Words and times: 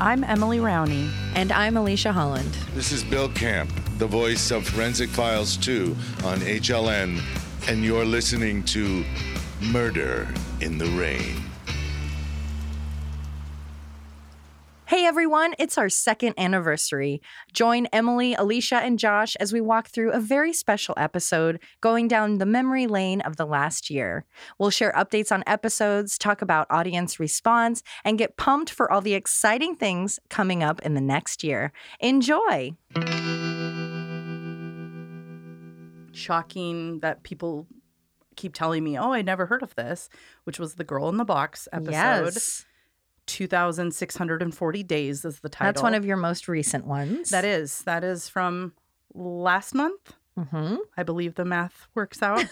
I'm 0.00 0.22
Emily 0.22 0.58
Rowney. 0.58 1.10
And 1.34 1.50
I'm 1.50 1.76
Alicia 1.76 2.12
Holland. 2.12 2.56
This 2.72 2.92
is 2.92 3.02
Bill 3.02 3.28
Camp, 3.30 3.68
the 3.98 4.06
voice 4.06 4.52
of 4.52 4.64
Forensic 4.64 5.08
Files 5.08 5.56
2 5.56 5.96
on 6.24 6.38
HLN, 6.38 7.20
and 7.68 7.82
you're 7.82 8.04
listening 8.04 8.62
to 8.64 9.04
Murder 9.60 10.28
in 10.60 10.78
the 10.78 10.86
Rain. 10.86 11.47
Everyone, 15.08 15.54
it's 15.58 15.78
our 15.78 15.88
second 15.88 16.34
anniversary. 16.36 17.22
Join 17.54 17.86
Emily, 17.94 18.34
Alicia, 18.34 18.76
and 18.76 18.98
Josh 18.98 19.36
as 19.36 19.54
we 19.54 19.60
walk 19.62 19.88
through 19.88 20.12
a 20.12 20.20
very 20.20 20.52
special 20.52 20.94
episode 20.98 21.60
going 21.80 22.08
down 22.08 22.36
the 22.36 22.44
memory 22.44 22.86
lane 22.86 23.22
of 23.22 23.36
the 23.36 23.46
last 23.46 23.88
year. 23.88 24.26
We'll 24.58 24.68
share 24.68 24.92
updates 24.92 25.32
on 25.32 25.44
episodes, 25.46 26.18
talk 26.18 26.42
about 26.42 26.66
audience 26.68 27.18
response, 27.18 27.82
and 28.04 28.18
get 28.18 28.36
pumped 28.36 28.68
for 28.68 28.92
all 28.92 29.00
the 29.00 29.14
exciting 29.14 29.76
things 29.76 30.20
coming 30.28 30.62
up 30.62 30.82
in 30.82 30.92
the 30.92 31.00
next 31.00 31.42
year. 31.42 31.72
Enjoy! 32.00 32.76
Shocking 36.12 37.00
that 37.00 37.22
people 37.22 37.66
keep 38.36 38.52
telling 38.52 38.84
me, 38.84 38.98
oh, 38.98 39.14
I 39.14 39.22
never 39.22 39.46
heard 39.46 39.62
of 39.62 39.74
this, 39.74 40.10
which 40.44 40.58
was 40.58 40.74
the 40.74 40.84
Girl 40.84 41.08
in 41.08 41.16
the 41.16 41.24
Box 41.24 41.66
episode. 41.72 41.92
Yes. 42.34 42.66
2,640 43.28 44.82
Days 44.82 45.24
is 45.24 45.40
the 45.40 45.48
title. 45.48 45.68
That's 45.68 45.82
one 45.82 45.94
of 45.94 46.04
your 46.04 46.16
most 46.16 46.48
recent 46.48 46.86
ones. 46.86 47.30
That 47.30 47.44
is. 47.44 47.82
That 47.82 48.02
is 48.02 48.28
from 48.28 48.72
last 49.14 49.74
month. 49.74 50.14
Mm-hmm. 50.38 50.76
I 50.96 51.02
believe 51.02 51.34
the 51.34 51.44
math 51.44 51.88
works 51.94 52.22
out. 52.22 52.44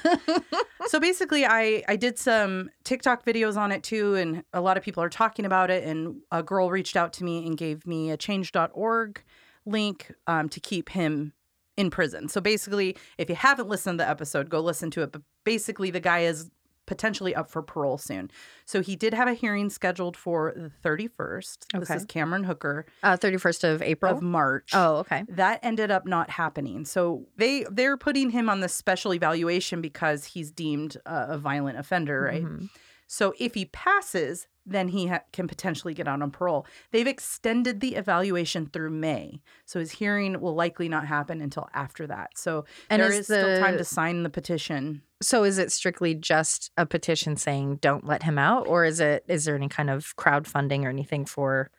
so 0.86 0.98
basically, 0.98 1.44
I 1.44 1.84
I 1.86 1.96
did 1.96 2.18
some 2.18 2.70
TikTok 2.84 3.24
videos 3.24 3.56
on 3.56 3.70
it 3.70 3.82
too, 3.82 4.14
and 4.16 4.42
a 4.52 4.60
lot 4.60 4.76
of 4.76 4.82
people 4.82 5.02
are 5.02 5.08
talking 5.08 5.44
about 5.44 5.70
it. 5.70 5.84
And 5.84 6.20
a 6.32 6.42
girl 6.42 6.70
reached 6.70 6.96
out 6.96 7.12
to 7.14 7.24
me 7.24 7.46
and 7.46 7.56
gave 7.56 7.86
me 7.86 8.10
a 8.10 8.16
Change.org 8.16 9.22
link 9.64 10.12
um, 10.26 10.48
to 10.48 10.60
keep 10.60 10.90
him 10.90 11.32
in 11.76 11.90
prison. 11.90 12.28
So 12.28 12.40
basically, 12.40 12.96
if 13.18 13.28
you 13.28 13.36
haven't 13.36 13.68
listened 13.68 13.98
to 13.98 14.04
the 14.04 14.10
episode, 14.10 14.48
go 14.48 14.60
listen 14.60 14.90
to 14.92 15.02
it. 15.02 15.12
But 15.12 15.22
basically, 15.44 15.90
the 15.90 16.00
guy 16.00 16.20
is 16.20 16.50
potentially 16.86 17.34
up 17.34 17.50
for 17.50 17.62
parole 17.62 17.98
soon. 17.98 18.30
So 18.64 18.80
he 18.80 18.96
did 18.96 19.12
have 19.14 19.28
a 19.28 19.34
hearing 19.34 19.70
scheduled 19.70 20.16
for 20.16 20.52
the 20.56 20.70
31st. 20.88 21.74
Okay. 21.74 21.80
This 21.80 21.90
is 21.90 22.04
Cameron 22.06 22.44
Hooker 22.44 22.86
Uh, 23.02 23.16
31st 23.16 23.64
of 23.64 23.82
April. 23.82 24.14
of 24.16 24.22
March. 24.22 24.70
oh, 24.74 24.96
okay. 24.98 25.24
That 25.28 25.60
ended 25.62 25.90
up 25.90 26.06
not 26.06 26.30
happening. 26.30 26.84
So 26.84 27.26
they 27.36 27.64
they're 27.70 27.96
putting 27.96 28.30
him 28.30 28.48
on 28.48 28.60
the 28.60 28.68
special 28.68 29.12
evaluation 29.14 29.80
because 29.80 30.24
he's 30.24 30.50
deemed 30.50 30.96
a, 31.06 31.26
a 31.34 31.38
violent 31.38 31.78
offender, 31.78 32.22
right? 32.22 32.44
Mhm. 32.44 32.68
So 33.06 33.34
if 33.38 33.54
he 33.54 33.66
passes, 33.66 34.48
then 34.66 34.88
he 34.88 35.06
ha- 35.06 35.20
can 35.32 35.46
potentially 35.46 35.94
get 35.94 36.08
out 36.08 36.22
on 36.22 36.30
parole. 36.30 36.66
They've 36.90 37.06
extended 37.06 37.80
the 37.80 37.94
evaluation 37.94 38.66
through 38.66 38.90
May, 38.90 39.40
so 39.64 39.78
his 39.78 39.92
hearing 39.92 40.40
will 40.40 40.54
likely 40.54 40.88
not 40.88 41.06
happen 41.06 41.40
until 41.40 41.68
after 41.72 42.06
that. 42.08 42.30
So 42.36 42.64
And 42.90 43.00
there 43.00 43.10
is 43.10 43.20
is 43.20 43.26
still 43.26 43.60
time 43.60 43.78
to 43.78 43.84
sign 43.84 44.24
the 44.24 44.30
petition. 44.30 45.02
So 45.22 45.44
is 45.44 45.58
it 45.58 45.72
strictly 45.72 46.14
just 46.14 46.72
a 46.76 46.84
petition 46.84 47.36
saying 47.36 47.76
don't 47.76 48.04
let 48.04 48.24
him 48.24 48.38
out, 48.38 48.66
or 48.66 48.84
is 48.84 49.00
it 49.00 49.24
is 49.28 49.44
there 49.44 49.54
any 49.54 49.68
kind 49.68 49.88
of 49.88 50.16
crowdfunding 50.16 50.84
or 50.84 50.88
anything 50.88 51.24
for? 51.24 51.70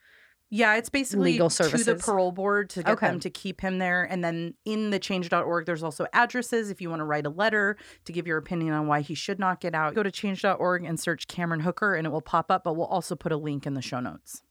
Yeah, 0.50 0.76
it's 0.76 0.90
basically 0.90 1.34
Legal 1.34 1.50
to 1.50 1.64
the 1.84 1.96
parole 1.96 2.32
board 2.32 2.70
to 2.72 2.84
get 2.84 2.94
Okay. 2.94 3.08
them 3.08 3.20
to 3.20 3.30
keep 3.30 3.60
him 3.60 3.80
there. 3.80 4.04
And 4.06 4.24
then 4.24 4.54
in 4.64 4.92
the 4.92 5.00
change.org, 5.00 5.66
there's 5.66 5.84
also 5.84 6.08
addresses 6.14 6.70
if 6.70 6.80
you 6.80 6.90
want 6.90 7.02
to 7.02 7.04
write 7.04 7.26
a 7.26 7.30
letter 7.30 7.76
to 8.06 8.14
give 8.14 8.26
your 8.26 8.38
opinion 8.38 8.74
on 8.74 8.88
why 8.88 9.02
he 9.02 9.14
should 9.14 9.40
not 9.40 9.60
get 9.60 9.76
out. 9.76 9.94
Go 9.94 10.04
to 10.04 10.12
change.org 10.12 10.86
and 10.86 10.98
search 10.98 11.28
Cameron 11.28 11.60
Hooker 11.62 11.96
and 11.96 12.08
it 12.08 12.12
will 12.12 12.22
pop 12.22 12.50
up, 12.50 12.64
but 12.64 12.76
we'll 12.78 12.88
also 12.88 13.14
put 13.16 13.34
a 13.34 13.38
link 13.38 13.66
in 13.68 13.74
the 13.74 13.82
show 13.82 14.00
notes. 14.00 14.42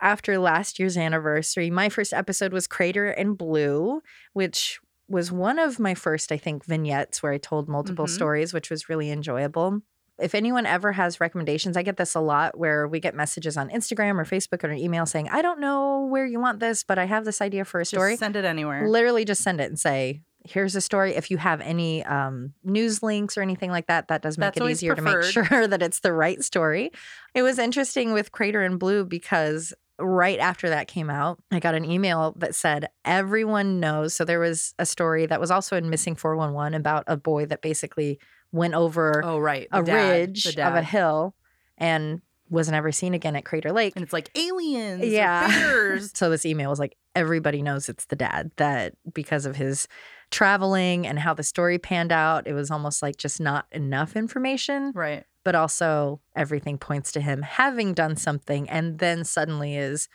After 0.00 0.38
last 0.38 0.78
year's 0.78 0.96
anniversary, 0.96 1.70
my 1.70 1.88
first 1.88 2.12
episode 2.12 2.52
was 2.52 2.66
Crater 2.68 3.08
and 3.10 3.36
Blue, 3.36 4.00
which 4.34 4.80
was 5.08 5.30
one 5.32 5.58
of 5.58 5.78
my 5.80 5.94
first, 5.94 6.30
I 6.32 6.36
think, 6.38 6.64
vignettes 6.64 7.22
where 7.22 7.32
I 7.32 7.38
told 7.38 7.68
multiple 7.68 8.06
Mhm. 8.06 8.10
stories, 8.10 8.54
which 8.54 8.70
was 8.70 8.88
really 8.88 9.10
enjoyable. 9.10 9.82
If 10.18 10.34
anyone 10.34 10.66
ever 10.66 10.92
has 10.92 11.20
recommendations, 11.20 11.76
I 11.76 11.82
get 11.82 11.96
this 11.96 12.14
a 12.14 12.20
lot 12.20 12.58
where 12.58 12.86
we 12.86 13.00
get 13.00 13.14
messages 13.14 13.56
on 13.56 13.70
Instagram 13.70 14.18
or 14.20 14.24
Facebook 14.24 14.62
or 14.62 14.68
an 14.68 14.78
email 14.78 15.06
saying, 15.06 15.28
I 15.30 15.42
don't 15.42 15.58
know 15.60 16.06
where 16.06 16.26
you 16.26 16.38
want 16.38 16.60
this, 16.60 16.84
but 16.84 16.98
I 16.98 17.06
have 17.06 17.24
this 17.24 17.40
idea 17.40 17.64
for 17.64 17.80
a 17.80 17.84
story. 17.84 18.12
Just 18.12 18.20
send 18.20 18.36
it 18.36 18.44
anywhere. 18.44 18.88
literally 18.88 19.24
just 19.24 19.42
send 19.42 19.60
it 19.60 19.64
and 19.64 19.78
say 19.78 20.22
here's 20.44 20.74
a 20.74 20.80
story 20.80 21.14
if 21.14 21.30
you 21.30 21.36
have 21.36 21.60
any 21.60 22.04
um, 22.04 22.52
news 22.64 23.02
links 23.02 23.36
or 23.36 23.42
anything 23.42 23.70
like 23.70 23.86
that 23.86 24.08
that 24.08 24.22
does 24.22 24.38
make 24.38 24.54
That's 24.54 24.66
it 24.66 24.70
easier 24.70 24.94
to 24.94 25.02
make 25.02 25.22
sure 25.22 25.66
that 25.68 25.82
it's 25.82 26.00
the 26.00 26.12
right 26.12 26.42
story 26.42 26.90
it 27.34 27.42
was 27.42 27.58
interesting 27.58 28.12
with 28.12 28.32
crater 28.32 28.62
and 28.62 28.78
blue 28.78 29.04
because 29.04 29.72
right 29.98 30.38
after 30.38 30.68
that 30.70 30.88
came 30.88 31.10
out 31.10 31.38
i 31.52 31.60
got 31.60 31.74
an 31.74 31.84
email 31.84 32.34
that 32.38 32.54
said 32.54 32.88
everyone 33.04 33.78
knows 33.78 34.14
so 34.14 34.24
there 34.24 34.40
was 34.40 34.74
a 34.78 34.86
story 34.86 35.26
that 35.26 35.40
was 35.40 35.50
also 35.50 35.76
in 35.76 35.88
missing 35.90 36.16
411 36.16 36.74
about 36.74 37.04
a 37.06 37.16
boy 37.16 37.46
that 37.46 37.62
basically 37.62 38.18
went 38.52 38.74
over 38.74 39.22
oh, 39.24 39.38
right. 39.38 39.66
a 39.72 39.82
dad, 39.82 40.10
ridge 40.10 40.46
of 40.58 40.74
a 40.74 40.82
hill 40.82 41.34
and 41.78 42.20
was 42.50 42.68
never 42.68 42.92
seen 42.92 43.14
again 43.14 43.34
at 43.34 43.46
crater 43.46 43.72
lake. 43.72 43.94
And 43.96 44.02
it's 44.02 44.12
like 44.12 44.30
aliens, 44.36 45.04
Yeah. 45.06 45.98
so 46.14 46.28
this 46.28 46.44
email 46.44 46.68
was 46.68 46.78
like 46.78 46.96
everybody 47.14 47.62
knows 47.62 47.88
it's 47.88 48.04
the 48.06 48.16
dad. 48.16 48.50
That 48.56 48.94
because 49.12 49.46
of 49.46 49.56
his 49.56 49.88
traveling 50.30 51.06
and 51.06 51.18
how 51.18 51.34
the 51.34 51.42
story 51.42 51.78
panned 51.78 52.12
out 52.12 52.46
it 52.46 52.54
was 52.54 52.70
almost 52.70 53.02
like 53.02 53.16
just 53.16 53.40
not 53.40 53.66
enough 53.72 54.16
information. 54.16 54.92
Right. 54.94 55.24
but 55.44 55.54
also 55.54 56.20
everything 56.36 56.78
points 56.78 57.10
to 57.12 57.20
him 57.20 57.42
having 57.42 57.94
done 57.94 58.16
something 58.16 58.68
and 58.70 58.98
then 58.98 59.24
suddenly 59.24 59.76
is 59.76 60.08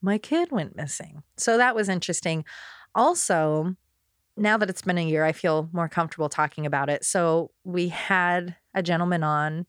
my 0.00 0.18
kid 0.18 0.50
went 0.50 0.74
missing. 0.76 1.22
So 1.36 1.56
that 1.58 1.74
was 1.74 1.88
interesting. 1.88 2.44
Also 2.94 3.76
now 4.36 4.56
that 4.56 4.70
it's 4.70 4.82
been 4.82 4.98
a 4.98 5.04
year 5.04 5.24
i 5.24 5.32
feel 5.32 5.68
more 5.72 5.88
comfortable 5.88 6.28
talking 6.28 6.66
about 6.66 6.88
it. 6.88 7.04
So 7.04 7.50
we 7.64 7.88
had 7.88 8.56
a 8.74 8.82
gentleman 8.82 9.22
on 9.22 9.66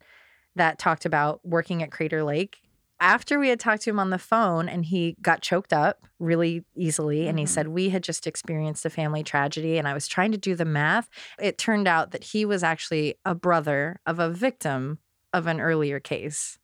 that 0.56 0.80
talked 0.80 1.06
about 1.06 1.42
working 1.44 1.82
at 1.84 1.92
crater 1.92 2.24
lake. 2.24 2.60
After 3.00 3.38
we 3.40 3.50
had 3.50 3.60
talked 3.60 3.82
to 3.84 3.90
him 3.90 4.00
on 4.00 4.12
the 4.12 4.18
phone 4.20 4.70
and 4.70 4.86
he 4.86 5.16
got 5.22 5.42
choked 5.42 5.74
up 5.74 6.06
really 6.20 6.64
easily 6.76 7.28
and 7.28 7.38
he 7.38 7.44
Mhm. 7.46 7.50
said 7.50 7.68
we 7.70 7.90
had 7.90 8.04
just 8.04 8.26
experienced 8.28 8.86
a 8.86 8.90
family 8.90 9.24
tragedy 9.24 9.78
and 9.78 9.88
i 9.88 9.94
was 9.94 10.08
trying 10.08 10.32
to 10.32 10.38
do 10.38 10.56
the 10.56 10.64
math. 10.66 11.10
It 11.40 11.58
turned 11.58 11.88
out 11.88 12.12
that 12.12 12.24
he 12.24 12.46
was 12.46 12.64
actually 12.64 13.16
a 13.26 13.36
brother 13.36 14.00
of 14.06 14.20
a 14.20 14.30
victim 14.30 15.00
of 15.34 15.48
an 15.48 15.60
earlier 15.60 16.00
case. 16.00 16.58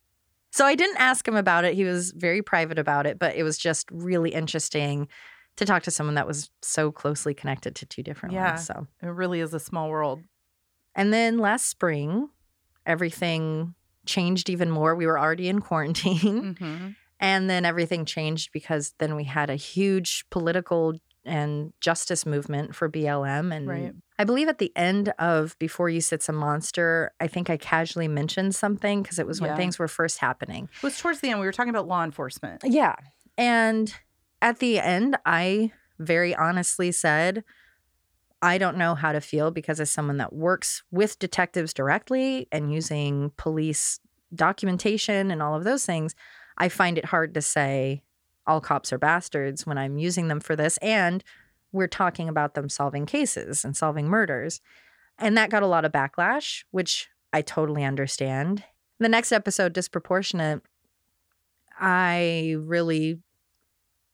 So 0.52 0.64
i 0.64 0.74
didn't 0.74 0.96
ask 1.00 1.26
him 1.28 1.36
about 1.36 1.64
it. 1.64 1.74
He 1.74 1.84
was 1.84 2.12
very 2.12 2.40
private 2.42 2.78
about 2.78 3.06
it 3.06 3.18
but 3.18 3.34
it 3.36 3.42
was 3.42 3.58
just 3.58 3.88
really 3.90 4.30
interesting 4.30 5.08
to 5.56 5.64
talk 5.66 5.82
to 5.84 5.90
someone 5.90 6.14
that 6.14 6.26
was 6.26 6.50
so 6.62 6.90
closely 6.90 7.34
connected 7.34 7.74
to 7.76 7.86
two 7.86 8.02
different 8.02 8.34
Yeah. 8.34 8.52
ones 8.52 8.66
so 8.66 8.86
It 9.02 9.06
really 9.08 9.40
is 9.40 9.52
a 9.54 9.60
small 9.60 9.88
world. 9.90 10.20
and 10.94 11.12
then 11.12 11.38
last 11.38 11.66
spring 11.66 12.30
everything 12.86 13.74
changed 14.06 14.48
even 14.50 14.70
more 14.70 14.94
we 14.94 15.06
were 15.06 15.18
already 15.18 15.48
in 15.48 15.60
quarantine 15.60 16.56
hmm 16.58 16.88
and 17.22 17.50
then 17.50 17.66
everything 17.66 18.06
changed 18.06 18.50
because 18.50 18.94
then 18.98 19.14
we 19.14 19.24
had 19.24 19.50
a 19.50 19.54
huge 19.54 20.24
political 20.30 20.94
and 21.26 21.70
justice 21.78 22.24
movement 22.24 22.74
for 22.74 22.88
BLM. 22.88 23.54
And 23.54 23.68
Right. 23.68 23.92
I 24.18 24.24
believe 24.24 24.48
at 24.48 24.56
the 24.56 24.72
end 24.74 25.12
of 25.18 25.54
Before 25.58 25.90
You 25.90 26.00
Sits 26.00 26.30
a 26.30 26.32
Monster, 26.32 27.12
I 27.20 27.26
think 27.26 27.50
I 27.50 27.58
casually 27.58 28.08
mentioned 28.08 28.54
something 28.54 29.02
because 29.02 29.18
it 29.18 29.26
was 29.26 29.38
when 29.38 29.50
Yeah. 29.50 29.56
things 29.56 29.78
were 29.78 29.86
first 29.86 30.16
happening. 30.16 30.70
It 30.76 30.82
was 30.82 30.96
towards 30.96 31.20
the 31.20 31.28
end. 31.28 31.40
We 31.40 31.44
were 31.46 31.52
talking 31.52 31.68
about 31.68 31.86
law 31.86 32.02
enforcement. 32.04 32.62
Yeah. 32.64 32.94
And 33.36 33.94
at 34.42 34.58
the 34.58 34.78
end, 34.78 35.16
I 35.24 35.72
very 35.98 36.34
honestly 36.34 36.92
said, 36.92 37.44
I 38.42 38.56
don't 38.56 38.78
know 38.78 38.94
how 38.94 39.12
to 39.12 39.20
feel 39.20 39.50
because 39.50 39.80
as 39.80 39.90
someone 39.90 40.16
that 40.16 40.32
works 40.32 40.82
with 40.90 41.18
detectives 41.18 41.74
directly 41.74 42.48
and 42.50 42.72
using 42.72 43.32
police 43.36 44.00
documentation 44.34 45.30
and 45.30 45.42
all 45.42 45.54
of 45.54 45.64
those 45.64 45.84
things, 45.84 46.14
I 46.56 46.68
find 46.68 46.96
it 46.96 47.06
hard 47.06 47.34
to 47.34 47.42
say 47.42 48.02
all 48.46 48.60
cops 48.60 48.92
are 48.92 48.98
bastards 48.98 49.66
when 49.66 49.76
I'm 49.76 49.98
using 49.98 50.28
them 50.28 50.40
for 50.40 50.56
this. 50.56 50.78
And 50.78 51.22
we're 51.72 51.86
talking 51.86 52.28
about 52.28 52.54
them 52.54 52.68
solving 52.68 53.06
cases 53.06 53.64
and 53.64 53.76
solving 53.76 54.08
murders. 54.08 54.60
And 55.18 55.36
that 55.36 55.50
got 55.50 55.62
a 55.62 55.66
lot 55.66 55.84
of 55.84 55.92
backlash, 55.92 56.64
which 56.70 57.08
I 57.32 57.42
totally 57.42 57.84
understand. 57.84 58.64
The 58.98 59.08
next 59.08 59.32
episode, 59.32 59.72
Disproportionate, 59.72 60.62
I 61.78 62.56
really 62.58 63.20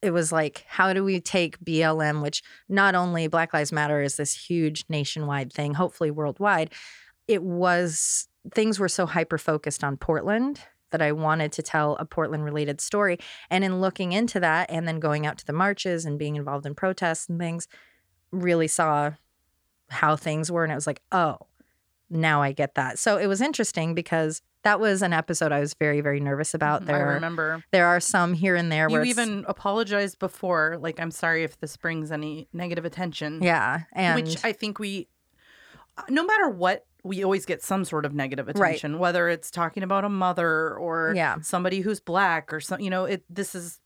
it 0.03 0.11
was 0.11 0.31
like 0.33 0.65
how 0.69 0.93
do 0.93 1.03
we 1.03 1.21
take 1.21 1.59
BLM 1.61 2.23
which 2.23 2.43
not 2.69 2.95
only 2.95 3.27
Black 3.27 3.53
Lives 3.53 3.73
Matter 3.73 4.03
is 4.03 4.17
this 4.17 4.35
huge 4.35 4.85
nationwide 4.89 5.53
thing 5.53 5.75
hopefully 5.75 6.11
worldwide 6.11 6.73
it 7.29 7.43
was 7.43 8.29
things 8.53 8.79
were 8.79 8.89
so 8.89 9.07
hyper 9.07 9.39
focused 9.39 9.83
on 9.83 9.97
Portland 9.97 10.61
that 10.91 11.03
I 11.03 11.13
wanted 11.13 11.53
to 11.53 11.63
tell 11.63 11.97
a 11.97 12.05
Portland 12.05 12.45
related 12.45 12.81
story. 12.81 13.19
And 13.51 13.65
in 13.65 13.81
looking 13.81 14.13
into 14.13 14.39
that 14.41 14.71
and 14.71 14.87
then 14.87 15.01
going 15.01 15.27
out 15.27 15.37
to 15.39 15.47
the 15.47 15.53
marches 15.53 16.05
and 16.05 16.19
being 16.19 16.37
involved 16.37 16.65
in 16.65 16.75
protests 16.75 17.29
and 17.29 17.39
things 17.39 17.67
really 18.31 18.69
saw 18.69 19.13
how 19.89 20.17
things 20.17 20.51
were 20.51 20.65
and 20.65 20.73
it 20.73 20.77
was 20.77 20.87
like 20.87 21.03
oh 21.13 21.39
now 22.09 22.41
I 22.41 22.53
get 22.53 22.75
that. 22.77 22.99
So 22.99 23.17
it 23.17 23.27
was 23.27 23.41
interesting 23.41 23.95
because 23.95 24.41
that 24.67 24.81
was 24.81 25.01
an 25.03 25.13
episode 25.13 25.53
I 25.53 25.61
was 25.61 25.75
very, 25.75 26.01
very 26.01 26.21
nervous 26.21 26.53
about. 26.55 26.87
There, 26.87 26.97
I 26.97 27.15
remember. 27.15 27.63
there 27.73 27.87
are 27.87 28.01
some 28.01 28.35
here 28.35 28.57
and 28.57 28.71
there 28.71 28.91
You 28.91 29.03
even 29.05 29.45
apologized 29.49 30.19
before, 30.19 30.77
like, 30.81 30.99
I'm 31.01 31.11
sorry 31.11 31.45
if 31.45 31.59
this 31.61 31.77
brings 31.77 32.11
any 32.13 32.49
negative 32.53 32.85
attention. 32.85 33.43
yeah, 33.43 33.81
and 33.93 34.17
which 34.23 34.45
I 34.45 34.53
think 34.53 34.79
we, 34.79 35.09
no 36.09 36.25
matter 36.25 36.49
what, 36.49 36.85
we 37.05 37.23
always 37.23 37.47
get 37.47 37.63
some 37.63 37.85
sort 37.85 38.05
of 38.05 38.13
negative 38.15 38.47
Right. 38.49 38.71
attention, 38.77 38.99
whether 38.99 39.29
it's 39.29 39.51
talking 39.53 39.83
about 39.85 40.05
a 40.05 40.09
mother 40.09 40.75
or 40.77 41.13
Yeah. 41.15 41.37
somebody 41.41 41.81
who's 41.81 42.01
black 42.01 42.53
or 42.53 42.59
some, 42.61 42.81
you 42.81 42.91
know, 42.91 43.05
it. 43.05 43.23
This 43.31 43.55
is 43.55 43.79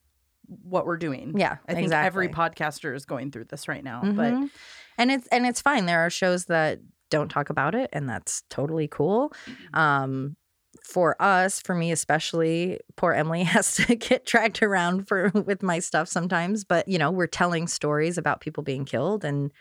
what 0.64 0.86
we're 0.86 0.96
doing. 0.96 1.38
yeah, 1.38 1.58
I 1.68 1.74
think 1.74 1.92
every 1.92 2.28
podcaster 2.28 2.94
is 2.96 3.04
going 3.04 3.30
through 3.30 3.44
this 3.44 3.68
right 3.68 3.84
now. 3.84 4.00
But 4.02 4.32
Mhm. 4.32 4.50
and 4.98 5.10
it's 5.12 5.26
and 5.28 5.46
it's 5.46 5.60
fine. 5.60 5.84
There 5.86 6.00
are 6.00 6.10
shows 6.10 6.46
that 6.46 6.80
don't 7.10 7.28
talk 7.28 7.50
about 7.50 7.74
it, 7.74 7.90
and 7.92 8.08
that's 8.08 8.42
totally 8.48 8.88
cool. 8.88 9.32
Mm-hmm. 9.46 9.78
Um, 9.78 10.36
for 10.84 11.20
us, 11.20 11.60
for 11.60 11.74
me 11.74 11.92
especially, 11.92 12.80
poor 12.96 13.12
Emily 13.12 13.42
has 13.44 13.76
to 13.76 13.94
get 13.94 14.26
dragged 14.26 14.62
around 14.62 15.08
for 15.08 15.30
with 15.34 15.62
my 15.62 15.78
stuff 15.78 16.08
sometimes. 16.08 16.64
But 16.64 16.88
you 16.88 16.98
know, 16.98 17.10
we're 17.10 17.26
telling 17.26 17.66
stories 17.66 18.18
about 18.18 18.40
people 18.40 18.62
being 18.62 18.84
killed, 18.84 19.24
and 19.24 19.52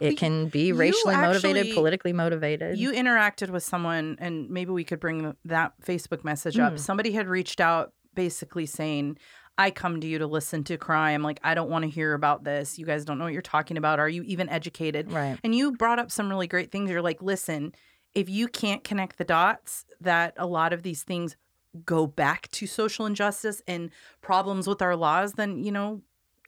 it 0.00 0.16
can 0.16 0.48
be 0.48 0.72
racially 0.72 1.16
motivated, 1.16 1.74
politically 1.74 2.12
motivated. 2.12 2.78
you 2.78 2.92
interacted 2.92 3.50
with 3.50 3.62
someone, 3.62 4.16
and 4.20 4.48
maybe 4.48 4.70
we 4.70 4.84
could 4.84 5.00
bring 5.00 5.34
that 5.44 5.72
Facebook 5.84 6.24
message 6.24 6.58
up. 6.58 6.74
Mm. 6.74 6.78
Somebody 6.78 7.12
had 7.12 7.26
reached 7.26 7.60
out 7.60 7.92
basically 8.14 8.66
saying, 8.66 9.18
I 9.58 9.72
come 9.72 10.00
to 10.00 10.06
you 10.06 10.18
to 10.18 10.26
listen 10.26 10.62
to 10.64 10.76
crime. 10.76 11.22
Like, 11.22 11.40
I 11.42 11.54
don't 11.54 11.68
want 11.68 11.82
to 11.82 11.90
hear 11.90 12.14
about 12.14 12.44
this. 12.44 12.78
You 12.78 12.86
guys 12.86 13.04
don't 13.04 13.18
know 13.18 13.24
what 13.24 13.32
you're 13.32 13.42
talking 13.42 13.76
about. 13.76 13.98
Are 13.98 14.08
you 14.08 14.22
even 14.22 14.48
educated? 14.48 15.10
right. 15.10 15.36
And 15.42 15.52
you 15.54 15.72
brought 15.72 15.98
up 15.98 16.12
some 16.12 16.28
really 16.30 16.46
great 16.46 16.70
things. 16.70 16.90
You're 16.90 17.02
like, 17.02 17.20
listen, 17.20 17.72
if 18.14 18.28
you 18.28 18.48
can't 18.48 18.84
connect 18.84 19.18
the 19.18 19.24
dots, 19.24 19.84
that 20.00 20.34
a 20.36 20.46
lot 20.46 20.72
of 20.72 20.82
these 20.82 21.02
things 21.02 21.36
go 21.84 22.06
back 22.06 22.48
to 22.52 22.66
social 22.66 23.06
injustice 23.06 23.62
and 23.68 23.90
problems 24.22 24.66
with 24.66 24.80
our 24.82 24.96
laws, 24.96 25.34
then, 25.34 25.62
you 25.62 25.70
know, 25.72 26.02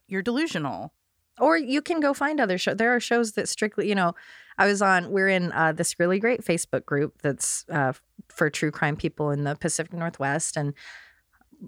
you're 0.08 0.22
delusional. 0.22 0.92
or 1.38 1.56
you 1.56 1.80
can 1.80 2.00
go 2.00 2.12
find 2.12 2.38
other 2.40 2.58
shows. 2.58 2.76
There 2.76 2.94
are 2.94 3.00
shows 3.00 3.32
that 3.32 3.48
strictly, 3.48 3.88
you 3.88 3.94
know, 3.94 4.14
I 4.58 4.66
was 4.66 4.82
on. 4.82 5.10
We're 5.10 5.28
in 5.28 5.52
uh, 5.52 5.72
this 5.72 5.98
really 5.98 6.18
great 6.18 6.44
Facebook 6.44 6.84
group 6.84 7.22
that's 7.22 7.64
uh, 7.70 7.94
for 8.28 8.50
true 8.50 8.70
crime 8.70 8.96
people 8.96 9.30
in 9.30 9.44
the 9.44 9.54
Pacific 9.56 9.92
Northwest, 9.94 10.56
and 10.58 10.74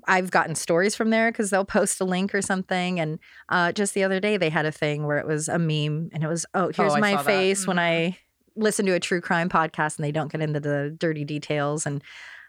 I've 0.09 0.31
gotten 0.31 0.55
stories 0.55 0.95
from 0.95 1.11
there 1.11 1.31
because 1.31 1.51
they'll 1.51 1.65
post 1.65 2.01
a 2.01 2.05
link 2.05 2.35
or 2.35 2.43
something. 2.43 2.99
And 2.99 3.19
uh, 3.49 3.73
just 3.73 3.95
the 3.95 4.05
other 4.05 4.21
day, 4.21 4.37
they 4.37 4.49
had 4.51 4.65
a 4.67 4.73
thing 4.73 5.07
where 5.07 5.19
it 5.19 5.27
was 5.27 5.49
a 5.49 5.59
meme, 5.59 6.11
and 6.13 6.23
it 6.23 6.29
was, 6.29 6.47
"Oh, 6.55 6.71
here's 6.75 6.95
I 6.95 7.01
my 7.01 7.13
saw 7.13 7.23
that. 7.23 7.27
face 7.27 7.67
when 7.67 7.77
Mhm. 7.77 7.81
I 7.81 8.19
listen 8.57 8.87
to 8.87 8.93
a 8.93 9.01
true 9.01 9.21
crime 9.21 9.49
podcast, 9.49 9.97
and 9.97 10.05
they 10.05 10.13
don't 10.13 10.31
get 10.31 10.41
into 10.41 10.61
the 10.61 10.95
dirty 10.99 11.25
details." 11.25 11.87
And 11.87 12.03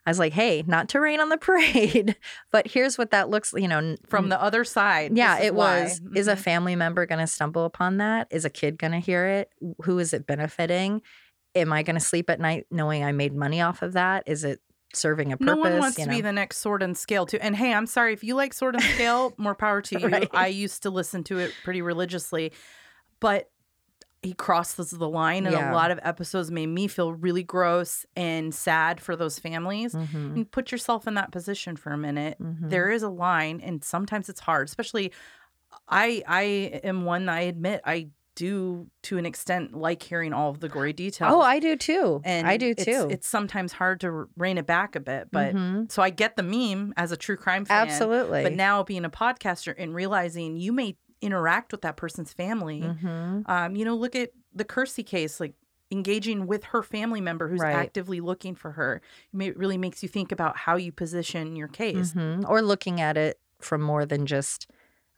I 0.06 0.10
was 0.10 0.20
like, 0.20 0.34
"Hey, 0.34 0.64
not 0.68 0.90
to 0.90 1.00
rain 1.00 1.20
on 1.22 1.30
the 1.30 1.38
parade, 1.50 2.16
but 2.52 2.68
here's 2.68 2.98
what 2.98 3.12
that 3.12 3.30
looks. 3.30 3.54
You 3.56 3.68
know, 3.68 3.96
from 4.08 4.30
the 4.30 4.42
other 4.42 4.64
side. 4.64 5.16
yeah, 5.18 5.40
it 5.40 5.56
why. 5.56 5.84
was. 5.84 6.02
Is 6.16 6.28
a 6.28 6.36
Mhm. 6.36 6.40
family 6.40 6.76
member 6.76 7.06
going 7.06 7.20
to 7.20 7.28
stumble 7.28 7.66
upon 7.66 7.98
that? 7.98 8.28
Is 8.32 8.46
a 8.46 8.50
kid 8.50 8.78
going 8.78 8.92
to 8.94 9.00
hear 9.00 9.26
it? 9.26 9.50
Who 9.84 10.00
is 10.00 10.14
it 10.14 10.28
benefiting? 10.28 11.02
Am 11.56 11.72
I 11.72 11.84
going 11.84 11.96
to 11.96 12.00
sleep 12.00 12.30
at 12.30 12.40
night 12.40 12.66
knowing 12.72 13.04
I 13.04 13.12
made 13.12 13.34
money 13.36 13.62
off 13.62 13.82
of 13.84 13.94
that? 13.94 14.24
Is 14.26 14.44
it 14.44 14.60
serving 14.96 15.32
a 15.32 15.38
purpose? 15.38 15.56
No 15.56 15.62
one 15.62 15.80
wants 15.80 15.98
you 16.00 16.06
to 16.06 16.10
be 16.10 16.22
the 16.22 16.34
next 16.34 16.58
sword 16.58 16.82
and 16.84 16.98
scale 16.98 17.26
too. 17.26 17.38
And 17.42 17.56
hey, 17.56 17.74
I'm 17.74 17.86
sorry 17.86 18.12
if 18.14 18.24
you 18.24 18.36
like 18.36 18.54
sword 18.54 18.76
and 18.76 18.84
scale, 18.84 19.34
more 19.38 19.56
power 19.56 19.82
to 19.84 20.00
you. 20.00 20.08
Right. 20.08 20.30
I 20.34 20.48
used 20.48 20.84
to 20.84 20.90
listen 20.90 21.24
to 21.26 21.38
it 21.40 21.54
pretty 21.64 21.82
religiously, 21.82 22.52
but 23.20 23.50
he 24.24 24.34
crosses 24.34 24.90
the 24.92 25.10
line, 25.10 25.46
and 25.46 25.54
Yeah. 25.54 25.72
a 25.72 25.74
lot 25.74 25.92
of 25.92 26.00
episodes 26.02 26.50
made 26.50 26.68
me 26.68 26.88
feel 26.88 27.14
really 27.14 27.44
gross 27.44 28.06
and 28.16 28.56
sad 28.56 29.02
for 29.02 29.16
those 29.16 29.38
families. 29.38 29.94
Mhm, 29.94 30.36
And 30.36 30.52
put 30.52 30.72
yourself 30.72 31.08
in 31.08 31.14
that 31.16 31.32
position 31.32 31.76
for 31.76 31.92
a 31.92 31.98
minute. 31.98 32.38
mhm. 32.42 32.70
There 32.70 32.90
is 32.90 33.04
a 33.04 33.10
line, 33.10 33.60
and 33.62 33.84
sometimes 33.84 34.30
it's 34.30 34.40
hard. 34.42 34.68
Especially, 34.68 35.12
I 35.88 36.24
I 36.28 36.42
am 36.84 37.06
one 37.06 37.26
that 37.26 37.34
I 37.34 37.42
admit 37.42 37.82
I 37.86 38.10
do 38.36 38.88
to 39.04 39.20
an 39.20 39.28
extent 39.28 39.76
like 39.76 40.02
hearing 40.02 40.34
all 40.34 40.50
of 40.50 40.60
the 40.60 40.68
gory 40.68 40.92
details. 40.94 41.32
Oh, 41.32 41.42
I 41.42 41.60
do 41.60 41.76
too. 41.76 42.20
and 42.24 42.48
I 42.48 42.58
do 42.58 42.74
too. 42.74 43.08
It's 43.12 43.28
sometimes 43.28 43.74
hard 43.74 44.00
to 44.00 44.28
rein 44.38 44.58
it 44.58 44.66
back 44.66 44.96
a 44.96 45.00
bit, 45.00 45.28
but 45.32 45.54
Mhm. 45.54 45.92
so 45.92 46.02
I 46.02 46.10
get 46.10 46.36
the 46.36 46.42
meme 46.42 46.94
as 46.98 47.12
a 47.12 47.18
true 47.18 47.38
crime 47.38 47.64
fan. 47.66 47.84
absolutely. 47.88 48.42
But 48.42 48.54
now 48.54 48.82
being 48.82 49.06
a 49.06 49.10
podcaster 49.12 49.76
and 49.78 49.94
realizing 49.94 50.58
you 50.58 50.74
may 50.74 50.96
interact 51.24 51.72
with 51.72 51.82
that 51.82 51.98
person's 51.98 52.34
family. 52.34 52.82
Mhm. 52.82 53.50
Um, 53.50 53.76
you 53.76 53.86
know, 53.86 53.96
look 53.96 54.16
at 54.16 54.32
the 54.54 54.66
Kersey 54.66 55.04
case, 55.04 55.40
like 55.40 55.54
engaging 55.92 56.48
with 56.48 56.64
her 56.66 56.82
family 56.84 57.22
member 57.22 57.48
who's 57.50 57.62
Right. 57.62 57.76
actively 57.76 58.20
looking 58.20 58.56
for 58.56 58.72
her. 58.72 59.02
It 59.40 59.56
really 59.58 59.78
makes 59.78 60.02
you 60.04 60.10
think 60.10 60.32
about 60.32 60.58
how 60.58 60.76
you 60.76 60.92
position 60.92 61.56
your 61.56 61.68
case. 61.68 62.14
Mhm. 62.14 62.46
Or 62.50 62.62
looking 62.62 63.00
at 63.00 63.16
it 63.18 63.40
from 63.60 63.82
more 63.82 64.06
than 64.06 64.26
just, 64.26 64.70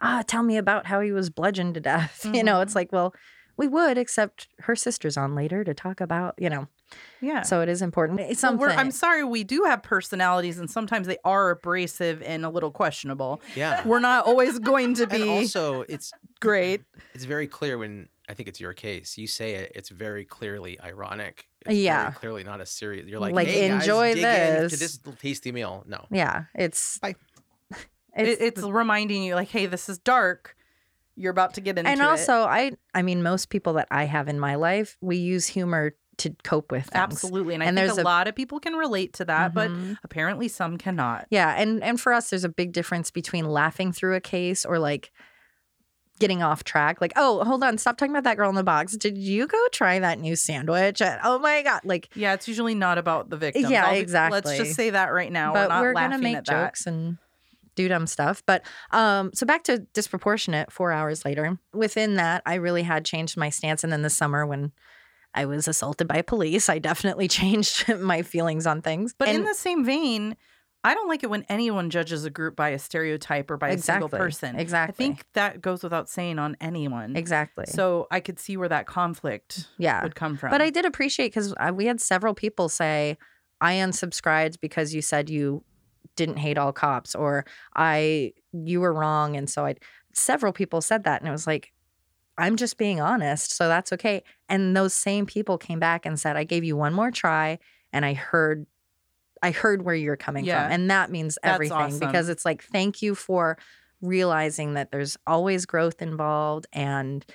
ah, 0.02 0.24
tell 0.28 0.44
me 0.44 0.58
about 0.58 0.86
how 0.88 1.00
he 1.02 1.12
was 1.12 1.30
bludgeoned 1.30 1.76
to 1.76 1.80
death. 1.82 2.26
You 2.42 2.44
know, 2.44 2.62
it's 2.62 2.76
like, 2.76 2.92
well, 2.92 3.14
we 3.58 3.68
would, 3.70 3.98
except 3.98 4.50
her 4.60 4.76
sister's 4.76 5.16
on 5.18 5.34
later 5.34 5.64
to 5.64 5.74
talk 5.74 6.02
about, 6.02 6.36
you 6.38 6.50
know. 6.50 6.68
Yeah. 7.22 7.42
So 7.42 7.62
it 7.62 7.70
is 7.70 7.82
important. 7.82 8.20
It's 8.20 8.30
Well, 8.44 8.52
something. 8.52 8.60
we're, 8.68 8.74
I'm 8.74 8.92
sorry, 8.92 9.24
we 9.24 9.44
do 9.44 9.64
have 9.64 9.82
personalities, 9.84 10.60
and 10.60 10.70
sometimes 10.70 11.08
they 11.08 11.18
are 11.24 11.50
abrasive 11.52 12.22
and 12.22 12.46
a 12.46 12.50
little 12.50 12.72
questionable. 12.72 13.42
Yeah. 13.56 13.86
We're 13.88 14.00
not 14.00 14.26
always 14.26 14.60
going 14.60 14.94
to 14.96 15.04
and 15.10 15.12
be 15.12 15.30
also, 15.30 15.82
it's 15.90 16.12
great. 16.40 16.84
it's 17.14 17.24
very 17.26 17.48
clear 17.48 17.78
when 17.78 18.10
I 18.30 18.34
think 18.34 18.50
it's 18.50 18.60
your 18.60 18.74
case. 18.74 19.18
You 19.18 19.28
say 19.28 19.56
it. 19.56 19.72
It's 19.76 19.90
very 19.90 20.26
clearly 20.26 20.80
ironic. 20.82 21.48
It's 21.66 21.76
Yeah. 21.80 22.04
Very 22.04 22.14
clearly 22.16 22.44
not 22.44 22.62
a 22.62 22.66
serious. 22.66 23.08
You're 23.08 23.20
like, 23.20 23.34
Like, 23.34 23.48
hey, 23.48 23.70
guys, 23.70 23.82
enjoy 23.84 24.14
dig 24.14 24.24
in 24.24 24.56
to 24.70 24.78
this." 24.78 24.98
this 24.98 25.00
tasty 25.20 25.52
meal. 25.52 25.84
No. 25.88 26.06
yeah, 26.12 26.46
it's. 26.54 27.00
Bye. 27.00 27.16
It, 28.18 28.40
it's 28.40 28.62
reminding 28.62 29.24
you, 29.24 29.36
like, 29.36 29.50
hey, 29.50 29.66
this 29.66 29.90
is 29.90 29.98
dark. 29.98 30.56
You're 31.18 31.32
about 31.32 31.56
to 31.56 31.62
get 31.62 31.78
into 31.78 31.90
it. 31.90 31.94
and 31.94 32.02
it. 32.02 32.08
also 32.08 32.44
i 32.44 32.72
i 32.94 33.02
mean 33.02 33.24
most 33.24 33.50
people 33.50 33.72
that 33.74 33.88
i 33.90 34.04
have 34.04 34.28
in 34.28 34.38
my 34.38 34.56
life 34.56 34.98
we 35.00 35.16
use 35.16 35.48
humor 35.48 35.94
to 36.18 36.36
cope 36.44 36.72
with 36.72 36.84
things. 36.86 36.96
Absolutely. 36.96 37.54
And 37.54 37.64
I 37.64 37.68
And 37.68 37.78
think 37.78 37.88
there's 37.88 37.98
a, 37.98 38.02
a- 38.02 38.04
lot 38.04 38.28
of 38.28 38.36
people 38.36 38.60
can 38.60 38.74
relate 38.74 39.14
to 39.14 39.26
that, 39.26 39.54
but 39.54 39.70
Mhm. 39.72 39.98
apparently 40.04 40.48
some 40.48 40.78
cannot. 40.78 41.26
yeah 41.30 41.54
and 41.58 41.84
and 41.84 42.00
for 42.00 42.14
us 42.14 42.30
there's 42.30 42.44
a 42.44 42.50
big 42.50 42.72
difference 42.72 43.12
between 43.12 43.46
laughing 43.46 43.92
through 43.92 44.16
a 44.16 44.22
case 44.22 44.66
or 44.66 44.80
like 44.80 45.12
getting 46.20 46.42
off 46.42 46.64
track 46.64 47.02
like 47.02 47.12
oh 47.18 47.44
hold 47.44 47.62
on 47.62 47.78
stop 47.78 47.98
talking 47.98 48.12
about 48.14 48.24
that 48.24 48.38
girl 48.38 48.48
in 48.48 48.56
the 48.56 48.64
box 48.64 48.96
did 48.96 49.18
you 49.18 49.46
go 49.48 49.58
try 49.74 50.00
that 50.00 50.18
new 50.18 50.34
sandwich 50.34 51.02
oh 51.26 51.40
my 51.40 51.62
god 51.62 51.82
like 51.84 52.08
Yeah, 52.16 52.34
it's 52.34 52.48
usually 52.48 52.74
not 52.76 52.98
about 52.98 53.30
the 53.30 53.36
victim. 53.36 53.70
Yeah, 53.70 53.92
exactly. 53.92 54.38
Let's 54.38 54.58
just 54.58 54.76
say 54.76 54.92
that 54.92 55.12
right 55.12 55.30
now. 55.32 55.52
but 55.52 55.68
we're 55.70 55.76
not 55.76 55.82
we're 55.82 55.94
laughing 55.94 56.12
gonna 56.12 56.24
make 56.24 56.36
at 56.38 56.46
that. 56.46 56.66
jokes 56.68 56.88
and 56.88 57.18
do 57.76 57.90
dumb 57.90 58.08
stuff 58.08 58.42
but 58.46 58.64
um 58.92 59.32
so 59.34 59.46
back 59.46 59.66
to 59.66 59.80
disproportionate 59.94 60.72
four 60.72 60.94
hours 60.94 61.26
later 61.26 61.60
within 61.74 62.16
that 62.16 62.42
i 62.46 62.54
really 62.56 62.84
had 62.84 63.04
changed 63.04 63.36
my 63.36 63.50
stance 63.50 63.84
and 63.84 63.92
then 63.92 64.02
this 64.02 64.16
summer 64.16 64.46
when 64.46 64.72
i 65.36 65.46
was 65.46 65.68
assaulted 65.68 66.08
by 66.08 66.22
police 66.22 66.70
i 66.70 66.80
definitely 66.80 67.28
changed 67.40 67.88
my 68.00 68.22
feelings 68.22 68.66
on 68.66 68.82
things 68.82 69.14
But 69.18 69.28
in 69.30 69.44
the 69.44 69.54
same 69.54 69.86
vein, 69.86 70.36
I 70.84 70.94
don't 70.94 71.08
like 71.08 71.24
it 71.24 71.32
when 71.32 71.44
anyone 71.50 71.90
judges 71.90 72.26
a 72.26 72.30
group 72.30 72.56
by 72.56 72.70
a 72.70 72.78
stereotype 72.78 73.50
or 73.50 73.58
by 73.58 73.70
a 73.70 73.78
single 73.80 74.08
person. 74.08 74.56
exactly 74.56 74.94
I 74.94 75.08
think 75.08 75.26
that 75.34 75.60
goes 75.60 75.82
without 75.82 76.08
saying 76.10 76.38
on 76.38 76.56
anyone. 76.62 77.16
exactly 77.16 77.66
So 77.68 78.08
I 78.12 78.20
could 78.20 78.38
see 78.40 78.56
where 78.56 78.70
that 78.70 78.86
conflict 78.86 79.68
yeah 79.80 80.04
would 80.04 80.14
come 80.14 80.38
from. 80.38 80.52
But 80.52 80.62
I 80.62 80.70
did 80.70 80.86
appreciate 80.86 81.30
because 81.30 81.56
uh, 81.60 81.72
we 81.74 81.88
had 81.88 82.00
several 82.00 82.36
people 82.36 82.70
say, 82.70 83.18
I 83.60 83.74
unsubscribed 83.76 84.60
because 84.62 84.94
you 84.94 85.02
said 85.02 85.28
you 85.30 85.64
didn't 86.16 86.38
hate 86.38 86.58
all 86.60 86.72
cops 86.72 87.16
or 87.16 87.46
I 87.76 88.34
you 88.54 88.80
were 88.82 88.94
wrong 88.94 89.36
and 89.36 89.50
so 89.50 89.66
I 89.66 89.76
several 90.14 90.54
people 90.54 90.82
said 90.82 91.04
that 91.06 91.20
and 91.22 91.28
it 91.28 91.32
was 91.32 91.48
like 91.48 91.74
I'm 92.38 92.56
just 92.58 92.78
being 92.78 93.00
honest 93.00 93.56
so 93.56 93.68
that's 93.68 93.94
okay 93.94 94.24
and 94.50 94.76
those 94.76 94.94
same 94.94 95.26
people 95.26 95.58
came 95.58 95.80
back 95.80 96.06
and 96.06 96.20
said 96.20 96.36
I 96.36 96.44
gave 96.44 96.64
you 96.64 96.76
one 96.76 96.94
more 96.94 97.12
try 97.12 97.60
and 97.94 98.06
I 98.06 98.14
heard 98.14 98.66
I 99.42 99.52
heard 99.52 99.84
where 99.84 99.96
you're 99.96 100.18
coming 100.18 100.46
Yeah. 100.46 100.64
from 100.64 100.72
and 100.74 100.92
that 100.92 101.12
means 101.12 101.38
That's 101.44 101.54
everything 101.54 102.00
because 102.00 102.30
it's 102.30 102.46
like 102.46 102.64
thank 102.64 103.02
you 103.02 103.16
for 103.16 103.58
realizing 104.02 104.74
that 104.74 104.92
there's 104.92 105.18
always 105.26 105.66
growth 105.66 106.02
involved 106.02 106.68
and 106.74 107.26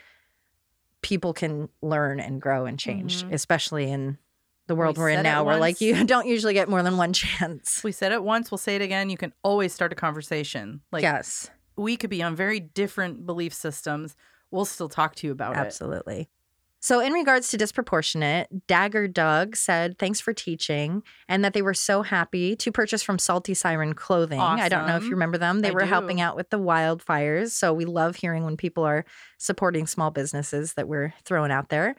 people 1.03 1.33
can 1.33 1.69
learn 1.83 2.21
and 2.21 2.41
grow 2.41 2.67
and 2.67 2.79
change 2.79 3.25
Mhm. 3.25 3.33
especially 3.33 3.91
in 3.91 4.19
the 4.67 4.75
world 4.77 4.99
We 4.99 5.05
are 5.05 5.09
in 5.09 5.23
now 5.23 5.43
where 5.45 5.59
like 5.59 5.81
you 5.81 6.05
don't 6.05 6.27
usually 6.27 6.53
get 6.55 6.69
more 6.69 6.83
than 6.83 6.97
one 6.97 7.13
chance 7.13 7.83
we 7.83 7.91
said 7.93 8.13
it 8.13 8.23
once, 8.23 8.51
we'll 8.51 8.59
say 8.59 8.77
it 8.77 8.83
again. 8.83 9.11
You 9.11 9.17
can 9.17 9.33
always 9.43 9.73
start 9.73 9.93
a 9.93 9.97
conversation. 9.97 10.83
Like 10.93 11.03
yes 11.03 11.51
we 11.77 11.97
could 11.97 12.11
be 12.11 12.23
on 12.23 12.37
very 12.37 12.61
different 12.61 13.25
belief 13.25 13.55
systems. 13.55 14.15
We'll 14.51 14.65
still 14.65 14.89
talk 14.89 15.15
to 15.17 15.27
you 15.27 15.33
about 15.33 15.55
it. 15.55 15.59
absolutely. 15.59 16.29
So 16.83 17.01
in 17.01 17.13
regards 17.13 17.51
to 17.51 17.59
disproportionate 17.59 18.67
dagger 18.67 19.07
doug 19.07 19.55
said 19.55 19.99
thanks 19.99 20.19
for 20.19 20.33
teaching 20.33 21.03
and 21.29 21.45
that 21.45 21.53
they 21.53 21.61
were 21.61 21.75
so 21.75 22.01
happy 22.01 22.57
to 22.57 22.73
purchase 22.73 23.03
from 23.03 23.19
salty 23.19 23.53
siren 23.53 23.93
clothing. 23.95 24.41
I 24.41 24.71
don't 24.71 24.87
know 24.87 24.97
if 24.97 25.05
you 25.05 25.11
remember 25.11 25.37
them. 25.37 25.61
They 25.61 25.69
I 25.69 25.73
were 25.73 25.85
helping 25.85 26.23
out 26.23 26.37
with 26.37 26.49
the 26.49 26.59
wildfires 26.59 27.51
so 27.51 27.75
we 27.75 27.85
love 27.85 28.17
hearing 28.17 28.45
when 28.45 28.57
people 28.57 28.85
are 28.85 29.05
supporting 29.37 29.87
small 29.87 30.11
businesses 30.11 30.73
that 30.75 30.89
we're 30.89 31.13
throwing 31.25 31.51
out 31.51 31.69
there 31.69 31.97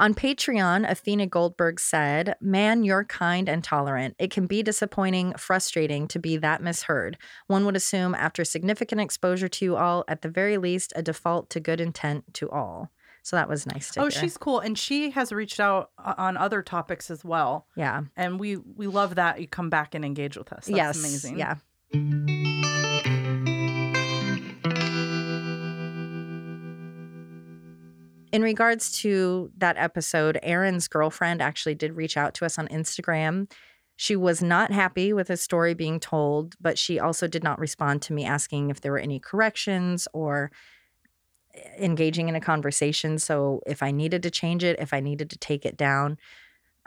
On 0.00 0.14
Patreon, 0.14 0.88
Athena 0.88 1.26
Goldberg 1.26 1.80
said, 1.80 2.36
Man, 2.40 2.84
you're 2.84 3.04
kind 3.04 3.48
and 3.48 3.64
tolerant. 3.64 4.14
It 4.18 4.30
can 4.30 4.46
be 4.46 4.62
disappointing, 4.62 5.34
frustrating 5.36 6.06
to 6.08 6.20
be 6.20 6.36
that 6.36 6.62
misheard. 6.62 7.18
One 7.48 7.64
would 7.64 7.74
assume, 7.74 8.14
after 8.14 8.44
significant 8.44 9.00
exposure 9.00 9.48
to 9.48 9.64
you 9.64 9.76
all, 9.76 10.04
at 10.06 10.22
the 10.22 10.28
very 10.28 10.56
least, 10.56 10.92
a 10.94 11.02
default 11.02 11.50
to 11.50 11.60
good 11.60 11.80
intent 11.80 12.32
to 12.34 12.48
all. 12.48 12.92
So 13.24 13.36
that 13.36 13.48
was 13.48 13.66
nice 13.66 13.90
to 13.90 14.00
hear. 14.00 14.06
Oh, 14.06 14.10
hear. 14.10 14.20
she's 14.20 14.36
cool, 14.36 14.60
and 14.60 14.78
she 14.78 15.10
has 15.10 15.32
reached 15.32 15.58
out 15.58 15.90
uh, 15.98 16.14
on 16.16 16.36
other 16.36 16.62
topics 16.62 17.10
as 17.10 17.24
well. 17.24 17.66
yeah. 17.76 18.02
And 18.16 18.38
we 18.38 18.56
we 18.56 18.86
love 18.86 19.16
that 19.16 19.40
you 19.40 19.48
come 19.48 19.68
back 19.68 19.94
and 19.96 20.04
engage 20.04 20.36
with 20.36 20.52
us. 20.52 20.66
That's 20.66 20.76
yes. 20.76 20.98
amazing. 20.98 21.38
Yeah. 21.38 22.47
In 28.30 28.42
regards 28.42 28.92
to 29.00 29.50
that 29.56 29.76
episode, 29.78 30.38
Aaron's 30.42 30.88
girlfriend 30.88 31.40
actually 31.40 31.74
did 31.74 31.96
reach 31.96 32.16
out 32.16 32.34
to 32.34 32.44
us 32.44 32.58
on 32.58 32.68
Instagram. 32.68 33.50
She 33.96 34.16
was 34.16 34.42
not 34.42 34.70
happy 34.70 35.12
with 35.12 35.28
his 35.28 35.40
story 35.40 35.74
being 35.74 35.98
told, 35.98 36.54
but 36.60 36.78
she 36.78 37.00
also 37.00 37.26
did 37.26 37.42
not 37.42 37.58
respond 37.58 38.02
to 38.02 38.12
me 38.12 38.24
asking 38.24 38.70
if 38.70 38.80
there 38.80 38.92
were 38.92 38.98
any 38.98 39.18
corrections 39.18 40.06
or 40.12 40.52
eh, 41.54 41.60
engaging 41.78 42.28
in 42.28 42.36
a 42.36 42.40
conversation. 42.40 43.18
So 43.18 43.60
if 43.66 43.82
I 43.82 43.90
needed 43.90 44.22
to 44.24 44.30
change 44.30 44.62
it, 44.62 44.78
if 44.78 44.92
I 44.92 45.00
needed 45.00 45.30
to 45.30 45.38
take 45.38 45.64
it 45.64 45.76
down. 45.76 46.18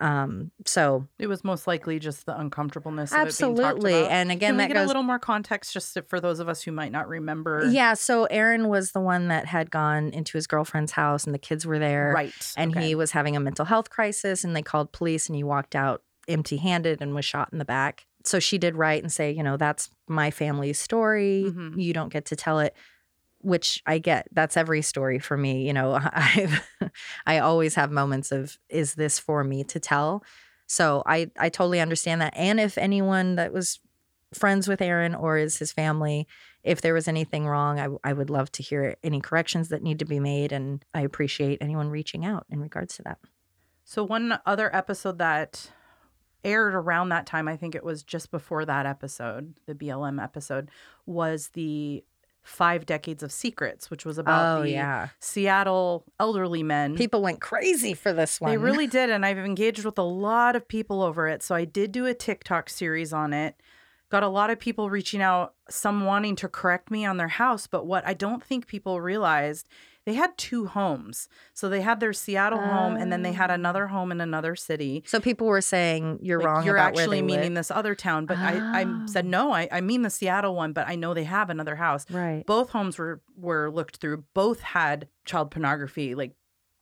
Um, 0.02 0.52
so 0.66 1.08
It 1.20 1.28
was 1.28 1.44
most 1.44 1.68
likely 1.68 2.00
just 2.00 2.26
the 2.26 2.38
uncomfortableness. 2.38 3.12
Of 3.12 3.16
it 3.16 3.20
being 3.20 3.28
absolutely. 3.28 3.94
And 3.94 4.32
again, 4.32 4.52
Can 4.52 4.58
that 4.58 4.68
get 4.70 4.74
goes 4.74 4.86
a 4.86 4.88
little 4.88 5.04
more 5.04 5.20
context 5.20 5.74
just 5.74 5.98
for 6.10 6.20
those 6.20 6.40
of 6.40 6.50
us 6.50 6.64
who 6.64 6.72
might 6.72 6.92
not 6.92 7.08
remember? 7.08 7.70
Yeah, 7.70 7.94
so 7.94 8.26
Aaron 8.26 8.68
was 8.68 8.92
the 8.92 9.00
one 9.00 9.28
that 9.28 9.46
had 9.46 9.70
gone 9.70 10.10
into 10.10 10.38
his 10.38 10.48
girlfriend's 10.48 10.94
house 10.94 11.26
and 11.26 11.34
the 11.36 11.40
kids 11.40 11.66
were 11.66 11.80
there. 11.80 12.12
Right. 12.14 12.34
And 12.58 12.76
okay. 12.76 12.88
he 12.88 12.96
was 12.96 13.12
having 13.12 13.36
a 13.36 13.40
mental 13.40 13.66
health 13.66 13.90
crisis 13.92 14.44
and 14.44 14.56
they 14.56 14.64
called 14.64 14.92
police 14.92 15.28
and 15.28 15.36
he 15.36 15.44
walked 15.44 15.76
out 15.76 16.02
empty 16.28 16.58
handed 16.58 17.02
and 17.02 17.14
was 17.14 17.26
shot 17.26 17.50
in 17.52 17.60
the 17.60 17.66
back. 17.66 18.06
So 18.24 18.40
she 18.40 18.58
did 18.58 18.76
write 18.76 19.04
and 19.04 19.12
say, 19.12 19.32
you 19.32 19.44
know, 19.44 19.58
that's 19.58 19.90
my 20.08 20.32
family's 20.32 20.80
story. 20.80 21.46
Mhm. 21.48 21.82
You 21.82 21.94
don't 21.94 22.12
get 22.12 22.26
to 22.26 22.36
tell 22.36 22.60
it, 22.60 22.76
which 23.44 23.82
I 23.86 24.00
get. 24.00 24.28
That's 24.32 24.58
every 24.58 24.82
story 24.82 25.20
for 25.20 25.38
me. 25.38 25.66
You 25.68 25.74
know, 25.74 26.00
I've 26.14 26.62
I 27.26 27.40
always 27.40 27.76
have 27.76 27.92
moments 27.92 28.32
of 28.32 28.58
is 28.70 28.96
this 28.96 29.20
for 29.20 29.44
me 29.44 29.64
to 29.66 29.80
tell? 29.80 30.24
So 30.68 31.04
I 31.06 31.32
I 31.38 31.50
totally 31.50 31.80
understand 31.80 32.22
that. 32.22 32.34
And 32.36 32.60
if 32.60 32.78
anyone 32.78 33.36
that 33.36 33.54
was 33.54 33.80
friends 34.34 34.68
with 34.68 34.82
Aaron 34.82 35.14
or 35.14 35.38
is 35.38 35.58
his 35.58 35.72
family, 35.72 36.28
if 36.64 36.82
there 36.82 36.94
was 36.94 37.08
anything 37.08 37.46
wrong, 37.48 37.80
I, 37.80 38.10
I 38.10 38.14
would 38.14 38.30
love 38.30 38.52
to 38.54 38.64
hear 38.64 38.96
any 39.04 39.20
corrections 39.20 39.70
that 39.70 39.84
need 39.84 40.00
to 40.00 40.06
be 40.06 40.20
made. 40.20 40.52
And 40.52 40.84
I 40.94 41.02
appreciate 41.02 41.58
anyone 41.62 41.90
reaching 41.90 42.26
out 42.26 42.46
in 42.50 42.62
regards 42.62 42.96
to 42.98 43.04
that. 43.04 43.18
So 43.84 44.04
one 44.04 44.40
other 44.46 44.74
episode 44.74 45.18
that 45.18 45.72
aired 46.44 46.74
around 46.74 47.10
that 47.10 47.26
time, 47.26 47.48
I 47.48 47.58
think 47.58 47.76
it 47.76 47.84
was 47.84 48.04
just 48.04 48.32
before 48.32 48.66
that 48.66 48.86
episode, 48.86 49.60
the 49.66 49.76
BLM 49.76 50.22
episode, 50.22 50.70
was 51.06 51.50
the 51.54 52.04
Five 52.44 52.86
Decades 52.86 53.22
of 53.22 53.32
Secrets, 53.32 53.92
which 53.92 54.06
was 54.06 54.18
about 54.18 54.60
oh, 54.60 54.62
the 54.64 54.72
yeah. 54.72 55.10
Seattle 55.20 56.06
elderly 56.20 56.64
men. 56.64 56.96
People 56.96 57.22
went 57.22 57.40
crazy 57.40 57.94
for 57.94 58.14
this 58.14 58.42
one. 58.42 58.52
They 58.52 58.58
really 58.58 58.88
did, 59.00 59.10
and 59.10 59.26
I've 59.26 59.38
engaged 59.38 59.86
with 59.86 60.00
a 60.00 60.04
lot 60.04 60.56
of 60.56 60.68
people 60.68 61.02
over 61.02 61.28
it. 61.28 61.44
So 61.44 61.54
I 61.54 61.66
did 61.66 61.92
do 61.92 62.06
a 62.06 62.14
TikTok 62.14 62.70
series 62.70 63.14
on 63.14 63.34
it. 63.34 63.56
Got 64.10 64.24
a 64.24 64.28
lot 64.28 64.50
of 64.50 64.60
people 64.60 64.90
reaching 64.90 65.22
out, 65.22 65.54
some 65.70 66.04
wanting 66.04 66.36
to 66.38 66.50
correct 66.50 66.92
me 66.92 67.06
on 67.06 67.18
their 67.18 67.30
house, 67.30 67.68
but 67.68 67.86
what 67.86 68.06
I 68.06 68.14
don't 68.14 68.44
think 68.44 68.68
people 68.68 69.00
realized, 69.00 69.70
they 70.06 70.14
had 70.16 70.36
two 70.38 70.66
homes. 70.66 71.28
So 71.54 71.70
they 71.70 71.82
had 71.82 72.00
their 72.00 72.14
Seattle 72.14 72.60
home, 72.60 72.96
and 72.96 73.12
then 73.12 73.22
they 73.22 73.34
had 73.34 73.52
Oh. 73.52 73.54
another 73.54 73.88
home 73.88 74.12
in 74.12 74.20
another 74.22 74.56
city. 74.56 75.04
So 75.06 75.20
people 75.20 75.48
were 75.48 75.62
saying 75.62 76.20
you're 76.22 76.40
Like, 76.40 76.46
wrong 76.48 76.66
You're 76.66 76.76
about 76.76 76.96
where 76.96 77.04
actually 77.04 77.22
meaning 77.22 77.54
live. 77.54 77.56
this 77.56 77.72
other 77.72 77.94
town, 77.96 78.26
but 78.26 78.38
I, 78.38 78.82
I 78.82 79.06
said 79.06 79.26
Oh. 79.26 79.30
no. 79.30 79.52
I, 79.52 79.68
I 79.72 79.82
mean 79.82 80.02
the 80.02 80.10
Seattle 80.10 80.56
one, 80.56 80.74
but 80.74 80.88
I 80.88 80.96
know 80.96 81.14
they 81.14 81.26
have 81.26 81.50
another 81.50 81.76
house. 81.76 82.06
Right. 82.10 82.44
Both 82.46 82.70
homes 82.72 82.98
were 82.98 83.22
were 83.38 83.70
looked 83.72 83.98
through. 83.98 84.24
Both 84.34 84.62
had 84.62 85.08
child 85.26 85.52
pornography. 85.52 86.16
Like 86.16 86.34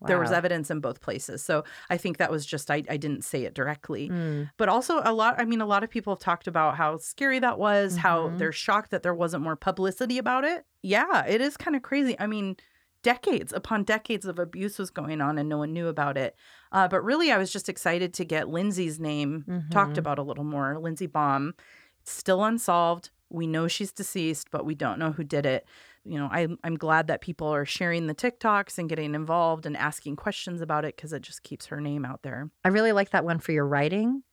there 0.07 0.17
was 0.17 0.31
evidence 0.31 0.71
in 0.71 0.79
both 0.79 1.01
places. 1.01 1.43
So 1.43 1.65
I 1.89 1.97
think 1.97 2.19
that 2.19 2.31
was 2.31 2.45
just 2.45 2.71
I, 2.71 2.83
I 2.89 2.95
didn't 2.95 3.25
say 3.25 3.43
it 3.43 3.53
directly. 3.53 4.07
Mm. 4.09 4.49
But 4.55 4.69
also 4.69 5.01
a 5.03 5.11
lot 5.11 5.35
I 5.37 5.43
mean 5.43 5.59
a 5.59 5.65
lot 5.65 5.83
of 5.83 5.89
people 5.89 6.13
have 6.13 6.21
talked 6.21 6.47
about 6.47 6.77
how 6.77 6.99
scary 6.99 7.39
that 7.39 7.59
was, 7.59 7.97
how 7.97 8.29
Mhm. 8.29 8.37
they're 8.37 8.53
shocked 8.53 8.91
that 8.91 9.03
there 9.03 9.13
wasn't 9.13 9.43
more 9.43 9.57
publicity 9.57 10.17
about 10.17 10.45
it. 10.45 10.63
Yeah, 10.83 11.25
it 11.25 11.41
is 11.41 11.57
kind 11.57 11.75
of 11.75 11.81
crazy. 11.81 12.15
I 12.17 12.27
mean, 12.27 12.55
decades 13.01 13.53
upon 13.53 13.83
decades 13.83 14.25
of 14.25 14.39
abuse 14.39 14.77
was 14.77 14.89
going 14.91 15.21
on 15.21 15.37
and 15.37 15.47
no 15.49 15.57
one 15.57 15.73
knew 15.73 15.87
about 15.87 16.17
it. 16.17 16.35
Uh, 16.71 16.87
but 16.87 17.01
really 17.03 17.31
I 17.31 17.37
was 17.37 17.51
just 17.51 17.69
excited 17.69 18.13
to 18.15 18.25
get 18.25 18.49
Lindsey's 18.49 18.99
name 18.99 19.65
talked 19.71 19.93
Mhm. 19.95 19.99
about 19.99 20.19
a 20.19 20.23
little 20.23 20.43
more. 20.43 20.77
Lindsey 20.77 21.07
Baum. 21.07 21.53
It's 22.01 22.11
still 22.11 22.43
unsolved. 22.43 23.09
We 23.29 23.45
know 23.47 23.67
she's 23.67 23.91
deceased, 23.91 24.49
but 24.51 24.65
we 24.65 24.75
don't 24.75 24.99
know 24.99 25.11
who 25.11 25.23
did 25.23 25.45
it. 25.45 25.65
You 26.03 26.17
know, 26.17 26.27
I, 26.31 26.47
I'm 26.63 26.75
glad 26.77 27.07
that 27.07 27.21
people 27.21 27.47
are 27.47 27.65
sharing 27.65 28.07
the 28.07 28.15
TikToks 28.15 28.77
and 28.77 28.89
getting 28.89 29.13
involved 29.13 29.65
and 29.65 29.77
asking 29.77 30.15
questions 30.15 30.61
about 30.61 30.85
it 30.85 30.95
because 30.95 31.13
it 31.13 31.21
just 31.21 31.43
keeps 31.43 31.67
her 31.67 31.79
name 31.79 32.05
out 32.05 32.23
there. 32.23 32.49
I 32.63 32.69
really 32.69 32.91
like 32.93 33.11
that 33.11 33.25
one 33.25 33.39
for 33.39 33.51
your 33.51 33.67
writing. 33.67 34.23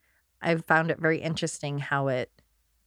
I 0.41 0.55
found 0.57 0.91
it 0.91 0.99
very 1.01 1.19
interesting 1.21 1.79
how 1.79 2.09
it 2.09 2.31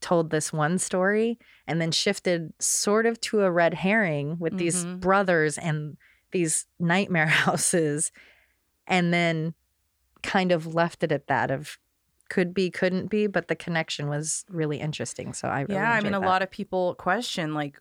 told 0.01 0.29
this 0.29 0.51
one 0.53 0.77
story 0.77 1.37
and 1.67 1.81
then 1.81 1.91
shifted 1.91 2.53
sort 2.59 3.05
of 3.05 3.19
to 3.21 3.41
a 3.41 3.51
red 3.51 3.73
herring 3.75 4.37
with 4.39 4.57
these 4.57 4.85
Mhm. 4.85 4.99
brothers 4.99 5.57
and 5.57 5.97
these 6.31 6.65
nightmare 6.79 7.27
houses 7.45 8.11
and 8.87 9.13
then 9.13 9.53
kind 10.23 10.51
of 10.51 10.73
left 10.73 11.03
it 11.03 11.11
at 11.11 11.27
that 11.27 11.51
of 11.51 11.77
could 12.29 12.53
be 12.53 12.69
couldn't 12.69 13.07
be 13.07 13.25
but 13.27 13.47
the 13.47 13.55
connection 13.55 14.07
was 14.07 14.45
really 14.49 14.77
interesting 14.79 15.33
so 15.33 15.47
i 15.47 15.61
really 15.61 15.73
yeah, 15.75 15.91
I 15.91 16.01
mean, 16.01 16.13
a 16.13 16.19
lot 16.19 16.41
of 16.43 16.51
people 16.51 16.93
question 16.95 17.53
like, 17.53 17.79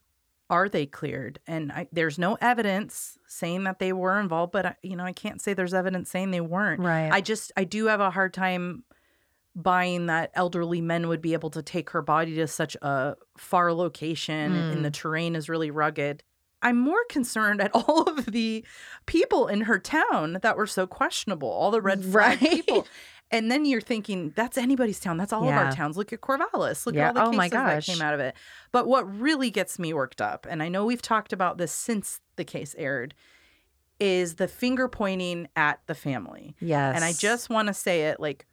are 0.51 0.67
they 0.71 0.87
cleared? 0.87 1.39
And 1.47 1.71
I, 1.71 1.89
there's 1.93 2.19
no 2.19 2.39
evidence 2.41 3.19
saying 3.27 3.65
that 3.65 3.79
they 3.81 3.93
were 3.93 4.19
involved, 4.19 4.51
but 4.53 4.65
I, 4.65 4.77
you 4.83 4.97
know, 4.97 5.05
I 5.05 5.13
can't 5.13 5.43
say 5.43 5.53
there's 5.53 5.75
evidence 5.75 6.09
saying 6.09 6.31
they 6.31 6.41
weren't. 6.41 6.81
right 6.81 7.13
I 7.13 7.21
just 7.21 7.53
I 7.55 7.65
do 7.65 7.85
have 7.89 8.01
a 8.01 8.09
hard 8.11 8.33
time 8.33 8.85
buying 9.61 10.07
that 10.07 10.31
elderly 10.35 10.81
men 10.81 11.09
would 11.09 11.21
be 11.21 11.33
able 11.33 11.51
to 11.51 11.63
take 11.63 11.91
her 11.91 12.01
body 12.01 12.37
to 12.37 12.47
such 12.47 12.77
a 12.81 13.17
far 13.37 13.73
location 13.73 14.55
and 14.55 14.85
the 14.85 14.91
mm. 14.91 14.95
terrain 14.95 15.35
is 15.35 15.49
really 15.49 15.71
rugged. 15.71 16.23
I'm 16.63 16.79
more 16.79 17.05
concerned 17.09 17.61
at 17.61 17.71
all 17.75 18.03
of 18.03 18.27
the 18.27 18.65
people 19.07 19.49
in 19.49 19.63
her 19.63 19.79
town 19.81 20.39
that 20.43 20.57
were 20.57 20.67
so 20.67 20.87
questionable, 20.87 21.49
all 21.51 21.73
the 21.73 21.81
red 21.83 22.05
flag 22.05 22.41
Right. 22.41 22.51
people. 22.51 22.87
And 23.31 23.51
then 23.51 23.67
you're 23.67 23.83
thinking, 23.83 24.33
that's 24.35 24.57
anybody's 24.57 25.01
town. 25.01 25.19
That's 25.19 25.35
all 25.35 25.47
of 25.47 25.55
our 25.55 25.71
towns. 25.71 25.99
Look 25.99 26.15
at 26.15 26.23
Corvallis. 26.23 26.87
Look 26.87 26.95
Yeah. 26.95 27.11
at 27.11 27.17
all 27.19 27.31
the 27.31 27.35
Oh 27.35 27.37
my 27.37 27.51
cases 27.51 27.87
that 27.87 27.93
came 27.93 28.01
out 28.01 28.15
of 28.15 28.21
it. 28.21 28.35
But 28.73 28.89
what 28.89 29.03
really 29.21 29.51
gets 29.51 29.79
me 29.79 29.93
worked 29.93 30.23
up, 30.23 30.47
and 30.49 30.63
I 30.63 30.71
know 30.71 30.87
we've 30.87 31.03
talked 31.03 31.35
about 31.35 31.59
this 31.59 31.71
since 31.71 32.23
the 32.37 32.45
case 32.45 32.75
aired, 32.79 33.15
is 34.01 34.37
the 34.37 34.49
finger 34.49 34.89
pointing 34.89 35.47
at 35.57 35.81
the 35.87 35.95
family. 35.95 36.57
yes 36.59 36.95
And 36.95 37.05
I 37.05 37.13
just 37.13 37.51
want 37.51 37.69
to 37.69 37.75
say 37.75 38.05
it 38.05 38.19
like, 38.19 38.47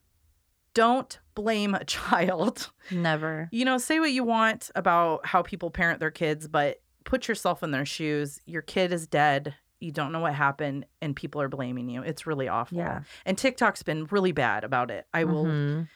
don't 0.76 1.18
blame 1.34 1.74
a 1.74 1.84
child. 1.86 2.70
never 2.92 3.50
You 3.52 3.66
know, 3.66 3.80
say 3.80 4.00
what 4.00 4.12
you 4.12 4.24
want 4.24 4.70
about 4.76 5.26
how 5.26 5.42
people 5.42 5.72
parent 5.72 6.00
their 6.00 6.12
kids, 6.12 6.48
but 6.48 6.82
put 7.04 7.28
yourself 7.28 7.64
in 7.64 7.72
their 7.72 7.86
shoes. 7.86 8.40
Your 8.46 8.62
kid 8.62 8.94
is 8.94 9.08
dead. 9.08 9.56
You 9.80 9.92
don't 9.92 10.12
know 10.12 10.20
what 10.22 10.34
happened, 10.34 10.86
and 11.02 11.16
people 11.16 11.42
are 11.42 11.50
blaming 11.50 11.90
you. 11.90 12.02
It's 12.02 12.26
really 12.26 12.48
awful. 12.48 12.78
Yeah. 12.78 13.02
And 13.26 13.38
TikTok's 13.38 13.84
been 13.84 14.06
really 14.06 14.32
bad 14.32 14.64
about 14.64 14.90
it. 14.92 15.06
I 15.14 15.24
will, 15.26 15.46
Mhm. 15.46 15.88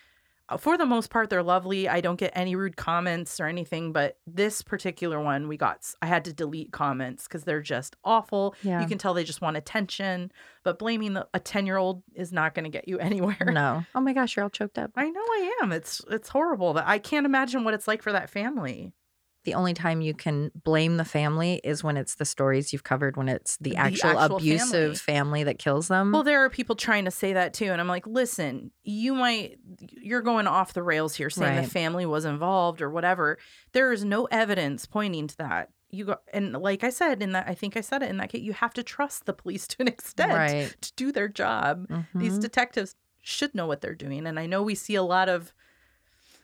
For 0.58 0.78
the 0.78 0.86
most 0.86 1.10
part, 1.10 1.30
they're 1.30 1.44
lovely. 1.44 1.88
I 1.88 2.02
don't 2.02 2.18
get 2.18 2.32
any 2.36 2.56
rude 2.56 2.78
comments 2.78 3.40
or 3.40 3.46
anything, 3.46 3.92
but 3.92 4.18
this 4.26 4.62
particular 4.62 5.20
one, 5.22 5.48
we 5.48 5.58
got 5.58 5.94
i 6.02 6.06
had 6.08 6.26
to 6.26 6.34
delete 6.34 6.72
comments 6.72 7.28
because 7.28 7.44
they're 7.44 7.62
just 7.62 7.96
awful. 8.04 8.56
Yeah. 8.64 8.82
You 8.82 8.88
can 8.88 8.98
tell 8.98 9.14
they 9.14 9.24
just 9.24 9.42
want 9.42 9.58
attention, 9.58 10.32
but 10.64 10.80
blaming 10.80 11.14
the, 11.14 11.28
a 11.34 11.40
10 11.40 11.66
year 11.66 11.78
old 11.78 12.04
is 12.14 12.32
not 12.32 12.54
going 12.56 12.66
to 12.66 12.70
get 12.70 12.88
you 12.88 13.00
anywhere. 13.10 13.38
no 13.52 13.86
oh 13.96 14.02
my 14.02 14.14
gosh 14.14 14.36
you're 14.36 14.44
all 14.44 14.50
choked 14.50 14.78
up 14.78 14.92
I 14.96 15.10
know 15.10 15.22
I 15.22 15.60
am. 15.62 15.72
It's 15.72 16.02
it's 16.10 16.30
horrible 16.30 16.74
that 16.74 16.88
I 16.88 17.00
can't 17.00 17.26
imagine 17.26 17.64
what 17.64 17.74
it's 17.74 17.88
like 17.88 18.02
for 18.02 18.12
that 18.12 18.30
family. 18.30 18.94
The 19.46 19.54
only 19.54 19.74
time 19.74 20.02
you 20.02 20.14
can 20.14 20.52
blame 20.64 20.98
the 20.98 21.06
family 21.06 21.62
is 21.64 21.84
when 21.84 21.96
it's 21.98 22.16
the 22.16 22.26
stories 22.26 22.74
you've 22.74 22.84
covered 22.84 23.16
when 23.18 23.30
it's 23.30 23.58
the 23.58 23.72
The 23.72 23.78
actual, 23.78 24.20
actual 24.20 24.38
abusive 24.38 25.00
family. 25.00 25.44
that 25.46 25.60
kills 25.60 25.88
them 25.88 26.12
Well, 26.12 26.24
there 26.24 26.44
are 26.44 26.50
people 26.50 26.76
trying 26.76 27.06
to 27.06 27.12
say 27.12 27.34
that 27.34 27.54
too, 27.54 27.66
and 27.72 27.80
I'm 27.80 27.88
like, 27.88 28.06
listen, 28.06 28.72
you 28.84 29.14
might 29.16 29.58
you're 29.92 30.22
going 30.22 30.48
off 30.48 30.74
the 30.74 30.84
rails 30.84 31.16
here, 31.16 31.30
saying 31.30 31.56
Right. 31.56 31.64
the 31.66 31.70
family 31.70 32.06
was 32.06 32.26
involved 32.26 32.82
or 32.82 32.90
whatever. 32.90 33.38
There 33.72 33.92
is 33.92 34.04
no 34.04 34.26
evidence 34.26 34.86
pointing 34.86 35.28
to 35.28 35.38
that. 35.38 35.70
You 35.92 36.06
go 36.06 36.16
and 36.34 36.54
like 36.54 36.84
I 36.84 36.90
said 36.92 37.24
in 37.24 37.32
that, 37.32 37.48
I 37.48 37.56
think 37.56 37.76
I 37.78 37.82
said 37.82 38.04
it 38.04 38.10
in 38.10 38.18
that 38.18 38.30
case. 38.30 38.42
You 38.44 38.54
have 38.54 38.74
to 38.76 38.84
trust 38.84 39.26
the 39.26 39.34
police 39.34 39.68
to 39.70 39.78
an 39.80 39.88
extent 39.96 40.32
Right. 40.34 40.76
to 40.82 40.94
do 40.96 41.12
their 41.12 41.28
job. 41.28 41.88
These 42.14 42.38
Mhm. 42.38 42.42
detectives 42.42 42.96
should 43.22 43.54
know 43.56 43.68
what 43.68 43.82
they're 43.82 43.96
doing, 43.96 44.28
and 44.28 44.40
I 44.40 44.46
know 44.46 44.62
we 44.64 44.76
see 44.76 44.96
a 44.96 45.04
lot 45.04 45.30
of 45.30 45.54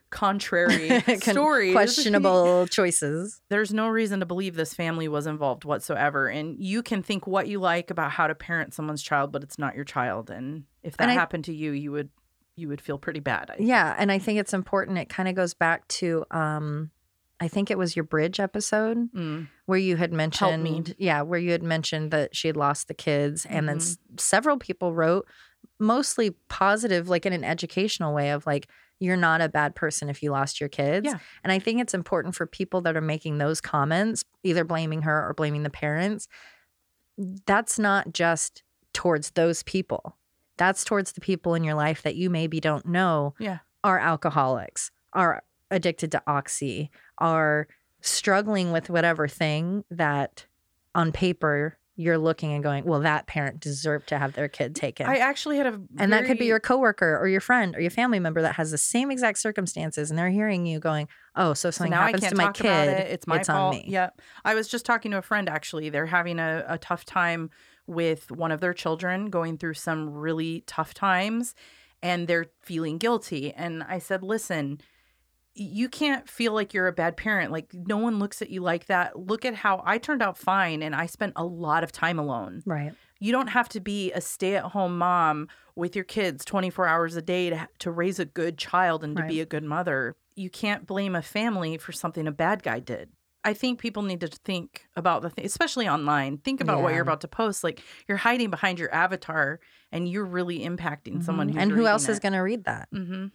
contrary 0.10 1.02
Con- 1.06 1.20
stories. 1.20 1.74
questionable 1.74 2.68
choices. 2.72 3.42
There's 3.50 3.74
no 3.74 3.88
reason 3.90 4.20
to 4.22 4.26
believe 4.26 4.56
this 4.56 4.74
family 4.74 5.08
was 5.08 5.28
involved 5.28 5.66
whatsoever. 5.66 6.28
And 6.28 6.56
you 6.60 6.82
can 6.84 7.04
think 7.04 7.28
what 7.28 7.48
you 7.48 7.60
like 7.60 7.92
about 7.92 8.12
how 8.12 8.28
to 8.28 8.36
parent 8.36 8.74
someone's 8.74 9.02
child, 9.04 9.32
but 9.32 9.44
it's 9.44 9.58
not 9.60 9.76
your 9.76 9.86
child. 9.86 10.30
And 10.30 10.64
if 10.84 10.96
that 10.98 11.04
And 11.04 11.12
I- 11.12 11.16
happened 11.16 11.46
to 11.46 11.54
you, 11.54 11.72
you 11.72 11.92
would 11.92 12.10
you 12.58 12.70
would 12.70 12.80
feel 12.80 12.98
pretty 12.98 13.20
bad. 13.20 13.52
I 13.52 13.56
think. 13.58 13.68
Yeah, 13.68 13.94
and 13.98 14.10
I 14.10 14.18
think 14.18 14.40
it's 14.40 14.54
important. 14.54 14.98
It 14.98 15.10
kind 15.10 15.28
of 15.28 15.36
goes 15.36 15.54
back 15.54 15.86
to, 15.90 16.24
um, 16.32 16.90
I 17.38 17.50
think 17.50 17.70
it 17.70 17.78
was 17.78 17.98
your 17.98 18.06
bridge 18.06 18.40
episode 18.40 19.12
Mm. 19.12 19.50
where 19.66 19.78
you 19.78 19.98
had 19.98 20.14
mentioned, 20.14 20.96
yeah, 20.98 21.22
where 21.22 21.38
you 21.38 21.52
had 21.52 21.64
mentioned 21.64 22.12
that 22.12 22.34
she 22.34 22.48
had 22.48 22.56
lost 22.56 22.88
the 22.88 22.94
kids, 22.94 23.46
and 23.46 23.68
then 23.68 23.80
Mhm. 23.80 23.82
s- 23.82 23.98
several 24.18 24.58
people 24.58 24.94
wrote 24.94 25.28
mostly 25.80 26.30
positive, 26.48 27.10
like 27.10 27.26
in 27.26 27.34
an 27.34 27.44
educational 27.44 28.14
way 28.14 28.30
of 28.32 28.46
like, 28.46 28.70
you're 29.00 29.18
not 29.18 29.42
a 29.42 29.50
bad 29.50 29.76
person 29.76 30.10
if 30.10 30.24
you 30.24 30.32
lost 30.32 30.60
your 30.60 30.70
kids. 30.70 31.06
Yeah. 31.06 31.18
And 31.44 31.52
I 31.52 31.60
think 31.60 31.82
it's 31.82 31.94
important 31.94 32.36
for 32.36 32.46
people 32.46 32.82
that 32.82 32.96
are 32.96 33.02
making 33.02 33.38
those 33.38 33.60
comments, 33.62 34.24
either 34.44 34.64
blaming 34.64 35.02
her 35.04 35.28
or 35.28 35.34
blaming 35.34 35.64
the 35.64 35.70
parents. 35.70 36.28
That's 37.46 37.80
not 37.80 38.14
just 38.14 38.64
towards 38.94 39.32
those 39.32 39.64
people. 39.64 40.16
That's 40.58 40.84
towards 40.86 41.12
the 41.14 41.22
people 41.22 41.54
in 41.56 41.64
your 41.64 41.74
life 41.76 42.02
that 42.04 42.16
you 42.16 42.30
maybe 42.30 42.60
don't 42.60 42.86
know 42.86 43.34
Yeah. 43.40 43.60
are 43.84 44.00
alcoholics, 44.00 44.92
are 45.14 45.44
addicted 45.70 46.12
to 46.14 46.24
oxy, 46.28 46.90
are 47.18 47.68
struggling 48.02 48.72
with 48.72 48.90
whatever 48.90 49.28
thing 49.28 49.84
that 49.90 50.46
on 50.94 51.12
paper 51.12 51.78
you're 51.98 52.18
looking 52.18 52.52
and 52.52 52.62
going, 52.62 52.84
well, 52.84 53.00
that 53.00 53.26
parent 53.26 53.60
deserved 53.60 54.08
to 54.10 54.18
have 54.18 54.34
their 54.34 54.50
kid 54.50 54.76
taken. 54.76 55.08
I 55.08 55.18
actually 55.18 55.58
had 55.58 55.68
a 55.68 55.80
and 55.98 56.12
that 56.12 56.26
could 56.26 56.38
be 56.38 56.46
your 56.46 56.60
coworker 56.60 57.18
or 57.18 57.28
your 57.28 57.40
friend 57.40 57.76
or 57.76 57.80
your 57.80 57.92
family 57.92 58.20
member 58.20 58.42
that 58.42 58.56
has 58.56 58.72
the 58.72 58.78
same 58.78 59.12
exact 59.12 59.38
circumstances 59.38 60.10
and 60.10 60.20
they're 60.20 60.30
hearing 60.30 60.66
you 60.66 60.80
going, 60.80 61.08
oh, 61.36 61.54
so 61.54 61.70
So 61.70 61.72
something 61.72 61.94
I 61.94 62.06
happens 62.08 62.28
to 62.28 62.36
my 62.36 62.52
kid. 62.52 62.90
it. 62.90 63.12
It's 63.12 63.28
my 63.28 63.38
on 63.38 63.44
fault. 63.44 63.76
me. 63.76 63.86
Yep. 63.88 64.22
I 64.44 64.56
was 64.56 64.68
just 64.68 64.86
talking 64.86 65.12
to 65.12 65.18
a 65.18 65.22
friend 65.22 65.48
actually. 65.48 65.90
They're 65.90 66.06
having 66.06 66.38
a, 66.40 66.66
a 66.68 66.78
tough 66.78 67.06
time 67.06 67.50
with 67.88 68.30
one 68.32 68.52
of 68.52 68.60
their 68.60 68.74
children 68.74 69.30
going 69.30 69.58
through 69.58 69.76
some 69.76 70.10
really 70.10 70.64
tough 70.68 70.94
times 70.94 71.56
and 72.04 72.28
they're 72.28 72.48
feeling 72.62 72.98
guilty. 72.98 73.54
And 73.54 73.84
I 73.84 74.00
said, 74.00 74.22
listen, 74.22 74.80
you 75.58 75.88
can't 75.88 76.30
feel 76.30 76.52
like 76.54 76.74
you're 76.74 76.88
a 76.88 76.92
bad 76.94 77.16
parent. 77.16 77.52
Like 77.52 77.74
no 77.74 77.98
one 77.98 78.20
looks 78.20 78.42
at 78.42 78.50
you 78.50 78.62
like 78.62 78.88
that. 78.88 79.18
Look 79.18 79.46
at 79.46 79.56
how 79.56 79.82
I 79.86 79.98
turned 79.98 80.22
out 80.22 80.38
fine 80.38 80.84
and 80.84 80.94
I 80.94 81.06
spent 81.06 81.34
a 81.38 81.46
lot 81.46 81.84
of 81.84 81.92
time 81.94 82.20
alone. 82.20 82.62
Right. 82.66 82.94
You 83.22 83.32
don't 83.32 83.48
have 83.48 83.70
to 83.70 83.80
be 83.80 84.12
a 84.12 84.20
stay-at-home 84.20 84.98
mom 84.98 85.48
with 85.76 85.96
your 85.96 86.04
kids 86.04 86.44
24 86.44 86.88
hours 86.88 87.16
a 87.16 87.22
day 87.22 87.50
to 87.50 87.70
to 87.80 87.90
raise 87.92 88.20
a 88.20 88.26
good 88.26 88.58
child 88.58 89.04
and 89.04 89.16
to 89.16 89.24
Right. 89.24 89.30
be 89.30 89.40
a 89.40 89.46
good 89.46 89.64
mother. 89.64 90.16
You 90.36 90.50
can't 90.50 90.86
blame 90.86 91.16
a 91.16 91.22
family 91.22 91.78
for 91.78 91.94
something 91.94 92.28
a 92.28 92.32
bad 92.34 92.62
guy 92.62 92.80
did. 92.80 93.10
I 93.46 93.54
think 93.54 93.80
people 93.80 94.02
need 94.04 94.20
to 94.22 94.28
think 94.28 94.88
about 94.96 95.22
the 95.22 95.30
thing, 95.30 95.46
especially 95.46 95.88
online. 95.88 96.40
Think 96.40 96.60
about 96.62 96.82
what 96.82 96.94
you're 96.94 97.04
about 97.04 97.22
to 97.22 97.28
post. 97.28 97.64
Like 97.64 97.80
you're 98.08 98.18
hiding 98.18 98.50
behind 98.50 98.80
your 98.80 98.94
avatar, 98.94 99.60
and 99.92 100.10
you're 100.10 100.26
really 100.26 100.60
impacting 100.60 101.24
someone. 101.24 101.48
Mhm. 101.50 101.54
Who's 101.54 101.62
and 101.62 101.72
who 101.72 101.86
else 101.88 102.10
is 102.10 102.20
going 102.20 102.34
to 102.34 102.40
read 102.40 102.66
that? 102.66 102.90
hmm 102.92 103.28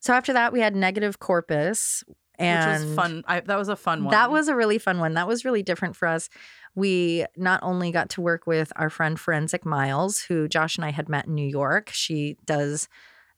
So 0.00 0.12
after 0.12 0.32
that, 0.32 0.52
we 0.52 0.60
had 0.60 0.76
negative 0.76 1.18
corpus. 1.18 2.04
And 2.38 2.82
Which 2.82 2.88
was 2.88 2.96
fun. 2.96 3.24
I, 3.26 3.40
that 3.40 3.58
was 3.58 3.68
a 3.68 3.76
fun 3.76 4.04
one. 4.04 4.12
That 4.12 4.30
was 4.30 4.48
a 4.48 4.54
really 4.54 4.78
fun 4.78 4.98
one. 4.98 5.14
That 5.14 5.26
was 5.26 5.44
really 5.44 5.62
different 5.62 5.96
for 5.96 6.06
us. 6.06 6.28
We 6.74 7.24
not 7.36 7.60
only 7.62 7.90
got 7.90 8.10
to 8.10 8.20
work 8.20 8.46
with 8.46 8.72
our 8.76 8.90
friend 8.90 9.18
Forensic 9.18 9.64
Miles, 9.64 10.20
who 10.20 10.46
Josh 10.46 10.76
and 10.76 10.84
I 10.84 10.90
had 10.90 11.08
met 11.08 11.26
in 11.26 11.34
New 11.34 11.48
York. 11.48 11.88
She 11.92 12.36
does 12.44 12.88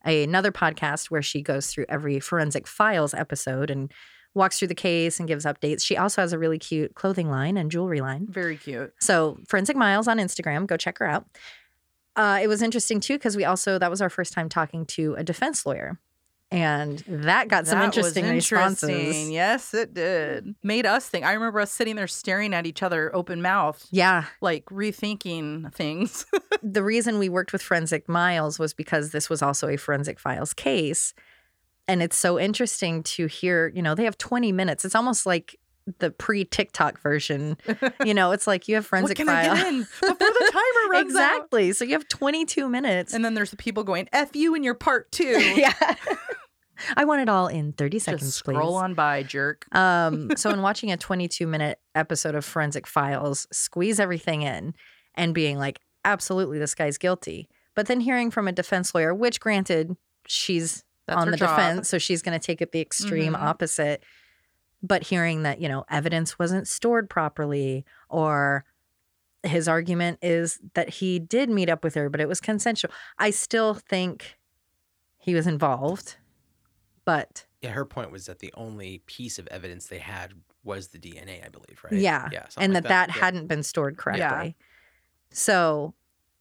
a, 0.04 0.24
another 0.24 0.50
podcast 0.50 1.12
where 1.12 1.22
she 1.22 1.42
goes 1.42 1.68
through 1.68 1.86
every 1.88 2.18
Forensic 2.18 2.66
Files 2.66 3.14
episode 3.14 3.70
and 3.70 3.92
walks 4.34 4.58
through 4.58 4.68
the 4.68 4.74
case 4.74 5.18
and 5.18 5.28
gives 5.28 5.44
updates. 5.44 5.84
She 5.84 5.96
also 5.96 6.20
has 6.20 6.32
a 6.32 6.38
really 6.38 6.58
cute 6.58 6.94
clothing 6.94 7.30
line 7.30 7.56
and 7.56 7.70
jewelry 7.70 8.00
line. 8.00 8.26
very 8.28 8.56
cute. 8.56 8.92
So 9.00 9.38
Forensic 9.48 9.76
Miles 9.76 10.08
on 10.08 10.18
Instagram, 10.18 10.66
go 10.66 10.76
check 10.76 10.98
her 10.98 11.06
out. 11.06 11.26
Uh, 12.16 12.40
it 12.42 12.48
was 12.48 12.62
interesting 12.62 12.98
too 12.98 13.14
because 13.14 13.36
we 13.36 13.44
also 13.44 13.78
that 13.78 13.90
was 13.90 14.02
our 14.02 14.10
first 14.10 14.32
time 14.32 14.48
talking 14.48 14.84
to 14.86 15.14
a 15.14 15.22
defense 15.22 15.64
lawyer, 15.64 16.00
and 16.50 17.04
that 17.06 17.48
got 17.48 17.66
some 17.66 17.78
That 17.78 17.94
was 17.94 18.16
interesting, 18.16 18.24
responses. 18.24 19.30
Yes, 19.30 19.74
it 19.74 19.92
did. 19.92 20.54
Made 20.62 20.86
us 20.86 21.06
think. 21.08 21.26
I 21.26 21.32
remember 21.34 21.60
us 21.60 21.70
sitting 21.70 21.96
there 21.96 22.06
staring 22.06 22.54
at 22.54 22.66
each 22.66 22.82
other, 22.82 23.14
open 23.14 23.42
mouth, 23.42 23.86
Yeah, 23.90 24.24
like 24.40 24.64
rethinking 24.66 25.72
things. 25.74 26.24
the 26.62 26.82
reason 26.82 27.18
we 27.18 27.28
worked 27.28 27.52
with 27.52 27.62
Forensic 27.62 28.08
Miles 28.08 28.58
was 28.58 28.72
because 28.72 29.10
this 29.10 29.28
was 29.28 29.42
also 29.42 29.68
a 29.68 29.76
Forensic 29.76 30.18
Files 30.18 30.54
case. 30.54 31.12
And 31.86 32.02
it's 32.02 32.16
so 32.16 32.38
interesting 32.38 33.02
to 33.04 33.26
hear, 33.26 33.68
you 33.74 33.82
know, 33.82 33.94
they 33.94 34.04
have 34.04 34.18
20 34.18 34.52
minutes. 34.52 34.84
It's 34.84 34.94
almost 34.94 35.24
like 35.26 35.58
the 35.98 36.10
pre 36.10 36.44
TikTok 36.44 37.00
version. 37.00 37.56
You 38.04 38.14
know, 38.14 38.30
it's 38.32 38.46
like 38.46 38.68
you 38.68 38.76
have 38.76 38.84
what 38.84 38.88
Forensic 38.90 39.16
can 39.16 39.28
I 39.28 39.44
Files. 39.46 39.58
get 39.58 39.66
in 39.68 39.78
before 39.80 40.14
the 40.16 40.50
timer 40.52 40.90
runs 40.92 41.14
out? 41.16 41.36
exactly. 41.36 41.72
So 41.72 41.84
you 41.84 41.92
have 41.92 42.08
22 42.08 42.68
minutes. 42.68 43.12
And 43.12 43.24
then 43.24 43.34
there's 43.34 43.50
the 43.50 43.56
people 43.56 43.82
going, 43.84 44.08
F 44.12 44.34
you 44.34 44.54
in 44.54 44.62
your 44.62 44.74
part 44.74 45.10
two. 45.12 45.24
yeah. 45.56 45.72
I 46.96 47.04
want 47.04 47.20
it 47.22 47.28
all 47.28 47.48
in 47.48 47.72
30 47.72 47.98
seconds, 47.98 48.22
Just 48.22 48.36
scroll 48.38 48.74
please. 48.78 48.82
on 48.82 48.94
by, 48.94 49.24
jerk. 49.24 49.66
Um, 49.74 50.30
so 50.36 50.50
in 50.50 50.62
watching 50.62 50.92
a 50.92 50.96
22 50.96 51.46
minute 51.46 51.80
episode 51.96 52.34
of 52.36 52.44
Forensic 52.44 52.86
Files, 52.86 53.48
squeeze 53.50 53.98
everything 53.98 54.42
in 54.42 54.74
and 55.16 55.34
being 55.34 55.58
like, 55.58 55.80
absolutely, 56.04 56.58
this 56.60 56.74
guy's 56.76 56.96
guilty. 56.98 57.48
But 57.74 57.86
then 57.86 58.00
hearing 58.00 58.30
from 58.30 58.46
a 58.46 58.52
defense 58.52 58.94
lawyer, 58.94 59.12
which 59.12 59.40
granted, 59.40 59.96
she's 60.28 60.84
That's 61.08 61.20
on 61.20 61.30
the 61.32 61.36
job. 61.36 61.56
defense, 61.56 61.88
so 61.88 61.98
she's 61.98 62.22
going 62.22 62.38
to 62.38 62.44
take 62.44 62.62
it 62.62 62.70
the 62.70 62.80
extreme 62.80 63.34
Mhm. 63.34 63.42
opposite. 63.42 64.02
But 64.82 65.02
hearing 65.04 65.42
that, 65.42 65.60
you 65.60 65.68
know, 65.68 65.84
evidence 65.90 66.38
wasn't 66.38 66.68
stored 66.68 67.10
properly, 67.10 67.84
or 68.08 68.64
his 69.42 69.66
argument 69.68 70.18
is 70.22 70.60
that 70.74 70.88
he 70.88 71.18
did 71.18 71.50
meet 71.50 71.68
up 71.68 71.82
with 71.82 71.94
her, 71.94 72.08
but 72.08 72.20
it 72.20 72.28
was 72.28 72.40
consensual. 72.40 72.90
I 73.18 73.30
still 73.30 73.74
think 73.74 74.36
he 75.18 75.34
was 75.34 75.46
involved, 75.46 76.16
but 77.04 77.44
Yeah, 77.60 77.70
her 77.70 77.84
point 77.84 78.12
was 78.12 78.26
that 78.26 78.38
the 78.38 78.52
only 78.56 79.02
piece 79.06 79.38
of 79.38 79.48
evidence 79.48 79.86
they 79.88 79.98
had 79.98 80.34
was 80.62 80.88
the 80.88 80.98
DNA, 80.98 81.44
I 81.44 81.48
believe, 81.48 81.80
right? 81.82 81.94
Yeah, 81.94 82.28
Yeah. 82.32 82.46
and 82.56 82.72
like 82.74 82.84
that 82.84 82.88
that, 82.88 83.08
Yeah. 83.16 83.20
hadn't 83.20 83.46
been 83.48 83.62
stored 83.64 83.96
correctly. 83.96 84.56
Yeah. 84.58 84.64
So 85.30 85.94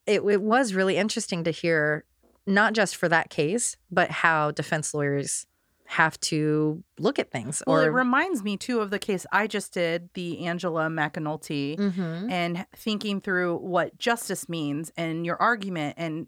it, 0.06 0.22
it 0.22 0.42
was 0.42 0.74
really 0.74 0.98
interesting 0.98 1.44
to 1.46 1.52
hear, 1.52 2.04
not 2.46 2.74
just 2.74 2.96
for 2.96 3.10
that 3.10 3.30
case, 3.30 3.78
but 3.92 4.10
how 4.12 4.52
defense 4.52 4.94
lawyers 4.94 5.46
have 5.88 6.20
to 6.20 6.84
look 7.00 7.18
at 7.18 7.32
things. 7.32 7.64
Well, 7.66 7.80
it 7.80 7.88
reminds 7.88 8.44
me 8.44 8.58
too 8.58 8.82
of 8.82 8.90
the 8.90 9.00
case 9.00 9.26
I 9.32 9.48
just 9.48 9.74
did, 9.74 10.10
the 10.16 10.46
Angela 10.46 10.88
McAnulty, 10.88 11.78
Mhm. 11.78 12.30
and 12.30 12.66
thinking 12.76 13.22
through 13.22 13.58
what 13.58 13.98
justice 13.98 14.50
means 14.50 14.92
and 14.98 15.26
your 15.26 15.42
argument. 15.42 15.96
And 15.98 16.28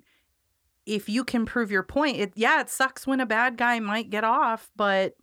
if 0.86 1.10
you 1.10 1.24
can 1.26 1.45
prove 1.45 1.72
your 1.72 1.84
point, 1.84 2.17
it 2.17 2.32
yeah, 2.36 2.62
it 2.62 2.69
sucks 2.69 3.06
when 3.06 3.19
a 3.19 3.26
bad 3.26 3.58
guy 3.58 3.80
might 3.80 4.10
get 4.10 4.24
off, 4.24 4.72
but 4.76 5.15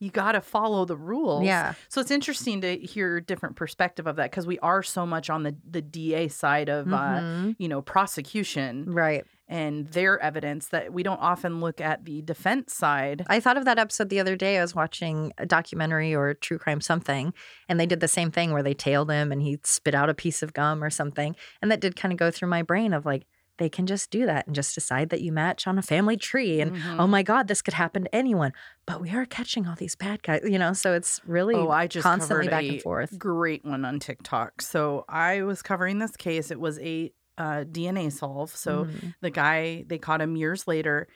you 0.00 0.10
got 0.10 0.32
to 0.32 0.40
follow 0.40 0.84
the 0.86 0.96
rules. 0.96 1.44
yeah, 1.44 1.74
So 1.88 2.00
it's 2.00 2.10
interesting 2.10 2.62
to 2.62 2.76
hear 2.78 3.18
a 3.18 3.22
different 3.22 3.54
perspective 3.56 4.06
of 4.06 4.16
that 4.16 4.30
because 4.30 4.46
we 4.46 4.58
are 4.60 4.82
so 4.82 5.06
much 5.06 5.28
on 5.30 5.42
the 5.44 5.54
the 5.70 5.82
DA 5.82 6.26
side 6.28 6.68
of 6.70 6.88
uh, 6.92 6.96
Mhm. 7.20 7.56
you 7.58 7.68
know 7.68 7.82
prosecution 7.82 8.86
right. 8.92 9.24
and 9.48 9.88
their 9.88 10.18
evidence 10.20 10.68
that 10.68 10.92
we 10.92 11.02
don't 11.02 11.20
often 11.20 11.60
look 11.60 11.80
at 11.80 12.04
the 12.04 12.22
defense 12.22 12.72
side. 12.72 13.24
I 13.28 13.40
thought 13.40 13.56
of 13.56 13.64
that 13.66 13.78
episode 13.78 14.08
the 14.08 14.20
other 14.20 14.36
day. 14.36 14.58
I 14.58 14.62
was 14.62 14.74
watching 14.74 15.32
a 15.38 15.46
documentary 15.46 16.14
or 16.14 16.34
true 16.34 16.58
crime 16.58 16.80
something, 16.80 17.32
and 17.68 17.78
they 17.78 17.86
did 17.86 18.00
the 18.00 18.08
same 18.08 18.30
thing 18.30 18.52
where 18.52 18.62
they 18.62 18.74
tailed 18.74 19.10
him 19.10 19.30
and 19.32 19.42
he 19.42 19.58
spit 19.64 19.94
out 19.94 20.08
a 20.10 20.14
piece 20.14 20.42
of 20.42 20.52
gum 20.54 20.82
or 20.84 20.90
something. 20.90 21.34
And 21.60 21.70
that 21.70 21.80
did 21.80 21.96
kind 21.96 22.12
of 22.12 22.18
go 22.18 22.30
through 22.30 22.48
my 22.48 22.62
brain 22.62 22.92
of 22.94 23.04
like, 23.04 23.26
they 23.60 23.68
can 23.68 23.86
just 23.86 24.10
do 24.10 24.26
that 24.26 24.46
and 24.46 24.56
just 24.56 24.74
decide 24.74 25.10
that 25.10 25.20
you 25.20 25.30
match 25.30 25.68
on 25.68 25.78
a 25.78 25.82
family 25.82 26.16
tree. 26.16 26.60
And 26.60 26.72
Mhm. 26.72 26.98
oh 26.98 27.06
my 27.06 27.22
God, 27.22 27.46
this 27.46 27.62
could 27.62 27.74
happen 27.74 28.02
to 28.04 28.14
anyone. 28.14 28.52
But 28.86 29.00
we 29.00 29.10
are 29.10 29.24
catching 29.26 29.68
all 29.68 29.76
these 29.76 29.94
bad 29.94 30.24
guys, 30.24 30.40
you 30.44 30.58
know? 30.58 30.72
So 30.72 30.94
it's 30.94 31.20
really 31.24 31.54
Oh, 31.54 31.70
I 31.70 31.86
just 31.86 32.02
constantly 32.02 32.48
back 32.48 32.64
and 32.64 32.82
forth. 32.82 33.16
Great 33.18 33.64
one 33.64 33.84
on 33.84 34.00
TikTok. 34.00 34.60
So 34.62 35.04
I 35.08 35.42
was 35.42 35.62
covering 35.62 36.00
this 36.00 36.16
case. 36.16 36.50
It 36.50 36.58
was 36.58 36.80
a 36.80 37.12
uh, 37.38 37.64
DNA 37.64 38.10
solve. 38.10 38.54
So 38.54 38.84
Mhm. 38.86 39.14
the 39.22 39.30
guy 39.30 39.84
they 39.86 39.96
caught 39.98 40.20
him 40.20 40.36
years 40.36 40.66
later. 40.68 41.06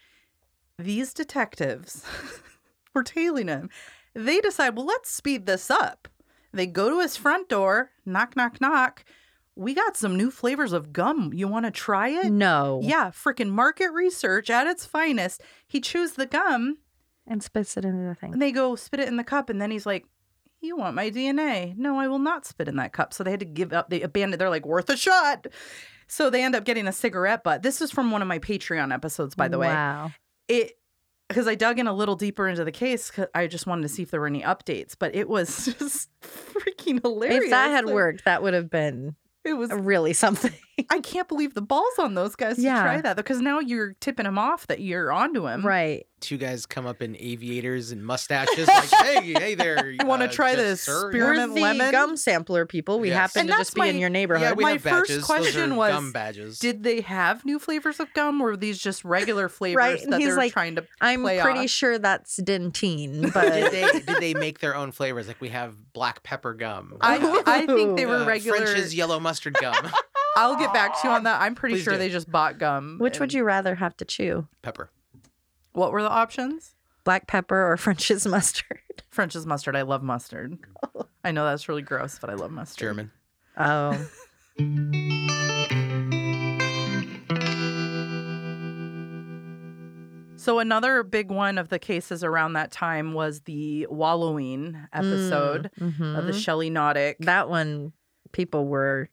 These 0.79 1.13
detectives 1.15 2.05
were 2.95 3.03
tailing 3.03 3.49
him. 3.49 3.69
They 4.15 4.41
decide, 4.41 4.77
well, 4.77 4.87
let's 4.87 5.11
speed 5.11 5.47
this 5.47 5.71
up. 5.71 6.09
They 6.53 6.67
go 6.67 6.89
to 6.89 7.01
his 7.01 7.17
front 7.17 7.49
door, 7.49 7.91
knock, 8.07 8.37
knock, 8.37 8.61
knock. 8.61 9.05
We 9.57 9.73
got 9.75 9.97
some 9.97 10.17
new 10.17 10.31
flavors 10.31 10.73
of 10.73 10.93
gum. 10.93 11.33
You 11.33 11.47
want 11.49 11.65
to 11.65 11.71
try 11.71 12.09
it? 12.09 12.31
no. 12.33 12.81
Yeah, 12.83 13.11
freaking 13.11 13.51
market 13.51 13.91
research 13.93 14.51
at 14.51 14.67
its 14.67 14.85
finest. 14.85 15.41
He 15.67 15.81
chews 15.81 16.13
the 16.15 16.27
gum 16.27 16.79
And 17.27 17.43
spits 17.43 17.77
it 17.77 17.85
into 17.85 18.09
the 18.09 18.15
thing. 18.15 18.33
and 18.33 18.43
they 18.43 18.51
go 18.53 18.75
spit 18.77 19.01
it 19.01 19.09
in 19.09 19.17
the 19.17 19.25
cup, 19.25 19.49
and 19.51 19.61
then 19.61 19.71
he's 19.71 19.87
like, 19.87 20.07
"You 20.61 20.77
want 20.77 20.97
my 20.97 21.09
DNA? 21.11 21.77
No, 21.77 21.99
I 22.01 22.09
will 22.09 22.19
not 22.19 22.45
spit 22.47 22.67
in 22.69 22.77
that 22.77 22.93
cup." 22.93 23.15
So 23.15 23.23
they 23.23 23.31
had 23.31 23.41
to 23.41 23.47
give 23.47 23.73
up. 23.73 23.91
They 23.91 24.01
abandoned. 24.03 24.41
They're 24.41 24.51
like, 24.51 24.67
"Worth 24.67 24.91
a 24.91 24.97
shot." 24.97 25.47
So 26.09 26.31
they 26.31 26.43
end 26.43 26.55
up 26.57 26.65
getting 26.65 26.87
a 26.89 26.93
cigarette 26.93 27.45
butt. 27.45 27.63
This 27.63 27.81
is 27.81 27.91
from 27.91 28.11
one 28.11 28.23
of 28.23 28.29
my 28.29 28.39
Patreon 28.41 28.93
episodes, 28.93 29.35
by 29.35 29.49
the 29.49 29.59
way. 29.59 29.69
Wow. 29.69 30.11
It 30.49 30.73
because 31.29 31.49
I 31.49 31.55
dug 31.55 31.79
in 31.79 31.87
a 31.87 31.93
little 31.95 32.17
deeper 32.17 32.47
into 32.49 32.65
the 32.65 32.73
case. 32.73 33.11
'cause 33.11 33.27
I 33.35 33.47
just 33.47 33.67
wanted 33.67 33.83
to 33.83 33.89
see 33.89 34.03
if 34.03 34.11
there 34.11 34.21
were 34.21 34.27
any 34.27 34.43
updates, 34.43 34.95
but 34.99 35.15
it 35.15 35.29
was 35.29 35.65
just 35.79 36.11
freaking 36.21 37.01
hilarious. 37.03 37.45
if 37.45 37.51
that 37.51 37.69
had 37.71 37.87
Like, 37.87 37.95
worked, 37.95 38.25
that 38.27 38.43
would 38.43 38.53
have 38.53 38.69
been 38.69 39.15
it 39.45 39.55
was. 39.55 39.71
really 39.71 40.13
something. 40.13 40.53
I 40.91 41.01
can't 41.01 41.29
believe 41.29 41.55
the 41.55 41.63
balls 41.63 41.99
on 41.99 42.15
those 42.15 42.35
guys 42.37 42.59
Yeah. 42.59 42.75
to 42.77 42.81
try 42.83 43.01
that 43.01 43.17
because 43.17 43.41
now 43.41 43.61
you're 43.61 43.93
tipping 44.01 44.27
him 44.27 44.39
off 44.39 44.67
that 44.69 44.81
you're 44.81 45.13
onto 45.13 45.47
him. 45.47 45.65
right. 45.65 46.07
Two 46.21 46.39
guys 46.39 46.65
come 46.65 46.87
up 46.87 47.03
in 47.03 47.19
aviators 47.21 47.91
and 47.91 48.03
mustaches, 48.03 48.67
like, 48.67 48.89
"Hey, 49.03 49.35
hey 49.39 49.55
there! 49.55 49.91
You 50.01 50.07
wanna 50.07 50.25
uh, 50.25 50.29
try 50.29 50.55
this 50.55 50.81
sir?" 50.81 51.11
spear- 51.11 51.27
We're 51.27 51.35
Spearmint 51.35 51.61
lemon? 51.61 51.91
gum 51.93 52.17
sampler 52.17 52.65
people. 52.65 52.99
We 52.99 53.09
Yes. 53.09 53.19
happen 53.19 53.41
And 53.41 53.49
to 53.49 53.51
that's 53.51 53.61
just 53.69 53.75
be 53.75 53.81
my- 53.83 53.87
in 53.89 53.99
your 53.99 54.09
neighborhood. 54.09 54.43
Yeah, 54.43 54.53
we 54.55 54.63
My 54.65 54.73
have 54.73 54.81
first 54.83 54.93
badges. 55.11 55.17
Those 55.17 55.25
question 55.27 55.73
are 55.73 55.77
was, 55.77 55.93
gum 55.93 56.13
badges. 56.13 56.59
Did 56.59 56.83
they 56.83 57.03
have 57.03 57.45
new 57.45 57.59
flavors 57.59 58.01
of 58.01 58.11
gum, 58.15 58.41
or 58.41 58.53
were 58.53 58.57
these 58.57 58.79
just 58.79 59.05
regular 59.05 59.49
flavors 59.51 59.77
Right, 59.77 60.01
that 60.09 60.19
they're 60.19 60.35
like, 60.35 60.55
trying 60.55 60.77
to? 60.77 60.87
I'm 60.99 61.21
play 61.21 61.41
pretty 61.43 61.61
off. 61.65 61.69
sure 61.71 61.99
that's 61.99 62.41
Dentyne, 62.41 63.21
did 63.25 63.35
but 63.35 63.53
they 63.71 63.83
did 63.93 64.07
they 64.21 64.33
make 64.33 64.61
their 64.61 64.75
own 64.75 64.93
flavors? 64.93 65.29
Like 65.29 65.43
we 65.43 65.51
have 65.51 65.93
black 65.93 66.23
pepper 66.23 66.55
gum. 66.55 66.97
I 67.03 67.43
I 67.47 67.67
think 67.67 67.99
they 67.99 68.07
were 68.07 68.17
uh, 68.17 68.25
regular. 68.25 68.57
French's 68.65 68.95
yellow 68.95 69.21
mustard 69.21 69.59
gum. 69.61 69.75
I'll 70.37 70.57
get 70.57 70.73
back 70.73 71.01
to 71.01 71.09
you 71.09 71.15
on 71.15 71.25
that. 71.25 71.41
I'm 71.41 71.55
pretty 71.55 71.77
Please 71.77 71.85
sure 71.85 71.93
do. 71.95 71.99
they 71.99 72.09
just 72.09 72.31
bought 72.31 72.59
gum. 72.59 72.97
which 72.99 73.21
would 73.21 73.33
you 73.33 73.45
rather 73.45 73.75
have 73.77 73.97
to 73.99 74.05
chew? 74.05 74.47
pepper. 74.63 74.91
What 75.73 75.93
were 75.93 76.03
the 76.03 76.11
options? 76.11 76.75
Black 77.05 77.27
pepper 77.27 77.71
or 77.71 77.77
French's 77.79 78.27
mustard? 78.27 78.81
French's 79.11 79.47
mustard. 79.47 79.77
I 79.77 79.83
love 79.83 80.03
mustard. 80.03 80.59
I 81.25 81.31
know 81.33 81.45
that's 81.45 81.69
really 81.69 81.83
gross, 81.83 82.19
but 82.19 82.31
I 82.31 82.35
love 82.35 82.51
mustard. 82.51 82.79
German. 82.89 83.11
Oh, 83.57 83.97
So 90.37 90.59
another 90.59 91.03
big 91.03 91.31
one 91.31 91.57
of 91.57 91.71
the 91.71 91.79
cases 91.79 92.23
around 92.23 92.53
that 92.53 92.71
time 92.71 93.15
was 93.15 93.41
the 93.43 93.87
wallowing 93.89 94.77
episode 94.93 95.71
of 95.81 96.27
the 96.27 96.33
mhm. 96.33 96.39
Shelly 96.43 96.71
Knotek. 96.71 97.15
that 97.21 97.49
one 97.49 97.93
people 98.33 98.67
were 98.67 99.09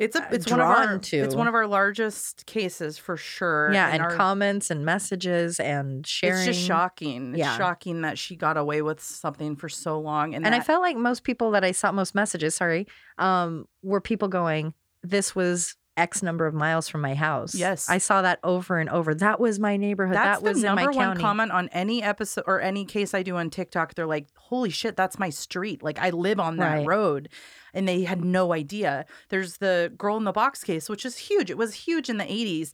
It's 0.00 0.16
a 0.16 0.22
uh, 0.22 0.28
it's 0.32 0.50
one 0.50 0.60
of 0.60 0.66
our 0.66 0.98
to. 0.98 1.16
it's 1.18 1.34
one 1.34 1.46
of 1.46 1.54
our 1.54 1.66
largest 1.66 2.46
cases 2.46 2.96
for 2.96 3.16
sure. 3.16 3.70
yeah, 3.72 3.90
and 3.90 4.02
our- 4.02 4.16
comments 4.16 4.70
and 4.70 4.84
messages 4.84 5.60
and 5.60 6.06
sharing. 6.06 6.38
It's 6.38 6.46
just 6.56 6.66
shocking. 6.66 7.30
It's 7.32 7.38
Yeah. 7.38 7.56
shocking 7.58 8.00
that 8.00 8.18
she 8.18 8.34
got 8.34 8.56
away 8.56 8.80
with 8.82 9.00
something 9.00 9.56
for 9.56 9.68
so 9.68 10.00
long. 10.00 10.34
And, 10.34 10.46
And 10.46 10.54
I 10.54 10.60
felt 10.60 10.80
like 10.80 10.96
most 10.96 11.22
people 11.22 11.50
that 11.52 11.64
I 11.64 11.72
saw, 11.72 11.92
most 11.92 12.14
messages, 12.14 12.54
sorry, 12.54 12.86
um, 13.18 13.66
were 13.82 14.00
people 14.00 14.28
going, 14.28 14.72
"This 15.02 15.34
was 15.34 15.76
X 16.00 16.22
number 16.22 16.46
of 16.46 16.54
miles 16.54 16.88
from 16.88 17.00
my 17.02 17.14
house." 17.14 17.54
Yes. 17.54 17.88
I 17.88 17.98
saw 17.98 18.22
that 18.22 18.40
over 18.42 18.78
and 18.78 18.88
over. 18.90 19.14
That 19.14 19.38
was 19.38 19.58
my 19.60 19.76
neighborhood. 19.76 20.16
that's 20.16 20.40
that 20.40 20.42
was 20.48 20.60
the 20.62 20.68
in 20.68 20.74
number 20.76 20.90
my 20.90 20.96
one 20.96 21.06
county. 21.06 21.20
comment 21.20 21.52
on 21.52 21.68
any 21.68 22.02
episode 22.02 22.44
or 22.46 22.60
any 22.60 22.84
case 22.84 23.14
I 23.14 23.22
do 23.22 23.36
on 23.36 23.50
TikTok. 23.50 23.94
They're 23.94 24.06
like, 24.06 24.28
"Holy 24.36 24.70
shit, 24.70 24.96
that's 24.96 25.18
my 25.18 25.30
street! 25.30 25.82
Like 25.82 25.98
I 25.98 26.10
live 26.10 26.40
on 26.40 26.56
that 26.56 26.78
Right. 26.78 26.86
road," 26.86 27.28
and 27.74 27.86
they 27.86 28.02
had 28.04 28.24
no 28.24 28.52
idea. 28.52 29.04
There's 29.28 29.58
the 29.58 29.92
girl 29.96 30.16
in 30.16 30.24
the 30.24 30.32
box 30.32 30.64
case, 30.64 30.88
which 30.88 31.04
is 31.06 31.16
huge. 31.18 31.50
It 31.50 31.58
was 31.58 31.74
huge 31.74 32.08
in 32.08 32.16
the 32.16 32.24
'80s. 32.24 32.72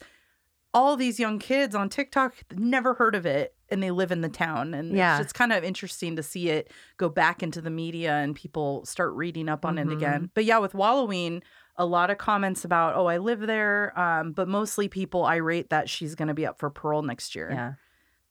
All 0.74 0.96
these 0.96 1.18
young 1.18 1.38
kids 1.38 1.74
on 1.74 1.88
TikTok 1.88 2.34
never 2.54 2.94
heard 2.94 3.14
of 3.14 3.24
it, 3.24 3.54
and 3.70 3.82
they 3.82 3.90
live 3.90 4.12
in 4.12 4.20
the 4.20 4.28
town. 4.28 4.74
And 4.74 4.94
Yeah. 4.94 5.16
it's 5.16 5.26
just 5.26 5.34
kind 5.34 5.50
of 5.52 5.64
interesting 5.64 6.16
to 6.16 6.22
see 6.22 6.50
it 6.50 6.70
go 6.98 7.08
back 7.08 7.42
into 7.42 7.62
the 7.62 7.70
media 7.70 8.12
and 8.16 8.36
people 8.36 8.84
start 8.84 9.14
reading 9.14 9.48
up 9.48 9.64
on 9.64 9.78
it 9.78 9.86
Mhm. 9.86 9.92
again. 9.96 10.30
But 10.34 10.44
yeah, 10.44 10.58
with 10.58 10.74
Wallowing, 10.74 11.42
a 11.78 11.84
lot 11.86 12.10
of 12.10 12.18
comments 12.18 12.64
about, 12.64 12.94
"Oh, 12.96 13.06
I 13.06 13.18
live 13.18 13.40
there," 13.40 13.98
um, 13.98 14.32
but 14.32 14.48
mostly 14.48 14.88
people 14.88 15.24
irate 15.24 15.70
that 15.70 15.88
she's 15.88 16.14
going 16.14 16.28
to 16.28 16.34
be 16.34 16.46
up 16.46 16.58
for 16.58 16.70
parole 16.70 17.02
next 17.02 17.34
year. 17.34 17.50
Yeah. 17.50 17.72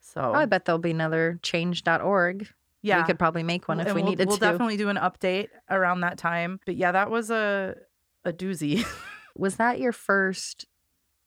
So 0.02 0.22
Oh, 0.22 0.34
I 0.34 0.46
bet 0.46 0.66
there'll 0.66 0.80
be 0.80 0.92
another 0.92 1.40
change.org. 1.42 2.48
yeah, 2.82 3.00
We 3.00 3.06
could 3.06 3.18
probably 3.20 3.44
make 3.44 3.68
one 3.68 3.80
if 3.80 3.88
And 3.88 3.96
we 3.96 4.02
we'll, 4.04 4.12
needed 4.12 4.28
we'll 4.28 4.38
to. 4.38 4.42
definitely 4.42 4.78
do 4.78 4.90
an 4.90 4.98
update 4.98 5.50
around 5.70 6.02
that 6.02 6.18
time. 6.18 6.60
But 6.66 6.76
yeah, 6.76 6.92
that 6.92 7.10
was 7.10 7.30
a 7.32 7.76
a 8.24 8.32
doozy. 8.34 8.86
Was 9.38 9.58
that 9.58 9.80
your 9.80 9.92
first 9.92 10.66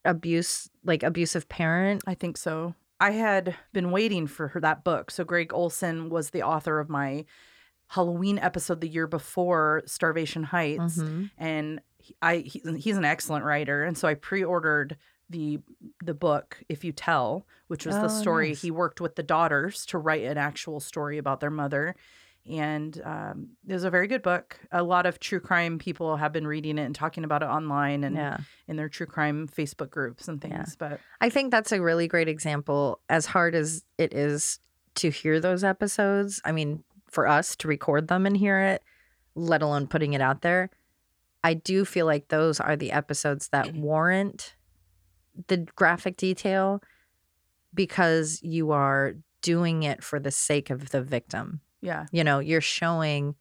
abuse, 0.04 0.70
like 0.84 1.02
abusive 1.02 1.48
parent? 1.48 2.02
I 2.06 2.14
think 2.14 2.36
so. 2.36 2.74
I 3.00 3.10
had 3.10 3.54
been 3.72 3.90
waiting 3.90 4.26
for 4.26 4.48
her 4.48 4.60
that 4.60 4.82
book. 4.82 5.10
So 5.10 5.24
Gregg 5.24 5.52
Olsen 5.52 6.08
was 6.08 6.30
the 6.30 6.42
author 6.42 6.80
of 6.80 6.88
my 6.88 7.26
Halloween 7.88 8.38
episode 8.38 8.80
the 8.80 8.88
year 8.88 9.06
before 9.06 9.82
Starvation 9.86 10.42
Heights, 10.44 10.98
Mhm. 10.98 11.30
and 11.38 11.80
I 12.22 12.38
he, 12.38 12.62
he's 12.78 12.96
an 12.96 13.04
excellent 13.04 13.44
writer, 13.44 13.84
and 13.84 13.96
so 13.96 14.08
I 14.08 14.14
pre-ordered 14.14 14.96
the 15.30 15.60
the 16.04 16.14
book 16.14 16.58
If 16.68 16.84
You 16.84 16.92
Tell, 16.92 17.46
which 17.66 17.84
was 17.86 17.96
the 17.96 18.04
Oh, 18.04 18.08
story 18.08 18.48
nice. 18.48 18.62
he 18.62 18.70
worked 18.70 19.00
with 19.00 19.14
the 19.16 19.22
daughters 19.22 19.84
to 19.86 19.98
write 19.98 20.24
an 20.24 20.38
actual 20.38 20.80
story 20.80 21.18
about 21.18 21.40
their 21.40 21.50
mother. 21.50 21.94
And 22.50 22.98
um, 23.04 23.48
it 23.66 23.74
was 23.74 23.84
a 23.84 23.90
very 23.90 24.06
good 24.06 24.22
book. 24.22 24.58
A 24.72 24.82
lot 24.82 25.04
of 25.04 25.20
true 25.20 25.38
crime 25.40 25.78
people 25.78 26.16
have 26.16 26.32
been 26.32 26.46
reading 26.46 26.78
it 26.78 26.84
and 26.84 26.94
talking 26.94 27.24
about 27.24 27.42
it 27.42 27.46
online 27.46 28.04
and 28.04 28.16
Yeah. 28.16 28.38
in 28.66 28.76
their 28.76 28.88
true 28.88 29.04
crime 29.04 29.48
Facebook 29.48 29.90
groups 29.90 30.28
and 30.28 30.40
things. 30.40 30.54
Yeah. 30.80 30.88
But 30.88 31.00
I 31.20 31.28
think 31.28 31.50
that's 31.50 31.72
a 31.72 31.82
really 31.82 32.08
great 32.08 32.28
example. 32.28 33.00
As 33.10 33.26
hard 33.26 33.54
as 33.54 33.84
it 33.98 34.14
is 34.14 34.60
to 34.94 35.10
hear 35.10 35.40
those 35.40 35.62
episodes, 35.62 36.40
I 36.42 36.52
mean, 36.52 36.84
for 37.06 37.26
us 37.26 37.54
to 37.56 37.68
record 37.68 38.08
them 38.08 38.24
and 38.24 38.34
hear 38.34 38.58
it, 38.60 38.82
let 39.34 39.60
alone 39.60 39.86
putting 39.86 40.14
it 40.14 40.22
out 40.22 40.40
there, 40.40 40.70
I 41.44 41.54
do 41.54 41.84
feel 41.84 42.06
like 42.06 42.28
those 42.28 42.60
are 42.60 42.76
the 42.76 42.92
episodes 42.92 43.48
that 43.48 43.66
mm-hmm. 43.66 43.82
warrant 43.82 44.54
the 45.46 45.58
graphic 45.76 46.16
detail 46.16 46.82
because 47.72 48.40
you 48.42 48.72
are 48.72 49.14
doing 49.40 49.84
it 49.84 50.02
for 50.02 50.18
the 50.18 50.30
sake 50.30 50.70
of 50.70 50.90
the 50.90 51.02
victim. 51.02 51.60
yeah, 51.80 52.06
You 52.10 52.24
know, 52.24 52.40
you're 52.40 52.60
showing 52.60 53.36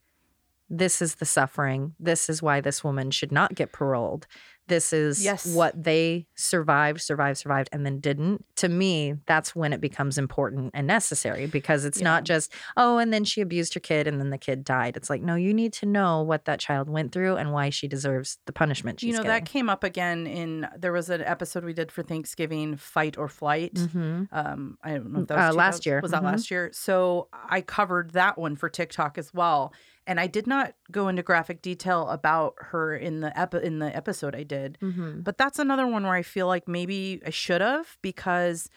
this 0.70 1.02
is 1.02 1.16
the 1.16 1.24
suffering. 1.24 1.94
This 1.98 2.28
is 2.28 2.42
why 2.42 2.60
this 2.60 2.84
woman 2.84 3.10
should 3.10 3.32
not 3.32 3.54
get 3.54 3.72
paroled. 3.72 4.26
This 4.68 4.92
is 4.92 5.24
Yes. 5.24 5.46
what 5.46 5.82
they 5.82 6.26
survived, 6.36 7.00
survived, 7.00 7.38
survived, 7.38 7.68
and 7.72 7.84
then 7.84 7.98
didn't. 8.00 8.44
To 8.56 8.68
me, 8.68 9.14
that's 9.26 9.56
when 9.56 9.72
it 9.72 9.80
becomes 9.80 10.18
important 10.18 10.70
and 10.74 10.86
necessary 10.86 11.46
because 11.46 11.84
it's 11.84 11.98
Yeah. 12.00 12.04
not 12.04 12.24
just, 12.24 12.52
oh, 12.76 12.98
and 12.98 13.12
then 13.12 13.24
she 13.24 13.40
abused 13.40 13.74
her 13.74 13.80
kid 13.80 14.06
and 14.06 14.20
then 14.20 14.30
the 14.30 14.38
kid 14.38 14.64
died. 14.64 14.96
It's 14.96 15.10
like, 15.10 15.22
no, 15.22 15.34
you 15.34 15.52
need 15.52 15.72
to 15.74 15.86
know 15.86 16.22
what 16.22 16.44
that 16.44 16.60
child 16.60 16.88
went 16.88 17.12
through 17.12 17.36
and 17.36 17.52
why 17.52 17.70
she 17.70 17.88
deserves 17.88 18.38
the 18.46 18.52
punishment 18.52 19.00
she's 19.00 19.08
you 19.08 19.12
know 19.14 19.22
getting. 19.22 19.44
that 19.44 19.50
came 19.50 19.68
up 19.68 19.82
again 19.82 20.26
in 20.26 20.68
there 20.78 20.92
was 20.92 21.10
an 21.10 21.22
episode 21.22 21.64
we 21.64 21.72
did 21.72 21.90
for 21.90 22.02
Thanksgiving, 22.02 22.76
Fight 22.76 23.16
or 23.18 23.28
Flight. 23.28 23.76
hmm 23.78 24.24
Um, 24.30 24.76
I 24.82 24.90
don't 24.92 25.12
know 25.12 25.20
if 25.22 25.28
that 25.28 25.38
Uh, 25.38 25.46
was 25.48 25.56
last 25.56 25.86
year. 25.86 26.00
Was 26.02 26.10
that 26.12 26.22
Mhm. 26.22 26.26
last 26.26 26.50
year? 26.50 26.70
So 26.72 27.28
I 27.32 27.62
covered 27.62 28.10
that 28.12 28.36
one 28.38 28.54
for 28.56 28.68
TikTok 28.68 29.16
as 29.18 29.32
well, 29.32 29.72
and 30.08 30.18
I 30.18 30.26
did 30.26 30.46
not 30.48 30.74
go 30.90 31.06
into 31.06 31.22
graphic 31.22 31.62
detail 31.62 32.08
about 32.08 32.54
her 32.58 32.96
in 32.96 33.20
the 33.20 33.38
epi- 33.38 33.62
in 33.62 33.78
the 33.78 33.94
episode 33.94 34.34
I 34.34 34.42
did. 34.42 34.78
hmm 34.80 35.20
But 35.20 35.38
that's 35.38 35.60
another 35.60 35.86
one 35.86 36.02
where 36.02 36.14
I 36.14 36.22
feel 36.22 36.48
like 36.48 36.66
maybe 36.66 37.20
I 37.24 37.30
should 37.30 37.60
have 37.60 37.96
because 38.02 38.68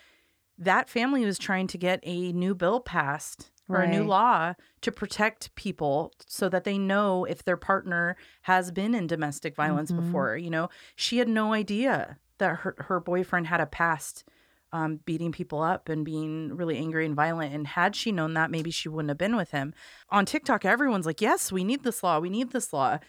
that 0.60 0.90
family 0.90 1.26
was 1.26 1.40
trying 1.40 1.66
to 1.68 1.78
get 1.78 2.00
a 2.04 2.32
new 2.34 2.54
bill 2.54 2.80
passed 2.82 3.50
or 3.70 3.82
a 3.82 3.88
new 3.88 4.04
law 4.04 4.54
to 4.82 4.92
protect 4.92 5.56
people 5.56 6.12
so 6.28 6.50
that 6.50 6.66
they 6.66 6.78
know 6.78 7.24
if 7.24 7.44
their 7.46 7.56
partner 7.58 8.18
has 8.42 8.70
been 8.70 8.94
in 8.94 9.08
domestic 9.08 9.56
violence 9.56 9.92
Mhm. 9.94 9.96
before. 9.96 10.36
You 10.36 10.50
know, 10.50 10.70
she 10.96 11.20
had 11.20 11.30
no 11.30 11.54
idea 11.54 12.18
that 12.40 12.58
her, 12.58 12.76
her 12.90 13.00
boyfriend 13.00 13.48
had 13.48 13.62
a 13.62 13.66
past 13.66 14.26
um, 14.74 15.00
beating 15.06 15.32
people 15.32 15.62
up 15.62 15.90
and 15.90 16.06
being 16.06 16.56
really 16.56 16.78
angry 16.78 17.06
and 17.06 17.16
violent. 17.16 17.54
And 17.54 17.68
had 17.68 17.96
she 17.96 18.12
known 18.12 18.34
that, 18.36 18.52
maybe 18.52 18.72
she 18.72 18.90
wouldn't 18.90 19.10
have 19.10 19.18
been 19.18 19.36
with 19.36 19.52
him. 19.52 19.74
On 20.10 20.26
TikTok, 20.26 20.66
everyone's 20.66 21.06
like, 21.06 21.22
yes, 21.22 21.52
we 21.52 21.64
need 21.64 21.84
this 21.84 22.04
law. 22.04 22.20
We 22.20 22.30
need 22.30 22.52
this 22.52 22.72
law. 22.74 23.00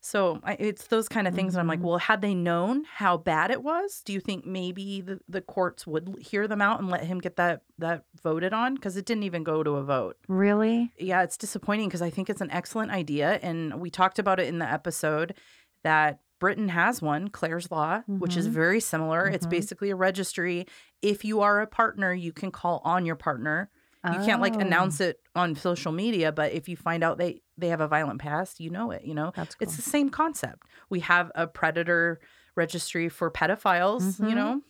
So 0.00 0.38
I, 0.44 0.52
it's 0.60 0.86
those 0.86 1.08
kind 1.08 1.26
of 1.26 1.34
things. 1.34 1.54
that 1.54 1.60
I'm 1.60 1.66
like, 1.66 1.80
Mhm. 1.80 1.84
well, 1.86 1.98
had 1.98 2.22
they 2.22 2.32
known 2.32 2.84
how 2.84 3.16
bad 3.16 3.50
it 3.50 3.64
was, 3.64 4.00
do 4.04 4.12
you 4.12 4.20
think 4.20 4.46
maybe 4.46 5.00
the, 5.00 5.18
the 5.28 5.40
courts 5.40 5.88
would 5.88 6.14
hear 6.20 6.46
them 6.46 6.62
out 6.62 6.78
and 6.78 6.88
let 6.88 7.02
him 7.02 7.18
get 7.18 7.34
that 7.34 7.62
that 7.78 8.04
voted 8.22 8.52
on? 8.52 8.74
Because 8.76 8.96
it 8.96 9.04
didn't 9.06 9.24
even 9.24 9.42
go 9.42 9.64
to 9.64 9.72
a 9.72 9.82
vote. 9.82 10.16
Really? 10.28 10.92
Yeah, 10.98 11.24
it's 11.24 11.36
disappointing 11.36 11.88
because 11.88 12.00
I 12.02 12.10
think 12.10 12.30
it's 12.30 12.40
an 12.40 12.52
excellent 12.52 12.92
idea, 12.92 13.40
and 13.42 13.80
we 13.80 13.90
talked 13.90 14.20
about 14.20 14.38
it 14.38 14.46
in 14.46 14.60
the 14.60 14.70
episode 14.70 15.34
that 15.82 16.20
Britain 16.38 16.68
has 16.68 17.02
one, 17.02 17.28
Claire's 17.28 17.70
Law, 17.70 18.02
which 18.06 18.36
is 18.36 18.46
Mhm. 18.48 18.52
very 18.52 18.80
similar. 18.80 19.26
It's 19.26 19.46
Mhm. 19.46 19.50
basically 19.50 19.90
a 19.90 19.96
registry. 19.96 20.66
If 21.02 21.24
you 21.24 21.40
are 21.40 21.60
a 21.60 21.66
partner, 21.66 22.12
you 22.12 22.32
can 22.32 22.50
call 22.50 22.80
on 22.84 23.04
your 23.06 23.16
partner. 23.16 23.70
You 24.04 24.20
can't 24.24 24.40
like 24.40 24.54
Oh, 24.56 24.60
announce 24.60 25.00
it 25.00 25.20
on 25.34 25.54
social 25.54 25.92
media, 25.92 26.32
but 26.32 26.52
if 26.52 26.66
you 26.68 26.76
find 26.76 27.02
out 27.04 27.18
they 27.18 27.42
they 27.58 27.68
have 27.68 27.80
a 27.80 27.88
violent 27.88 28.20
past, 28.20 28.60
you 28.60 28.70
know 28.70 28.90
it. 28.92 29.04
You 29.04 29.14
know, 29.14 29.32
That's 29.34 29.56
it's 29.60 29.74
the 29.76 29.82
same 29.82 30.08
concept. 30.08 30.62
We 30.88 31.00
have 31.00 31.30
a 31.34 31.46
predator 31.48 32.20
registry 32.54 33.08
for 33.08 33.30
pedophiles. 33.30 34.18
You 34.20 34.26
Mhm. 34.28 34.34
know, 34.34 34.62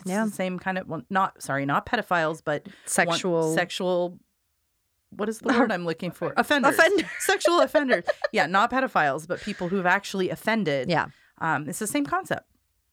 it's 0.00 0.10
Yeah. 0.10 0.26
same 0.28 0.58
kind 0.60 0.78
of 0.78 0.86
well, 0.86 1.02
not 1.10 1.42
sorry, 1.42 1.66
not 1.66 1.84
pedophiles, 1.86 2.40
but 2.44 2.68
sexual. 2.86 3.52
sexual. 3.54 4.18
What 5.10 5.28
is 5.28 5.38
the 5.38 5.48
word 5.48 5.72
I'm 5.72 5.84
looking 5.84 6.10
for? 6.10 6.32
Offenders. 6.36 6.74
Offender. 6.78 7.10
Sexual 7.20 7.60
offenders. 7.60 8.04
Yeah, 8.32 8.46
not 8.46 8.70
pedophiles, 8.70 9.26
but 9.26 9.40
people 9.40 9.68
who've 9.68 9.86
actually 9.86 10.30
offended. 10.30 10.90
Yeah. 10.90 11.06
Um, 11.38 11.68
it's 11.68 11.78
the 11.78 11.86
same 11.86 12.06
concept. 12.06 12.48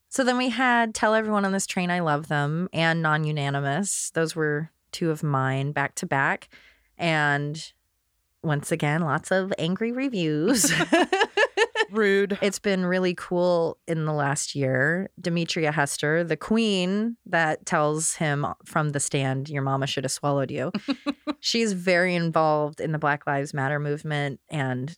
So 0.10 0.23
then 0.23 0.38
we 0.38 0.49
had 0.49 0.93
Tell 0.93 1.15
Everyone 1.15 1.43
on 1.43 1.54
This 1.54 1.65
Train 1.65 1.89
I 1.89 1.99
Love 1.99 2.28
Them 2.28 2.69
and 2.71 3.02
Non 3.02 3.23
Unanimous. 3.23 4.12
Those 4.12 4.36
were 4.36 4.71
two 4.91 5.10
of 5.10 5.23
mine 5.23 5.71
back 5.71 5.95
to 5.95 6.06
back. 6.06 6.49
And 6.97 7.73
once 8.43 8.71
again, 8.71 9.01
lots 9.01 9.32
of 9.32 9.53
angry 9.58 9.91
reviews. 9.91 10.71
Rude. 11.91 12.38
it's 12.41 12.60
been 12.60 12.86
really 12.86 13.13
cool 13.13 13.77
in 13.88 14.06
the 14.06 14.13
last 14.13 14.56
year. 14.56 15.10
Demetria 15.21 15.71
Hester, 15.71 16.23
the 16.23 16.38
queen 16.38 17.17
that 17.25 17.65
tells 17.65 18.15
him 18.15 18.45
from 18.65 18.89
the 18.89 18.99
stand, 18.99 19.49
Your 19.49 19.62
mama 19.62 19.86
should 19.86 20.03
have 20.03 20.12
swallowed 20.12 20.49
you. 20.49 20.71
She's 21.39 21.73
very 21.73 22.15
involved 22.15 22.82
in 22.82 22.91
the 22.93 22.99
Black 22.99 23.27
Lives 23.27 23.53
Matter 23.53 23.79
movement 23.79 24.39
and 24.49 24.97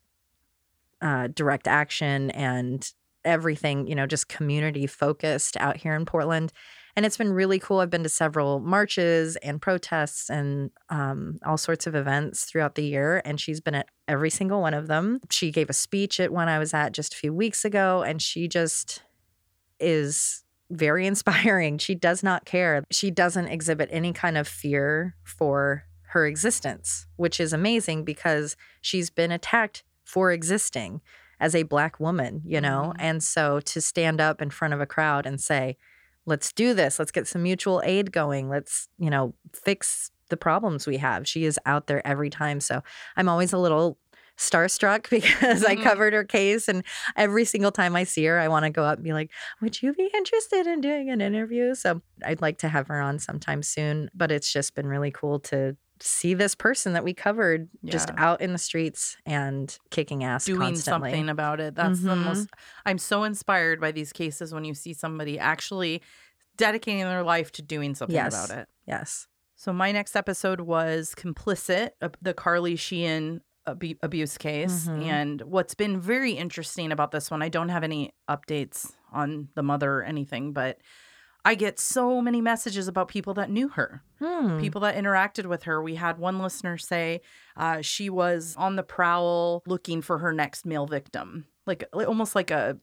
uh, 1.02 1.28
direct 1.28 1.68
action 1.68 2.32
and 2.32 2.90
everything, 3.26 3.88
you 3.88 3.96
know, 3.96 4.06
just 4.06 4.30
community 4.30 4.88
focused 4.88 5.58
out 5.58 5.78
here 5.78 5.96
in 5.96 6.06
Portland. 6.06 6.54
And 6.96 7.06
it's 7.06 7.18
been 7.18 7.34
really 7.34 7.60
cool. 7.60 7.80
I've 7.80 7.90
been 7.90 8.04
to 8.04 8.10
several 8.10 8.60
marches 8.60 9.36
and 9.38 9.62
protests 9.62 10.30
and 10.30 10.72
um, 10.90 11.40
all 11.46 11.58
sorts 11.58 11.88
of 11.88 11.96
events 11.96 12.46
throughout 12.46 12.76
the 12.76 12.86
year. 12.86 13.22
And 13.26 13.40
she's 13.40 13.60
been 13.60 13.76
at 13.76 13.90
every 14.08 14.30
single 14.30 14.62
one 14.62 14.74
of 14.74 14.88
them. 14.88 15.20
She 15.30 15.52
gave 15.52 15.70
a 15.70 15.74
speech 15.74 16.20
at 16.22 16.32
one 16.32 16.48
I 16.48 16.58
was 16.58 16.74
at 16.74 16.94
just 16.94 17.14
a 17.14 17.18
few 17.18 17.34
weeks 17.34 17.66
ago. 17.66 18.02
And 18.02 18.22
she 18.22 18.48
just 18.48 19.04
is 19.80 20.44
very 20.70 21.06
inspiring. 21.12 21.78
She 21.80 21.96
does 21.96 22.24
not 22.24 22.46
care. 22.46 22.84
She 22.92 23.12
doesn't 23.12 23.48
exhibit 23.48 23.90
any 23.92 24.14
kind 24.14 24.38
of 24.38 24.48
fear 24.48 25.16
for 25.24 25.84
her 26.10 26.26
existence, 26.26 27.08
which 27.18 27.42
is 27.42 27.52
amazing 27.52 28.06
because 28.06 28.56
she's 28.80 29.10
been 29.10 29.32
attacked 29.32 29.84
for 30.06 30.32
existing 30.32 31.02
as 31.42 31.54
a 31.54 31.64
black 31.64 32.00
woman, 32.00 32.42
you 32.46 32.62
know? 32.62 32.94
Mhm. 32.96 33.00
And 33.00 33.24
so 33.24 33.60
to 33.60 33.82
stand 33.82 34.22
up 34.22 34.42
in 34.42 34.50
front 34.50 34.74
of 34.74 34.80
a 34.80 34.86
crowd 34.86 35.26
and 35.26 35.42
say, 35.42 35.76
let's 36.26 36.52
do 36.54 36.74
this, 36.74 37.00
let's 37.00 37.12
get 37.12 37.28
some 37.28 37.44
mutual 37.44 37.82
aid 37.86 38.12
going, 38.12 38.50
let's, 38.50 38.88
you 38.98 39.10
know, 39.10 39.34
fix 39.54 40.12
the 40.30 40.38
problems 40.38 40.88
we 40.88 40.98
have. 40.98 41.28
She 41.28 41.46
is 41.46 41.60
out 41.66 41.88
there 41.88 42.06
every 42.06 42.30
time. 42.30 42.60
So 42.60 42.82
I'm 43.16 43.30
always 43.30 43.54
a 43.54 43.58
little 43.60 43.98
starstruck 44.38 45.10
because 45.10 45.64
I 45.64 45.76
Mhm. 45.76 45.84
covered 45.84 46.14
her 46.14 46.24
case 46.24 46.68
and 46.68 46.84
every 47.16 47.46
single 47.46 47.72
time 47.72 47.96
I 47.96 48.04
see 48.04 48.26
her 48.26 48.38
I 48.40 48.48
want 48.50 48.66
to 48.66 48.70
go 48.70 48.84
up 48.84 48.96
and 48.98 49.04
be 49.04 49.14
like, 49.14 49.32
"Would 49.62 49.82
you 49.82 49.94
be 49.94 50.10
interested 50.14 50.68
in 50.68 50.82
doing 50.82 51.10
an 51.10 51.22
interview?" 51.22 51.74
So 51.76 52.02
I'd 52.26 52.42
like 52.42 52.58
to 52.60 52.68
have 52.70 52.88
her 52.88 53.00
on 53.00 53.20
sometime 53.20 53.64
soon, 53.64 54.10
but 54.14 54.32
it's 54.32 54.52
just 54.52 54.76
been 54.76 54.88
really 54.88 55.12
cool 55.12 55.40
to 55.42 55.78
see 56.00 56.34
this 56.34 56.56
person 56.56 56.94
that 56.94 57.04
we 57.04 57.14
covered 57.14 57.70
just 57.86 58.10
out 58.18 58.42
in 58.42 58.52
the 58.52 58.58
streets 58.58 59.18
and 59.26 59.78
kicking 59.92 60.24
ass 60.24 60.46
doing 60.46 60.60
constantly. 60.60 61.12
something 61.12 61.30
about 61.30 61.60
it. 61.60 61.76
That's 61.76 62.02
the 62.02 62.16
Mhm. 62.16 62.24
most 62.26 62.50
I'm 62.86 62.98
so 62.98 63.24
inspired 63.24 63.80
by 63.80 63.92
these 63.92 64.12
cases 64.12 64.54
when 64.54 64.66
you 64.66 64.74
see 64.74 64.94
somebody 64.94 65.40
actually 65.40 66.02
dedicating 66.58 67.02
their 67.04 67.24
life 67.24 67.52
to 67.54 67.62
doing 67.62 67.96
something 67.96 68.16
Yes. 68.16 68.34
about 68.46 68.58
it. 68.58 68.68
Yes. 68.86 69.28
So 69.56 69.72
my 69.74 69.92
next 69.92 70.16
episode 70.16 70.62
was 70.62 71.14
complicit, 71.16 71.92
the 72.22 72.34
Karly 72.34 72.78
Sheehan 72.78 73.42
abu- 73.68 73.96
abuse 74.04 74.38
case, 74.38 74.86
Mhm. 74.88 75.04
and 75.06 75.42
what's 75.42 75.74
been 75.76 76.00
very 76.00 76.34
interesting 76.34 76.92
about 76.92 77.12
this 77.12 77.32
one, 77.32 77.42
I 77.42 77.50
don't 77.50 77.70
have 77.70 77.84
any 77.84 78.14
updates 78.30 78.94
on 79.12 79.50
the 79.56 79.64
mother 79.64 79.92
or 80.00 80.04
anything, 80.04 80.52
but 80.54 80.80
I 81.48 81.54
get 81.56 81.80
so 81.80 82.22
many 82.22 82.42
messages 82.42 82.88
about 82.88 83.08
people 83.08 83.36
that 83.36 83.50
knew 83.52 83.70
her, 83.70 84.02
Hmm. 84.20 84.60
people 84.60 84.82
that 84.82 84.96
interacted 84.96 85.46
with 85.46 85.64
her. 85.64 85.82
We 85.82 85.96
had 85.96 86.18
one 86.18 86.40
listener 86.40 86.78
say 86.78 87.22
uh, 87.56 87.82
she 87.82 88.10
was 88.10 88.56
on 88.58 88.76
the 88.76 88.84
prowl 88.84 89.62
looking 89.68 90.02
for 90.02 90.18
her 90.18 90.34
next 90.34 90.66
male 90.66 90.88
victim, 90.88 91.46
like 91.68 91.84
like- 91.94 92.08
almost 92.08 92.34
like 92.36 92.50
a 92.52 92.78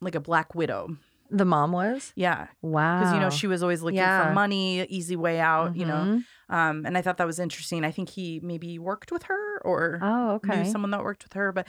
like 0.00 0.14
a 0.16 0.20
black 0.20 0.54
widow. 0.54 0.96
The 1.30 1.44
mom 1.44 1.72
was? 1.72 2.12
Yeah, 2.16 2.46
Wow. 2.62 2.98
because 3.00 3.14
you 3.14 3.20
know 3.20 3.30
she 3.30 3.46
was 3.46 3.62
always 3.62 3.82
looking 3.82 3.98
Yeah. 3.98 4.28
for 4.28 4.32
money, 4.34 4.82
easy 4.86 5.14
way 5.14 5.38
out. 5.40 5.76
You 5.76 5.84
know, 5.86 5.94
Mhm. 6.18 6.24
um, 6.48 6.86
and 6.86 6.96
I 6.98 7.02
thought 7.02 7.18
that 7.18 7.26
was 7.26 7.38
interesting. 7.38 7.84
I 7.84 7.90
think 7.90 8.08
he 8.08 8.40
maybe 8.42 8.78
worked 8.78 9.12
with 9.12 9.24
her 9.24 9.60
or 9.64 9.98
Oh, 10.02 10.30
okay. 10.36 10.62
knew 10.62 10.70
someone 10.70 10.90
that 10.92 11.02
worked 11.04 11.24
with 11.24 11.34
her. 11.34 11.52
But 11.52 11.68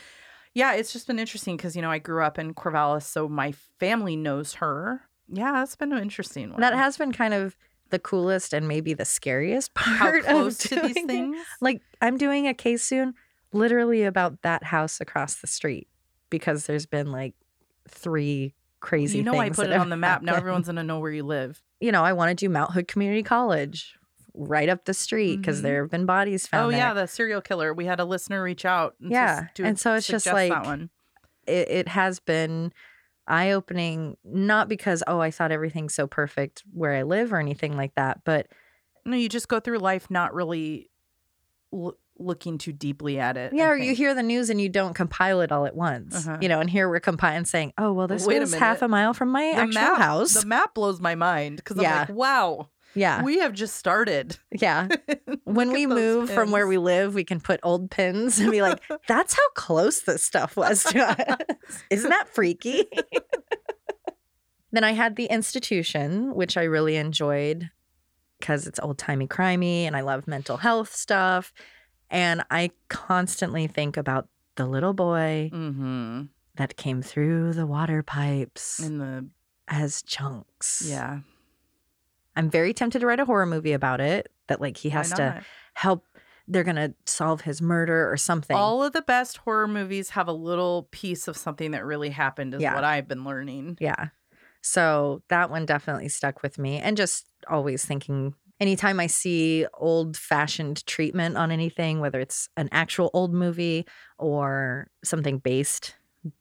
yeah, 0.54 0.74
it's 0.74 0.93
just 0.93 1.08
been 1.08 1.19
interesting 1.19 1.58
because, 1.58 1.76
you 1.76 1.82
know, 1.82 1.91
I 1.91 2.00
grew 2.00 2.24
up 2.24 2.39
in 2.39 2.54
Corvallis, 2.54 3.04
so 3.04 3.28
my 3.28 3.52
family 3.52 4.15
knows 4.15 4.56
her. 4.56 5.02
Yeah, 5.32 5.62
it's 5.63 5.76
been 5.76 5.92
an 5.94 6.02
interesting 6.02 6.52
one. 6.52 6.62
That 6.62 6.74
has 6.74 6.98
been 6.98 7.12
kind 7.12 7.34
of 7.34 7.56
the 7.89 8.00
coolest 8.00 8.54
and 8.54 8.68
maybe 8.68 8.94
the 8.94 9.06
scariest 9.06 9.72
how 9.76 9.98
part 9.98 10.24
close 10.26 10.63
of 10.65 10.70
to 10.72 10.76
these 10.88 10.94
doing 10.94 11.06
it. 11.06 11.08
things. 11.08 11.38
Like 11.62 11.82
I'm 12.02 12.18
doing 12.18 12.48
a 12.48 12.54
case 12.54 12.84
soon 12.84 13.13
literally 13.52 14.04
about 14.04 14.42
that 14.44 14.63
house 14.63 15.02
across 15.02 15.36
the 15.36 15.48
street 15.48 15.88
because 16.30 16.65
there's 16.68 16.86
been 16.86 17.12
like 17.12 17.34
three 17.88 18.54
crazy 18.80 19.18
You 19.18 19.24
know, 19.24 19.38
I 19.38 19.50
put 19.50 19.68
it 19.68 19.74
on 19.74 19.89
the 19.89 19.98
map. 19.98 20.22
Now 20.22 20.36
everyone's 20.36 20.68
going 20.68 20.76
to 20.78 20.84
know 20.84 21.00
where 21.00 21.12
you 21.12 21.24
live. 21.24 21.62
you 21.82 21.92
know, 21.92 22.04
I 22.04 22.13
want 22.13 22.30
to 22.30 22.36
do 22.36 22.50
Mount 22.50 22.72
Hood 22.74 22.88
Community 22.88 23.24
College 23.24 23.96
right 24.36 24.70
up 24.70 24.86
the 24.86 24.94
street 24.94 25.38
because 25.38 25.60
Mhm. 25.60 25.63
there 25.63 25.82
have 25.84 25.92
been 25.92 26.06
bodies 26.06 26.46
found 26.46 26.68
oh, 26.68 26.70
there. 26.70 26.80
yeah, 26.80 26.94
the 26.94 27.08
serial 27.08 27.42
killer. 27.42 27.74
We 27.74 27.86
had 27.86 28.00
a 28.00 28.06
listener 28.06 28.42
reach 28.44 28.63
out. 28.65 28.96
And 29.02 29.12
Yeah, 29.12 29.42
just 29.44 29.54
do- 29.56 29.65
and 29.65 29.80
so 29.80 29.96
it's 29.96 30.06
just 30.08 30.26
suggest 30.26 30.50
that 30.50 30.56
like- 30.60 30.65
one. 30.65 30.89
it, 31.48 31.68
it 31.70 31.88
has 31.89 32.20
been 32.20 32.72
eye 33.30 33.52
opening, 33.52 34.18
not 34.24 34.68
because, 34.68 35.04
oh, 35.08 35.20
I 35.20 35.32
thought 35.32 35.52
everything's 35.52 35.94
so 35.94 36.08
perfect 36.08 36.63
where 36.74 36.94
I 36.94 37.04
live 37.04 37.32
or 37.32 37.38
anything 37.39 37.78
like 37.78 37.96
that, 37.96 38.22
but 38.24 38.48
No, 39.06 39.15
you 39.15 39.30
just 39.30 39.48
go 39.48 39.60
through 39.60 39.80
life 39.80 40.10
not 40.12 40.34
really 40.34 40.89
l- 41.74 41.98
looking 42.18 42.58
too 42.58 42.74
deeply 42.74 43.18
at 43.20 43.38
it. 43.38 43.54
Yeah, 43.54 43.70
or 43.70 43.78
you 43.78 43.96
hear 43.96 44.13
the 44.13 44.22
news 44.22 44.50
and 44.50 44.60
you 44.60 44.68
don't 44.68 44.94
compile 44.94 45.39
it 45.42 45.52
all 45.54 45.65
at 45.65 45.74
once, 45.76 46.28
Uh-huh. 46.28 46.38
you 46.42 46.50
know, 46.50 46.60
and 46.60 46.70
here 46.70 46.89
we're 46.89 47.00
compiling 47.00 47.46
saying, 47.46 47.72
oh, 47.78 47.94
well, 47.94 48.08
this 48.08 48.26
Wait 48.28 48.42
a 48.42 48.60
half 48.60 48.82
a 48.82 48.88
mile 48.89 49.13
from 49.13 49.30
my 49.30 49.44
the 49.56 49.62
actual 49.62 49.82
map, 49.82 49.98
house. 49.98 50.34
The 50.34 50.46
map 50.46 50.74
blows 50.76 51.00
my 51.00 51.15
mind 51.15 51.58
because 51.58 51.78
I'm 51.78 51.84
Yeah. 51.84 52.00
like, 52.02 52.10
wow, 52.10 52.70
yeah. 52.95 53.23
we 53.23 53.39
have 53.39 53.54
just 53.54 53.75
started. 53.75 54.38
Yeah. 54.52 54.88
when 55.43 55.71
we 55.71 55.86
move 55.86 56.30
from 56.30 56.52
where 56.52 56.67
we 56.67 56.78
live, 56.78 57.13
we 57.13 57.23
can 57.23 57.39
put 57.39 57.60
old 57.63 57.89
pins 57.91 58.39
and 58.39 58.52
be 58.52 58.62
like, 58.62 58.82
that's 59.08 59.34
how 59.34 59.49
close 59.56 60.02
this 60.02 60.23
stuff 60.23 60.56
was 60.58 60.84
to 60.86 60.99
us. 60.99 61.38
Isn't 61.89 62.10
that 62.10 62.28
freaky? 62.30 62.86
then 64.71 64.84
I 64.84 64.91
had 64.91 65.15
The 65.15 65.25
Institution, 65.25 66.36
which 66.36 66.58
I 66.58 66.63
really 66.63 66.95
enjoyed 66.95 67.69
because 68.39 68.67
it's 68.67 68.80
old 68.82 68.97
timey 68.97 69.28
crimey 69.28 69.84
and 69.84 69.95
I 69.97 70.02
love 70.02 70.28
mental 70.28 70.58
health 70.58 70.95
stuff. 70.95 71.52
And 72.10 72.43
I 72.49 72.71
constantly 72.88 73.67
think 73.67 73.97
about 73.97 74.28
the 74.56 74.65
little 74.65 74.93
boy 74.93 75.49
Mm-hmm. 75.54 76.23
that 76.56 76.75
came 76.78 77.02
through 77.02 77.54
the 77.54 77.65
water 77.65 78.04
pipes 78.04 78.80
In 78.80 78.97
the 78.99 79.28
as 79.67 80.02
chunks. 80.02 80.84
yeah, 80.86 81.19
I'm 82.36 82.50
very 82.50 82.74
tempted 82.74 83.00
to 83.00 83.06
write 83.08 83.20
a 83.20 83.26
horror 83.26 83.46
movie 83.46 83.74
about 83.74 84.02
it 84.02 84.32
that 84.48 84.62
like 84.62 84.78
he 84.78 84.89
has 84.89 85.12
to 85.13 85.42
help 85.74 86.06
they're 86.48 86.63
gonna 86.63 86.94
solve 87.06 87.42
his 87.42 87.62
murder 87.62 88.12
or 88.12 88.18
something. 88.18 88.56
All 88.58 88.84
of 88.84 88.94
the 88.94 89.04
best 89.04 89.38
horror 89.38 89.68
movies 89.68 90.10
have 90.12 90.28
a 90.28 90.32
little 90.34 90.88
piece 90.92 91.28
of 91.28 91.38
something 91.38 91.72
that 91.72 91.86
really 91.86 92.10
happened. 92.10 92.56
Is 92.56 92.62
Yeah. 92.62 92.74
what 92.74 92.84
I've 92.84 93.08
been 93.08 93.24
learning. 93.24 93.78
yeah. 93.80 94.08
So 94.62 95.22
that 95.30 95.50
one 95.50 95.65
definitely 95.65 96.10
stuck 96.10 96.42
with 96.44 96.58
me. 96.58 96.80
And 96.80 96.98
just 96.98 97.26
always 97.48 97.86
thinking 97.86 98.34
anytime 98.60 99.00
I 99.00 99.08
see 99.08 99.65
old 99.76 100.18
fashioned 100.18 100.86
treatment 100.86 101.38
on 101.38 101.52
anything, 101.52 102.00
whether 102.02 102.20
it's 102.20 102.50
an 102.58 102.68
actual 102.72 103.10
old 103.13 103.34
movie 103.34 103.86
or 104.18 104.89
something 105.04 105.38
based, 105.38 105.96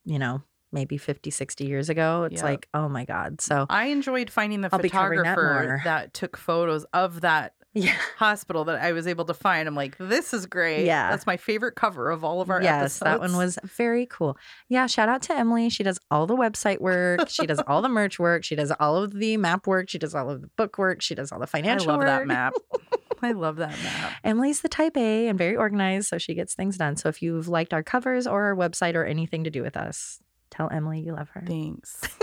you 0.05 0.19
know, 0.19 0.43
maybe 0.73 0.97
50, 0.99 1.31
60 1.31 1.65
years 1.67 1.89
ago, 1.89 2.25
it's 2.25 2.37
Yep. 2.37 2.45
like, 2.45 2.69
oh 2.75 2.89
my 2.89 3.05
God. 3.05 3.41
So 3.41 3.67
I 3.71 3.87
enjoyed 3.87 4.31
finding 4.31 4.61
the 4.61 4.69
I'll 4.73 4.79
covering 4.79 5.23
that 5.23 5.35
photographer 5.37 5.81
that, 5.85 6.15
took 6.15 6.37
photos 6.37 6.85
of 6.93 7.23
that 7.23 7.55
yeah. 7.75 7.95
hospital 8.17 8.65
that 8.65 8.81
I 8.83 8.93
was 8.93 9.07
able 9.07 9.25
to 9.27 9.35
find. 9.35 9.69
I'm 9.69 9.75
like, 9.75 9.97
this 9.99 10.33
is 10.35 10.47
great. 10.47 10.85
Yeah. 10.87 11.11
that's 11.11 11.27
my 11.27 11.37
favorite 11.37 11.75
cover 11.77 12.11
of 12.11 12.25
all 12.25 12.41
of 12.41 12.51
our 12.51 12.63
yes, 12.63 12.99
that 13.01 13.21
one 13.21 13.37
was 13.37 13.59
very 13.65 14.07
cool. 14.07 14.37
Yeah, 14.69 14.87
shout 14.87 15.09
out 15.09 15.23
to 15.23 15.35
Emily. 15.37 15.69
She 15.69 15.83
does 15.85 15.99
all 16.11 16.27
the 16.27 16.37
website 16.37 16.81
work. 16.81 17.29
She 17.29 17.47
does 17.47 17.61
all 17.67 17.81
the 17.83 17.89
merch 17.91 18.19
work. 18.19 18.43
She 18.45 18.57
does 18.57 18.73
all 18.81 18.97
of 18.97 19.13
the 19.15 19.37
map 19.37 19.67
work. 19.67 19.89
She 19.89 19.99
does 19.99 20.15
all 20.15 20.29
of 20.31 20.41
the 20.43 20.49
book 20.57 20.79
work. 20.79 21.03
She 21.03 21.15
does 21.15 21.31
all 21.31 21.39
the 21.39 21.47
financial 21.47 21.91
I 21.91 21.95
love 21.95 21.99
work. 22.01 22.07
that 22.09 22.27
map. 22.27 22.53
I 23.23 23.33
love 23.33 23.57
that 23.57 23.71
map. 23.83 24.13
Emily's 24.25 24.61
the 24.61 24.69
type 24.69 24.97
A 24.97 25.27
and 25.29 25.37
very 25.37 25.57
organized, 25.57 26.09
so 26.09 26.19
she 26.19 26.35
gets 26.35 26.55
things 26.55 26.77
done. 26.79 26.97
So 26.97 27.09
if 27.09 27.21
you've 27.21 27.49
liked 27.49 27.75
our 27.75 27.83
covers 27.83 28.27
or 28.29 28.45
our 28.45 28.55
website 28.57 28.95
or 28.95 29.05
anything 29.05 29.43
to 29.45 29.51
do 29.51 29.61
with 29.63 29.77
us, 29.77 30.21
tell 30.51 30.69
Emily 30.71 31.01
you 31.01 31.13
love 31.15 31.29
her. 31.31 31.43
Thanks. 31.47 32.01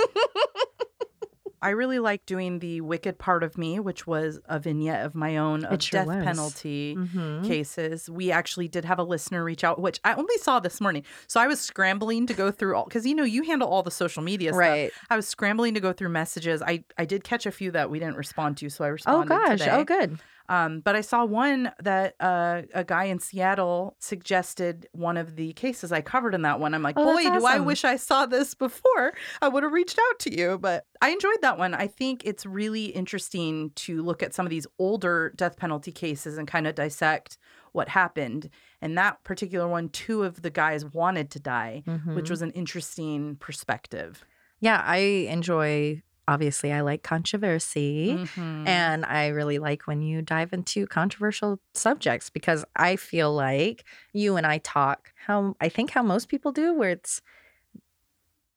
I 1.61 1.69
really 1.69 1.97
like 1.97 2.23
doing 2.27 2.59
the 2.59 2.81
wicked 2.81 3.17
part 3.17 3.41
of 3.41 3.57
me, 3.57 3.79
which 3.79 4.05
was 4.05 4.39
a 4.45 4.59
vignette 4.59 5.03
of 5.03 5.15
my 5.15 5.37
own 5.37 5.65
of 5.65 5.81
sure 5.81 6.01
death 6.01 6.07
was. 6.07 6.23
penalty 6.23 6.95
Mhm. 6.95 7.43
cases. 7.47 8.07
We 8.07 8.31
actually 8.31 8.67
did 8.67 8.85
have 8.85 8.99
a 8.99 9.03
listener 9.03 9.43
reach 9.43 9.63
out, 9.63 9.81
which 9.81 9.99
I 10.03 10.13
only 10.13 10.37
saw 10.37 10.59
this 10.59 10.79
morning. 10.79 11.03
So 11.25 11.39
I 11.39 11.47
was 11.47 11.59
scrambling 11.59 12.27
to 12.27 12.35
go 12.35 12.51
through 12.51 12.75
all 12.75 12.83
because 12.83 13.03
you 13.07 13.15
know 13.15 13.23
you 13.23 13.41
handle 13.43 13.67
all 13.67 13.81
the 13.81 13.89
social 13.89 14.21
media 14.21 14.51
stuff. 14.51 14.59
Right. 14.59 14.91
I 15.09 15.15
was 15.15 15.27
scrambling 15.27 15.73
to 15.73 15.79
go 15.79 15.91
through 15.91 16.09
messages. 16.09 16.61
I 16.61 16.83
I 16.99 17.05
did 17.05 17.23
catch 17.23 17.47
a 17.47 17.51
few 17.51 17.71
that 17.71 17.89
we 17.89 17.97
didn't 17.97 18.17
respond 18.17 18.57
to, 18.57 18.69
so 18.69 18.83
I 18.85 18.89
responded. 18.89 19.33
Oh 19.33 19.37
gosh. 19.39 19.59
today. 19.61 19.71
Oh 19.71 19.83
good. 19.83 20.19
Um, 20.47 20.79
but 20.81 20.95
I 20.95 21.01
saw 21.01 21.25
one 21.25 21.71
that 21.81 22.15
uh, 22.19 22.61
a 22.73 22.83
guy 22.83 23.05
in 23.05 23.19
Seattle 23.19 23.95
suggested 23.99 24.87
one 24.91 25.17
of 25.17 25.35
the 25.35 25.53
cases 25.53 25.91
I 25.91 26.01
covered 26.01 26.33
in 26.35 26.43
that 26.43 26.59
one. 26.59 26.73
I'm 26.73 26.83
like, 26.83 26.95
Oh, 26.97 27.03
boy, 27.15 27.23
that's 27.23 27.39
do 27.39 27.45
I 27.45 27.59
wish 27.59 27.83
I 27.83 27.95
saw 27.95 28.25
this 28.25 28.53
before. 28.53 29.13
I 29.41 29.47
would 29.47 29.63
have 29.63 29.71
reached 29.71 29.97
out 30.09 30.19
to 30.19 30.35
you. 30.37 30.57
But 30.59 30.85
I 31.01 31.09
enjoyed 31.09 31.41
that 31.41 31.57
one. 31.57 31.73
I 31.73 31.87
think 31.87 32.23
it's 32.25 32.45
really 32.45 32.85
interesting 32.85 33.71
to 33.75 34.01
look 34.03 34.21
at 34.23 34.33
some 34.33 34.45
of 34.45 34.49
these 34.49 34.67
older 34.79 35.33
death 35.35 35.57
penalty 35.57 35.91
cases 35.91 36.37
and 36.37 36.47
kind 36.47 36.67
of 36.67 36.75
dissect 36.75 37.37
what 37.71 37.89
happened. 37.89 38.49
And 38.81 38.97
that 38.97 39.23
particular 39.23 39.67
one, 39.67 39.89
two 39.89 40.23
of 40.23 40.41
the 40.41 40.49
guys 40.49 40.85
wanted 40.85 41.29
to 41.31 41.39
die, 41.39 41.83
which 42.05 42.25
Mhm. 42.25 42.29
was 42.29 42.41
an 42.41 42.51
interesting 42.51 43.35
perspective. 43.37 44.23
yeah, 44.61 44.81
I 44.85 44.97
enjoy. 45.29 46.01
Obviously, 46.27 46.71
I 46.73 46.81
like 46.81 47.03
controversy. 47.03 48.15
Mhm. 48.17 48.67
And 48.67 49.05
I 49.05 49.27
really 49.27 49.59
like 49.59 49.85
when 49.87 50.01
you 50.01 50.21
dive 50.21 50.53
into 50.53 50.87
controversial 50.87 51.59
subjects 51.73 52.29
because 52.29 52.65
I 52.75 52.95
feel 52.95 53.33
like 53.33 53.85
you 54.13 54.35
and 54.37 54.45
I 54.47 54.57
talk 54.59 55.13
how 55.27 55.55
I 55.61 55.69
think 55.69 55.91
how 55.91 56.01
most 56.03 56.27
people 56.29 56.51
do, 56.51 56.73
where 56.73 56.89
it's 56.91 57.21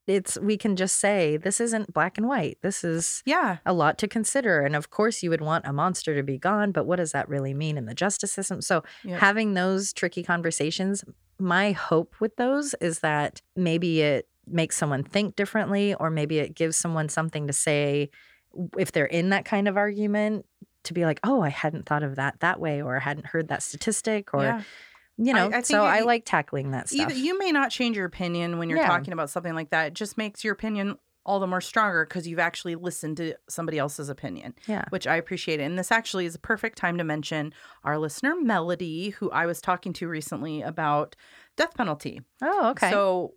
it's 0.06 0.38
we 0.38 0.56
can 0.56 0.74
just 0.74 0.96
say 0.96 1.36
this 1.36 1.60
isn't 1.60 1.92
black 1.92 2.16
and 2.16 2.26
white. 2.26 2.56
This 2.62 2.82
is 2.82 3.22
yeah. 3.26 3.58
a 3.66 3.74
lot 3.74 3.98
to 3.98 4.08
consider. 4.08 4.60
And 4.62 4.74
of 4.74 4.88
course 4.88 5.22
you 5.22 5.28
would 5.28 5.42
want 5.42 5.66
a 5.66 5.72
monster 5.72 6.14
to 6.16 6.22
be 6.22 6.38
gone, 6.38 6.72
but 6.72 6.86
what 6.86 6.96
does 6.96 7.12
that 7.12 7.28
really 7.28 7.52
mean 7.52 7.76
in 7.76 7.84
the 7.84 7.94
justice 7.94 8.32
system? 8.32 8.62
So 8.62 8.82
Yep. 9.04 9.20
having 9.20 9.52
those 9.52 9.92
tricky 9.92 10.22
conversations, 10.22 11.04
my 11.38 11.72
hope 11.72 12.14
with 12.20 12.36
those 12.36 12.74
is 12.80 13.00
that 13.00 13.42
maybe 13.54 14.00
it 14.00 14.26
makes 14.50 14.76
someone 14.76 15.02
think 15.02 15.36
differently 15.36 15.94
or 15.94 16.10
maybe 16.10 16.38
it 16.38 16.54
gives 16.54 16.76
someone 16.76 17.08
something 17.08 17.46
to 17.46 17.52
say 17.52 18.10
if 18.78 18.92
they're 18.92 19.06
in 19.06 19.30
that 19.30 19.44
kind 19.44 19.68
of 19.68 19.76
argument 19.76 20.46
to 20.84 20.94
be 20.94 21.04
like, 21.04 21.20
"Oh, 21.22 21.42
I 21.42 21.50
hadn't 21.50 21.86
thought 21.86 22.02
of 22.02 22.16
that 22.16 22.40
that 22.40 22.60
way 22.60 22.82
or 22.82 22.96
I 22.96 23.00
hadn't 23.00 23.26
heard 23.26 23.48
that 23.48 23.62
statistic 23.62 24.32
or 24.32 24.42
yeah. 24.42 24.62
you 25.16 25.34
know." 25.34 25.48
I 25.48 25.50
think 25.50 25.66
so 25.66 25.84
I 25.84 26.00
like 26.00 26.24
tackling 26.24 26.70
that 26.70 26.88
stuff. 26.88 27.10
Either 27.10 27.14
you 27.14 27.38
may 27.38 27.52
not 27.52 27.70
change 27.70 27.96
your 27.96 28.06
opinion 28.06 28.58
when 28.58 28.68
you're 28.70 28.78
Yeah. 28.78 28.86
talking 28.86 29.12
about 29.12 29.30
something 29.30 29.54
like 29.54 29.70
that. 29.70 29.88
It 29.88 29.94
just 29.94 30.16
makes 30.16 30.44
your 30.44 30.52
opinion 30.52 30.96
all 31.28 31.40
the 31.40 31.46
more 31.46 31.60
stronger 31.60 32.06
because 32.06 32.26
you've 32.26 32.38
actually 32.38 32.74
listened 32.74 33.18
to 33.18 33.34
somebody 33.50 33.76
else's 33.76 34.08
opinion, 34.08 34.54
yeah. 34.66 34.86
which 34.88 35.06
I 35.06 35.16
appreciate. 35.16 35.60
And 35.60 35.78
this 35.78 35.92
actually 35.92 36.24
is 36.24 36.34
a 36.34 36.38
perfect 36.38 36.78
time 36.78 36.96
to 36.96 37.04
mention 37.04 37.52
our 37.84 37.98
listener 37.98 38.34
Melody, 38.34 39.10
who 39.10 39.30
I 39.30 39.44
was 39.44 39.60
talking 39.60 39.92
to 39.94 40.08
recently 40.08 40.62
about 40.62 41.16
death 41.56 41.74
penalty. 41.74 42.22
Oh, 42.40 42.70
okay. 42.70 42.90
So 42.90 43.34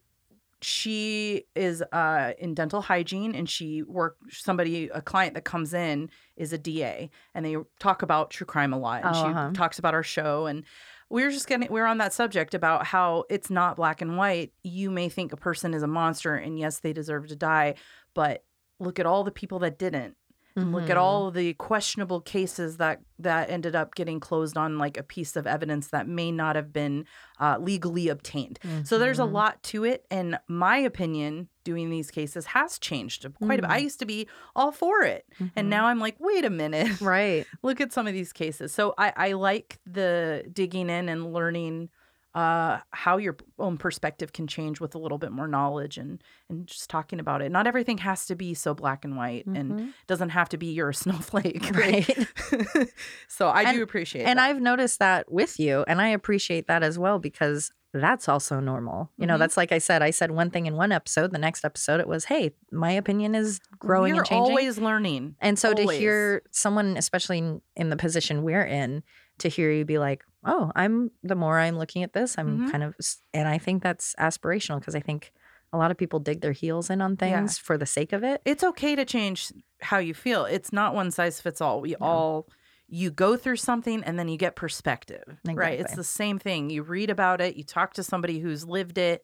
she 0.61 1.45
is 1.55 1.81
uh, 1.91 2.33
in 2.37 2.53
dental 2.53 2.81
hygiene 2.81 3.33
and 3.35 3.49
she 3.49 3.83
work 3.83 4.17
somebody 4.29 4.89
a 4.89 5.01
client 5.01 5.33
that 5.33 5.43
comes 5.43 5.73
in 5.73 6.09
is 6.37 6.53
a 6.53 6.57
DA 6.57 7.09
and 7.33 7.45
they 7.45 7.55
talk 7.79 8.01
about 8.01 8.29
true 8.29 8.45
crime 8.45 8.73
a 8.73 8.77
lot 8.77 9.03
and 9.03 9.15
Oh, 9.15 9.21
she 9.21 9.29
uh-huh. 9.29 9.51
talks 9.53 9.79
about 9.79 9.93
our 9.93 10.03
show 10.03 10.45
and 10.45 10.63
we 11.09 11.23
were 11.23 11.31
just 11.31 11.47
getting 11.47 11.67
we 11.71 11.79
were 11.81 11.87
on 11.87 11.97
that 11.97 12.13
subject 12.13 12.53
about 12.53 12.85
how 12.85 13.25
it's 13.29 13.49
not 13.49 13.75
black 13.75 14.01
and 14.01 14.17
white 14.17 14.53
you 14.63 14.89
may 14.91 15.09
think 15.09 15.33
a 15.33 15.37
person 15.37 15.73
is 15.73 15.83
a 15.83 15.87
monster 15.87 16.35
and 16.35 16.57
yes 16.59 16.79
they 16.79 16.93
deserve 16.93 17.27
to 17.27 17.35
die 17.35 17.73
but 18.13 18.43
look 18.79 18.99
at 18.99 19.05
all 19.05 19.23
the 19.23 19.31
people 19.31 19.59
that 19.59 19.77
didn't 19.77 20.15
and 20.55 20.71
look 20.73 20.89
at 20.89 20.97
Mhm. 20.97 21.01
all 21.01 21.31
the 21.31 21.53
questionable 21.55 22.21
cases 22.21 22.77
that 22.77 22.99
that 23.19 23.49
ended 23.51 23.75
up 23.75 23.93
getting 23.93 24.19
closed 24.19 24.57
on 24.57 24.79
like 24.79 24.97
a 24.97 25.03
piece 25.03 25.35
of 25.35 25.45
evidence 25.45 25.89
that 25.89 26.07
may 26.07 26.31
not 26.31 26.55
have 26.55 26.73
been 26.73 27.05
uh, 27.39 27.57
legally 27.59 28.07
obtained 28.09 28.57
so 28.83 28.97
there's 28.97 29.19
a 29.19 29.23
Mhm. 29.23 29.31
lot 29.33 29.63
to 29.63 29.83
it 29.83 30.05
and 30.09 30.39
my 30.47 30.77
opinion 30.77 31.47
doing 31.63 31.89
these 31.91 32.09
cases 32.09 32.47
has 32.47 32.79
changed 32.79 33.25
quite 33.35 33.59
a 33.59 33.61
bit 33.61 33.69
i 33.71 33.77
used 33.77 33.99
to 33.99 34.05
be 34.05 34.27
all 34.55 34.71
for 34.71 35.03
it 35.03 35.25
and 35.55 35.69
now 35.69 35.85
i'm 35.85 35.99
like 35.99 36.15
wait 36.19 36.43
a 36.45 36.49
minute 36.49 36.99
right. 37.01 37.45
look 37.63 37.79
at 37.79 37.93
some 37.93 38.07
of 38.07 38.13
these 38.13 38.33
cases 38.33 38.73
so 38.73 38.93
i 38.97 39.13
i 39.15 39.31
like 39.33 39.79
the 39.85 40.43
digging 40.51 40.89
in 40.89 41.07
and 41.09 41.31
learning 41.31 41.89
uh 42.33 42.79
how 42.91 43.17
your 43.17 43.35
own 43.59 43.77
perspective 43.77 44.31
can 44.31 44.47
change 44.47 44.79
with 44.79 44.95
a 44.95 44.97
little 44.97 45.17
bit 45.17 45.31
more 45.33 45.47
knowledge 45.49 45.97
and 45.97 46.23
and 46.49 46.65
just 46.65 46.89
talking 46.89 47.19
about 47.19 47.41
it 47.41 47.51
not 47.51 47.67
everything 47.67 47.97
has 47.97 48.25
to 48.25 48.35
be 48.35 48.53
so 48.53 48.73
black 48.73 49.03
and 49.03 49.17
white 49.17 49.45
and 49.45 49.71
Mhm. 49.73 49.93
doesn't 50.07 50.29
have 50.29 50.47
to 50.49 50.57
be 50.57 50.67
you're 50.67 50.89
a 50.89 50.93
snowflake 51.05 51.69
Right. 51.75 52.07
so 53.27 53.47
i 53.49 53.63
And- 53.63 53.77
do 53.77 53.83
appreciate 53.83 54.21
it. 54.23 54.27
and 54.27 54.39
that. 54.39 54.49
I've 54.49 54.61
noticed 54.61 54.99
that 54.99 55.31
with 55.31 55.59
you, 55.59 55.83
and 55.87 56.01
I 56.01 56.07
appreciate 56.09 56.67
that 56.67 56.83
as 56.83 56.97
well 56.97 57.19
because 57.19 57.71
that's 57.93 58.29
also 58.29 58.61
normal. 58.61 59.09
You 59.17 59.27
know, 59.27 59.35
Mhm. 59.35 59.39
that's 59.39 59.57
like 59.57 59.73
I 59.73 59.77
said. 59.79 60.01
I 60.01 60.11
said 60.11 60.31
one 60.31 60.49
thing 60.49 60.65
in 60.65 60.75
one 60.77 60.93
episode. 60.93 61.31
The 61.33 61.37
next 61.37 61.65
episode, 61.65 61.99
it 61.99 62.07
was, 62.07 62.25
"Hey, 62.25 62.51
my 62.71 62.91
opinion 62.93 63.35
is 63.35 63.59
growing 63.79 64.13
We're 64.13 64.19
and 64.21 64.27
changing." 64.27 64.43
always 64.51 64.77
learning 64.77 65.35
and 65.41 65.59
so 65.59 65.73
to 65.73 65.83
hear 65.91 66.41
someone, 66.51 66.95
especially 66.95 67.59
in 67.75 67.89
the 67.89 67.97
position 67.97 68.43
we're 68.43 68.63
in, 68.63 69.03
to 69.39 69.49
hear 69.49 69.69
you 69.71 69.83
be 69.83 69.97
like, 69.97 70.23
"Oh, 70.43 70.71
I'm 70.75 71.11
the 71.23 71.35
more 71.35 71.57
I'm 71.59 71.77
looking 71.77 72.03
at 72.03 72.13
this, 72.13 72.37
I'm 72.37 72.59
Mhm. 72.61 72.71
kind 72.71 72.83
of," 72.83 72.95
and 73.33 73.47
I 73.47 73.57
think 73.57 73.83
that's 73.83 74.15
aspirational 74.19 74.79
because 74.79 74.95
I 74.95 74.99
think 75.01 75.31
a 75.73 75.77
lot 75.77 75.91
of 75.91 75.97
people 75.97 76.19
dig 76.19 76.41
their 76.41 76.51
heels 76.51 76.89
in 76.89 77.01
on 77.01 77.11
Yeah. 77.13 77.17
things 77.17 77.57
for 77.57 77.77
the 77.77 77.85
sake 77.85 78.11
of 78.13 78.23
it. 78.23 78.41
it's 78.45 78.63
okay 78.63 78.95
to 78.95 79.05
change 79.05 79.51
how 79.81 79.97
you 79.99 80.13
feel 80.13 80.45
it's 80.45 80.73
not 80.73 80.93
one 80.93 81.11
size 81.11 81.39
fits 81.41 81.61
all 81.61 81.81
we 81.81 81.95
No. 81.99 82.07
all 82.07 82.47
you 82.87 83.09
go 83.09 83.37
through 83.37 83.55
something 83.55 84.03
and 84.03 84.19
then 84.19 84.27
you 84.27 84.37
get 84.37 84.55
perspective 84.55 85.23
right 85.45 85.79
it's 85.79 85.95
the 85.95 86.03
same 86.03 86.37
thing 86.37 86.69
you 86.69 86.83
read 86.83 87.09
about 87.09 87.39
it 87.41 87.55
you 87.55 87.63
talk 87.63 87.93
to 87.93 88.03
somebody 88.03 88.39
who's 88.39 88.65
lived 88.65 88.97
it 88.97 89.23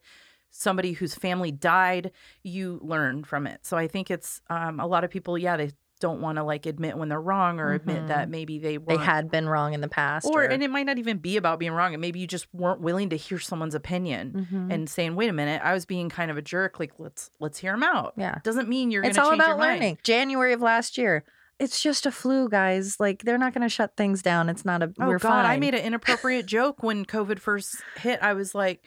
somebody 0.50 0.92
whose 0.92 1.14
family 1.14 1.52
died 1.52 2.10
you 2.42 2.80
learn 2.82 3.22
from 3.24 3.46
it 3.46 3.64
so 3.66 3.76
i 3.76 3.86
think 3.86 4.10
it's 4.10 4.40
um, 4.48 4.80
a 4.80 4.86
lot 4.86 5.04
of 5.04 5.10
people 5.10 5.36
yeah 5.36 5.56
they 5.56 5.70
don't 6.00 6.20
want 6.20 6.36
to 6.36 6.42
like 6.44 6.66
admit 6.66 6.96
when 6.96 7.08
they're 7.08 7.20
wrong 7.20 7.58
or 7.60 7.72
admit 7.72 8.02
Mhm. 8.04 8.08
that 8.08 8.28
maybe 8.28 8.58
they 8.58 8.76
They 8.76 8.96
had 8.96 9.30
been 9.30 9.48
wrong 9.48 9.74
in 9.74 9.80
the 9.80 9.88
past, 9.88 10.26
or 10.26 10.42
and 10.44 10.62
it 10.62 10.70
might 10.70 10.86
not 10.86 10.98
even 10.98 11.18
be 11.18 11.36
about 11.36 11.58
being 11.58 11.72
wrong 11.72 11.94
and 11.94 12.00
maybe 12.00 12.18
you 12.20 12.26
just 12.26 12.46
weren't 12.54 12.80
willing 12.80 13.08
to 13.10 13.16
hear 13.16 13.38
someone's 13.38 13.74
opinion 13.74 14.48
Mhm. 14.52 14.72
and 14.72 14.88
saying 14.90 15.16
wait 15.16 15.28
a 15.28 15.32
minute 15.32 15.60
i 15.64 15.72
was 15.72 15.84
being 15.86 16.08
kind 16.08 16.30
of 16.30 16.36
a 16.36 16.42
jerk 16.42 16.78
like 16.80 16.92
let's 16.98 17.30
let's 17.40 17.58
hear 17.58 17.74
him 17.74 17.82
out 17.82 18.14
yeah. 18.16 18.38
doesn't 18.44 18.68
mean 18.68 18.90
you're 18.90 19.02
it's 19.04 19.18
all 19.18 19.30
change 19.30 19.38
your 19.38 19.46
about 19.46 19.58
mind. 19.58 19.80
learning. 19.80 19.98
January 20.02 20.52
of 20.52 20.60
last 20.60 20.96
year. 20.98 21.24
It's 21.58 21.82
just 21.82 22.06
a 22.06 22.12
flu, 22.12 22.48
guys. 22.48 23.00
Like 23.00 23.24
they're 23.24 23.36
not 23.36 23.52
going 23.52 23.62
to 23.62 23.68
shut 23.68 23.96
things 23.96 24.22
down. 24.22 24.48
It's 24.48 24.64
not 24.64 24.80
a. 24.80 24.92
Oh 25.00 25.08
we're 25.08 25.18
God, 25.18 25.42
fine. 25.42 25.44
I 25.44 25.56
made 25.58 25.74
an 25.74 25.84
inappropriate 25.84 26.46
joke 26.46 26.84
when 26.84 27.04
COVID 27.04 27.40
first 27.40 27.74
hit. 27.96 28.20
I 28.22 28.34
was 28.34 28.54
like, 28.54 28.84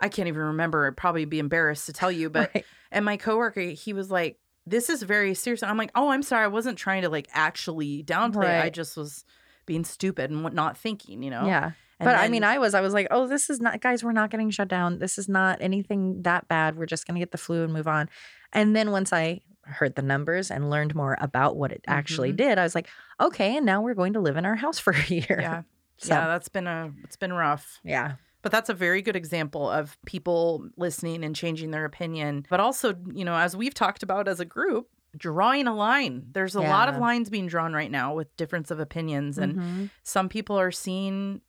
I 0.00 0.08
can't 0.08 0.26
even 0.26 0.42
remember. 0.42 0.88
I'd 0.88 0.96
probably 0.96 1.26
be 1.26 1.38
embarrassed 1.38 1.86
to 1.86 1.92
tell 1.92 2.10
you, 2.10 2.28
but 2.28 2.50
Right. 2.52 2.64
and 2.90 3.04
my 3.04 3.18
coworker, 3.18 3.60
he 3.60 3.92
was 3.92 4.10
like, 4.10 4.36
"This 4.70 4.88
is 4.90 5.02
very 5.02 5.34
serious." 5.34 5.62
I'm 5.62 5.76
like, 5.76 5.90
"Oh, 5.94 6.10
I'm 6.10 6.22
sorry. 6.22 6.44
I 6.44 6.48
wasn't 6.48 6.78
trying 6.78 7.02
to 7.02 7.08
like 7.08 7.28
actually 7.32 8.04
downplay. 8.04 8.44
it. 8.60 8.64
I 8.64 8.70
just 8.70 8.96
was 8.96 9.24
being 9.66 9.84
stupid 9.84 10.30
and 10.30 10.42
not 10.54 10.76
thinking, 10.78 11.22
you 11.22 11.30
know." 11.30 11.46
Yeah. 11.46 11.72
And 12.00 12.06
but 12.06 12.14
I 12.14 12.28
mean, 12.28 12.44
I 12.44 12.58
was, 12.58 12.74
I 12.74 12.80
was 12.80 12.94
like, 12.94 13.08
oh, 13.10 13.26
this 13.26 13.50
is 13.50 13.60
not, 13.60 13.80
guys, 13.80 14.04
we're 14.04 14.12
not 14.12 14.30
getting 14.30 14.50
shut 14.50 14.68
down. 14.68 15.00
This 15.00 15.18
is 15.18 15.28
not 15.28 15.58
anything 15.60 16.22
that 16.22 16.46
bad. 16.46 16.76
We're 16.76 16.86
just 16.86 17.08
going 17.08 17.16
to 17.16 17.18
get 17.20 17.32
the 17.32 17.38
flu 17.38 17.64
and 17.64 17.72
move 17.72 17.88
on. 17.88 18.08
And 18.52 18.76
then 18.76 18.92
once 18.92 19.12
I 19.12 19.40
heard 19.62 19.96
the 19.96 20.02
numbers 20.02 20.48
and 20.52 20.70
learned 20.70 20.94
more 20.94 21.16
about 21.20 21.56
what 21.56 21.72
it 21.72 21.82
actually 21.88 22.32
Mhm. 22.32 22.36
did, 22.36 22.58
I 22.58 22.62
was 22.62 22.76
like, 22.76 22.86
okay, 23.20 23.56
and 23.56 23.66
now 23.66 23.82
we're 23.82 23.94
going 23.94 24.12
to 24.12 24.20
live 24.20 24.36
in 24.36 24.46
our 24.46 24.54
house 24.54 24.78
for 24.78 24.92
a 24.92 25.02
year. 25.12 25.38
yeah, 25.40 25.62
So, 25.96 26.14
yeah, 26.14 26.28
that's 26.28 26.48
been 26.48 26.68
a 26.68 26.92
it's 27.02 27.16
been 27.16 27.32
rough. 27.32 27.80
yeah. 27.82 28.12
But 28.42 28.52
that's 28.52 28.68
a 28.70 28.74
very 28.74 29.02
good 29.02 29.16
example 29.16 29.68
of 29.68 29.98
people 30.06 30.68
listening 30.76 31.24
and 31.24 31.34
changing 31.34 31.70
their 31.72 31.84
opinion. 31.84 32.46
But 32.48 32.60
also, 32.60 32.94
you 33.12 33.24
know, 33.24 33.34
as 33.34 33.56
we've 33.56 33.74
talked 33.74 34.02
about 34.02 34.28
as 34.28 34.38
a 34.40 34.44
group, 34.44 34.88
drawing 35.16 35.66
a 35.66 35.74
line. 35.74 36.26
There's 36.32 36.54
a 36.54 36.60
lot 36.60 36.88
of 36.88 36.96
lines 36.98 37.30
being 37.30 37.46
drawn 37.48 37.72
right 37.72 37.90
now 37.90 38.14
with 38.14 38.36
difference 38.36 38.70
of 38.70 38.78
opinions. 38.78 39.38
And 39.38 39.56
Mhm. 39.56 39.90
some 40.04 40.28
people 40.28 40.58
are 40.58 40.70
seeing 40.70 41.40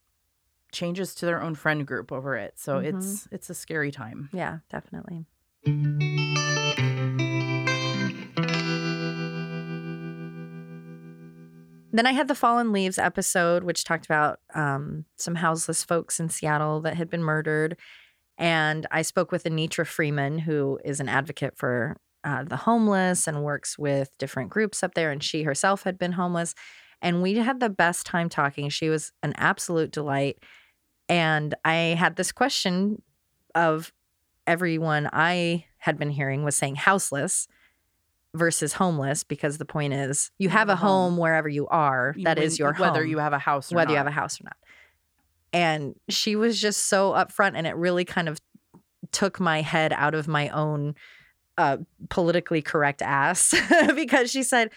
changes 0.72 1.14
to 1.16 1.26
their 1.26 1.42
own 1.42 1.56
friend 1.56 1.86
group 1.86 2.12
over 2.12 2.36
it. 2.36 2.58
So 2.58 2.80
Mhm. 2.80 2.86
it's 2.86 3.28
it's 3.32 3.50
a 3.50 3.54
scary 3.56 3.92
time. 3.92 4.30
Yeah, 4.34 4.60
definitely. 4.70 5.26
Then 11.92 12.06
I 12.06 12.12
had 12.12 12.28
the 12.28 12.36
Fallen 12.36 12.72
Leaves 12.72 13.00
episode, 13.00 13.64
which 13.64 13.84
talked 13.84 14.06
about 14.06 14.40
um, 14.54 15.06
some 15.16 15.36
houseless 15.36 15.84
folks 15.84 16.20
in 16.20 16.30
Seattle 16.30 16.82
that 16.82 16.98
had 16.98 17.10
been 17.10 17.24
murdered. 17.24 17.78
And 18.38 18.86
I 18.92 19.02
spoke 19.02 19.32
with 19.32 19.44
Anitra 19.44 19.86
Freeman, 19.86 20.40
who 20.40 20.80
is 20.86 21.00
an 21.00 21.10
advocate 21.10 21.58
for 21.58 21.98
uh, 22.24 22.44
the 22.44 22.58
homeless 22.58 23.28
and 23.28 23.44
works 23.44 23.78
with 23.78 24.18
different 24.18 24.50
groups 24.50 24.84
up 24.84 24.94
there. 24.94 25.12
And 25.12 25.24
she 25.24 25.44
herself 25.44 25.84
had 25.84 25.98
been 25.98 26.14
homeless. 26.14 26.54
And 27.02 27.22
we 27.22 27.36
had 27.36 27.60
the 27.60 27.70
best 27.70 28.06
time 28.06 28.30
talking. 28.30 28.70
She 28.70 28.90
was 28.90 29.12
an 29.24 29.34
absolute 29.38 29.92
delight. 29.92 30.38
And 31.08 31.56
I 31.66 31.96
had 31.98 32.18
this 32.18 32.32
question 32.32 33.02
of 33.56 33.92
everyone 34.46 35.10
I 35.12 35.66
had 35.78 35.98
been 35.98 36.12
hearing 36.12 36.44
was 36.44 36.56
saying 36.56 36.76
houseless 36.76 37.48
versus 38.36 38.74
homeless 38.74 39.24
because 39.24 39.58
the 39.58 39.66
point 39.66 39.94
is 39.94 40.32
you 40.38 40.50
have 40.50 40.70
a 40.70 40.76
home 40.76 41.18
wherever 41.18 41.50
you 41.50 41.68
are. 41.68 42.14
That 42.24 42.38
When- 42.38 42.46
is 42.46 42.60
your 42.60 42.74
home 42.74 42.88
whether 42.88 43.06
you 43.06 43.18
have 43.20 43.34
a 43.34 43.40
house 43.40 43.72
or 43.72 43.76
whether 43.76 43.92
you 43.92 43.96
not. 43.98 44.06
have 44.06 44.08
a 44.14 44.16
house 44.16 44.40
or 44.40 44.46
not. 44.46 44.58
And 45.52 45.96
she 46.10 46.36
was 46.36 46.62
just 46.62 46.88
so 46.88 47.12
upfront, 47.14 47.54
and 47.56 47.66
it 47.66 47.76
really 47.76 48.06
kind 48.06 48.30
of 48.30 48.38
took 49.12 49.40
my 49.40 49.62
head 49.62 49.92
out 49.94 50.14
of 50.14 50.28
my 50.28 50.50
own 50.50 50.94
uh, 51.58 51.78
politically 52.10 52.62
correct 52.62 53.02
ass 53.02 53.54
because 53.96 54.30
she 54.30 54.44
said, 54.44 54.70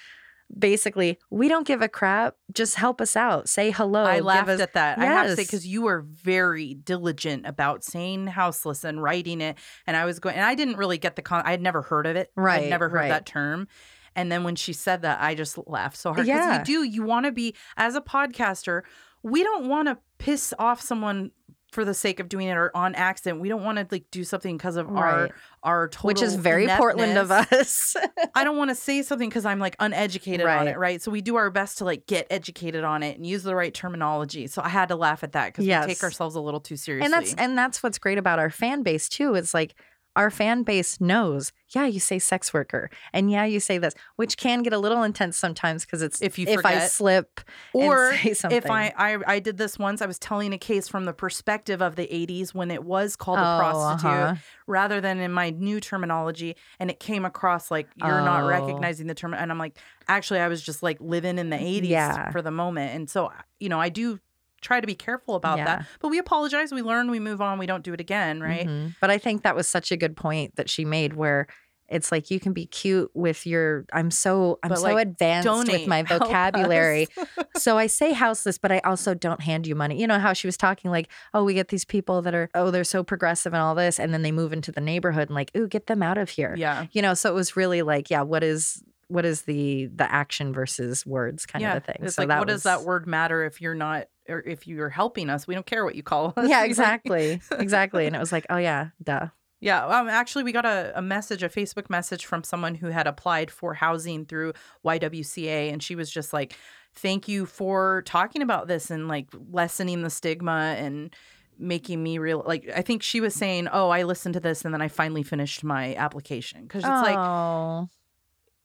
basically, 0.56 1.18
we 1.30 1.48
don't 1.48 1.66
give 1.66 1.82
a 1.82 1.88
crap. 1.88 2.36
Just 2.52 2.76
help 2.76 3.00
us 3.00 3.16
out. 3.16 3.48
Say 3.48 3.70
hello. 3.70 4.04
I 4.04 4.20
laughed 4.20 4.48
us- 4.48 4.60
at 4.60 4.74
that. 4.74 4.98
I 4.98 5.04
have 5.04 5.26
to 5.26 5.36
say 5.36 5.42
because 5.42 5.66
you 5.66 5.82
were 5.82 6.02
very 6.02 6.74
diligent 6.74 7.46
about 7.46 7.84
saying 7.84 8.28
houseless 8.28 8.84
and 8.84 9.02
writing 9.02 9.40
it, 9.40 9.56
and 9.86 9.96
I 9.96 10.04
was 10.04 10.18
going, 10.18 10.36
and 10.36 10.44
I 10.44 10.54
didn't 10.54 10.76
really 10.76 10.98
get 10.98 11.16
the 11.16 11.22
con. 11.22 11.42
I 11.44 11.50
had 11.50 11.62
never 11.62 11.82
heard 11.82 12.06
of 12.06 12.16
it. 12.16 12.30
Right, 12.36 12.64
I'd 12.64 12.70
never 12.70 12.88
heard 12.88 12.96
right. 12.96 13.08
that 13.08 13.26
term. 13.26 13.68
And 14.14 14.30
then 14.30 14.44
when 14.44 14.56
she 14.56 14.72
said 14.72 15.02
that, 15.02 15.22
I 15.22 15.34
just 15.34 15.58
laughed 15.66 15.96
so 15.96 16.12
hard. 16.12 16.26
Yeah. 16.26 16.58
Because 16.58 16.68
you 16.68 16.84
do, 16.84 16.88
you 16.88 17.02
want 17.02 17.26
to 17.26 17.32
be, 17.32 17.54
as 17.76 17.94
a 17.94 18.00
podcaster, 18.00 18.82
we 19.22 19.42
don't 19.42 19.68
want 19.68 19.88
to 19.88 19.98
piss 20.18 20.52
off 20.58 20.80
someone 20.80 21.30
for 21.72 21.84
the 21.84 21.94
sake 21.94 22.20
of 22.20 22.28
doing 22.28 22.46
it 22.48 22.52
or 22.56 22.70
on 22.76 22.94
accident. 22.94 23.40
We 23.40 23.48
don't 23.48 23.64
want 23.64 23.78
to 23.78 23.86
like 23.90 24.04
do 24.10 24.24
something 24.24 24.56
because 24.56 24.76
of 24.76 24.88
our 24.88 25.22
Right. 25.22 25.32
our 25.62 25.88
total 25.88 26.08
which 26.08 26.22
is 26.22 26.34
very 26.34 26.68
Portland 26.68 27.16
of 27.18 27.30
us. 27.30 27.96
I 28.34 28.44
don't 28.44 28.56
want 28.58 28.68
to 28.70 28.74
say 28.74 29.02
something 29.02 29.28
because 29.28 29.44
I'm 29.46 29.58
like 29.58 29.74
uneducated 29.80 30.46
on 30.46 30.68
it, 30.68 30.78
right? 30.78 31.00
So 31.02 31.10
we 31.10 31.22
do 31.22 31.36
our 31.36 31.50
best 31.50 31.78
to 31.78 31.84
like 31.84 32.06
get 32.06 32.26
educated 32.30 32.84
on 32.84 33.02
it 33.02 33.16
and 33.16 33.26
use 33.26 33.42
the 33.42 33.54
right 33.56 33.72
terminology. 33.72 34.46
So 34.46 34.60
I 34.62 34.68
had 34.68 34.88
to 34.90 34.96
laugh 34.96 35.24
at 35.24 35.32
that 35.32 35.46
because 35.48 35.64
we 35.66 35.72
take 35.86 36.02
ourselves 36.04 36.34
a 36.36 36.40
little 36.40 36.60
too 36.60 36.76
seriously. 36.76 37.06
and 37.06 37.12
that's 37.12 37.34
and 37.34 37.56
that's 37.58 37.82
what's 37.82 37.98
great 37.98 38.18
about 38.18 38.38
our 38.38 38.50
fan 38.50 38.82
base 38.82 39.08
too. 39.08 39.34
It's 39.34 39.54
like 39.54 39.74
our 40.16 40.30
fan 40.30 40.62
base 40.62 41.00
knows, 41.00 41.52
yeah, 41.70 41.86
you 41.86 42.00
say 42.00 42.18
sex 42.18 42.52
worker, 42.52 42.90
and 43.12 43.30
yeah, 43.30 43.44
you 43.44 43.60
say 43.60 43.78
this, 43.78 43.94
which 44.16 44.36
can 44.36 44.62
get 44.62 44.72
a 44.72 44.78
little 44.78 45.02
intense 45.02 45.36
sometimes 45.36 45.84
because 45.86 46.02
it's 46.02 46.20
If 46.20 46.38
you 46.38 46.46
if 46.46 46.66
I 46.66 46.86
slip 46.86 47.40
or 47.72 48.10
and 48.10 48.20
say 48.20 48.34
something. 48.34 48.58
if 48.64 48.70
I, 48.70 48.92
I 48.96 49.18
I 49.26 49.38
did 49.38 49.56
this 49.56 49.78
once, 49.78 50.02
I 50.02 50.06
was 50.06 50.18
telling 50.18 50.52
a 50.52 50.58
case 50.58 50.86
from 50.88 51.04
the 51.06 51.12
perspective 51.12 51.80
of 51.80 51.96
the 51.96 52.06
80s 52.06 52.52
when 52.54 52.70
it 52.70 52.84
was 52.84 53.16
called 53.16 53.38
a 53.38 53.54
Oh, 53.54 53.58
prostitute 53.58 54.10
uh-huh. 54.10 54.34
rather 54.66 55.00
than 55.00 55.18
in 55.20 55.32
my 55.32 55.50
new 55.50 55.80
terminology, 55.80 56.56
and 56.78 56.90
it 56.90 57.00
came 57.00 57.24
across 57.24 57.70
like 57.70 57.88
you're 57.96 58.20
not 58.22 58.42
Oh. 58.42 58.46
recognizing 58.46 59.06
the 59.06 59.14
term. 59.14 59.32
And 59.34 59.50
I'm 59.50 59.58
like, 59.58 59.78
actually, 60.08 60.40
I 60.40 60.48
was 60.48 60.60
just 60.62 60.82
like 60.82 60.98
living 61.00 61.38
in 61.38 61.48
the 61.50 61.56
80s 61.56 61.88
Yeah. 61.88 62.30
for 62.32 62.42
the 62.42 62.50
moment, 62.50 62.94
and 62.94 63.08
so 63.08 63.32
you 63.60 63.68
know, 63.70 63.80
I 63.80 63.88
do 63.88 64.18
try 64.62 64.80
to 64.80 64.86
be 64.86 64.94
careful 64.94 65.34
about 65.34 65.58
Yeah. 65.58 65.64
that. 65.64 65.86
But 66.00 66.08
we 66.08 66.18
apologize, 66.18 66.72
we 66.72 66.82
learn, 66.82 67.10
we 67.10 67.20
move 67.20 67.40
on, 67.42 67.58
we 67.58 67.66
don't 67.66 67.84
do 67.84 67.92
it 67.92 68.00
again, 68.00 68.40
right? 68.40 68.66
Mhm. 68.66 68.94
But 69.00 69.10
I 69.10 69.18
think 69.18 69.42
that 69.42 69.54
was 69.54 69.68
such 69.68 69.92
a 69.92 69.96
good 69.96 70.16
point 70.16 70.56
that 70.56 70.70
she 70.70 70.84
made 70.84 71.12
where 71.14 71.46
it's 71.88 72.10
like 72.10 72.30
you 72.30 72.40
can 72.40 72.54
be 72.54 72.64
cute 72.64 73.10
with 73.12 73.46
your 73.46 73.84
I'm 73.92 74.10
so 74.10 74.58
I'm 74.62 74.70
But, 74.70 74.78
so 74.78 74.84
like, 74.84 75.06
advanced 75.06 75.70
with 75.70 75.86
my 75.86 76.02
vocabulary. 76.02 77.06
so 77.58 77.76
I 77.76 77.86
say 77.86 78.12
houseless, 78.14 78.56
but 78.56 78.72
I 78.72 78.78
also 78.78 79.12
don't 79.12 79.42
hand 79.42 79.66
you 79.66 79.74
money. 79.74 80.00
You 80.00 80.06
know 80.06 80.18
how 80.18 80.32
she 80.32 80.46
was 80.46 80.56
talking 80.56 80.90
like, 80.90 81.08
oh, 81.34 81.44
we 81.44 81.52
get 81.52 81.68
these 81.68 81.84
people 81.84 82.22
that 82.22 82.34
are 82.34 82.48
oh, 82.54 82.70
they're 82.70 82.84
so 82.84 83.04
progressive 83.04 83.52
and 83.52 83.60
all 83.60 83.74
this, 83.74 84.00
and 84.00 84.14
then 84.14 84.22
they 84.22 84.32
move 84.32 84.54
into 84.54 84.72
the 84.72 84.80
neighborhood 84.80 85.28
and 85.28 85.34
like, 85.34 85.50
ooh, 85.54 85.68
get 85.68 85.86
them 85.86 86.02
out 86.02 86.16
of 86.16 86.30
here. 86.30 86.54
Yeah. 86.56 86.86
You 86.92 87.02
know, 87.02 87.12
so 87.12 87.30
it 87.30 87.34
was 87.34 87.56
really 87.56 87.82
like, 87.82 88.08
yeah, 88.08 88.22
what 88.22 88.42
is 88.42 88.82
what 89.08 89.26
is 89.26 89.42
the 89.42 89.86
the 89.94 90.10
action 90.10 90.54
versus 90.54 91.04
words 91.04 91.44
kind 91.44 91.60
yeah. 91.60 91.76
of 91.76 91.82
a 91.82 91.86
thing. 91.86 91.96
It's 92.00 92.14
so 92.14 92.22
like, 92.22 92.28
that 92.28 92.38
what 92.38 92.48
was, 92.48 92.54
does 92.54 92.62
that 92.62 92.82
word 92.82 93.06
matter 93.06 93.44
if 93.44 93.60
you're 93.60 93.74
not, 93.74 94.06
or 94.28 94.40
if 94.40 94.66
you're 94.66 94.88
helping 94.88 95.30
us? 95.30 95.46
We 95.46 95.54
don't 95.54 95.66
care 95.66 95.84
what 95.84 95.94
you 95.94 96.02
call 96.02 96.32
us. 96.36 96.48
Yeah, 96.48 96.64
exactly. 96.64 97.40
exactly. 97.50 98.06
And 98.06 98.16
it 98.16 98.18
was 98.18 98.32
like, 98.32 98.46
oh 98.50 98.58
yeah, 98.58 98.88
duh. 99.02 99.28
Yeah, 99.62 99.86
um, 99.86 100.08
actually, 100.08 100.42
we 100.42 100.50
got 100.50 100.66
a, 100.66 100.90
a 100.96 101.00
message, 101.00 101.44
a 101.44 101.48
Facebook 101.48 101.88
message 101.88 102.26
from 102.26 102.42
someone 102.42 102.74
who 102.74 102.88
had 102.88 103.06
applied 103.06 103.48
for 103.48 103.74
housing 103.74 104.26
through 104.26 104.54
YWCA, 104.84 105.72
and 105.72 105.80
she 105.80 105.94
was 105.94 106.10
just 106.10 106.32
like, 106.32 106.56
"Thank 106.96 107.28
you 107.28 107.46
for 107.46 108.02
talking 108.04 108.42
about 108.42 108.66
this 108.66 108.90
and 108.90 109.06
like 109.06 109.28
lessening 109.52 110.02
the 110.02 110.10
stigma 110.10 110.74
and 110.76 111.14
making 111.60 112.02
me 112.02 112.18
real." 112.18 112.42
Like, 112.44 112.68
I 112.74 112.82
think 112.82 113.04
she 113.04 113.20
was 113.20 113.36
saying, 113.36 113.68
"Oh, 113.72 113.90
I 113.90 114.02
listened 114.02 114.32
to 114.32 114.40
this 114.40 114.64
and 114.64 114.74
then 114.74 114.82
I 114.82 114.88
finally 114.88 115.22
finished 115.22 115.62
my 115.62 115.94
application 115.94 116.62
because 116.62 116.82
it's 116.82 116.88
like 116.88 117.16
oh, 117.16 117.88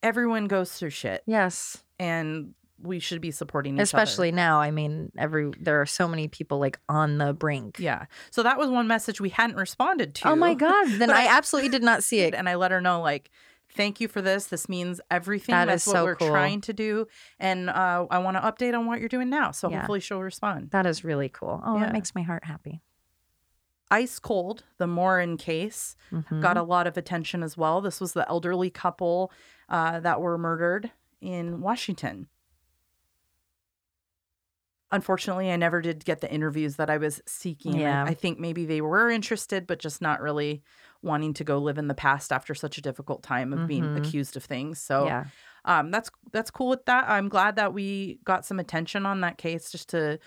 everyone 0.01 0.45
goes 0.47 0.74
through 0.74 0.89
shit, 0.89 1.22
yes. 1.28 1.84
and 1.99 2.55
we 2.82 3.00
should 3.00 3.22
be 3.22 3.32
supporting 3.32 3.74
each 3.74 3.78
other. 3.80 3.84
especially 3.84 4.32
now 4.32 4.60
i 4.62 4.70
mean 4.72 5.12
every 5.18 5.52
there 5.60 5.82
are 5.82 5.86
so 5.86 6.08
many 6.08 6.28
people 6.28 6.60
like 6.60 6.80
on 6.88 7.18
the 7.18 7.34
brink 7.34 7.78
Yeah. 7.80 8.06
So 8.32 8.44
that 8.44 8.58
was 8.58 8.70
one 8.70 8.88
message 8.88 9.20
we 9.20 9.30
hadn't 9.30 9.56
responded 9.56 10.14
to. 10.16 10.30
oh 10.30 10.36
my 10.36 10.54
god 10.54 10.88
then 11.00 11.10
i 11.22 11.24
I- 11.26 11.38
absolutely 11.38 11.70
did 11.70 11.84
not 11.84 12.04
see 12.04 12.20
it 12.20 12.34
and 12.36 12.48
I 12.48 12.56
let 12.56 12.72
her 12.72 12.80
know 12.82 13.02
like 13.02 13.32
thank 13.70 14.00
you 14.00 14.08
for 14.08 14.22
this 14.22 14.46
this 14.46 14.70
means 14.70 15.02
everything 15.12 15.54
That 15.54 15.66
that's 15.66 15.86
is 15.86 15.94
what 15.94 16.00
so 16.00 16.04
we're 16.06 16.16
cool. 16.16 16.30
trying 16.30 16.62
to 16.62 16.74
do 16.74 17.08
and 17.40 17.70
uh, 17.70 18.06
I 18.10 18.20
want 18.20 18.38
to 18.38 18.42
update 18.42 18.78
on 18.78 18.86
what 18.86 19.00
you're 19.00 19.10
doing 19.10 19.30
now 19.30 19.52
so 19.52 19.70
Yeah. 19.70 19.80
hopefully 19.80 20.00
she'll 20.00 20.22
respond 20.22 20.70
that 20.72 20.86
is 20.86 21.04
really 21.04 21.30
cool 21.30 21.62
oh 21.66 21.76
Yeah. 21.76 21.86
that 21.86 21.94
makes 21.94 22.14
my 22.16 22.22
heart 22.22 22.46
happy 22.46 22.82
ice 23.90 24.20
cold 24.20 24.64
the 24.78 24.88
Morin 24.88 25.38
case 25.38 25.96
Mhm. 26.12 26.42
got 26.42 26.58
a 26.58 26.64
lot 26.64 26.88
of 26.88 26.98
attention 26.98 27.42
as 27.44 27.58
well 27.58 27.82
this 27.82 28.00
was 28.00 28.14
the 28.14 28.28
elderly 28.30 28.70
couple 28.70 29.32
uh, 29.70 30.00
that 30.02 30.22
were 30.22 30.38
murdered 30.38 30.92
in 31.22 31.62
Washington 31.62 32.28
Unfortunately, 34.92 35.52
I 35.52 35.58
never 35.58 35.82
did 35.82 36.06
get 36.06 36.22
the 36.22 36.32
interviews 36.32 36.78
that 36.78 36.90
I 36.90 36.98
was 36.98 37.22
seeking. 37.26 37.76
I- 37.76 37.80
Yeah. 37.80 38.04
I 38.06 38.14
think 38.14 38.40
maybe 38.40 38.66
they 38.66 38.80
were 38.82 39.10
interested, 39.10 39.68
but 39.68 39.80
just 39.80 40.02
not 40.02 40.22
really 40.22 40.64
wanting 41.02 41.34
to 41.36 41.44
go 41.44 41.58
live 41.58 41.78
in 41.78 41.88
the 41.88 41.94
past 41.94 42.32
after 42.32 42.56
such 42.56 42.78
a 42.78 42.82
difficult 42.82 43.22
time 43.22 43.52
of 43.54 43.68
being 43.68 43.84
Mhm. 43.84 43.98
accused 43.98 44.38
of 44.38 44.44
things. 44.44 44.80
So, 44.82 45.06
yeah 45.06 45.26
um, 45.66 45.92
that's 45.92 46.10
that's 46.32 46.50
cool 46.50 46.70
with 46.70 46.86
that. 46.86 47.10
I'm 47.10 47.28
glad 47.28 47.58
that 47.58 47.74
we 47.74 48.20
got 48.24 48.46
some 48.46 48.58
attention 48.58 49.06
on 49.06 49.20
that 49.22 49.38
case, 49.38 49.70
just 49.70 49.90
to 49.90 50.18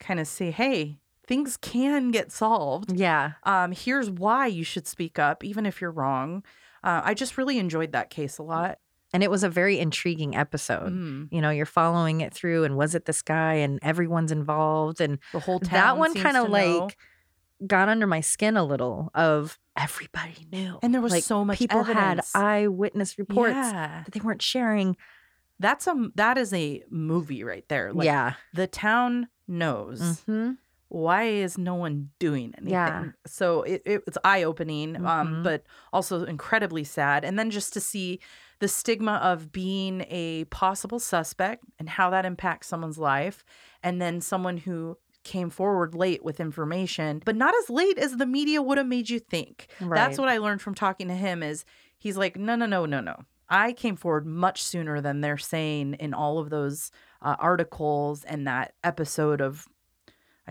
kind 0.00 0.18
of 0.18 0.26
say, 0.26 0.50
hey, 0.50 0.98
things 1.24 1.56
can 1.56 2.10
get 2.10 2.32
solved. 2.32 2.90
yeah 2.92 3.34
Um, 3.44 3.70
here's 3.70 4.10
why 4.10 4.48
you 4.48 4.64
should 4.64 4.88
speak 4.88 5.20
up, 5.20 5.44
even 5.44 5.66
if 5.66 5.80
you're 5.80 5.92
wrong. 5.92 6.42
Uh, 6.82 7.00
I 7.04 7.14
just 7.14 7.38
really 7.38 7.58
enjoyed 7.60 7.92
that 7.92 8.10
case 8.10 8.38
a 8.38 8.42
lot. 8.42 8.78
And 9.12 9.22
it 9.22 9.30
was 9.30 9.42
a 9.44 9.48
very 9.48 9.78
intriguing 9.78 10.34
episode 10.36 10.92
Mm. 10.92 11.28
you 11.30 11.40
know 11.40 11.50
you're 11.50 11.66
following 11.66 12.20
it 12.20 12.32
through 12.34 12.64
and 12.64 12.76
was 12.76 12.94
it 12.94 13.04
this 13.04 13.22
guy 13.22 13.54
and 13.54 13.78
everyone's 13.82 14.32
involved 14.32 15.00
and 15.00 15.18
The 15.32 15.40
whole 15.40 15.60
town 15.60 15.72
that 15.72 15.98
one 15.98 16.14
kind 16.14 16.36
of 16.36 16.46
to 16.46 16.52
know. 16.52 16.78
like 16.84 16.98
got 17.66 17.88
under 17.88 18.06
my 18.06 18.20
skin 18.20 18.56
a 18.56 18.64
little 18.64 19.10
of 19.14 19.58
everybody 19.76 20.46
knew 20.52 20.78
And 20.82 20.92
there 20.92 21.00
was 21.00 21.12
like, 21.12 21.22
so 21.24 21.44
much 21.44 21.58
people 21.58 21.80
evidence. 21.80 22.32
had 22.34 22.42
eyewitness 22.42 23.18
reports 23.18 23.54
Yeah. 23.54 24.02
that 24.04 24.12
they 24.12 24.20
weren't 24.20 24.42
sharing 24.42 24.96
That's 25.60 25.86
a 25.86 26.10
that 26.16 26.38
is 26.38 26.52
a 26.52 26.82
movie 26.90 27.44
right 27.44 27.64
there. 27.68 27.92
Like, 27.92 28.04
yeah 28.06 28.34
the 28.52 28.66
town 28.66 29.28
knows. 29.46 30.22
hmm 30.26 30.52
Why 30.88 31.24
is 31.24 31.56
no 31.56 31.74
one 31.76 32.10
doing 32.18 32.52
anything? 32.58 32.72
Yeah. 32.72 33.04
So 33.26 33.62
it, 33.62 33.80
it 33.86 34.02
it's 34.08 34.18
eye 34.24 34.42
opening, 34.42 34.96
um, 35.06 35.28
Mhm. 35.28 35.44
but 35.44 35.64
also 35.92 36.24
incredibly 36.24 36.84
sad. 36.84 37.24
And 37.24 37.38
then 37.38 37.50
just 37.50 37.72
to 37.74 37.80
see 37.80 38.18
the 38.62 38.68
stigma 38.68 39.14
of 39.14 39.50
being 39.50 40.06
a 40.08 40.44
possible 40.44 41.00
suspect 41.00 41.64
and 41.80 41.88
how 41.88 42.10
that 42.10 42.24
impacts 42.24 42.68
someone's 42.68 42.96
life, 42.96 43.44
and 43.82 44.00
then 44.00 44.20
someone 44.20 44.56
who 44.56 44.96
came 45.24 45.50
forward 45.50 45.96
late 45.96 46.22
with 46.24 46.38
information, 46.38 47.20
but 47.24 47.34
not 47.34 47.52
as 47.56 47.68
late 47.68 47.98
as 47.98 48.18
the 48.18 48.24
media 48.26 48.62
would 48.62 48.78
have 48.78 48.86
made 48.86 49.10
you 49.10 49.18
think. 49.18 49.66
That's 49.96 50.16
what 50.16 50.28
I 50.28 50.38
learned 50.38 50.62
from 50.62 50.76
talking 50.76 51.08
to 51.08 51.14
him 51.14 51.42
is 51.42 51.64
he's 51.98 52.16
like, 52.16 52.36
no, 52.36 52.54
no, 52.54 52.66
no, 52.66 52.86
no, 52.86 53.00
no. 53.00 53.24
I 53.48 53.72
came 53.72 53.96
forward 53.96 54.26
much 54.26 54.62
sooner 54.62 55.00
than 55.00 55.22
they're 55.22 55.38
saying 55.38 55.94
in 55.94 56.14
all 56.14 56.38
of 56.38 56.50
those 56.50 56.92
uh, 57.20 57.34
articles 57.40 58.22
and 58.22 58.46
that 58.46 58.74
episode 58.84 59.40
of, 59.40 59.66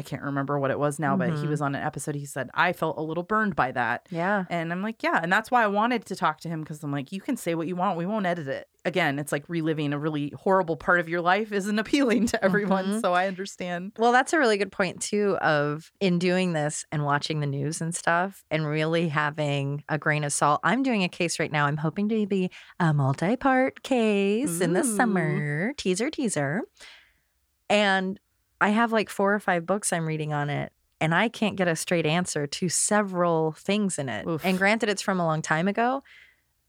I 0.02 0.04
can't 0.04 0.24
remember 0.24 0.58
what 0.58 0.72
it 0.72 0.80
was 0.80 0.97
now, 0.97 1.16
but 1.16 1.30
he 1.30 1.45
Mhm. 1.45 1.49
was 1.49 1.62
on 1.62 1.76
an 1.76 1.84
episode. 1.84 2.16
He 2.16 2.26
said, 2.26 2.49
I 2.56 2.74
felt 2.74 2.97
a 2.97 3.02
little 3.02 3.22
burned 3.22 3.56
by 3.56 3.72
that. 3.74 4.08
yeah 4.10 4.45
And 4.49 4.72
I'm 4.72 4.82
like, 4.82 5.04
yeah. 5.04 5.20
And 5.22 5.32
that's 5.32 5.52
why 5.52 5.64
I 5.64 5.68
wanted 5.68 6.06
to 6.06 6.16
talk 6.16 6.39
to 6.41 6.49
him 6.49 6.62
because 6.62 6.84
I'm 6.84 6.91
like, 6.91 7.12
you 7.12 7.22
can 7.22 7.38
say 7.38 7.54
what 7.54 7.68
you 7.68 7.76
want. 7.76 7.99
We 7.99 8.08
won't 8.08 8.26
edit 8.26 8.47
it. 8.47 8.68
Again, 8.84 9.20
it's 9.20 9.32
like 9.32 9.43
reliving 9.47 9.93
a 9.93 9.99
really 9.99 10.34
horrible 10.36 10.76
part 10.76 10.99
of 10.99 11.08
your 11.08 11.22
life 11.22 11.52
isn't 11.52 11.78
appealing 11.78 12.26
to 12.28 12.43
everyone. 12.43 12.86
Mhm. 12.93 13.02
So 13.02 13.14
I 13.14 13.28
understand. 13.28 13.91
Well, 13.99 14.12
that's 14.12 14.34
a 14.34 14.39
really 14.39 14.58
good 14.58 14.72
point 14.72 15.02
too 15.04 15.38
of 15.38 15.91
in 15.99 16.18
doing 16.18 16.54
this 16.54 16.84
and 16.91 17.06
watching 17.06 17.41
the 17.41 17.45
news 17.47 17.80
and 17.80 17.93
stuff 17.93 18.43
and 18.49 18.66
really 18.66 19.08
having 19.10 19.84
a 19.88 19.99
grain 19.99 20.24
of 20.24 20.34
salt. 20.34 20.62
I'm 20.64 20.82
doing 20.82 21.04
a 21.04 21.10
case 21.10 21.39
right 21.39 21.52
now. 21.52 21.68
I'm 21.68 21.78
hoping 21.78 22.10
to 22.10 22.26
be 22.26 22.49
a 22.80 22.91
multi-part 22.91 23.84
case 23.84 24.60
in 24.62 24.74
the 24.74 24.84
summer. 24.84 25.74
Teaser 25.78 26.10
teaser. 26.10 26.64
And 27.70 28.20
I 28.62 28.70
have 28.70 28.91
like 28.91 29.09
four 29.09 29.34
or 29.34 29.39
five 29.39 29.66
books 29.66 29.91
I'm 29.91 30.05
reading 30.05 30.32
on 30.34 30.49
it 30.49 30.72
and 31.01 31.14
I 31.16 31.28
can't 31.30 31.55
get 31.55 31.68
a 31.68 31.76
straight 31.76 32.05
answer 32.05 32.45
to 32.47 32.70
several 32.70 33.53
things 33.53 33.97
in 33.97 34.07
it. 34.07 34.28
Oof. 34.28 34.45
And 34.45 34.57
granted 34.57 34.88
it's 34.88 35.01
from 35.01 35.20
a 35.20 35.26
long 35.26 35.41
time 35.41 35.68
ago, 35.68 36.03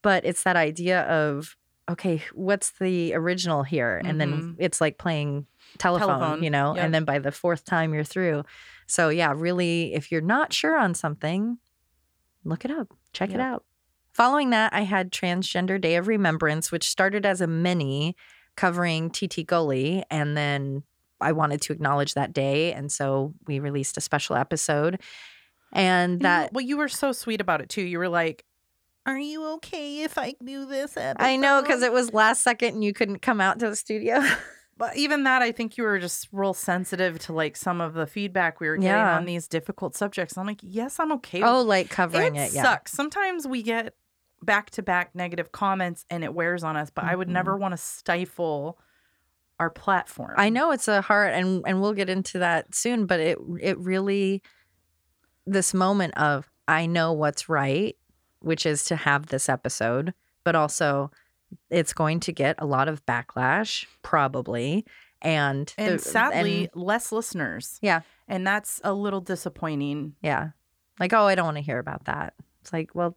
but 0.01 0.25
it's 0.25 0.43
that 0.45 0.57
idea 0.57 1.03
of 1.03 1.57
okay, 1.91 2.23
what's 2.33 2.71
the 2.79 3.13
original 3.13 3.65
here? 3.65 4.01
And 4.05 4.21
then 4.21 4.33
Mhm. 4.33 4.57
it's 4.59 4.81
like 4.81 4.99
playing 4.99 5.47
telephone, 5.79 6.09
Telephone, 6.09 6.43
you 6.43 6.49
know, 6.49 6.75
yep. 6.75 6.85
and 6.85 6.95
then 6.95 7.05
by 7.05 7.19
the 7.19 7.33
fourth 7.33 7.65
time 7.65 7.93
you're 7.93 8.05
through. 8.05 8.45
So 8.87 9.09
yeah, 9.09 9.35
really, 9.37 9.93
if 9.93 10.11
you're 10.13 10.21
not 10.21 10.53
sure 10.53 10.79
on 10.79 10.95
something, 10.95 11.59
look 12.45 12.65
it 12.65 12.71
up, 12.71 12.89
check 13.13 13.31
it 13.31 13.41
out. 13.41 13.65
Following 14.13 14.51
that, 14.51 14.73
I 14.73 14.83
had 14.83 15.11
Transgender 15.11 15.79
Day 15.81 15.97
of 15.97 16.07
Remembrance, 16.07 16.71
which 16.71 16.89
started 16.89 17.27
as 17.27 17.41
a 17.41 17.47
mini 17.47 18.17
covering 18.57 19.11
TeTe 19.11 19.45
Gulley, 19.47 20.05
and 20.11 20.37
then 20.37 20.85
I 21.23 21.33
wanted 21.33 21.61
to 21.63 21.73
acknowledge 21.73 22.15
that 22.15 22.33
day, 22.33 22.73
and 22.73 22.91
so 22.93 23.35
we 23.47 23.59
released 23.61 23.97
a 23.97 24.01
special 24.01 24.37
episode. 24.37 25.01
And 25.73 26.21
that 26.21 26.53
well, 26.53 26.65
you 26.65 26.77
were 26.77 26.89
so 26.89 27.13
sweet 27.13 27.41
about 27.41 27.61
it 27.63 27.69
too. 27.69 27.83
You 27.83 27.99
were 27.99 28.09
like, 28.09 28.45
Are 29.07 29.19
you 29.19 29.45
okay 29.55 30.03
if 30.03 30.19
I 30.19 30.35
do 30.45 30.67
this? 30.67 30.97
I 30.99 31.37
know 31.37 31.63
because 31.63 31.83
it 31.83 31.93
was 31.93 32.13
last 32.13 32.43
second 32.43 32.75
and 32.75 32.85
you 32.85 32.93
couldn't 32.93 33.21
come 33.23 33.41
out 33.41 33.59
to 33.61 33.69
the 33.69 33.77
studio. 33.77 34.23
But 34.79 34.97
even 34.97 35.25
that, 35.25 35.43
I 35.43 35.53
think 35.53 35.77
you 35.77 35.85
were 35.85 35.99
just 36.01 36.29
real 36.33 36.55
sensitive 36.55 37.19
to 37.21 37.33
like 37.35 37.57
some 37.57 37.81
of 37.81 37.93
the 37.95 38.07
feedback 38.07 38.59
we 38.59 38.67
were 38.69 38.77
getting 38.77 38.89
Yeah. 38.89 39.17
on 39.17 39.27
these 39.27 39.47
difficult 39.47 39.95
subjects. 39.95 40.37
I'm 40.37 40.47
like, 40.47 40.59
yes, 40.63 40.99
I'm 40.99 41.13
okay. 41.13 41.43
oh, 41.43 41.61
like 41.63 41.89
covering 41.91 42.35
it. 42.37 42.49
it 42.49 42.55
yeah. 42.55 42.63
sucks. 42.63 42.91
Sometimes 42.91 43.47
we 43.47 43.63
get 43.63 43.95
back 44.43 44.71
to 44.71 44.83
back 44.83 45.15
negative 45.15 45.53
comments 45.53 46.05
and 46.11 46.25
it 46.25 46.35
wears 46.35 46.65
on 46.65 46.77
us, 46.77 46.91
but 46.91 47.05
I 47.05 47.15
would 47.15 47.29
Mhm. 47.29 47.33
never 47.33 47.57
want 47.57 47.73
to 47.73 47.77
stifle 47.77 48.79
our 49.63 49.71
platform. 49.71 50.35
I 50.37 50.49
know 50.51 50.73
it's 50.73 50.89
a 50.89 51.01
hard 51.01 51.33
and 51.33 51.63
and 51.67 51.81
we'll 51.81 51.93
get 51.95 52.09
into 52.11 52.39
that 52.41 52.75
soon, 52.75 53.07
but 53.07 53.21
it 53.21 53.39
it 53.61 53.79
really 53.79 54.43
this 55.47 55.73
moment 55.73 56.17
of 56.19 56.51
I 56.69 56.87
know 56.87 57.13
what's 57.13 57.49
right, 57.49 57.97
which 58.41 58.67
is 58.67 58.85
to 58.85 58.97
have 58.97 59.27
this 59.27 59.49
episode, 59.49 60.15
but 60.45 60.55
also 60.55 61.11
it's 61.71 61.93
going 61.93 62.19
to 62.21 62.33
get 62.33 62.57
a 62.59 62.67
lot 62.67 62.89
of 62.89 63.05
backlash 63.07 63.87
probably 64.03 64.85
and 65.21 65.73
And 65.79 65.99
the- 65.99 66.03
sadly, 66.03 66.71
and- 66.73 66.83
less 66.83 67.13
listeners. 67.13 67.79
Yeah. 67.83 68.01
And 68.29 68.47
that's 68.47 68.81
a 68.85 68.93
little 68.95 69.21
disappointing. 69.21 70.15
yeah. 70.23 70.51
Like, 71.01 71.13
oh, 71.13 71.25
I 71.27 71.35
don't 71.35 71.47
want 71.47 71.57
to 71.57 71.63
hear 71.63 71.79
about 71.79 72.05
that. 72.05 72.35
It's 72.61 72.73
like, 72.73 72.95
well, 72.95 73.17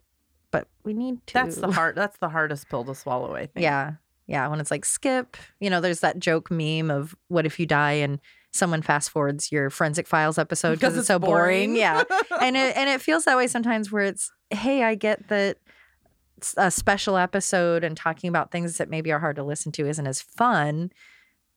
but 0.52 0.68
we 0.84 0.94
need 0.94 1.26
to. 1.28 1.34
That's 1.34 1.58
the 1.58 1.72
hard 1.80 1.96
that's 1.96 2.18
the 2.18 2.30
hardest 2.30 2.70
pill 2.70 2.84
to 2.86 2.96
swallow, 2.96 3.36
I 3.36 3.46
think. 3.48 3.64
Yeah. 3.64 3.94
Yeah. 4.28 4.48
When 4.48 4.60
it's 4.60 4.72
like 4.72 4.86
skip, 4.86 5.38
you 5.60 5.70
know, 5.70 5.82
there's 5.82 6.00
that 6.00 6.20
joke 6.20 6.50
meme 6.50 6.90
of 6.90 7.16
what 7.28 7.46
if 7.46 7.60
you 7.60 7.66
die 7.66 7.94
and 7.94 8.20
someone 8.52 8.82
fast 8.82 9.10
forwards 9.10 9.52
your 9.52 9.70
forensic 9.70 10.08
files 10.08 10.38
episode 10.38 10.76
because 10.76 10.98
it's, 10.98 11.08
so 11.08 11.20
boring. 11.20 11.76
Yeah. 11.76 12.04
and 12.42 12.56
it 12.56 12.76
and 12.76 12.90
it 12.90 13.02
feels 13.02 13.26
that 13.26 13.38
way 13.38 13.48
sometimes 13.48 13.92
where 13.92 14.04
it's, 14.04 14.32
hey, 14.50 14.84
I 14.84 14.96
get 14.96 15.28
that 15.28 15.58
a 16.58 16.70
special 16.70 17.18
episode 17.18 17.84
and 17.84 17.96
talking 17.96 18.28
about 18.28 18.52
things 18.52 18.78
that 18.78 18.90
maybe 18.90 19.12
are 19.12 19.20
hard 19.20 19.36
to 19.38 19.44
listen 19.44 19.72
to 19.74 19.88
isn't 19.88 20.08
as 20.08 20.22
fun. 20.22 20.92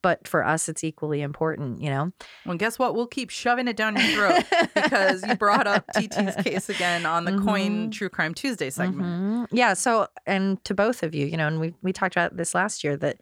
But 0.03 0.29
for 0.29 0.45
us, 0.47 0.69
it's 0.69 0.85
equally 0.85 1.23
important, 1.23 1.81
you 1.83 1.91
know? 1.91 2.13
Well, 2.47 2.57
guess 2.57 2.79
what? 2.79 2.95
We'll 2.95 3.09
keep 3.09 3.31
shoving 3.31 3.67
it 3.67 3.77
down 3.77 3.97
your 3.97 4.05
throat 4.15 4.45
because 4.75 5.27
you 5.27 5.35
brought 5.35 5.67
up 5.67 5.85
TeTe's 5.95 6.37
case 6.45 6.69
again 6.69 7.05
on 7.05 7.25
the 7.25 7.33
KOIN 7.33 7.89
Mhm. 7.89 7.93
True 7.93 8.09
Crime 8.09 8.33
Tuesday 8.35 8.71
segment. 8.71 9.09
Mhm. 9.09 9.47
Yeah. 9.51 9.75
So, 9.75 10.07
and 10.27 10.63
to 10.65 10.75
both 10.75 11.03
of 11.03 11.15
you, 11.15 11.27
you 11.27 11.37
know, 11.37 11.49
and 11.49 11.59
we 11.59 11.75
we 11.83 11.93
talked 11.93 12.15
about 12.15 12.37
this 12.37 12.55
last 12.55 12.85
year 12.85 12.97
that 12.99 13.19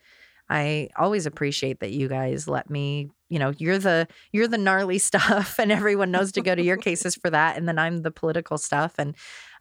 I 0.49 0.91
always 0.97 1.27
appreciate 1.27 1.81
that 1.81 1.91
you 1.93 2.09
guys 2.09 2.47
let 2.47 2.69
me. 2.71 3.11
You 3.29 3.41
know, 3.41 3.53
you're 3.59 3.79
the 3.79 4.07
you're 4.31 4.47
the 4.47 4.57
gnarly 4.59 4.99
stuff, 5.11 5.59
and 5.59 5.73
everyone 5.73 6.13
knows 6.13 6.31
to 6.33 6.41
go 6.43 6.55
to 6.55 6.63
your 6.63 6.77
cases 6.89 7.17
for 7.17 7.29
that, 7.31 7.57
and 7.57 7.67
then 7.67 7.77
I'm 7.79 8.03
the 8.03 8.13
political 8.13 8.57
stuff, 8.59 8.95
and 8.99 9.17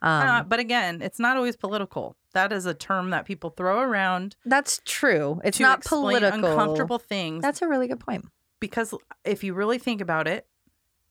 um, 0.06 0.28
Uh, 0.28 0.44
but 0.44 0.60
again, 0.60 1.02
it's 1.02 1.20
not 1.20 1.36
always 1.36 1.56
political. 1.56 2.16
That 2.34 2.52
is 2.52 2.66
a 2.66 2.74
term 2.74 3.10
that 3.10 3.26
people 3.26 3.50
throw 3.50 3.80
around 3.80 4.36
that's 4.46 4.80
true. 4.86 5.42
It's 5.44 5.60
not 5.60 5.84
political. 5.84 6.46
uncomfortable 6.46 7.00
things. 7.00 7.42
That's 7.42 7.62
a 7.62 7.68
really 7.68 7.88
good 7.88 8.00
point. 8.00 8.26
because 8.60 8.94
if 9.24 9.44
you 9.44 9.54
really 9.54 9.80
think 9.80 10.02
about 10.02 10.28
it, 10.28 10.48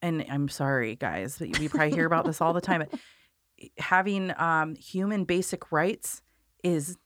and 0.03 0.25
I'm 0.29 0.49
sorry, 0.49 0.97
guys, 0.97 1.39
but 1.39 1.59
we 1.59 1.69
probably 1.69 1.93
hear 1.93 2.07
about 2.07 2.25
this 2.27 2.41
all 2.41 2.53
the 2.53 2.61
time. 2.61 2.85
But 2.91 3.01
having 3.79 4.33
um, 4.37 4.75
human 4.75 5.25
basic 5.25 5.73
rights 5.73 6.21
is 6.63 6.97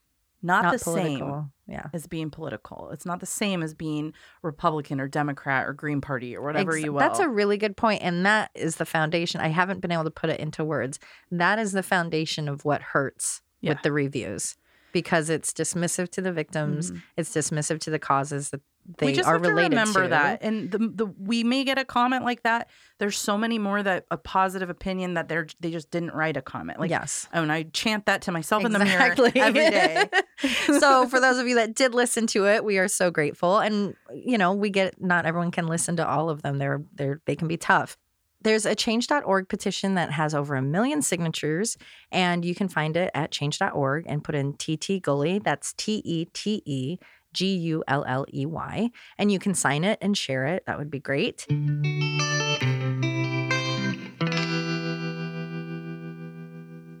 not, 0.41 0.63
Not 0.63 0.71
the 0.73 0.79
same. 0.79 1.51
Yeah. 1.67 1.87
as 1.93 2.07
being 2.07 2.29
political. 2.31 2.89
It's 2.91 3.05
not 3.05 3.19
the 3.19 3.25
same 3.25 3.61
as 3.61 3.73
being 3.73 4.13
Republican 4.41 4.99
or 4.99 5.07
Democrat 5.07 5.67
or 5.67 5.73
Green 5.73 6.01
Party 6.01 6.35
or 6.35 6.41
whatever 6.41 6.71
Ex- 6.75 6.83
you 6.83 6.93
will. 6.93 6.99
That's 6.99 7.19
a 7.19 7.29
really 7.29 7.57
good 7.57 7.77
point, 7.77 8.01
and 8.01 8.25
that 8.25 8.49
is 8.55 8.77
the 8.77 8.85
foundation. 8.85 9.41
I 9.41 9.49
haven't 9.49 9.79
been 9.81 9.91
able 9.91 10.05
to 10.05 10.11
put 10.11 10.29
it 10.29 10.39
into 10.39 10.63
words. 10.63 10.97
That 11.31 11.59
is 11.59 11.73
the 11.73 11.83
foundation 11.83 12.47
of 12.49 12.65
what 12.65 12.81
hurts 12.81 13.41
Yeah. 13.61 13.71
with 13.73 13.81
the 13.83 13.91
reviews 13.91 14.55
because 14.93 15.29
it's 15.29 15.53
dismissive 15.53 16.09
to 16.11 16.21
the 16.21 16.31
victims. 16.31 16.91
Mhm. 16.91 17.01
It's 17.17 17.31
dismissive 17.35 17.79
to 17.81 17.91
the 17.91 17.99
causes 17.99 18.49
that 18.49 18.61
they 18.97 19.07
we 19.07 19.13
just 19.13 19.27
are 19.27 19.33
have 19.33 19.43
to 19.43 19.53
remember 19.53 20.03
to. 20.03 20.09
that, 20.09 20.41
and 20.41 20.71
the, 20.71 20.79
the 20.79 21.05
we 21.05 21.43
may 21.43 21.63
get 21.63 21.77
a 21.77 21.85
comment 21.85 22.23
like 22.23 22.43
that. 22.43 22.69
There's 22.97 23.17
so 23.17 23.37
many 23.37 23.59
more 23.59 23.83
that 23.83 24.05
a 24.09 24.17
positive 24.17 24.69
opinion 24.69 25.13
that 25.13 25.29
they're 25.29 25.47
they 25.59 25.69
just 25.69 25.91
didn't 25.91 26.13
write 26.13 26.37
a 26.37 26.41
comment. 26.41 26.79
Like, 26.79 26.89
yes. 26.89 27.27
oh, 27.33 27.43
and 27.43 27.51
I 27.51 27.63
chant 27.63 28.07
that 28.07 28.23
to 28.23 28.31
myself 28.31 28.65
in 28.65 28.71
the 28.71 28.79
mirror 28.79 29.15
every 29.35 29.69
day. 29.69 30.09
so 30.79 31.07
for 31.07 31.19
those 31.19 31.37
of 31.37 31.47
you 31.47 31.55
that 31.55 31.75
did 31.75 31.93
listen 31.93 32.25
to 32.27 32.47
it, 32.47 32.63
we 32.63 32.79
are 32.79 32.87
so 32.87 33.11
grateful. 33.11 33.59
And 33.59 33.95
you 34.13 34.37
know, 34.37 34.53
we 34.53 34.69
get 34.69 34.99
not 35.01 35.25
everyone 35.25 35.51
can 35.51 35.67
listen 35.67 35.95
to 35.97 36.07
all 36.07 36.29
of 36.29 36.41
them. 36.41 36.57
They're 36.57 36.81
they're 36.93 37.21
they 37.25 37.35
can 37.35 37.47
be 37.47 37.57
tough. 37.57 37.97
There's 38.41 38.65
a 38.65 38.73
change.org 38.73 39.49
petition 39.49 39.95
that 39.95 40.11
has 40.13 40.33
over 40.33 40.55
a 40.55 40.61
million 40.61 41.01
signatures, 41.01 41.77
and 42.09 42.45
you 42.45 42.55
can 42.55 42.69
find 42.69 42.95
it 42.95 43.11
at 43.13 43.31
change.org 43.31 44.05
and 44.07 44.23
put 44.23 44.33
in 44.33 44.53
TeTe 44.53 45.01
Gulley. 45.01 45.39
That's 45.39 45.73
T 45.73 46.01
E 46.05 46.25
T 46.33 46.63
E 46.65 46.97
G 47.33 47.55
U 47.55 47.83
L 47.87 48.03
L 48.07 48.25
E 48.33 48.45
Y. 48.45 48.89
And 49.17 49.31
you 49.31 49.39
can 49.39 49.53
sign 49.53 49.83
it 49.83 49.97
and 50.01 50.17
share 50.17 50.45
it. 50.45 50.63
That 50.65 50.77
would 50.77 50.91
be 50.91 50.99
great. 50.99 51.45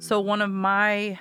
So 0.01 0.19
one 0.21 0.41
of 0.41 0.49
my 0.49 1.19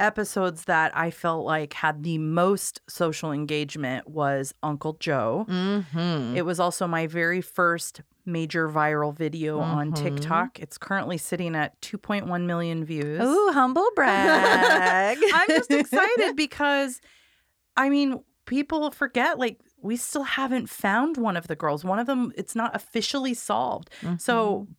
episodes 0.00 0.64
that 0.64 0.96
I 0.96 1.10
felt 1.12 1.44
like 1.44 1.72
had 1.74 2.02
the 2.02 2.18
most 2.18 2.80
social 2.88 3.30
engagement 3.30 4.08
was 4.08 4.52
Uncle 4.62 4.94
Joe. 4.98 5.46
Mm-hmm. 5.48 6.34
It 6.36 6.44
was 6.44 6.58
also 6.58 6.88
my 6.88 7.06
very 7.06 7.40
first 7.40 8.00
major 8.26 8.68
viral 8.68 9.14
video 9.16 9.60
on 9.60 9.92
Mhm. 9.92 9.96
TikTok. 9.96 10.58
It's 10.58 10.78
currently 10.78 11.18
sitting 11.18 11.54
at 11.54 11.80
2.1 11.80 12.46
million 12.46 12.84
views. 12.84 13.20
Ooh, 13.22 13.50
humble 13.52 13.88
brag. 13.94 15.18
I'm 15.34 15.48
just 15.48 15.70
excited 15.70 16.34
because 16.34 17.00
I 17.76 17.88
mean, 17.88 18.22
people 18.46 18.90
forget 18.90 19.38
like 19.38 19.60
we 19.80 19.96
still 19.96 20.22
haven't 20.22 20.68
found 20.68 21.16
one 21.16 21.36
of 21.36 21.48
the 21.48 21.56
girls. 21.56 21.84
One 21.84 21.98
of 21.98 22.06
them 22.06 22.32
it's 22.36 22.54
not 22.54 22.74
officially 22.74 23.34
solved. 23.34 23.90
So 24.18 24.60
mm-hmm. 24.60 24.72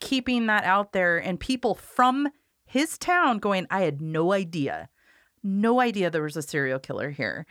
keeping 0.00 0.46
that 0.46 0.64
out 0.64 0.92
there 0.92 1.18
and 1.18 1.38
people 1.38 1.74
from 1.74 2.28
his 2.66 2.98
town 2.98 3.38
going, 3.38 3.66
I 3.70 3.82
had 3.82 4.00
no 4.00 4.32
idea. 4.32 4.88
No 5.42 5.80
idea 5.80 6.10
there 6.10 6.22
was 6.22 6.36
a 6.36 6.42
serial 6.42 6.78
killer 6.78 7.10
here. 7.10 7.46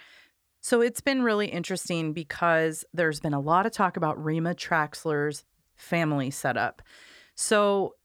So 0.61 0.81
it's 0.81 1.01
been 1.01 1.23
really 1.23 1.47
interesting 1.47 2.13
because 2.13 2.85
there's 2.93 3.19
been 3.19 3.33
a 3.33 3.39
lot 3.39 3.65
of 3.65 3.71
talk 3.73 3.97
about 3.97 4.23
Rima 4.23 4.55
Traxler's 4.55 5.43
family 5.75 6.31
setup. 6.31 6.81
So 7.35 7.95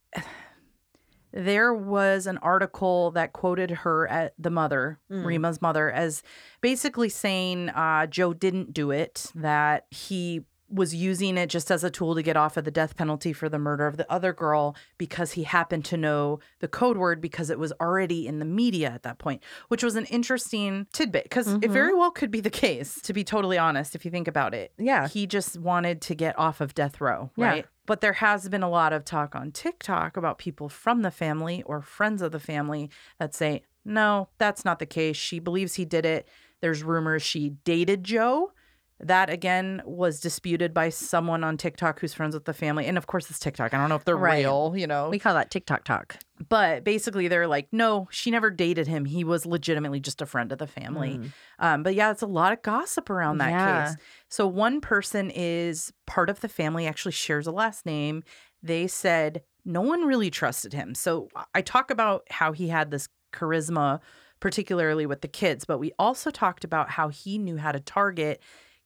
there 1.38 1.72
was 1.72 2.26
an 2.26 2.36
article 2.38 3.12
that 3.12 3.32
quoted 3.32 3.70
her 3.70 4.08
at 4.08 4.34
the 4.38 4.50
mother, 4.50 4.98
Mm. 5.10 5.24
Rima's 5.24 5.62
mother, 5.62 5.88
as 5.90 6.22
basically 6.60 7.08
saying 7.08 7.68
uh, 7.70 8.06
Joe 8.06 8.34
didn't 8.34 8.72
do 8.74 8.90
it, 8.90 9.30
that 9.36 9.86
he 9.90 10.42
was 10.70 10.94
using 10.94 11.38
it 11.38 11.48
just 11.48 11.70
as 11.70 11.82
a 11.82 11.88
tool 11.90 12.14
to 12.14 12.22
get 12.22 12.36
off 12.36 12.58
of 12.58 12.64
the 12.64 12.70
death 12.70 12.94
penalty 12.94 13.32
for 13.32 13.48
the 13.48 13.58
murder 13.58 13.86
of 13.86 13.96
the 13.96 14.12
other 14.12 14.34
girl 14.34 14.76
because 14.98 15.32
he 15.32 15.44
happened 15.44 15.82
to 15.82 15.96
know 15.96 16.40
the 16.58 16.68
code 16.68 16.98
word 16.98 17.22
because 17.22 17.48
it 17.48 17.58
was 17.58 17.72
already 17.80 18.26
in 18.26 18.38
the 18.38 18.44
media 18.44 18.90
at 18.90 19.02
that 19.02 19.16
point, 19.16 19.42
which 19.68 19.82
was 19.82 19.96
an 19.96 20.04
interesting 20.06 20.86
tidbit 20.92 21.22
because 21.22 21.46
it 21.54 21.60
Mhm. 21.62 21.70
very 21.70 21.94
well 21.94 22.10
could 22.10 22.30
be 22.30 22.40
the 22.42 22.50
case, 22.50 23.00
to 23.02 23.14
be 23.14 23.24
totally 23.24 23.56
honest, 23.56 23.94
if 23.94 24.04
you 24.04 24.10
think 24.10 24.28
about 24.28 24.52
it. 24.52 24.72
yeah. 24.76 25.08
He 25.08 25.26
just 25.26 25.58
wanted 25.58 26.02
to 26.02 26.14
get 26.14 26.38
off 26.38 26.60
of 26.60 26.74
death 26.74 27.00
row, 27.00 27.30
Yeah. 27.36 27.62
But 27.88 28.02
there 28.02 28.12
has 28.12 28.50
been 28.50 28.62
a 28.62 28.68
lot 28.68 28.92
of 28.92 29.06
talk 29.06 29.34
on 29.34 29.50
TikTok 29.50 30.18
about 30.18 30.36
people 30.36 30.68
from 30.68 31.00
the 31.00 31.10
family 31.10 31.62
or 31.62 31.80
friends 31.80 32.20
of 32.20 32.32
the 32.32 32.38
family 32.38 32.90
that 33.18 33.34
say, 33.34 33.62
no, 33.82 34.28
that's 34.36 34.62
not 34.62 34.78
the 34.78 34.84
case. 34.84 35.16
She 35.16 35.38
believes 35.38 35.76
he 35.76 35.86
did 35.86 36.04
it. 36.04 36.28
There's 36.60 36.82
rumors 36.82 37.22
she 37.22 37.54
dated 37.64 38.04
Joe. 38.04 38.52
That 39.00 39.30
again 39.30 39.80
was 39.84 40.18
disputed 40.18 40.74
by 40.74 40.88
someone 40.88 41.44
on 41.44 41.56
TikTok 41.56 42.00
who's 42.00 42.14
friends 42.14 42.34
with 42.34 42.46
the 42.46 42.52
family. 42.52 42.86
And 42.86 42.98
of 42.98 43.06
course, 43.06 43.30
it's 43.30 43.38
TikTok. 43.38 43.72
I 43.72 43.78
don't 43.78 43.88
know 43.88 43.94
if 43.94 44.04
they're 44.04 44.16
Right. 44.16 44.38
real, 44.44 44.74
you 44.76 44.88
know. 44.88 45.08
We 45.08 45.20
call 45.20 45.34
that 45.34 45.50
TikTok 45.50 45.84
talk. 45.84 46.16
but 46.48 46.84
basically, 46.84 47.26
they're 47.28 47.48
like, 47.48 47.66
no, 47.72 48.06
she 48.12 48.30
never 48.30 48.48
dated 48.50 48.86
him. 48.86 49.04
He 49.04 49.24
was 49.24 49.44
legitimately 49.44 49.98
just 50.00 50.22
a 50.22 50.26
friend 50.26 50.50
of 50.52 50.58
the 50.58 50.66
family. 50.68 51.18
Mm. 51.18 51.32
Um, 51.58 51.82
but 51.82 51.94
yeah, 51.96 52.10
it's 52.12 52.22
a 52.22 52.26
lot 52.26 52.52
of 52.52 52.62
gossip 52.62 53.10
around 53.10 53.38
that 53.38 53.50
Yeah. 53.50 53.84
case. 53.86 53.96
So 54.28 54.46
one 54.46 54.80
person 54.80 55.30
is 55.34 55.92
part 56.06 56.30
of 56.30 56.40
the 56.40 56.48
family, 56.48 56.86
actually 56.86 57.12
shares 57.12 57.46
a 57.48 57.50
last 57.52 57.84
name. 57.86 58.22
They 58.62 58.86
said 58.86 59.42
no 59.64 59.80
one 59.80 60.06
really 60.06 60.30
trusted 60.30 60.72
him. 60.72 60.94
So 60.94 61.28
I 61.54 61.60
talk 61.60 61.90
about 61.90 62.22
how 62.30 62.52
he 62.52 62.68
had 62.68 62.90
this 62.92 63.08
charisma, 63.32 64.00
particularly 64.40 65.06
with 65.06 65.20
the 65.20 65.28
kids, 65.28 65.64
but 65.64 65.78
we 65.78 65.92
also 65.98 66.30
talked 66.30 66.64
about 66.64 66.90
how 66.90 67.08
he 67.08 67.36
knew 67.38 67.56
how 67.56 67.72
to 67.72 67.80
target 67.80 68.40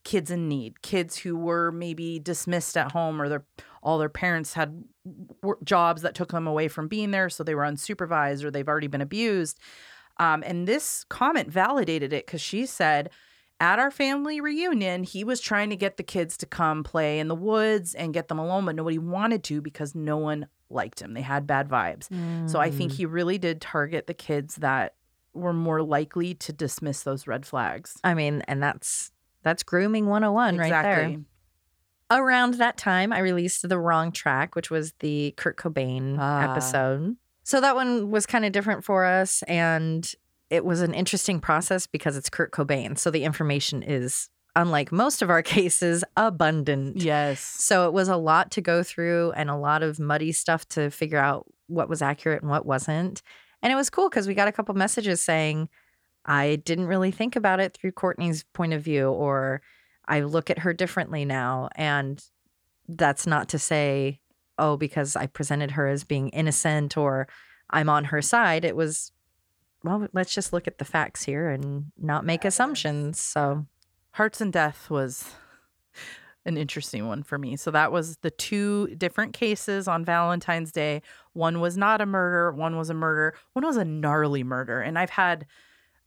kids 0.05 0.31
in 0.31 0.49
need, 0.49 0.83
kids 0.83 1.17
who 1.19 1.37
were 1.37 1.71
maybe 1.73 2.19
dismissed 2.19 2.77
at 2.77 2.93
home 2.93 3.21
or 3.21 3.29
their 3.29 3.45
all 3.83 3.99
their 3.99 4.09
parents 4.09 4.53
had 4.55 4.85
jobs 5.65 6.03
that 6.03 6.15
took 6.15 6.31
them 6.31 6.47
away 6.47 6.69
from 6.69 6.87
being 6.89 7.11
there, 7.11 7.29
so 7.29 7.43
they 7.43 7.55
were 7.55 7.63
unsupervised 7.65 8.45
or 8.45 8.51
they've 8.51 8.69
already 8.69 8.87
been 8.87 9.01
abused. 9.01 9.59
Um, 10.19 10.43
and 10.47 10.69
this 10.69 11.05
comment 11.09 11.51
validated 11.51 12.13
it 12.13 12.27
because 12.27 12.41
she 12.41 12.65
said, 12.67 13.11
at 13.59 13.79
our 13.79 13.91
family 13.91 14.41
reunion, 14.41 15.03
he 15.05 15.25
was 15.25 15.41
trying 15.41 15.71
to 15.71 15.77
get 15.77 15.97
the 15.97 16.03
kids 16.03 16.37
to 16.39 16.47
come 16.47 16.85
play 16.85 17.19
in 17.19 17.29
the 17.29 17.35
woods 17.35 17.95
and 17.95 18.15
get 18.15 18.29
them 18.29 18.39
alone, 18.39 18.65
but 18.67 18.77
nobody 18.77 18.99
wanted 18.99 19.43
to 19.45 19.61
because 19.61 19.95
no 19.95 20.17
one 20.17 20.47
liked 20.71 21.01
him. 21.01 21.15
They 21.15 21.23
had 21.23 21.47
bad 21.47 21.69
vibes. 21.69 22.09
So 22.49 22.61
I 22.61 22.71
think 22.71 22.93
Mm. 22.93 22.97
he 22.97 23.07
really 23.07 23.39
did 23.39 23.61
target 23.61 24.07
the 24.07 24.15
kids 24.15 24.57
that 24.57 24.95
were 25.35 25.53
more 25.53 25.83
likely 25.83 26.35
to 26.35 26.53
dismiss 26.53 27.03
those 27.03 27.27
red 27.27 27.47
flags. 27.47 27.97
I 28.05 28.15
mean, 28.15 28.43
and 28.49 28.63
that's 28.63 29.11
that's 29.43 29.63
grooming 29.63 30.07
101 30.07 30.59
right 30.59 30.71
there. 30.83 31.17
Around 32.11 32.55
that 32.55 32.77
time, 32.77 33.13
I 33.13 33.21
released 33.21 33.67
The 33.69 33.79
Wrong 33.79 34.13
Track, 34.13 34.55
which 34.55 34.71
was 34.71 34.93
the 35.01 35.33
Kurt 35.39 35.57
Cobain 35.57 36.17
Ah. 36.19 36.51
episode. 36.53 37.17
So 37.43 37.61
that 37.61 37.75
one 37.75 38.11
was 38.11 38.27
kind 38.27 38.45
of 38.45 38.53
different 38.53 38.85
for 38.85 39.05
us. 39.07 39.43
And 39.45 40.11
it 40.51 40.65
was 40.65 40.83
an 40.83 40.93
interesting 40.93 41.41
process 41.41 41.87
because 41.87 42.17
it's 42.17 42.29
Kurt 42.29 42.53
Cobain. 42.53 42.99
So 42.99 43.11
the 43.11 43.25
information 43.25 43.83
is, 43.83 44.29
unlike 44.55 44.93
most 44.93 45.23
of 45.23 45.31
our 45.31 45.43
cases, 45.57 46.05
abundant. 46.15 46.99
Yes. 46.99 47.41
So 47.41 47.87
it 47.87 47.95
was 47.95 48.09
a 48.09 48.17
lot 48.17 48.51
to 48.53 48.61
go 48.61 48.83
through 48.83 49.33
and 49.33 49.49
a 49.49 49.57
lot 49.57 49.83
of 49.83 49.99
muddy 49.99 50.33
stuff 50.33 50.69
to 50.69 50.91
figure 50.91 51.19
out 51.19 51.47
what 51.69 51.89
was 51.89 52.03
accurate 52.03 52.43
and 52.43 52.51
what 52.51 52.67
wasn't. 52.67 53.23
And 53.63 53.73
it 53.73 53.77
was 53.77 53.89
cool 53.89 54.11
because 54.11 54.29
we 54.29 54.35
got 54.35 54.49
a 54.49 54.53
couple 54.53 54.75
messages 54.75 55.23
saying, 55.23 55.71
I 56.25 56.57
didn't 56.57 56.87
really 56.87 57.11
think 57.11 57.37
about 57.37 57.61
it 57.61 57.75
through 57.75 57.93
Courtney's 57.93 58.45
point 58.53 58.73
of 58.73 58.83
view, 58.83 59.09
or 59.09 59.61
I 60.07 60.21
look 60.21 60.51
at 60.51 60.61
her 60.61 60.73
differently 60.73 61.25
now. 61.25 61.69
And 61.75 62.23
that's 62.89 63.27
not 63.27 63.49
to 63.51 63.59
say, 63.59 64.21
oh, 64.59 64.77
because 64.77 65.17
I 65.17 65.27
presented 65.27 65.73
her 65.73 65.89
as 65.89 66.05
being 66.05 66.29
innocent 66.31 66.97
or 66.97 67.29
I'm 67.71 67.89
on 67.89 68.05
her 68.05 68.23
side. 68.23 68.65
It 68.65 68.77
was, 68.77 69.13
well, 69.83 70.07
let's 70.13 70.35
just 70.35 70.53
look 70.53 70.69
at 70.69 70.79
the 70.79 70.85
facts 70.85 71.25
here 71.25 71.49
and 71.49 71.87
not 71.99 72.25
make 72.25 72.45
assumptions. 72.45 73.19
So, 73.19 73.67
Hearts 74.13 74.41
and 74.43 74.53
Death 74.53 74.91
was 74.91 75.33
an 76.45 76.57
interesting 76.57 77.07
one 77.07 77.23
for 77.23 77.39
me. 77.39 77.57
So 77.57 77.71
that 77.71 77.93
was 77.93 78.17
the 78.19 78.31
two 78.31 78.89
different 78.97 79.33
cases 79.33 79.87
on 79.89 80.05
Valentine's 80.05 80.73
Day. 80.73 81.03
One 81.33 81.61
was 81.61 81.77
not 81.77 82.01
a 82.01 82.07
murder, 82.07 82.53
one 82.53 82.77
was 82.77 82.91
a 82.91 82.95
murder, 82.95 83.35
one 83.53 83.65
was 83.65 83.77
a 83.77 83.85
gnarly 83.85 84.43
murder. 84.43 84.81
And 84.81 84.99
I've 84.99 85.11
had 85.11 85.47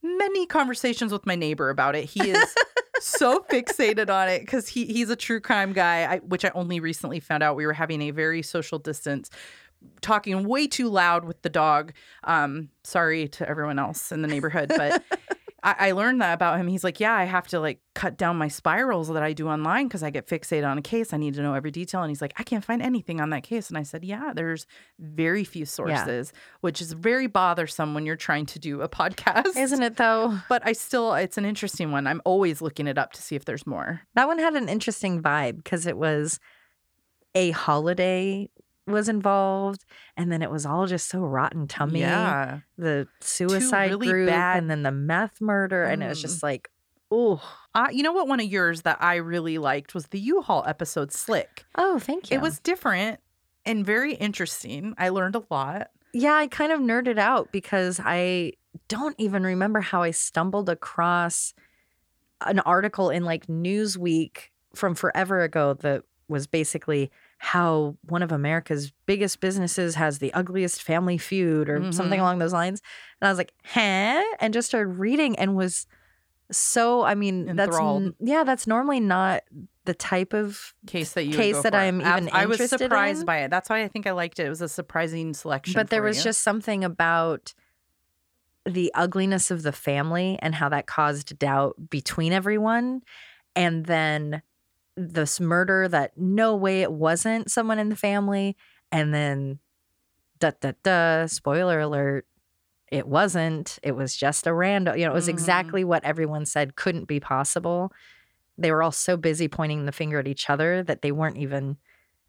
many 0.06 0.46
conversations 0.46 1.12
with 1.12 1.26
my 1.26 1.36
neighbor 1.36 1.70
about 1.70 1.96
it. 1.96 2.06
He 2.06 2.30
is 2.30 2.56
so 3.00 3.40
fixated 3.50 4.10
on 4.10 4.30
it 4.30 4.42
because 4.42 4.68
he 4.68 4.86
he's 4.86 5.10
a 5.10 5.16
true 5.16 5.40
crime 5.40 5.74
guy, 5.74 6.06
I, 6.06 6.18
which 6.20 6.46
I 6.46 6.52
only 6.56 6.80
recently 6.80 7.20
found 7.20 7.44
out. 7.44 7.56
We 7.56 7.66
were 7.66 7.74
having 7.74 8.02
a 8.04 8.12
very 8.12 8.42
social 8.42 8.80
distance, 8.80 9.30
talking 10.02 10.48
way 10.48 10.68
too 10.68 10.90
loud 10.90 11.26
with 11.26 11.42
the 11.42 11.50
dog. 11.50 11.94
Um, 12.24 12.70
sorry 12.84 13.28
to 13.30 13.50
everyone 13.50 13.80
else 13.80 14.12
in 14.12 14.22
the 14.22 14.28
neighborhood, 14.28 14.72
but 14.76 15.04
I, 15.66 15.88
I 15.88 15.92
learned 15.94 16.22
that 16.22 16.34
about 16.34 16.60
him. 16.60 16.68
He's 16.68 16.84
like, 16.84 17.00
yeah, 17.00 17.16
I 17.16 17.24
have 17.24 17.48
to 17.48 17.60
like 17.60 17.80
cut 17.96 18.18
down 18.18 18.38
my 18.38 18.48
spirals 18.48 19.08
that 19.08 19.24
I 19.24 19.34
do 19.34 19.50
online 19.50 19.88
because 19.88 20.04
I 20.04 20.12
get 20.12 20.28
fixated 20.28 20.66
on 20.66 20.78
a 20.78 20.82
case. 20.82 21.12
I 21.12 21.18
need 21.18 21.34
to 21.34 21.42
know 21.42 21.56
every 21.56 21.72
detail. 21.72 22.04
And 22.04 22.12
he's 22.12 22.22
like, 22.22 22.34
I 22.38 22.44
can't 22.44 22.64
find 22.64 22.84
anything 22.84 23.20
on 23.20 23.32
that 23.32 23.42
case. 23.42 23.70
And 23.70 23.78
I 23.78 23.82
said, 23.84 24.06
yeah, 24.06 24.32
there's 24.34 24.68
very 25.00 25.44
few 25.44 25.66
sources, 25.66 26.32
which 26.62 26.82
is 26.82 26.94
very 26.94 27.26
bothersome 27.26 27.96
when 27.96 28.06
you're 28.06 28.16
trying 28.16 28.46
to 28.48 28.60
do 28.60 28.82
a 28.82 28.88
podcast. 28.88 29.58
isn't 29.58 29.82
it 29.84 29.98
though? 29.98 30.38
But 30.48 30.62
I 30.66 30.74
still, 30.74 31.16
it's 31.16 31.38
an 31.38 31.46
interesting 31.46 31.92
one. 31.92 32.06
I'm 32.06 32.22
always 32.24 32.62
looking 32.62 32.86
it 32.86 33.00
up 33.00 33.14
to 33.14 33.22
see 33.22 33.36
if 33.36 33.46
there's 33.46 33.66
more. 33.66 34.02
That 34.14 34.28
one 34.28 34.38
had 34.38 34.54
an 34.54 34.70
interesting 34.70 35.22
vibe 35.22 35.58
because 35.58 35.88
it 35.88 35.98
was 35.98 36.40
a 37.34 37.52
holiday 37.52 38.50
was 38.88 39.10
involved 39.10 39.84
and 40.16 40.32
then 40.32 40.42
it 40.42 40.52
was 40.52 40.66
all 40.66 40.86
just 40.86 41.10
so 41.10 41.20
rotten 41.20 41.68
tummy 41.68 42.02
Yeah. 42.02 42.60
the 42.78 43.08
suicide 43.20 43.90
really 43.92 44.08
group 44.08 44.30
bad- 44.30 44.58
and 44.60 44.70
then 44.70 44.84
the 44.84 44.92
meth 44.92 45.42
murder 45.42 45.84
and 45.84 46.04
it 46.04 46.08
was 46.08 46.20
Mm. 46.20 46.22
just 46.22 46.44
like 46.44 46.70
oh 47.12 47.42
Uh, 47.74 47.88
you 47.92 48.04
know 48.04 48.14
what? 48.14 48.28
One 48.28 48.40
of 48.40 48.46
yours 48.46 48.84
that 48.84 48.98
I 49.04 49.16
really 49.16 49.58
liked 49.58 49.94
was 49.94 50.08
the 50.08 50.20
U-Haul 50.20 50.64
episode 50.66 51.12
Slick. 51.12 51.66
oh 51.76 52.00
thank 52.00 52.30
you 52.32 52.38
It 52.38 52.42
was 52.42 52.60
different 52.60 53.20
and 53.66 53.86
very 53.86 54.14
interesting. 54.14 54.94
I 54.98 55.10
learned 55.10 55.36
a 55.36 55.44
lot. 55.50 55.90
yeah 56.14 56.34
i 56.36 56.48
kind 56.48 56.72
of 56.72 56.80
nerded 56.80 57.18
out 57.18 57.52
because 57.52 58.00
i 58.06 58.54
don't 58.88 59.16
even 59.18 59.44
remember 59.44 59.82
how 59.82 60.02
i 60.04 60.12
stumbled 60.12 60.70
across 60.70 61.54
an 62.42 62.60
article 62.60 63.10
in 63.10 63.24
like 63.24 63.48
newsweek 63.48 64.50
from 64.76 64.94
forever 64.96 65.42
ago 65.42 65.74
that 65.74 66.04
was 66.28 66.46
basically 66.48 67.10
how 67.38 67.96
one 68.04 68.24
of 68.24 68.32
America's 68.32 68.92
biggest 69.06 69.40
businesses 69.40 69.96
has 69.96 70.20
the 70.20 70.34
ugliest 70.34 70.82
family 70.82 71.18
feud 71.18 71.70
or 71.70 71.92
something 71.92 72.20
Mhm. 72.20 72.24
along 72.24 72.40
those 72.40 72.54
lines. 72.54 72.82
And 73.22 73.28
I 73.28 73.32
was 73.32 73.38
like, 73.38 73.54
huh? 73.66 74.24
And 74.40 74.54
just 74.54 74.68
started 74.68 74.92
reading 74.98 75.38
and 75.38 75.56
was 75.56 75.86
so, 76.52 77.04
I 77.04 77.16
mean, 77.16 77.56
that's, 77.56 77.70
Enthralled. 77.70 78.04
n- 78.04 78.16
yeah, 78.20 78.44
that's 78.44 78.68
normally 78.68 79.00
not 79.00 79.42
the 79.86 79.94
type 79.96 80.34
of, 80.34 80.74
case 80.88 81.14
that 81.14 81.26
you 81.26 81.36
Case 81.36 81.62
that. 81.64 81.74
I'm 81.76 82.02
even 82.02 82.30
I 82.32 82.46
was 82.46 82.70
surprised 82.70 83.22
in. 83.22 83.26
by 83.26 83.40
it. 83.40 83.50
That's 83.52 83.70
why 83.70 83.84
I 83.84 83.88
think 83.88 84.06
I 84.08 84.12
liked 84.12 84.40
it. 84.40 84.46
It 84.46 84.50
was 84.50 84.62
a 84.62 84.70
surprising 84.70 85.34
selection. 85.34 85.74
but 85.74 85.90
there 85.90 86.02
was 86.04 86.18
you. 86.18 86.24
just 86.24 86.42
something 86.42 86.84
about 86.84 87.54
the 88.66 88.92
ugliness 88.96 89.52
of 89.52 89.62
the 89.64 89.72
family 89.72 90.40
and 90.42 90.56
how 90.56 90.70
that 90.70 90.88
caused 90.88 91.38
doubt 91.38 91.76
between 91.90 92.32
everyone. 92.34 93.02
And 93.56 93.86
then 93.86 94.42
this 94.98 95.40
murder 95.40 95.88
that 95.88 96.18
no 96.18 96.56
way 96.56 96.82
it 96.82 96.92
wasn't 96.92 97.52
someone 97.52 97.80
in 97.80 97.90
the 97.90 97.96
family. 97.96 98.56
And 98.92 99.14
then, 99.14 99.60
da 100.40 100.52
da 100.60 100.74
da, 100.84 101.26
spoiler 101.28 101.80
alert, 101.80 102.26
it 102.92 103.08
wasn't. 103.08 103.80
It 103.84 103.94
was 103.94 104.16
just 104.16 104.48
a 104.48 104.54
random, 104.54 104.98
you 104.98 105.06
know, 105.06 105.12
it 105.12 105.16
was 105.16 105.28
Mhm. 105.28 105.32
exactly 105.32 105.84
what 105.84 106.04
everyone 106.04 106.46
said 106.46 106.76
couldn't 106.76 107.06
be 107.06 107.20
possible. 107.20 107.92
They 108.58 108.72
were 108.72 108.84
all 108.84 108.92
so 108.92 109.18
busy 109.18 109.48
pointing 109.48 109.86
the 109.86 109.92
finger 109.92 110.20
at 110.20 110.28
each 110.28 110.50
other 110.50 110.84
that 110.84 111.02
they 111.02 111.12
weren't 111.12 111.38
even 111.38 111.78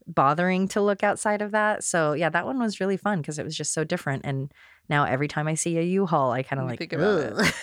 bothering 0.09 0.69
to 0.69 0.81
look 0.81 1.03
outside 1.03 1.43
of 1.43 1.53
that. 1.53 1.85
So 1.85 2.13
yeah, 2.15 2.31
that 2.31 2.47
one 2.47 2.59
was 2.59 2.81
really 2.81 2.97
fun 2.97 3.21
because 3.21 3.39
it 3.39 3.45
was 3.45 3.57
just 3.57 3.73
so 3.73 3.85
different. 3.85 4.25
And 4.25 4.53
now 4.89 5.05
every 5.05 5.29
time 5.29 5.49
I 5.49 5.55
see 5.55 5.79
a 5.79 5.83
U-Haul, 5.83 6.33
I 6.33 6.43
kind 6.43 6.61
of 6.61 6.67
like 6.67 6.79
think 6.79 6.93
about 6.93 7.19
it. 7.21 7.55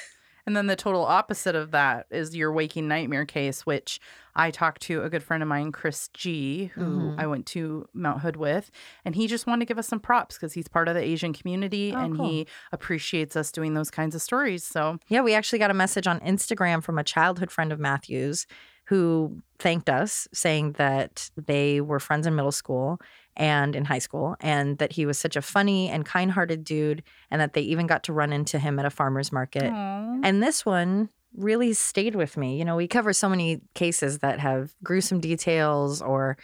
And 0.45 0.55
then 0.57 0.67
the 0.67 0.75
total 0.75 1.05
opposite 1.05 1.55
of 1.55 1.71
that 1.71 2.05
is 2.11 2.35
your 2.35 2.51
waking 2.51 2.87
nightmare 2.87 3.25
case, 3.25 3.65
which 3.65 3.99
I 4.35 4.51
talked 4.51 4.81
to 4.83 5.03
a 5.03 5.09
good 5.09 5.23
friend 5.23 5.41
of 5.41 5.47
mine, 5.47 5.71
Chris 5.71 6.09
G, 6.13 6.65
who 6.73 6.83
Mhm. 7.11 7.19
I 7.19 7.27
went 7.27 7.45
to 7.47 7.87
Mount 7.93 8.21
Hood 8.21 8.35
with, 8.35 8.69
and 9.05 9.15
he 9.15 9.27
just 9.27 9.47
wanted 9.47 9.61
to 9.61 9.65
give 9.67 9.77
us 9.79 9.87
some 9.87 9.99
props 10.01 10.35
because 10.35 10.53
he's 10.53 10.67
part 10.67 10.87
of 10.87 10.95
the 10.95 11.01
Asian 11.03 11.33
community 11.33 11.93
Oh, 11.95 11.99
and 11.99 12.17
cool. 12.17 12.27
he 12.29 12.47
appreciates 12.71 13.35
us 13.35 13.51
doing 13.51 13.73
those 13.73 13.91
kinds 13.91 14.15
of 14.15 14.21
stories. 14.21 14.63
So 14.65 14.97
Yeah, 15.07 15.21
we 15.21 15.33
actually 15.33 15.59
got 15.59 15.71
a 15.71 15.75
message 15.75 16.07
on 16.07 16.19
Instagram 16.21 16.83
from 16.83 16.97
a 16.99 17.03
childhood 17.03 17.51
friend 17.51 17.71
of 17.71 17.79
Matthew's 17.79 18.45
who 18.87 19.41
thanked 19.59 19.89
us, 19.89 20.27
saying 20.33 20.73
that 20.73 21.29
they 21.37 21.79
were 21.79 22.01
friends 22.01 22.27
in 22.27 22.35
middle 22.35 22.51
school 22.51 22.99
and 23.35 23.75
in 23.75 23.85
high 23.85 23.99
school, 23.99 24.35
and 24.39 24.77
that 24.77 24.93
he 24.93 25.05
was 25.05 25.17
such 25.17 25.35
a 25.35 25.41
funny 25.41 25.89
and 25.89 26.05
kind 26.05 26.31
hearted 26.31 26.63
dude, 26.63 27.03
and 27.31 27.41
that 27.41 27.53
they 27.53 27.61
even 27.61 27.87
got 27.87 28.03
to 28.03 28.13
run 28.13 28.31
into 28.33 28.59
him 28.59 28.77
at 28.79 28.85
a 28.85 28.89
farmer's 28.89 29.31
market. 29.31 29.71
Aw. 29.71 30.19
And 30.23 30.41
this 30.43 30.65
one 30.65 31.09
really 31.35 31.73
stayed 31.73 32.15
with 32.15 32.37
me. 32.37 32.57
You 32.59 32.65
know, 32.65 32.75
we 32.75 32.87
cover 32.87 33.11
so 33.11 33.27
many 33.27 33.61
cases 33.73 34.19
that 34.19 34.39
have 34.39 34.73
gruesome 34.83 35.19
details 35.19 36.01
or 36.01 36.37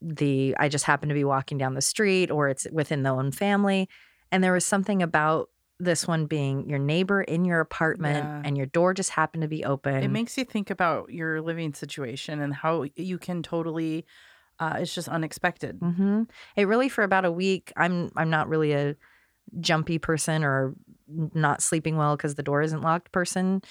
the 0.00 0.56
I 0.58 0.68
just 0.68 0.84
happen 0.86 1.08
to 1.10 1.14
be 1.14 1.22
walking 1.24 1.58
down 1.58 1.74
the 1.74 1.82
street 1.82 2.30
or 2.30 2.48
it's 2.48 2.66
within 2.72 3.02
the 3.02 3.10
own 3.10 3.30
family. 3.30 3.88
And 4.32 4.42
there 4.42 4.52
was 4.52 4.64
something 4.64 5.02
about 5.02 5.50
this 5.78 6.08
one 6.08 6.26
being 6.26 6.68
your 6.68 6.78
neighbor 6.78 7.20
in 7.22 7.44
your 7.44 7.60
apartment 7.60 8.24
Yeah. 8.24 8.42
and 8.44 8.56
your 8.56 8.66
door 8.66 8.94
just 8.94 9.10
happened 9.10 9.42
to 9.42 9.48
be 9.48 9.64
open. 9.64 9.96
it 10.02 10.08
makes 10.08 10.38
you 10.38 10.44
think 10.44 10.70
about 10.70 11.10
your 11.12 11.40
living 11.40 11.74
situation 11.74 12.40
and 12.40 12.54
how 12.54 12.86
you 12.96 13.18
can 13.18 13.42
totally, 13.42 14.06
uh, 14.62 14.76
it's 14.78 14.94
just 14.94 15.08
unexpected. 15.08 15.78
hmm 15.80 16.22
It 16.56 16.68
really 16.68 16.88
for 16.88 17.02
about 17.02 17.24
a 17.24 17.32
week. 17.32 17.72
I'm 17.76 18.10
I'm 18.16 18.30
not 18.30 18.48
really 18.48 18.72
a 18.72 18.94
jumpy 19.60 19.98
person 19.98 20.44
or 20.44 20.74
not 21.08 21.62
sleeping 21.62 21.96
well 21.96 22.16
because 22.16 22.36
the 22.36 22.42
door 22.42 22.62
isn't 22.62 22.82
locked 22.82 23.12
person, 23.12 23.62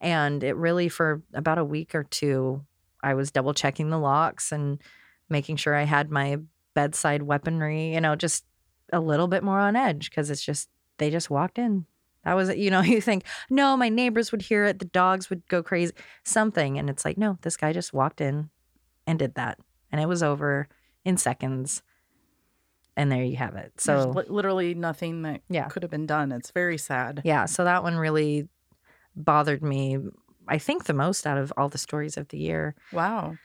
and 0.00 0.42
it 0.42 0.56
really 0.56 0.88
for 0.88 1.22
about 1.32 1.58
a 1.58 1.64
week 1.64 1.94
or 1.94 2.04
two, 2.04 2.64
I 3.02 3.14
was 3.14 3.30
double 3.30 3.54
checking 3.54 3.90
the 3.90 3.98
locks 3.98 4.52
and 4.52 4.80
making 5.28 5.56
sure 5.56 5.74
I 5.74 5.84
had 5.84 6.10
my 6.10 6.38
bedside 6.74 7.22
weaponry. 7.22 7.94
You 7.94 8.00
know, 8.00 8.16
just 8.16 8.44
a 8.92 9.00
little 9.00 9.28
bit 9.28 9.44
more 9.44 9.60
on 9.60 9.76
edge 9.76 10.10
because 10.10 10.30
it's 10.30 10.44
just 10.44 10.68
they 10.98 11.10
just 11.10 11.30
walked 11.30 11.58
in. 11.58 11.86
That 12.24 12.34
was 12.34 12.54
you 12.56 12.70
know 12.70 12.80
you 12.94 13.00
think 13.00 13.24
no 13.50 13.76
my 13.76 13.88
neighbors 13.88 14.32
would 14.32 14.42
hear 14.42 14.64
it 14.64 14.80
the 14.80 14.86
dogs 14.86 15.30
would 15.30 15.46
go 15.48 15.62
crazy 15.62 15.92
something 16.24 16.78
and 16.78 16.90
it's 16.90 17.04
like 17.04 17.18
no 17.18 17.38
this 17.42 17.56
guy 17.56 17.72
just 17.72 17.92
walked 17.92 18.20
in 18.20 18.50
and 19.06 19.18
did 19.18 19.34
that 19.34 19.58
and 19.92 20.00
it 20.00 20.08
was 20.08 20.22
over 20.22 20.66
in 21.04 21.16
seconds. 21.16 21.82
And 22.96 23.10
there 23.10 23.22
you 23.24 23.36
have 23.36 23.54
it. 23.56 23.72
So 23.80 24.10
li- 24.10 24.24
literally 24.28 24.74
nothing 24.74 25.22
that 25.22 25.40
Yeah. 25.48 25.68
could 25.68 25.82
have 25.82 25.90
been 25.90 26.06
done. 26.06 26.32
It's 26.32 26.50
very 26.50 26.76
sad. 26.78 27.22
yeah, 27.24 27.46
so 27.46 27.64
that 27.64 27.82
one 27.82 27.96
really 27.96 28.48
bothered 29.16 29.62
me. 29.62 29.98
I 30.48 30.58
think 30.58 30.84
the 30.84 30.92
most 30.94 31.26
out 31.26 31.38
of 31.38 31.52
all 31.56 31.68
the 31.68 31.78
stories 31.78 32.16
of 32.16 32.28
the 32.28 32.38
year. 32.38 32.74
Wow. 32.92 33.36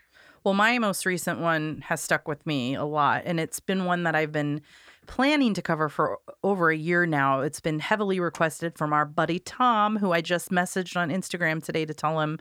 Well, 0.44 0.54
my 0.54 0.78
most 0.80 1.06
recent 1.06 1.40
one 1.40 1.82
has 1.88 2.02
stuck 2.02 2.28
with 2.28 2.46
me 2.46 2.74
a 2.76 2.84
lot, 2.86 3.24
and 3.26 3.40
it's 3.40 3.60
been 3.60 3.86
one 3.86 4.04
that 4.04 4.16
I've 4.16 4.32
been 4.32 4.62
planning 5.06 5.54
to 5.54 5.62
cover 5.62 5.90
for 5.90 6.20
over 6.44 6.70
a 6.70 6.76
year 6.76 7.06
now. 7.06 7.42
It's 7.42 7.60
been 7.60 7.80
heavily 7.80 8.20
requested 8.20 8.78
from 8.78 8.94
our 8.94 9.06
buddy 9.06 9.40
Tom, 9.40 9.98
who 9.98 10.12
I 10.12 10.22
just 10.22 10.50
messaged 10.50 10.98
on 10.98 11.10
Instagram 11.10 11.64
today 11.64 11.86
to 11.86 11.94
tell 11.94 12.20
him 12.20 12.40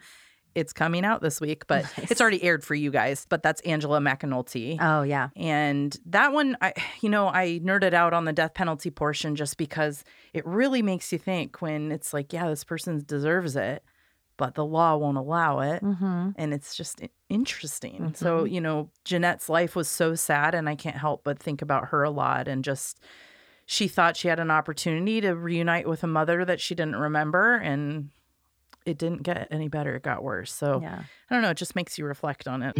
It's 0.57 0.72
coming 0.72 1.04
out 1.04 1.20
this 1.20 1.40
week, 1.40 1.66
but 1.66 1.84
Nice. 1.98 2.11
it's 2.11 2.20
already 2.20 2.42
aired 2.42 2.64
for 2.64 2.74
you 2.74 2.90
guys. 2.90 3.26
But 3.28 3.42
that's 3.42 3.61
Angela 3.61 4.00
McAnulty. 4.00 4.78
Oh 4.80 5.02
yeah. 5.02 5.28
And 5.36 5.96
that 6.07 6.32
one, 6.32 6.57
I, 6.62 6.72
you 7.02 7.11
know, 7.11 7.28
I 7.28 7.61
nerded 7.62 7.92
out 7.92 8.14
on 8.14 8.24
the 8.24 8.32
death 8.32 8.54
penalty 8.54 8.90
portion 8.90 9.36
just 9.36 9.59
because 9.59 10.02
it 10.32 10.44
really 10.46 10.80
makes 10.82 11.12
you 11.12 11.18
think 11.18 11.61
when 11.61 11.92
it's 11.92 12.14
like, 12.14 12.32
yeah, 12.32 12.48
this 12.48 12.64
person 12.64 13.04
deserves 13.07 13.54
it, 13.54 13.84
but 14.38 14.54
the 14.54 14.64
law 14.64 14.96
won't 14.96 15.18
allow 15.18 15.61
it. 15.61 15.82
Mm-hmm. 15.82 16.30
And 16.36 16.54
it's 16.54 16.74
just 16.74 17.00
interesting. 17.28 18.14
So, 18.16 18.44
you 18.44 18.61
know, 18.61 18.90
Jeanette's 19.04 19.48
life 19.48 19.76
was 19.76 19.88
so 19.88 20.14
sad, 20.14 20.54
and 20.54 20.68
I 20.68 20.74
can't 20.74 20.96
help 20.96 21.22
but 21.24 21.38
think 21.38 21.62
about 21.62 21.88
her 21.88 22.02
a 22.02 22.11
lot. 22.11 22.48
And 22.48 22.64
just, 22.64 23.00
she 23.66 23.88
thought 23.88 24.16
she 24.16 24.28
had 24.28 24.38
an 24.38 24.50
opportunity 24.50 25.20
to 25.20 25.34
reunite 25.34 25.88
with 25.88 26.02
a 26.04 26.07
mother 26.07 26.44
that 26.44 26.61
she 26.61 26.74
didn't 26.74 26.96
remember. 26.96 27.57
And 27.57 28.11
it 28.87 28.97
didn't 28.99 29.22
get 29.22 29.49
any 29.51 29.68
better. 29.68 29.95
It 29.97 30.03
got 30.03 30.22
worse. 30.22 30.53
So 30.53 30.80
Yeah. 30.80 31.03
I 31.30 31.34
don't 31.34 31.43
know. 31.43 31.51
It 31.51 31.57
just 31.57 31.74
makes 31.76 31.99
you 31.99 32.05
reflect 32.07 32.47
on 32.49 32.62
it. 32.62 32.74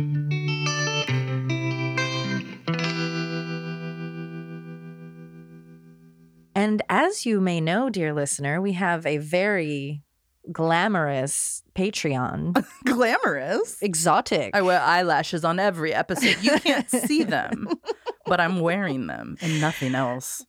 And 6.55 6.81
as 6.89 7.27
you 7.27 7.41
may 7.41 7.61
know, 7.61 7.91
dear 7.91 8.15
listener, 8.15 8.61
we 8.61 8.73
have 8.73 9.05
a 9.05 9.19
very 9.19 10.03
glamorous 10.51 11.63
Patreon, 11.75 12.65
Glamorous. 12.87 13.83
exotic. 13.83 14.55
I 14.57 14.63
wear 14.63 14.81
eyelashes 14.81 15.45
on 15.45 15.59
every 15.59 15.93
episode. 15.93 16.37
You 16.41 16.59
can't 16.61 16.89
see 16.89 17.25
them, 17.25 17.69
but 18.27 18.41
I'm 18.41 18.61
wearing 18.61 19.07
them 19.07 19.37
and 19.43 19.61
nothing 19.61 19.95
else. 19.95 20.45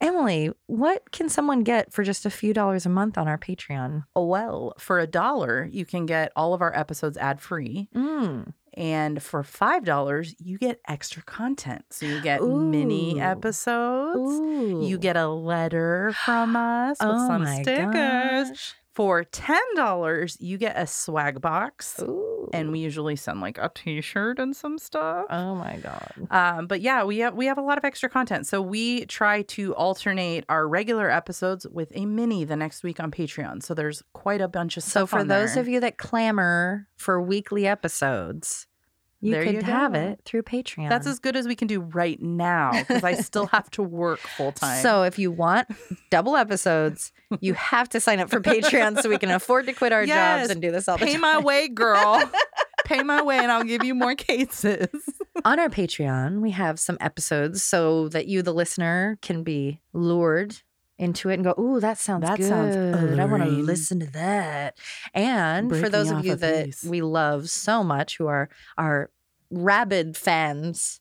Emily, 0.00 0.50
what 0.66 1.10
can 1.10 1.28
someone 1.28 1.64
get 1.64 1.92
for 1.92 2.04
just 2.04 2.24
a 2.24 2.30
few 2.30 2.54
dollars 2.54 2.86
a 2.86 2.88
month 2.88 3.18
on 3.18 3.26
our 3.26 3.38
Patreon? 3.38 4.04
Oh, 4.14 4.26
well, 4.26 4.74
for 4.78 5.00
a 5.00 5.06
dollar, 5.06 5.68
you 5.70 5.84
can 5.84 6.06
get 6.06 6.30
all 6.36 6.54
of 6.54 6.62
our 6.62 6.76
episodes 6.76 7.16
ad 7.16 7.40
free. 7.40 7.88
Mm. 7.94 8.52
And 8.74 9.20
for 9.20 9.42
$5, 9.42 10.34
you 10.38 10.56
get 10.56 10.80
extra 10.86 11.20
content. 11.22 11.84
So 11.90 12.06
you 12.06 12.20
get 12.20 12.42
mini 12.44 13.20
episodes. 13.20 14.16
Ooh. 14.38 14.86
You 14.86 14.98
get 14.98 15.16
a 15.16 15.26
letter 15.26 16.14
from 16.24 16.54
us 16.56 16.98
with 17.00 17.08
oh 17.10 17.26
some 17.26 17.46
stickers. 17.62 18.50
gosh. 18.50 18.74
For 18.98 19.22
$10, 19.22 20.36
you 20.40 20.58
get 20.58 20.76
a 20.76 20.84
swag 20.84 21.40
box. 21.40 22.00
Ooh. 22.02 22.50
And 22.52 22.72
we 22.72 22.80
usually 22.80 23.14
send 23.14 23.40
like 23.40 23.56
a 23.56 23.70
t 23.72 24.00
shirt 24.00 24.40
and 24.40 24.56
some 24.56 24.76
stuff. 24.76 25.26
oh 25.30 25.54
my 25.54 25.76
god. 25.76 26.12
Um, 26.32 26.66
but 26.66 26.80
yeah, 26.80 27.04
we 27.04 27.18
have 27.18 27.36
we 27.36 27.46
have 27.46 27.58
a 27.58 27.62
lot 27.62 27.78
of 27.78 27.84
extra 27.84 28.08
content. 28.08 28.48
So 28.48 28.60
we 28.60 29.06
try 29.06 29.42
to 29.42 29.72
alternate 29.76 30.44
our 30.48 30.66
regular 30.66 31.08
episodes 31.12 31.64
with 31.70 31.92
a 31.94 32.06
mini 32.06 32.44
the 32.44 32.56
next 32.56 32.82
week 32.82 32.98
on 32.98 33.12
Patreon. 33.12 33.62
So 33.62 33.72
there's 33.72 34.02
quite 34.14 34.40
a 34.40 34.48
bunch 34.48 34.76
of 34.76 34.82
So 34.82 35.06
for 35.06 35.22
those 35.22 35.54
there. 35.54 35.62
of 35.62 35.68
you 35.68 35.78
that 35.78 35.98
clamor 35.98 36.88
for 36.96 37.22
weekly 37.22 37.68
episodes, 37.68 38.66
you 39.20 39.32
There 39.32 39.42
could 39.44 39.54
you 39.54 39.62
have 39.62 39.94
it 39.94 40.20
through 40.24 40.42
Patreon. 40.42 40.88
that's 40.88 41.06
as 41.06 41.18
good 41.18 41.34
as 41.36 41.46
we 41.48 41.54
can 41.56 41.66
do 41.68 41.80
right 41.80 42.20
now 42.22 42.70
because 42.72 43.02
I 43.04 43.14
still 43.14 43.46
have 43.52 43.68
to 43.72 43.82
work 43.82 44.20
full 44.20 44.52
time. 44.52 44.82
So 44.82 45.02
if 45.02 45.18
you 45.18 45.30
want 45.32 45.68
double 46.10 46.36
episodes, 46.36 47.12
you 47.40 47.54
have 47.54 47.88
to 47.90 48.00
sign 48.00 48.20
up 48.20 48.30
for 48.30 48.40
Patreon 48.40 49.02
so 49.02 49.08
we 49.08 49.18
can 49.18 49.30
afford 49.30 49.66
to 49.66 49.72
quit 49.72 49.92
our 49.92 50.04
Yes. 50.04 50.42
jobs 50.42 50.50
and 50.52 50.62
do 50.62 50.70
this 50.70 50.88
all 50.88 50.96
the 50.98 51.04
pay 51.06 51.12
time. 51.12 51.20
my 51.20 51.38
way, 51.38 51.68
girl. 51.68 52.22
pay 52.84 53.02
my 53.02 53.20
way, 53.20 53.38
and 53.38 53.50
I'll 53.52 53.64
give 53.64 53.84
you 53.84 53.94
more 53.94 54.14
cases. 54.14 54.86
On 55.44 55.58
our 55.58 55.68
Patreon, 55.68 56.40
we 56.40 56.52
have 56.52 56.78
some 56.80 56.96
episodes 57.00 57.62
so 57.62 58.08
that 58.08 58.26
you, 58.28 58.42
the 58.42 58.54
listener, 58.54 59.18
can 59.20 59.42
be 59.42 59.80
lured 59.92 60.56
into 60.98 61.28
it 61.30 61.34
and 61.34 61.44
go, 61.44 61.54
"Ooh, 61.58 61.80
that 61.80 61.98
sounds 61.98 62.28
good. 62.28 62.38
That 62.40 62.44
sounds 62.44 62.74
good. 62.74 62.94
sounds 62.94 63.20
I 63.20 63.24
want 63.24 63.42
to 63.44 63.48
listen 63.50 64.00
to 64.00 64.06
that." 64.12 64.76
And 65.14 65.74
for 65.74 65.88
those 65.88 66.10
of 66.10 66.24
you 66.24 66.32
a 66.32 66.36
that 66.36 66.66
piece. 66.66 66.84
we 66.84 67.00
love 67.00 67.48
so 67.48 67.84
much, 67.84 68.18
who 68.18 68.26
are 68.26 68.48
our 68.76 69.10
rabid 69.50 70.16
fans, 70.16 71.00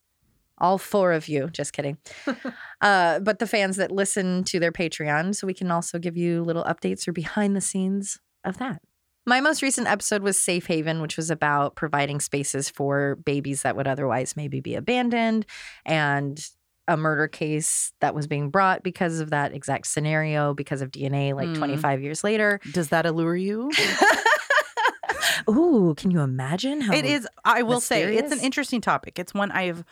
all 0.57 0.77
four 0.77 1.13
of 1.13 1.27
you, 1.27 1.49
just 1.51 1.73
kidding. 1.73 1.97
uh, 2.81 3.19
but 3.19 3.39
the 3.39 3.47
fans 3.47 3.77
that 3.77 3.91
listen 3.91 4.43
to 4.45 4.59
their 4.59 4.71
Patreon, 4.71 5.35
so 5.35 5.47
we 5.47 5.53
can 5.53 5.71
also 5.71 5.99
give 5.99 6.17
you 6.17 6.43
little 6.43 6.63
updates 6.63 7.07
or 7.07 7.11
behind 7.11 7.55
the 7.55 7.61
scenes 7.61 8.19
of 8.43 8.57
that. 8.57 8.81
My 9.25 9.41
most 9.41 9.61
recent 9.61 9.87
episode 9.87 10.23
was 10.23 10.37
Safe 10.37 10.67
Haven, 10.67 11.01
which 11.01 11.17
was 11.17 11.29
about 11.29 11.75
providing 11.75 12.21
spaces 12.21 12.69
for 12.69 13.17
babies 13.17 13.63
that 13.63 13.75
would 13.75 13.85
otherwise 13.87 14.37
maybe 14.37 14.61
be 14.61 14.73
abandoned 14.73 15.45
and 15.85 16.41
a 16.87 16.95
murder 16.97 17.27
case 17.27 17.91
that 17.99 18.15
was 18.15 18.27
being 18.27 18.49
brought 18.49 18.81
because 18.83 19.19
of 19.19 19.29
that 19.31 19.53
exact 19.53 19.87
scenario, 19.87 20.53
because 20.53 20.81
of 20.81 20.89
DNA, 20.91 21.33
like 21.35 21.49
Mm. 21.49 21.57
25 21.57 22.01
years 22.01 22.23
later. 22.23 22.59
Does 22.71 22.89
that 22.89 23.05
allure 23.05 23.35
you? 23.35 23.71
Ooh, 25.49 25.93
can 25.95 26.11
you 26.11 26.19
imagine 26.21 26.81
how 26.81 26.93
It 26.93 27.05
is. 27.05 27.27
I 27.45 27.61
will 27.63 27.79
say 27.79 28.15
it's 28.17 28.31
an 28.33 28.39
interesting 28.39 28.81
topic. 28.81 29.17
It's 29.19 29.33
one 29.33 29.51
I've 29.51 29.83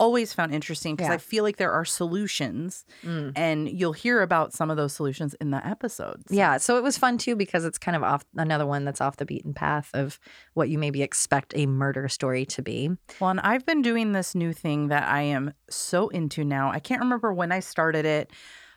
always 0.00 0.32
found 0.32 0.52
interesting 0.52 0.96
because 0.96 1.08
Yeah. 1.08 1.14
I 1.14 1.18
feel 1.18 1.44
like 1.44 1.56
there 1.56 1.70
are 1.72 1.84
solutions, 1.84 2.84
Mm. 3.02 3.32
and 3.36 3.68
you'll 3.68 3.92
hear 3.92 4.22
about 4.22 4.52
some 4.52 4.70
of 4.70 4.76
those 4.76 4.92
solutions 4.92 5.34
in 5.40 5.50
the 5.50 5.64
episodes. 5.66 6.24
Yeah, 6.30 6.56
so 6.58 6.76
it 6.76 6.82
was 6.82 6.98
fun 6.98 7.16
too 7.18 7.36
because 7.36 7.64
it's 7.64 7.78
kind 7.78 7.96
of 7.96 8.02
off 8.02 8.24
another 8.36 8.66
one 8.66 8.84
that's 8.84 9.00
off 9.00 9.16
the 9.18 9.24
beaten 9.24 9.54
path 9.54 9.90
of 9.94 10.18
what 10.54 10.68
you 10.68 10.78
maybe 10.78 11.02
expect 11.02 11.52
a 11.56 11.66
murder 11.66 12.08
story 12.08 12.44
to 12.46 12.62
be. 12.62 12.90
Well, 13.20 13.30
and 13.30 13.40
I've 13.40 13.64
been 13.64 13.82
doing 13.82 14.12
this 14.12 14.34
new 14.34 14.52
thing 14.52 14.88
that 14.88 15.08
I 15.08 15.22
am 15.22 15.52
so 15.70 16.08
into 16.08 16.44
now. 16.44 16.70
I 16.70 16.80
can't 16.80 17.00
remember 17.00 17.32
when 17.32 17.52
I 17.52 17.60
started 17.60 18.04
it, 18.04 18.30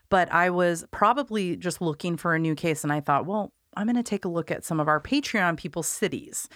but 0.09 0.31
I 0.31 0.49
was 0.51 0.85
probably 0.91 1.55
just 1.55 1.81
looking 1.81 2.15
for 2.17 2.35
a 2.35 2.39
new 2.39 2.53
case 2.55 2.83
and 2.83 2.93
I 2.93 2.99
thought, 2.99 3.25
well, 3.25 3.51
I'm 3.75 3.85
going 3.85 3.95
to 3.97 4.03
take 4.03 4.25
a 4.25 4.29
look 4.29 4.49
at 4.51 4.63
some 4.63 4.79
of 4.79 4.87
our 4.87 4.99
Patreon 5.01 5.57
people's 5.57 5.87
cities. 5.87 6.47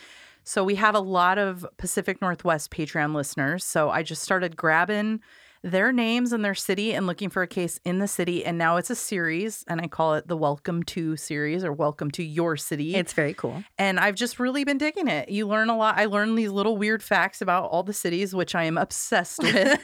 So 0.52 0.66
we 0.66 0.76
have 0.76 0.96
a 0.96 1.00
lot 1.00 1.38
of 1.38 1.66
Pacific 1.78 2.22
Northwest 2.22 2.72
Patreon 2.72 3.16
listeners. 3.16 3.64
So 3.64 3.90
I 3.90 4.04
just 4.04 4.22
started 4.22 4.58
grabbing 4.58 5.22
their 5.64 5.92
names 5.92 6.34
and 6.34 6.44
their 6.44 6.56
city 6.56 6.92
and 6.92 7.06
looking 7.06 7.30
for 7.30 7.44
a 7.44 7.48
case 7.48 7.80
in 7.86 8.00
the 8.00 8.08
city. 8.08 8.44
And 8.44 8.58
now 8.58 8.78
it's 8.78 8.90
a 8.90 8.96
series, 8.96 9.64
and 9.68 9.80
I 9.80 9.88
call 9.88 10.16
it 10.16 10.28
the 10.28 10.36
Welcome 10.36 10.82
to 10.84 11.16
series 11.16 11.64
or 11.64 11.72
Welcome 11.72 12.10
to 12.12 12.24
Your 12.24 12.58
City. 12.58 12.96
It's 12.96 13.14
very 13.14 13.36
cool. 13.36 13.64
And 13.78 14.00
I've 14.00 14.16
just 14.16 14.40
really 14.40 14.64
been 14.64 14.80
digging 14.80 15.08
it. 15.08 15.30
You 15.30 15.46
learn 15.48 15.70
a 15.70 15.78
lot. 15.78 16.00
I 16.00 16.06
learned 16.06 16.36
these 16.36 16.50
little 16.50 16.78
weird 16.78 17.04
facts 17.04 17.42
about 17.44 17.66
all 17.70 17.84
the 17.84 17.94
cities, 17.94 18.34
which 18.34 18.56
I 18.56 18.64
am 18.64 18.76
obsessed 18.76 19.38
with. 19.44 19.80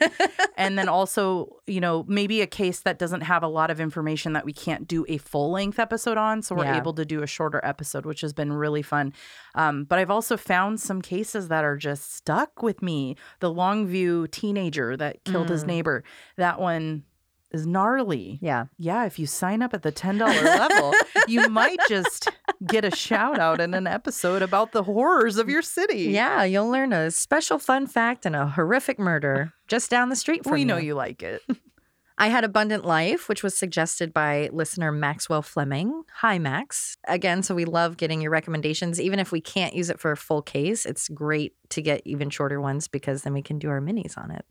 and 0.57 0.79
then 0.79 0.89
also, 0.89 1.57
you 1.67 1.79
know, 1.79 2.03
maybe 2.07 2.41
a 2.41 2.47
case 2.47 2.79
that 2.79 2.97
doesn't 2.97 3.21
have 3.21 3.43
a 3.43 3.47
lot 3.47 3.69
of 3.69 3.79
information 3.79 4.33
that 4.33 4.45
we 4.45 4.53
can't 4.53 4.87
do 4.87 5.05
a 5.07 5.17
full 5.19 5.51
length 5.51 5.77
episode 5.77 6.17
on. 6.17 6.41
So 6.41 6.55
we're 6.55 6.63
Yeah. 6.65 6.77
able 6.77 6.93
to 6.93 7.05
do 7.05 7.21
a 7.21 7.27
shorter 7.27 7.61
episode, 7.63 8.03
which 8.03 8.21
has 8.21 8.33
been 8.33 8.51
really 8.51 8.81
fun. 8.81 9.13
Um, 9.53 9.83
but 9.83 9.99
I've 9.99 10.09
also 10.11 10.37
found 10.37 10.79
some 10.79 11.03
cases 11.03 11.49
that 11.49 11.63
are 11.63 11.77
just 11.77 12.15
stuck 12.15 12.63
with 12.63 12.81
me. 12.81 13.15
The 13.41 13.53
Longview 13.53 14.31
teenager 14.31 14.97
that 14.97 15.23
killed 15.23 15.49
his 15.49 15.65
Mm. 15.65 15.66
Mm-hmm. 15.67 15.75
neighbor, 15.75 16.03
that 16.37 16.59
one 16.59 17.03
is 17.51 17.65
gnarly. 17.65 18.39
yeah. 18.41 18.65
Yeah, 18.77 19.05
if 19.05 19.17
you 19.19 19.25
sign 19.25 19.61
up 19.61 19.73
at 19.73 19.81
the 19.81 19.91
$10 19.91 20.19
level, 20.19 20.93
you 21.29 21.47
might 21.47 21.79
just 21.87 22.29
get 22.65 22.83
a 22.83 22.91
shout 22.91 23.39
out 23.39 23.61
in 23.61 23.73
an 23.73 23.87
episode 23.87 24.41
about 24.41 24.73
the 24.73 24.83
horrors 24.83 25.37
of 25.37 25.47
your 25.47 25.61
city. 25.61 26.09
Yeah, 26.09 26.43
you'll 26.43 26.69
learn 26.69 26.91
a 26.91 27.09
special 27.09 27.57
fun 27.57 27.87
fact 27.87 28.25
and 28.25 28.35
a 28.35 28.47
horrific 28.47 28.99
murder 28.99 29.53
just 29.67 29.89
down 29.89 30.09
the 30.09 30.15
street 30.17 30.43
from 30.43 30.53
We 30.53 30.65
know 30.65 30.77
you 30.77 30.93
like 30.95 31.23
it. 31.23 31.41
I 32.19 32.27
had 32.29 32.43
Abundant 32.43 32.83
Life, 32.83 33.29
which 33.29 33.43
was 33.43 33.55
suggested 33.55 34.11
by 34.11 34.49
listener 34.51 34.91
Maxwell 34.91 35.43
Fleming. 35.43 36.01
Hi, 36.15 36.39
Max. 36.39 36.97
Again, 37.07 37.43
so 37.43 37.53
we 37.53 37.63
love 37.63 37.95
getting 37.95 38.21
your 38.21 38.31
recommendations. 38.31 38.99
Even 38.99 39.19
if 39.19 39.31
we 39.31 39.39
can't 39.39 39.75
use 39.75 39.91
it 39.91 39.99
for 39.99 40.11
a 40.11 40.17
full 40.17 40.41
case, 40.41 40.85
it's 40.85 41.09
great 41.09 41.53
to 41.69 41.81
get 41.81 42.01
even 42.05 42.31
shorter 42.31 42.59
ones 42.59 42.87
because 42.87 43.21
then 43.21 43.33
we 43.33 43.43
can 43.43 43.59
do 43.59 43.69
our 43.69 43.79
minis 43.79 44.17
on 44.17 44.31
it. 44.31 44.45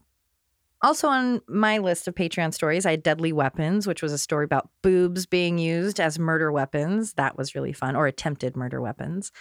Also, 0.87 1.09
on 1.09 1.43
my 1.49 1.79
list 1.79 2.07
of 2.07 2.15
Patreon 2.15 2.55
stories, 2.55 2.87
I 2.87 2.93
had 2.93 3.03
Deadly 3.03 3.33
Weapons, 3.33 3.89
which 3.89 4.03
was 4.03 4.13
a 4.13 4.19
story 4.19 4.45
about 4.45 4.71
boobs 4.85 5.27
being 5.27 5.59
used 5.59 5.99
as 5.99 6.17
murder 6.17 6.53
weapons. 6.53 7.15
That 7.15 7.37
was 7.37 7.57
really 7.57 7.73
fun, 7.73 7.97
or 7.97 8.07
attempted 8.07 8.57
murder 8.57 8.81
weapons. 8.81 9.33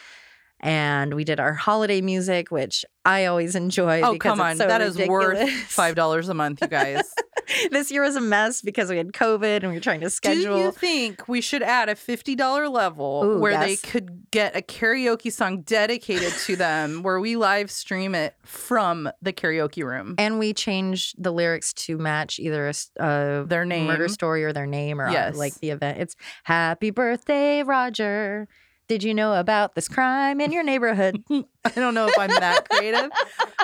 And 0.59 1.13
we 1.13 1.23
did 1.23 1.39
our 1.39 1.53
holiday 1.53 2.01
music, 2.01 2.49
which 2.49 2.83
I 3.05 3.25
always 3.25 3.53
enjoy. 3.53 4.01
Oh, 4.01 4.17
come 4.17 4.41
on. 4.41 4.55
so 4.57 4.65
that 4.65 4.81
is 4.81 4.97
worth 4.97 5.37
$5 5.37 6.29
a 6.29 6.33
month, 6.33 6.61
you 6.63 6.67
guys. 6.67 7.03
this 7.71 7.91
year 7.91 8.01
was 8.01 8.15
a 8.15 8.21
mess 8.21 8.61
because 8.61 8.89
we 8.89 8.97
had 8.97 9.13
COVID 9.13 9.57
and 9.57 9.69
we 9.69 9.73
were 9.75 9.81
trying 9.81 10.01
to 10.01 10.09
schedule. 10.09 10.57
Do 10.57 10.63
you 10.63 10.71
think 10.71 11.27
we 11.27 11.41
should 11.41 11.63
add 11.63 11.89
a 11.89 11.95
$50 11.95 12.71
level 12.71 13.23
Ooh, 13.23 13.39
where 13.39 13.57
they 13.59 13.75
could 13.75 14.29
get 14.31 14.55
a 14.55 14.61
karaoke 14.61 15.31
song 15.31 15.61
dedicated 15.61 16.33
to 16.45 16.55
them 16.65 17.03
where 17.03 17.19
we 17.19 17.35
live 17.35 17.69
stream 17.71 18.15
it 18.15 18.35
from 18.43 19.09
the 19.21 19.33
karaoke 19.33 19.83
room? 19.83 20.15
and 20.17 20.39
we 20.39 20.53
change 20.53 21.13
the 21.17 21.31
lyrics 21.31 21.73
to 21.73 21.97
match 21.97 22.39
either 22.39 22.67
a, 22.67 22.73
a 22.99 23.45
Their 23.45 23.65
murder 23.65 24.07
story 24.07 24.43
or 24.43 24.53
their 24.53 24.65
name 24.67 24.99
or 25.01 25.07
uh, 25.07 25.11
Yes. 25.11 25.35
like 25.35 25.55
the 25.55 25.69
event. 25.69 25.99
It's 25.99 26.15
Happy 26.43 26.89
Birthday, 26.89 27.63
Roger. 27.63 28.47
Did 28.87 29.03
you 29.03 29.13
know 29.15 29.33
about 29.33 29.73
this 29.73 29.87
crime 29.87 30.39
in 30.39 30.51
your 30.51 30.61
neighborhood? 30.63 31.23
I 31.31 31.69
don't 31.73 31.95
know 31.95 32.07
if 32.07 32.17
I'm 32.19 32.29
that 32.29 32.69
creative, 32.69 33.09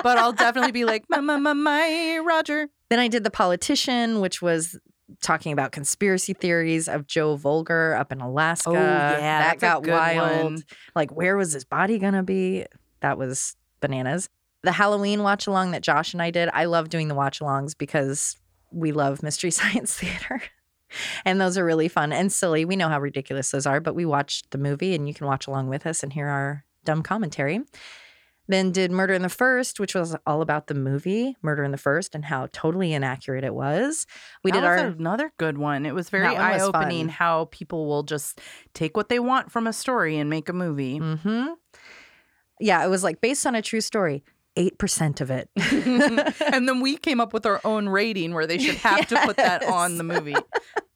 but 0.02 0.18
I'll 0.18 0.32
definitely 0.32 0.72
be 0.72 0.84
like, 0.84 1.04
my, 1.08 1.20
my, 1.20 1.36
my, 1.36 1.52
my, 1.52 2.18
Roger. 2.26 2.68
Then 2.92 3.00
I 3.00 3.08
did 3.08 3.24
The 3.24 3.30
Politician, 3.30 4.20
which 4.20 4.42
was 4.42 4.78
talking 5.22 5.50
about 5.50 5.72
conspiracy 5.72 6.34
theories 6.34 6.88
of 6.88 7.06
Joe 7.06 7.36
Vogler 7.36 7.94
up 7.94 8.12
in 8.12 8.20
Alaska. 8.20 8.68
Oh, 8.68 8.74
yeah, 8.74 9.48
that 9.48 9.60
got 9.60 9.86
wild. 9.86 10.44
one. 10.44 10.62
Like, 10.94 11.10
where 11.10 11.38
was 11.38 11.54
his 11.54 11.64
body 11.64 11.98
gonna 11.98 12.22
be? 12.22 12.66
That 13.00 13.16
was 13.16 13.56
bananas. 13.80 14.28
The 14.62 14.72
Halloween 14.72 15.22
watch 15.22 15.46
along 15.46 15.70
that 15.70 15.80
Josh 15.80 16.12
and 16.12 16.20
I 16.20 16.30
did, 16.30 16.50
I 16.52 16.66
love 16.66 16.90
doing 16.90 17.08
the 17.08 17.14
watch 17.14 17.40
alongs 17.40 17.72
because 17.74 18.36
we 18.70 18.92
love 18.92 19.22
Mystery 19.22 19.50
Science 19.62 19.94
Theater. 19.94 20.42
and 21.24 21.40
those 21.40 21.56
are 21.56 21.64
really 21.64 21.88
fun 21.88 22.12
and 22.12 22.30
silly. 22.30 22.66
We 22.66 22.76
know 22.76 22.90
how 22.90 23.00
ridiculous 23.00 23.50
those 23.52 23.64
are, 23.64 23.80
but 23.80 23.94
we 23.94 24.04
watched 24.04 24.50
the 24.50 24.58
movie 24.58 24.94
and 24.94 25.08
you 25.08 25.14
can 25.14 25.26
watch 25.26 25.46
along 25.46 25.70
with 25.70 25.86
us 25.86 26.02
and 26.02 26.12
hear 26.12 26.28
our 26.28 26.66
dumb 26.84 27.02
commentary. 27.02 27.62
Then 28.48 28.72
did 28.72 28.90
Murder 28.90 29.14
in 29.14 29.22
the 29.22 29.28
First, 29.28 29.78
which 29.78 29.94
was 29.94 30.16
all 30.26 30.42
about 30.42 30.66
the 30.66 30.74
movie 30.74 31.36
Murder 31.42 31.62
in 31.62 31.70
the 31.70 31.78
First 31.78 32.14
and 32.14 32.24
how 32.24 32.48
totally 32.52 32.92
inaccurate 32.92 33.44
it 33.44 33.54
was. 33.54 34.06
We 34.42 34.50
that 34.50 34.60
did 34.60 34.68
was 34.68 34.80
our 34.80 34.86
another 34.86 35.32
good 35.38 35.58
one. 35.58 35.86
It 35.86 35.94
was 35.94 36.10
very 36.10 36.26
eye 36.26 36.60
opening 36.60 37.08
how 37.08 37.46
people 37.50 37.86
will 37.86 38.02
just 38.02 38.40
take 38.74 38.96
what 38.96 39.08
they 39.08 39.18
want 39.18 39.52
from 39.52 39.66
a 39.66 39.72
story 39.72 40.18
and 40.18 40.28
make 40.28 40.48
a 40.48 40.52
movie. 40.52 40.98
Mm-hmm. 40.98 41.46
Yeah, 42.60 42.84
it 42.84 42.88
was 42.88 43.02
like 43.02 43.20
based 43.20 43.46
on 43.46 43.54
a 43.54 43.62
true 43.62 43.80
story. 43.80 44.24
Eight 44.56 44.76
percent 44.76 45.20
of 45.20 45.30
it. 45.30 45.48
and 45.56 46.68
then 46.68 46.80
we 46.80 46.96
came 46.96 47.20
up 47.20 47.32
with 47.32 47.46
our 47.46 47.60
own 47.64 47.88
rating 47.88 48.34
where 48.34 48.46
they 48.46 48.58
should 48.58 48.76
have 48.76 49.06
to 49.08 49.16
put 49.24 49.36
that 49.36 49.64
on 49.64 49.96
the 49.96 50.04
movie. 50.04 50.36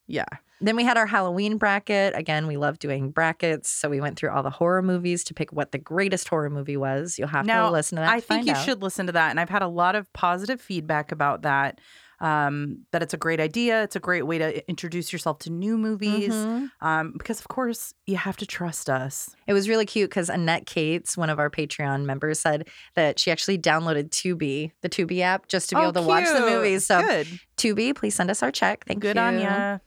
Yeah. 0.06 0.26
Then 0.60 0.76
we 0.76 0.84
had 0.84 0.96
our 0.96 1.06
Halloween 1.06 1.58
bracket. 1.58 2.14
Again, 2.16 2.46
we 2.46 2.56
love 2.56 2.78
doing 2.78 3.10
brackets, 3.10 3.68
so 3.70 3.88
we 3.88 4.00
went 4.00 4.16
through 4.18 4.30
all 4.30 4.42
the 4.42 4.50
horror 4.50 4.82
movies 4.82 5.22
to 5.24 5.34
pick 5.34 5.52
what 5.52 5.72
the 5.72 5.78
greatest 5.78 6.28
horror 6.28 6.50
movie 6.50 6.76
was. 6.76 7.18
You'll 7.18 7.28
have 7.28 7.44
Now, 7.46 7.66
to 7.66 7.72
listen 7.72 7.96
to 7.96 8.00
that. 8.02 8.10
I 8.10 8.20
to 8.20 8.26
think 8.26 8.46
you 8.46 8.52
out. 8.54 8.64
should 8.64 8.82
listen 8.82 9.06
to 9.06 9.12
that. 9.12 9.30
And 9.30 9.38
I've 9.40 9.50
had 9.50 9.62
a 9.62 9.68
lot 9.68 9.94
of 9.96 10.12
positive 10.12 10.60
feedback 10.60 11.12
about 11.12 11.42
that. 11.42 11.80
Um, 12.18 12.86
that 12.92 13.02
it's 13.02 13.12
a 13.12 13.18
great 13.18 13.40
idea. 13.40 13.82
It's 13.82 13.94
a 13.94 14.00
great 14.00 14.26
way 14.26 14.38
to 14.38 14.66
introduce 14.70 15.12
yourself 15.12 15.38
to 15.40 15.50
new 15.50 15.76
movies. 15.76 16.32
Mhm. 16.32 16.70
Um, 16.80 17.12
because 17.12 17.40
of 17.40 17.48
course 17.48 17.92
you 18.06 18.16
have 18.16 18.38
to 18.38 18.46
trust 18.46 18.88
us. 18.88 19.36
It 19.46 19.52
was 19.52 19.68
really 19.68 19.84
cute 19.84 20.08
because 20.08 20.30
Annette 20.30 20.64
Cates, 20.64 21.18
one 21.18 21.28
of 21.28 21.38
our 21.38 21.50
Patreon 21.50 22.06
members, 22.06 22.40
said 22.40 22.68
that 22.94 23.18
she 23.18 23.30
actually 23.30 23.58
downloaded 23.58 24.08
Tubi, 24.08 24.72
the 24.80 24.88
Tubi 24.88 25.20
app, 25.20 25.46
just 25.48 25.68
to 25.68 25.74
be 25.74 25.80
Oh, 25.82 25.90
able 25.90 25.92
to 25.92 26.02
watch 26.08 26.24
the 26.26 26.40
movies. 26.40 26.86
So 26.86 27.02
good, 27.02 27.26
Tubi, 27.58 27.94
please 27.94 28.14
send 28.14 28.30
us 28.30 28.42
our 28.42 28.50
check. 28.50 28.86
Thank 28.86 29.00
good 29.00 29.16
you. 29.16 29.22
on 29.22 29.38
ya. 29.38 29.78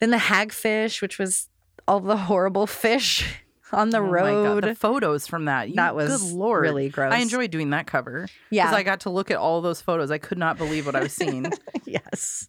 Then 0.00 0.10
the 0.10 0.16
hagfish, 0.16 1.00
which 1.02 1.18
was 1.18 1.48
all 1.86 2.00
the 2.00 2.16
horrible 2.28 2.66
fish 2.66 3.36
on 3.72 3.90
the 3.90 3.98
Oh 3.98 4.02
road. 4.02 4.64
the 4.64 4.74
photos 4.74 5.26
from 5.26 5.44
that. 5.44 5.68
You, 5.68 5.76
that 5.76 5.94
was 5.94 6.32
really 6.32 6.88
gross. 6.88 7.12
I 7.12 7.18
enjoyed 7.18 7.50
doing 7.50 7.70
that 7.70 7.86
cover. 7.86 8.26
Yeah. 8.50 8.64
Because 8.66 8.78
I 8.78 8.82
got 8.82 9.00
to 9.00 9.10
look 9.10 9.30
at 9.30 9.36
all 9.36 9.60
those 9.60 9.80
photos. 9.80 10.10
I 10.10 10.18
could 10.18 10.38
not 10.38 10.58
believe 10.58 10.86
what 10.86 10.96
I 10.96 11.00
was 11.00 11.12
seeing. 11.12 11.52
yes. 11.84 12.48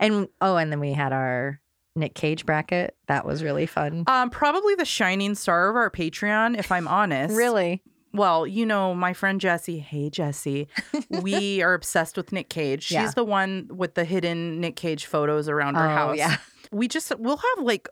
And 0.00 0.28
oh, 0.40 0.56
and 0.56 0.70
then 0.72 0.80
we 0.80 0.92
had 0.92 1.12
our 1.12 1.60
Nick 1.96 2.14
Cage 2.14 2.46
bracket. 2.46 2.96
That 3.08 3.26
was 3.26 3.42
really 3.42 3.66
fun. 3.66 4.04
um, 4.06 4.30
probably 4.30 4.74
the 4.76 4.84
shining 4.84 5.34
star 5.34 5.68
of 5.68 5.76
our 5.76 5.90
Patreon, 5.90 6.56
if 6.58 6.70
I'm 6.72 6.86
honest. 6.88 7.34
really? 7.34 7.82
Well, 8.14 8.46
you 8.46 8.64
know, 8.64 8.94
my 8.94 9.12
friend 9.12 9.38
Jesse, 9.38 9.80
Hey, 9.80 10.08
Jesse, 10.08 10.66
we 11.10 11.60
are 11.60 11.74
obsessed 11.74 12.16
with 12.16 12.32
Nick 12.32 12.48
Cage. 12.48 12.84
She's 12.84 12.94
Yeah. 12.94 13.10
the 13.14 13.24
one 13.24 13.68
with 13.70 13.94
the 13.96 14.04
hidden 14.04 14.60
Nick 14.60 14.76
Cage 14.76 15.04
photos 15.04 15.46
around 15.46 15.74
her 15.74 15.84
Oh, 15.86 15.94
house. 15.94 16.16
yeah. 16.16 16.36
We 16.72 16.88
just, 16.88 17.18
we'll 17.18 17.36
have 17.36 17.64
like 17.64 17.88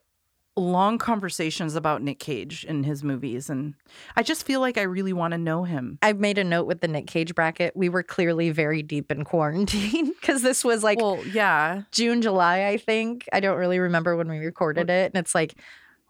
long 0.57 0.97
conversations 0.97 1.74
about 1.74 2.03
Nick 2.03 2.18
Cage 2.18 2.64
and 2.66 2.85
his 2.85 3.05
movies. 3.05 3.51
And 3.51 3.74
I 4.16 4.22
just 4.22 4.45
feel 4.45 4.61
like 4.61 4.79
I 4.79 4.83
really 4.83 5.12
want 5.12 5.33
to 5.33 5.39
know 5.39 5.64
him. 5.64 5.99
I've 6.03 6.18
made 6.18 6.39
a 6.39 6.45
note 6.45 6.66
with 6.66 6.81
the 6.81 6.89
Nick 6.89 7.07
Cage 7.07 7.35
bracket. 7.35 7.77
We 7.77 7.89
were 7.89 8.03
clearly 8.03 8.51
very 8.51 8.83
deep 8.83 9.12
in 9.12 9.24
quarantine 9.24 10.12
because 10.20 10.43
this 10.43 10.64
was 10.64 10.83
like 10.83 10.99
well, 10.99 11.24
yeah. 11.27 11.83
June, 11.93 12.22
July, 12.22 12.66
I 12.66 12.79
think. 12.79 13.29
I 13.33 13.41
don't 13.41 13.59
really 13.59 13.79
remember 13.79 14.16
when 14.16 14.29
we 14.29 14.39
recorded 14.39 14.89
it. 14.89 15.12
And 15.14 15.20
it's 15.20 15.35
like, 15.35 15.55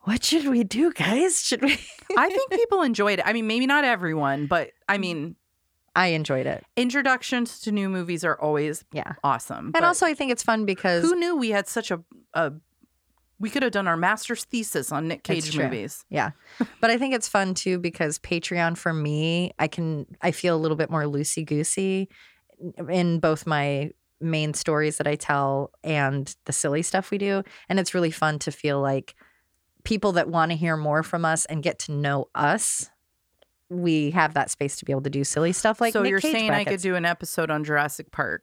what 0.02 0.22
should 0.22 0.46
we 0.46 0.62
do, 0.62 0.92
guys? 0.92 1.42
Should 1.42 1.62
we? 1.62 1.78
I 2.16 2.28
think 2.28 2.52
people 2.52 2.82
enjoyed 2.82 3.18
it. 3.18 3.26
I 3.26 3.32
mean, 3.32 3.48
maybe 3.48 3.66
not 3.66 3.84
everyone, 3.84 4.46
but 4.46 4.70
I 4.88 4.98
mean, 4.98 5.34
I 5.96 6.08
enjoyed 6.08 6.46
it. 6.46 6.64
introductions 6.76 7.58
to 7.60 7.72
new 7.72 7.88
movies 7.88 8.22
are 8.24 8.38
always 8.40 8.84
Yeah. 8.92 9.14
awesome. 9.24 9.72
And 9.74 9.84
also, 9.84 10.06
I 10.06 10.14
think 10.14 10.30
it's 10.30 10.42
fun 10.44 10.64
because 10.66 11.02
who 11.02 11.16
knew 11.16 11.36
we 11.36 11.50
had 11.50 11.66
such 11.66 11.90
a, 11.90 12.00
a 12.34 12.52
we 13.38 13.50
could 13.50 13.62
have 13.62 13.72
done 13.72 13.86
our 13.88 13.96
master's 13.96 14.44
thesis 14.44 14.92
on 14.92 15.08
Nick 15.08 15.22
Cage 15.22 15.56
movies. 15.58 16.04
Yeah. 16.08 16.30
But 16.80 16.90
I 16.90 16.96
think 16.98 17.14
it's 17.14 17.28
fun 17.28 17.54
too 17.54 17.78
because 17.78 18.18
Patreon 18.18 18.78
for 18.78 18.92
me, 18.92 19.52
I 19.58 19.66
can 19.68 20.06
I 20.22 20.30
feel 20.30 20.54
a 20.54 20.60
little 20.60 20.76
bit 20.76 20.90
more 20.90 21.02
loosey 21.02 21.44
goosey 21.44 22.08
in 22.88 23.18
both 23.18 23.46
my 23.46 23.90
main 24.20 24.54
stories 24.54 24.96
that 24.96 25.06
I 25.06 25.16
tell 25.16 25.70
and 25.84 26.34
the 26.46 26.52
silly 26.52 26.82
stuff 26.82 27.10
we 27.10 27.18
do. 27.18 27.42
And 27.68 27.78
it's 27.78 27.92
really 27.92 28.10
fun 28.10 28.38
to 28.40 28.50
feel 28.52 28.80
like 28.80 29.14
people 29.84 30.12
that 30.12 30.28
want 30.28 30.50
to 30.52 30.56
hear 30.56 30.76
more 30.76 31.02
from 31.02 31.24
us 31.26 31.44
and 31.44 31.62
get 31.62 31.78
to 31.80 31.92
know 31.92 32.28
us. 32.34 32.90
We 33.68 34.10
have 34.12 34.34
that 34.34 34.50
space 34.50 34.76
to 34.76 34.84
be 34.84 34.92
able 34.92 35.02
to 35.02 35.10
do 35.10 35.24
silly 35.24 35.52
stuff 35.52 35.80
like 35.80 35.92
so 35.92 36.02
Nick 36.02 36.10
you're 36.10 36.20
Cage 36.20 36.32
saying 36.32 36.50
I 36.52 36.64
could 36.64 36.80
do 36.80 36.94
an 36.94 37.04
episode 37.04 37.50
on 37.50 37.64
Jurassic 37.64 38.12
Park? 38.12 38.42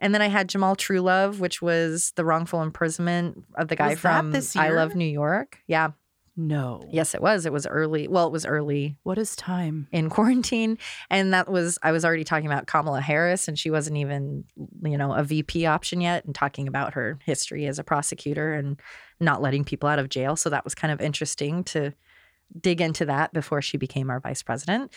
And 0.00 0.14
then 0.14 0.22
I 0.22 0.28
had 0.28 0.48
Jamal 0.48 0.76
Truelove, 0.76 1.38
which 1.38 1.60
was 1.60 2.12
the 2.16 2.24
wrongful 2.24 2.62
imprisonment 2.62 3.44
of 3.56 3.68
the 3.68 3.76
guy 3.76 3.90
Was 3.90 4.00
from 4.00 4.34
I? 4.56 4.70
Love 4.70 4.94
New 4.94 5.04
York. 5.04 5.58
Yeah. 5.66 5.90
No. 6.36 6.88
Yes, 6.90 7.14
it 7.14 7.20
was. 7.20 7.44
It 7.44 7.52
was 7.52 7.66
early. 7.66 8.08
Well, 8.08 8.26
it 8.26 8.32
was 8.32 8.46
early 8.46 8.96
What 9.02 9.18
is 9.18 9.36
time? 9.36 9.88
in 9.92 10.08
quarantine. 10.08 10.78
And 11.10 11.34
that 11.34 11.50
was, 11.50 11.78
I 11.82 11.92
was 11.92 12.02
already 12.02 12.24
talking 12.24 12.46
about 12.46 12.66
Kamala 12.66 13.02
Harris, 13.02 13.46
and 13.46 13.58
she 13.58 13.70
wasn't 13.70 13.98
even, 13.98 14.44
you 14.82 14.96
know, 14.96 15.12
a 15.12 15.22
VP 15.22 15.66
option 15.66 16.00
yet, 16.00 16.24
and 16.24 16.34
talking 16.34 16.66
about 16.66 16.94
her 16.94 17.18
history 17.24 17.66
as 17.66 17.78
a 17.78 17.84
prosecutor 17.84 18.54
and 18.54 18.80
not 19.18 19.42
letting 19.42 19.64
people 19.64 19.88
out 19.88 19.98
of 19.98 20.08
jail. 20.08 20.34
So 20.34 20.48
that 20.48 20.64
was 20.64 20.74
kind 20.74 20.92
of 20.92 21.00
interesting 21.02 21.62
to 21.64 21.92
dig 22.58 22.80
into 22.80 23.04
that 23.06 23.32
before 23.32 23.60
she 23.62 23.76
became 23.76 24.10
our 24.10 24.20
vice 24.20 24.42
president. 24.42 24.92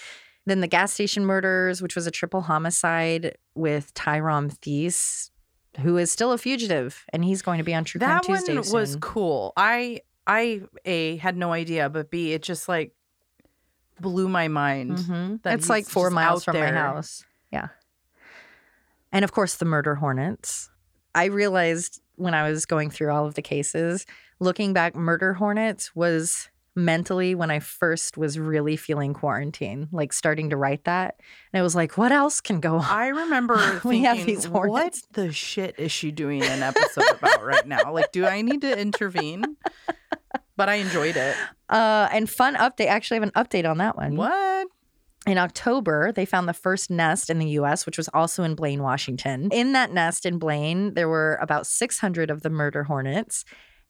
Then 0.46 0.60
the 0.62 0.68
gas 0.68 0.92
station 0.94 1.26
murders, 1.26 1.82
which 1.82 1.96
was 1.96 2.06
a 2.08 2.12
triple 2.12 2.42
homicide 2.42 3.38
with 3.56 3.94
Tyrone 3.94 4.50
Thies, 4.50 5.32
who 5.80 5.98
is 5.98 6.12
still 6.12 6.32
a 6.34 6.38
fugitive, 6.38 7.06
and 7.14 7.24
he's 7.24 7.42
going 7.42 7.58
to 7.60 7.64
be 7.64 7.74
on 7.74 7.84
True 7.86 8.00
Crime 8.00 8.10
That 8.18 8.24
Tuesday 8.24 8.58
one 8.58 8.72
was 8.72 8.92
soon. 8.92 9.02
cool. 9.02 9.54
I 9.58 10.02
I 10.28 10.62
a 10.86 11.18
had 11.18 11.36
no 11.38 11.52
idea, 11.54 11.90
but 11.90 12.10
b 12.10 12.34
it 12.34 12.44
just 12.44 12.68
like 12.70 12.94
blew 14.00 14.28
my 14.28 14.48
mind. 14.48 14.98
Mhm. 14.98 15.42
that 15.44 15.56
It's 15.60 15.70
like 15.70 15.86
four 15.86 16.10
miles 16.10 16.44
from 16.44 16.58
my 16.60 16.72
house. 16.72 17.24
Yeah. 17.52 17.70
And 19.12 19.24
of 19.24 19.32
course, 19.32 19.56
the 19.56 19.66
murder 19.66 19.96
hornets. 19.96 20.70
I 21.16 21.26
realized 21.26 22.02
when 22.16 22.34
I 22.34 22.50
was 22.50 22.66
going 22.66 22.90
through 22.90 23.12
all 23.12 23.26
of 23.26 23.36
the 23.36 23.42
cases, 23.42 24.06
looking 24.40 24.74
back, 24.74 24.96
murder 24.96 25.34
hornets 25.34 25.96
was 25.96 26.50
mentally 26.76 27.36
when 27.36 27.52
I 27.52 27.60
first 27.60 28.18
was 28.18 28.40
really 28.40 28.76
feeling 28.76 29.14
quarantine, 29.14 29.90
like 29.92 30.12
starting 30.14 30.50
to 30.50 30.58
write 30.58 30.86
that. 30.86 31.20
And 31.52 31.60
it 31.60 31.64
was 31.64 31.76
like, 31.76 31.98
what 31.98 32.12
else 32.12 32.42
can 32.42 32.60
go 32.60 32.78
on? 32.78 32.86
I 32.86 33.08
remember 33.08 33.56
We 33.84 34.02
thinking, 34.02 34.04
have 34.04 34.26
these 34.26 34.48
what 34.48 34.68
hornets." 34.68 35.08
the 35.12 35.32
shit 35.32 35.76
is 35.78 35.92
she 35.92 36.12
doing 36.12 36.44
an 36.44 36.64
episode 36.64 37.06
about 37.12 37.44
right 37.44 37.68
now? 37.68 37.94
Like, 37.94 38.12
do 38.12 38.26
I 38.26 38.42
need 38.42 38.62
to 38.62 38.80
intervene? 38.80 39.58
But 40.56 40.70
I 40.70 40.76
enjoyed 40.76 41.16
it. 41.16 41.36
Uh, 41.70 42.08
and 42.12 42.30
fun 42.30 42.56
update. 42.56 42.86
Actually, 42.88 43.18
I 43.18 43.22
have 43.22 43.32
an 43.36 43.44
update 43.44 43.70
on 43.70 43.78
that 43.80 43.98
one. 43.98 44.16
What? 44.16 44.68
In 45.26 45.38
October, 45.38 46.12
they 46.12 46.26
found 46.26 46.50
the 46.50 46.54
first 46.54 46.92
nest 46.92 47.30
in 47.30 47.40
the 47.40 47.48
US, 47.52 47.86
which 47.86 47.98
was 47.98 48.10
also 48.14 48.44
in 48.44 48.56
Blaine, 48.56 48.84
Washington. 48.84 49.50
In 49.52 49.72
that 49.72 49.92
nest 49.92 50.26
in 50.26 50.38
Blaine, 50.38 50.96
there 50.96 51.08
were 51.08 51.40
about 51.42 51.66
600 51.66 52.30
of 52.30 52.42
the 52.42 52.50
murder 52.50 52.84
hornets, 52.84 53.46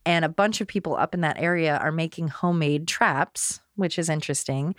and 0.05 0.25
a 0.25 0.29
bunch 0.29 0.61
of 0.61 0.67
people 0.67 0.95
up 0.95 1.13
in 1.13 1.21
that 1.21 1.39
area 1.39 1.77
are 1.77 1.91
making 1.91 2.27
homemade 2.29 2.87
traps, 2.87 3.61
which 3.75 3.97
is 3.97 4.09
interesting. 4.09 4.75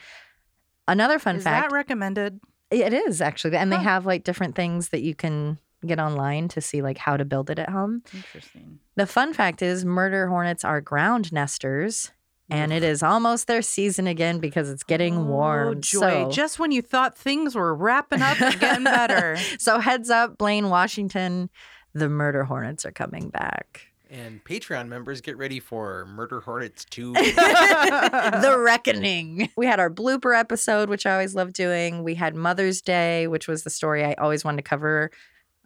Another 0.87 1.18
fun 1.18 1.37
is 1.37 1.45
fact 1.45 1.70
that 1.70 1.75
recommended? 1.75 2.41
it 2.70 2.93
is 2.93 3.20
actually, 3.20 3.57
and 3.57 3.70
they 3.72 3.77
have 3.79 4.05
like 4.07 4.25
different 4.25 4.55
things 4.57 4.89
that 4.89 5.03
you 5.03 5.14
can 5.14 5.59
get 5.87 5.99
online 6.01 6.49
to 6.49 6.61
see 6.61 6.83
like 6.83 6.99
how 6.99 7.16
to 7.16 7.25
build 7.25 7.49
it 7.51 7.59
at 7.59 7.68
home. 7.70 8.03
Interesting. 8.12 8.81
The 8.97 9.07
fun 9.07 9.33
fact 9.33 9.62
is, 9.62 9.85
murder 9.85 10.29
hornets 10.29 10.64
are 10.64 10.81
ground 10.81 11.33
nesters. 11.33 12.11
And 12.51 12.75
it 12.75 12.83
is 12.83 13.03
almost 13.03 13.47
their 13.47 13.62
season 13.62 14.07
again 14.07 14.39
because 14.39 14.68
it's 14.68 14.83
getting 14.83 15.16
Oh, 15.16 15.22
warm. 15.25 15.81
joy! 15.81 16.01
So- 16.01 16.31
Just 16.31 16.59
when 16.59 16.72
you 16.72 16.83
thought 16.83 17.16
things 17.16 17.55
were 17.55 17.75
wrapping 17.75 18.20
up 18.20 18.39
and 18.39 18.61
getting 18.61 18.85
better. 18.85 19.39
so 19.59 19.79
heads 19.79 20.11
up, 20.11 20.37
Blaine, 20.37 20.68
Washington, 20.68 21.49
the 21.95 22.09
murder 22.11 22.45
hornets 22.45 22.85
are 22.85 22.93
coming 22.93 23.31
back. 23.31 23.87
And 24.14 24.44
Patreon 24.44 24.86
members 24.86 25.20
get 25.20 25.36
ready 25.36 25.58
for 25.58 26.06
Murder 26.06 26.38
Hornets 26.40 26.84
2. 26.84 27.12
the 27.14 28.54
reckoning. 28.64 29.50
We 29.56 29.66
had 29.66 29.80
our 29.80 29.90
blooper 29.90 30.38
episode, 30.38 30.88
which 30.88 31.04
I 31.04 31.12
always 31.14 31.34
love 31.34 31.52
doing. 31.52 32.04
We 32.04 32.14
had 32.14 32.36
Mother's 32.36 32.80
Day, 32.80 33.26
which 33.26 33.48
was 33.48 33.64
the 33.64 33.70
story 33.70 34.04
I 34.04 34.12
always 34.14 34.44
wanted 34.44 34.58
to 34.58 34.62
cover. 34.62 35.10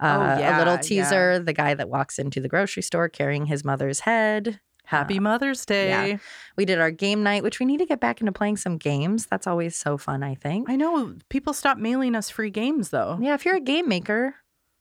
Uh, 0.00 0.06
Oh, 0.06 0.22
a 0.22 0.40
yeah, 0.40 0.58
little 0.58 0.74
yeah. 0.74 0.80
teaser 0.80 1.38
the 1.40 1.52
guy 1.52 1.74
that 1.74 1.90
walks 1.90 2.18
into 2.18 2.40
the 2.40 2.48
grocery 2.48 2.82
store 2.82 3.10
carrying 3.10 3.44
his 3.44 3.66
mother's 3.66 4.00
head. 4.00 4.60
Happy 4.86 5.18
Mother's 5.18 5.66
Day. 5.66 6.18
We 6.56 6.64
did 6.64 6.80
our 6.80 6.90
game 6.90 7.22
night, 7.22 7.42
which 7.42 7.60
we 7.60 7.66
need 7.66 7.78
to 7.78 7.84
get 7.86 8.00
back 8.00 8.20
into 8.20 8.32
playing 8.32 8.56
some 8.56 8.78
games. 8.78 9.26
That's 9.26 9.46
always 9.46 9.76
so 9.76 9.98
fun, 9.98 10.22
I 10.22 10.34
think. 10.34 10.70
I 10.70 10.76
know 10.76 11.16
people 11.28 11.52
stop 11.52 11.76
mailing 11.76 12.14
us 12.14 12.30
free 12.30 12.48
games 12.48 12.88
though. 12.88 13.18
Yeah, 13.20 13.34
if 13.34 13.44
you're 13.44 13.56
a 13.56 13.60
game 13.60 13.86
maker, 13.88 14.36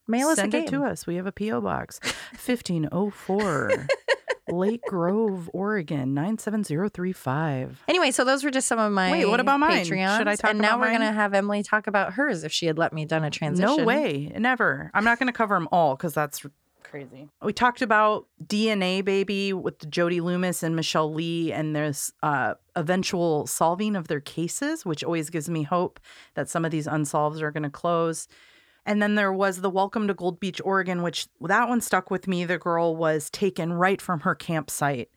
mail 0.07 0.27
us 0.29 0.37
Send 0.37 0.53
it 0.53 0.67
to 0.69 0.83
us. 0.83 1.05
We 1.07 1.15
have 1.15 1.25
a 1.27 1.31
PO 1.31 1.61
box, 1.61 1.99
fifteen 2.33 2.87
oh 2.91 3.09
four, 3.09 3.71
Lake 4.49 4.81
Grove, 4.87 5.49
Oregon 5.53 6.13
nine 6.13 6.37
seven 6.37 6.63
zero 6.63 6.89
three 6.89 7.13
five. 7.13 7.83
Anyway, 7.87 8.11
so 8.11 8.23
those 8.23 8.43
were 8.43 8.51
just 8.51 8.67
some 8.67 8.79
of 8.79 8.91
my 8.91 9.11
Wait, 9.11 9.25
what 9.25 9.39
about 9.39 9.59
mine? 9.59 9.83
Patreons. 9.85 10.17
Should 10.17 10.27
I 10.27 10.35
talk 10.35 10.51
And 10.51 10.59
now 10.59 10.69
about 10.69 10.79
we're 10.79 10.85
mine? 10.87 10.99
gonna 11.01 11.13
have 11.13 11.33
Emily 11.33 11.63
talk 11.63 11.87
about 11.87 12.13
hers 12.13 12.43
if 12.43 12.51
she 12.51 12.65
had 12.65 12.77
let 12.77 12.93
me 12.93 13.05
done 13.05 13.23
a 13.23 13.29
transition. 13.29 13.77
No 13.77 13.83
way, 13.83 14.31
never. 14.37 14.89
I'm 14.93 15.03
not 15.03 15.19
going 15.19 15.27
to 15.27 15.33
cover 15.33 15.55
them 15.55 15.67
all 15.71 15.95
because 15.95 16.13
that's 16.13 16.45
crazy. 16.83 17.27
We 17.41 17.51
talked 17.51 17.81
about 17.81 18.27
DNA 18.45 19.03
Baby 19.03 19.51
with 19.51 19.89
Jody 19.89 20.21
Loomis 20.21 20.63
and 20.63 20.73
Michelle 20.73 21.13
Lee 21.13 21.51
and 21.51 21.75
this 21.75 22.13
uh, 22.23 22.53
eventual 22.77 23.45
solving 23.45 23.97
of 23.97 24.07
their 24.07 24.21
cases, 24.21 24.85
which 24.85 25.03
always 25.03 25.29
gives 25.29 25.49
me 25.49 25.63
hope 25.63 25.99
that 26.35 26.47
some 26.47 26.63
of 26.63 26.71
these 26.71 26.87
unsolves 26.87 27.41
are 27.41 27.51
going 27.51 27.63
to 27.63 27.69
close. 27.69 28.29
And 28.87 29.01
then 29.01 29.13
there 29.15 29.31
was 29.33 29.61
the 29.61 29.69
Welcome 29.69 30.07
to 30.07 30.13
Gold 30.15 30.39
Beach, 30.39 30.59
Oregon, 30.63 31.03
which 31.03 31.27
that 31.41 31.67
one 31.69 31.81
stuck 31.81 32.09
with 32.09 32.27
me. 32.27 32.45
The 32.45 32.57
girl 32.57 32.95
was 32.95 33.29
taken 33.29 33.73
right 33.73 34.01
from 34.01 34.21
her 34.21 34.33
campsite. 34.33 35.09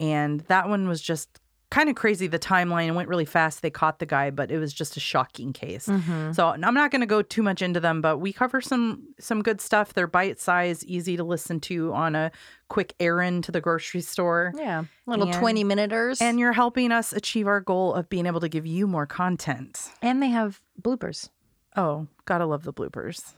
And 0.00 0.40
that 0.42 0.68
one 0.68 0.88
was 0.88 1.00
just 1.00 1.38
kind 1.70 1.88
of 1.88 1.94
crazy. 1.94 2.26
The 2.26 2.38
timeline 2.38 2.94
went 2.94 3.08
really 3.08 3.24
fast. 3.24 3.62
They 3.62 3.70
caught 3.70 3.98
the 4.00 4.04
guy, 4.04 4.30
but 4.30 4.50
it 4.50 4.58
was 4.58 4.74
just 4.74 4.96
a 4.96 5.00
shocking 5.00 5.52
case. 5.54 5.86
Mhm. 5.86 6.34
So 6.34 6.48
I'm 6.48 6.74
not 6.74 6.90
going 6.90 7.00
to 7.00 7.06
go 7.06 7.22
too 7.22 7.42
much 7.42 7.62
into 7.62 7.80
them, 7.80 8.02
but 8.02 8.18
we 8.18 8.30
cover 8.32 8.60
some 8.60 9.04
some 9.18 9.40
good 9.40 9.60
stuff. 9.60 9.94
They're 9.94 10.06
bite 10.08 10.38
size, 10.40 10.84
easy 10.84 11.16
to 11.16 11.24
listen 11.24 11.60
to 11.60 11.94
on 11.94 12.14
a 12.14 12.30
quick 12.68 12.94
errand 13.00 13.44
to 13.44 13.52
the 13.52 13.60
grocery 13.62 14.02
store. 14.02 14.52
Yeah, 14.56 14.84
little 15.06 15.26
And- 15.28 15.34
twenty 15.34 15.64
minuters, 15.64 16.20
And 16.20 16.38
you're 16.38 16.52
helping 16.52 16.92
us 16.92 17.12
achieve 17.14 17.46
our 17.46 17.60
goal 17.60 17.94
of 17.94 18.08
being 18.10 18.26
able 18.26 18.40
to 18.40 18.48
give 18.50 18.66
you 18.66 18.86
more 18.86 19.06
content. 19.06 19.88
and 20.02 20.20
they 20.22 20.28
have 20.28 20.60
bloopers. 20.82 21.30
Oh, 21.76 22.06
gotta 22.24 22.46
love 22.46 22.64
the 22.64 22.72
bloopers. 22.72 23.34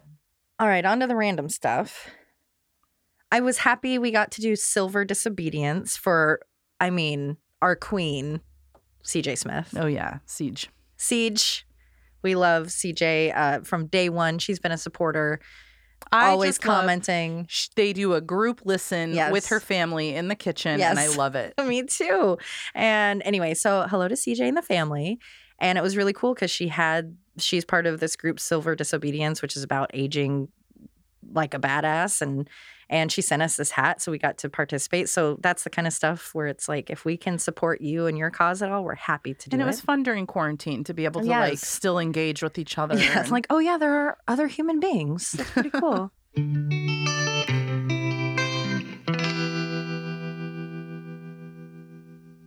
All 0.58 0.68
right, 0.68 0.84
on 0.84 1.00
to 1.00 1.06
the 1.06 1.16
random 1.16 1.48
stuff. 1.48 2.08
I 3.32 3.40
was 3.40 3.58
happy 3.58 3.98
we 3.98 4.10
got 4.10 4.30
to 4.32 4.40
do 4.40 4.54
Silver 4.54 5.04
Disobedience 5.04 5.96
for, 5.96 6.40
I 6.80 6.90
mean, 6.90 7.36
our 7.60 7.74
queen, 7.74 8.40
CJ 9.04 9.38
Smith. 9.38 9.74
Oh 9.76 9.86
yeah, 9.86 10.18
Siege. 10.26 10.70
Siege, 10.96 11.66
we 12.22 12.34
love 12.36 12.68
CJ 12.68 13.32
uh, 13.36 13.60
from 13.62 13.86
day 13.86 14.08
one. 14.08 14.38
She's 14.38 14.60
been 14.60 14.72
a 14.72 14.78
supporter, 14.78 15.40
I 16.12 16.28
always 16.30 16.58
love- 16.64 16.76
commenting. 16.78 17.46
sh- 17.48 17.68
They 17.74 17.92
do 17.92 18.14
a 18.14 18.20
group 18.20 18.60
listen 18.64 19.14
with 19.32 19.46
her 19.48 19.58
family 19.60 20.14
in 20.14 20.28
the 20.28 20.36
kitchen, 20.36 20.78
and 20.80 20.98
I 20.98 21.08
love 21.08 21.34
it. 21.34 21.54
Me 21.66 21.82
too. 21.82 22.38
And 22.74 23.20
anyway, 23.24 23.54
so 23.54 23.86
hello 23.88 24.06
to 24.06 24.14
CJ 24.14 24.40
and 24.40 24.56
the 24.56 24.62
family. 24.62 25.18
And 25.58 25.78
it 25.78 25.82
was 25.82 25.96
really 25.96 26.12
cool 26.12 26.34
because 26.34 26.50
she 26.50 26.68
had, 26.68 27.16
she's 27.38 27.64
part 27.64 27.86
of 27.86 28.00
this 28.00 28.16
group, 28.16 28.38
Silver 28.40 28.74
Disobedience, 28.74 29.42
which 29.42 29.56
is 29.56 29.62
about 29.62 29.90
aging 29.94 30.48
like 31.32 31.54
a 31.54 31.58
badass. 31.58 32.20
And, 32.22 32.48
and 32.90 33.10
she 33.10 33.22
sent 33.22 33.40
us 33.42 33.56
this 33.56 33.70
hat. 33.70 34.02
So 34.02 34.12
we 34.12 34.18
got 34.18 34.36
to 34.38 34.50
participate. 34.50 35.08
So 35.08 35.38
that's 35.40 35.64
the 35.64 35.70
kind 35.70 35.86
of 35.86 35.92
stuff 35.94 36.34
where 36.34 36.46
it's 36.46 36.68
like, 36.68 36.90
if 36.90 37.04
we 37.04 37.16
can 37.16 37.38
support 37.38 37.80
you 37.80 38.06
and 38.06 38.16
your 38.18 38.30
cause 38.30 38.60
at 38.62 38.70
all, 38.70 38.84
we're 38.84 38.94
happy 38.94 39.32
to 39.34 39.48
do 39.48 39.54
it 39.54 39.54
And 39.54 39.62
it 39.62 39.64
it. 39.64 39.66
was 39.66 39.80
fun 39.80 40.02
during 40.02 40.26
quarantine 40.26 40.84
to 40.84 40.92
be 40.94 41.06
able 41.06 41.22
to 41.22 41.26
like 41.26 41.58
still 41.58 41.98
engage 41.98 42.42
with 42.42 42.58
each 42.58 42.76
other. 42.76 42.96
yeah, 42.98 43.20
it's 43.20 43.30
like, 43.30 43.46
oh 43.50 43.58
yeah, 43.58 43.78
there 43.78 43.94
are 43.94 44.18
other 44.28 44.46
human 44.48 44.80
beings. 44.80 45.32
That's 45.32 45.50
pretty 45.50 45.70
cool. 45.74 46.12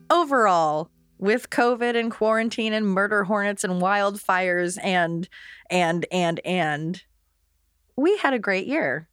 Overall, 0.09 0.89
with 1.17 1.49
COVID 1.49 1.95
and 1.99 2.11
quarantine 2.11 2.73
and 2.73 2.85
murder 2.87 3.23
hornets 3.23 3.63
and 3.63 3.81
wildfires 3.81 4.77
and 4.83 5.27
and 5.69 6.05
and 6.11 6.39
and 6.45 7.03
we 7.95 8.17
had 8.17 8.33
a 8.33 8.39
great 8.39 8.67
year. 8.67 9.09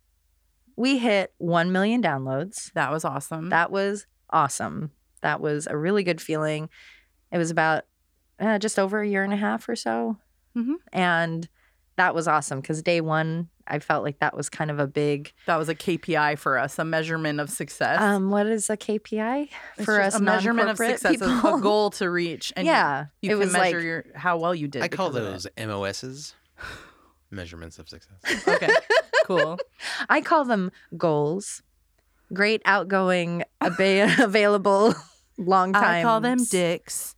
We 0.76 0.98
hit 0.98 1.32
1 1.38 1.72
million 1.72 2.02
downloads. 2.02 2.72
that 2.74 2.90
was 2.90 3.04
awesome. 3.04 3.48
That 3.50 3.70
was 3.70 4.06
awesome. 4.30 4.90
That 5.22 5.40
was 5.40 5.66
a 5.66 5.76
really 5.76 6.02
good 6.02 6.20
feeling. 6.20 6.68
It 7.32 7.38
was 7.38 7.50
about 7.50 7.84
uh, 8.40 8.58
just 8.58 8.78
over 8.78 9.00
a 9.00 9.08
year 9.08 9.22
and 9.24 9.32
a 9.32 9.36
half 9.36 9.68
or 9.68 9.76
so. 9.76 10.18
Mhm. 10.56 10.74
And 10.92 11.48
that 11.96 12.14
was 12.14 12.26
awesome 12.28 12.60
because 12.60 12.82
day 12.82 13.00
one, 13.00 13.48
I 13.66 13.78
felt 13.78 14.04
like 14.04 14.18
that 14.18 14.36
was 14.36 14.48
kind 14.50 14.70
of 14.70 14.78
a 14.78 14.86
big. 14.86 15.32
that 15.46 15.56
was 15.56 15.68
a 15.68 15.74
KPI 15.74 16.38
for 16.38 16.58
us, 16.58 16.78
a 16.78 16.84
measurement 16.84 17.40
of 17.40 17.48
success. 17.50 18.00
Um, 18.00 18.30
what 18.30 18.46
is 18.46 18.68
a 18.68 18.76
KPI 18.76 19.48
It's 19.76 19.84
for 19.84 20.00
us? 20.00 20.16
a 20.16 20.20
measurement 20.22 20.68
of 20.70 20.76
success, 20.76 21.20
a- 21.20 21.24
a 21.54 21.60
goal 21.60 21.90
to 21.92 22.10
reach. 22.10 22.52
And 22.56 22.66
yeah, 22.66 23.06
you, 23.22 23.30
it 23.30 23.32
can 23.34 23.38
was 23.38 23.52
measure 23.52 23.76
like 23.76 23.84
your 23.84 24.04
how 24.14 24.36
well 24.38 24.54
you 24.54 24.68
did. 24.68 24.82
I 24.82 24.88
call 24.88 25.10
because 25.10 25.22
of 25.38 25.46
it. 25.46 25.56
those 25.56 25.66
MOSs 25.68 26.34
measurements 27.30 27.78
of 27.78 27.88
success. 27.88 28.18
Okay, 28.46 28.68
cool. 29.24 29.58
I 30.08 30.20
call 30.20 30.44
them 30.44 30.70
goals. 30.96 31.62
Great, 32.32 32.62
outgoing, 32.64 33.44
ava- 33.62 34.14
available, 34.22 34.94
long 35.38 35.72
time. 35.72 35.84
I 35.84 36.02
call 36.02 36.20
them 36.20 36.42
dicks. 36.44 37.14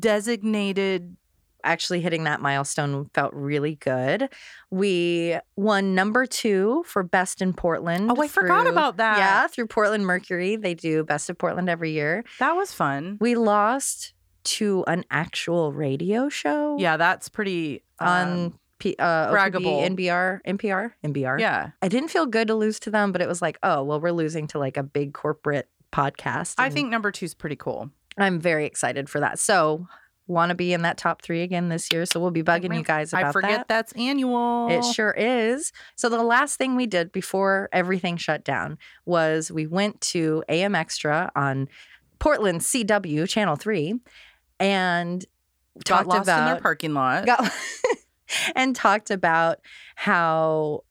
Designated. 0.00 1.16
Actually 1.64 2.00
hitting 2.00 2.24
that 2.24 2.40
milestone 2.40 3.10
felt 3.14 3.32
really 3.34 3.76
good. 3.76 4.28
We 4.70 5.36
won 5.56 5.94
number 5.94 6.26
two 6.26 6.84
for 6.86 7.02
Best 7.02 7.42
in 7.42 7.52
Portland. 7.52 8.10
Oh, 8.10 8.22
I 8.22 8.28
forgot 8.28 8.66
about 8.66 8.96
that. 8.98 9.18
Yeah, 9.18 9.46
through 9.46 9.66
Portland 9.66 10.06
Mercury. 10.06 10.56
They 10.56 10.74
do 10.74 11.04
Best 11.04 11.30
of 11.30 11.38
Portland 11.38 11.68
every 11.68 11.90
year. 11.92 12.24
That 12.38 12.52
was 12.56 12.72
fun. 12.72 13.18
We 13.20 13.34
lost 13.34 14.14
to 14.42 14.84
an 14.86 15.04
actual 15.10 15.72
radio 15.72 16.28
show 16.28 16.78
Yeah, 16.78 16.96
that's 16.96 17.28
pretty. 17.28 17.82
on 17.98 18.28
um, 18.28 18.58
P, 18.78 18.96
uh, 18.98 19.30
braggable. 19.30 19.82
OPB, 19.82 19.96
NBR, 19.96 20.40
NPR, 20.46 20.92
NBR. 21.04 21.38
yeah, 21.38 21.70
I 21.82 21.88
didn't 21.88 22.08
feel 22.08 22.24
good 22.24 22.48
to 22.48 22.54
lose 22.54 22.80
to 22.80 22.90
them, 22.90 23.12
but 23.12 23.20
it 23.20 23.28
was 23.28 23.42
like, 23.42 23.58
oh, 23.62 23.82
well, 23.84 24.00
we're 24.00 24.12
losing 24.12 24.46
to 24.48 24.58
like 24.58 24.78
a 24.78 24.82
big 24.82 25.12
corporate 25.12 25.68
podcast. 25.92 26.54
I 26.56 26.70
think 26.70 26.88
number 26.88 27.10
two 27.10 27.26
is 27.26 27.34
pretty 27.34 27.56
cool. 27.56 27.90
I'm 28.16 28.40
very 28.40 28.64
excited 28.64 29.10
for 29.10 29.20
that. 29.20 29.38
So, 29.38 29.86
want 30.30 30.50
to 30.50 30.54
be 30.54 30.72
in 30.72 30.82
that 30.82 30.96
top 30.96 31.22
three 31.22 31.42
again 31.42 31.68
this 31.68 31.92
year. 31.92 32.06
So, 32.06 32.20
we'll 32.20 32.30
be 32.30 32.42
bugging 32.42 32.74
you 32.76 32.82
guys 32.82 33.12
about 33.12 33.24
I 33.26 33.32
forget 33.32 33.50
that. 33.58 33.68
that's 33.68 33.92
annual. 33.92 34.68
It 34.70 34.84
sure 34.84 35.10
is. 35.12 35.72
So 35.96 36.08
the 36.08 36.22
last 36.22 36.56
thing 36.56 36.76
we 36.76 36.86
did 36.86 37.12
before 37.12 37.68
everything 37.72 38.16
shut 38.16 38.44
down 38.44 38.78
was 39.04 39.50
we 39.50 39.66
went 39.66 40.00
to 40.02 40.42
AM 40.48 40.74
Extra 40.74 41.30
on 41.34 41.68
Portland 42.18 42.60
CW 42.60 43.28
Channel 43.28 43.56
3 43.56 43.94
and 44.58 45.24
got 45.76 45.84
talked 45.84 46.08
lost 46.08 46.16
in 46.28 46.34
about 46.34 46.52
their 46.52 46.60
parking 46.60 46.94
lot. 46.94 47.26
got- 47.26 47.50
and 48.54 48.76
talked 48.76 49.10
about 49.10 49.58
how 49.96 50.84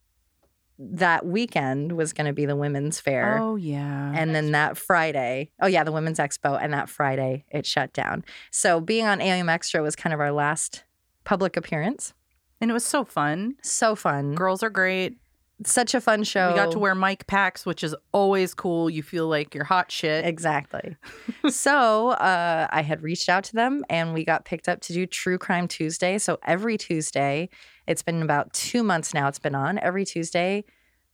that 0.81 1.25
weekend 1.25 1.91
was 1.91 2.13
going 2.13 2.27
to 2.27 2.33
be 2.33 2.45
the 2.45 2.55
women's 2.55 2.99
fair. 3.01 3.37
oh 3.37 3.57
yeah. 3.57 4.13
And 4.15 4.33
then 4.33 4.51
that 4.53 4.77
Friday, 4.77 5.51
oh 5.61 5.67
yeah, 5.67 5.83
the 5.83 5.91
Women's 5.91 6.19
Expo, 6.19 6.57
and 6.61 6.71
that 6.73 6.89
Friday 6.89 7.43
it 7.49 7.65
shut 7.65 7.91
down. 7.93 8.23
So 8.51 8.79
being 8.79 9.05
on 9.05 9.19
AM 9.21 9.49
Extra 9.49 9.81
was 9.81 9.95
kind 9.95 10.13
of 10.13 10.19
our 10.21 10.31
last 10.31 10.83
public 11.25 11.57
appearance. 11.57 12.13
and 12.61 12.71
it 12.71 12.73
was 12.73 12.85
so 12.85 13.03
fun. 13.03 13.55
So 13.61 13.93
fun. 13.95 14.35
Girls 14.35 14.63
are 14.63 14.69
great. 14.69 15.17
Such 15.65 15.93
a 15.93 15.99
fun 15.99 16.23
show. 16.23 16.51
We 16.51 16.55
got 16.55 16.71
to 16.71 16.79
wear 16.79 16.95
mic 16.95 17.27
packs, 17.27 17.65
which 17.65 17.83
is 17.83 17.93
always 18.13 18.53
cool. 18.53 18.89
You 18.89 19.03
feel 19.03 19.27
like 19.27 19.53
you're 19.53 19.65
hot 19.65 19.91
shit. 19.91 20.25
Exactly. 20.25 20.95
so 21.49 22.11
uh, 22.11 22.67
I 22.69 22.81
had 22.81 23.03
reached 23.03 23.27
out 23.27 23.43
to 23.45 23.53
them 23.53 23.83
and 23.89 24.13
we 24.13 24.23
got 24.23 24.45
picked 24.45 24.69
up 24.69 24.79
to 24.81 24.93
do 24.93 25.05
True 25.05 25.37
Crime 25.37 25.67
Tuesday. 25.67 26.17
So 26.17 26.39
every 26.43 26.77
Tuesday, 26.77 27.49
it's 27.89 28.03
been 28.03 28.21
about 28.21 28.53
two 28.53 28.83
months 28.83 29.15
now, 29.15 29.27
it's 29.27 29.39
been 29.39 29.55
on. 29.55 29.79
Every 29.79 30.05
Tuesday, 30.05 30.63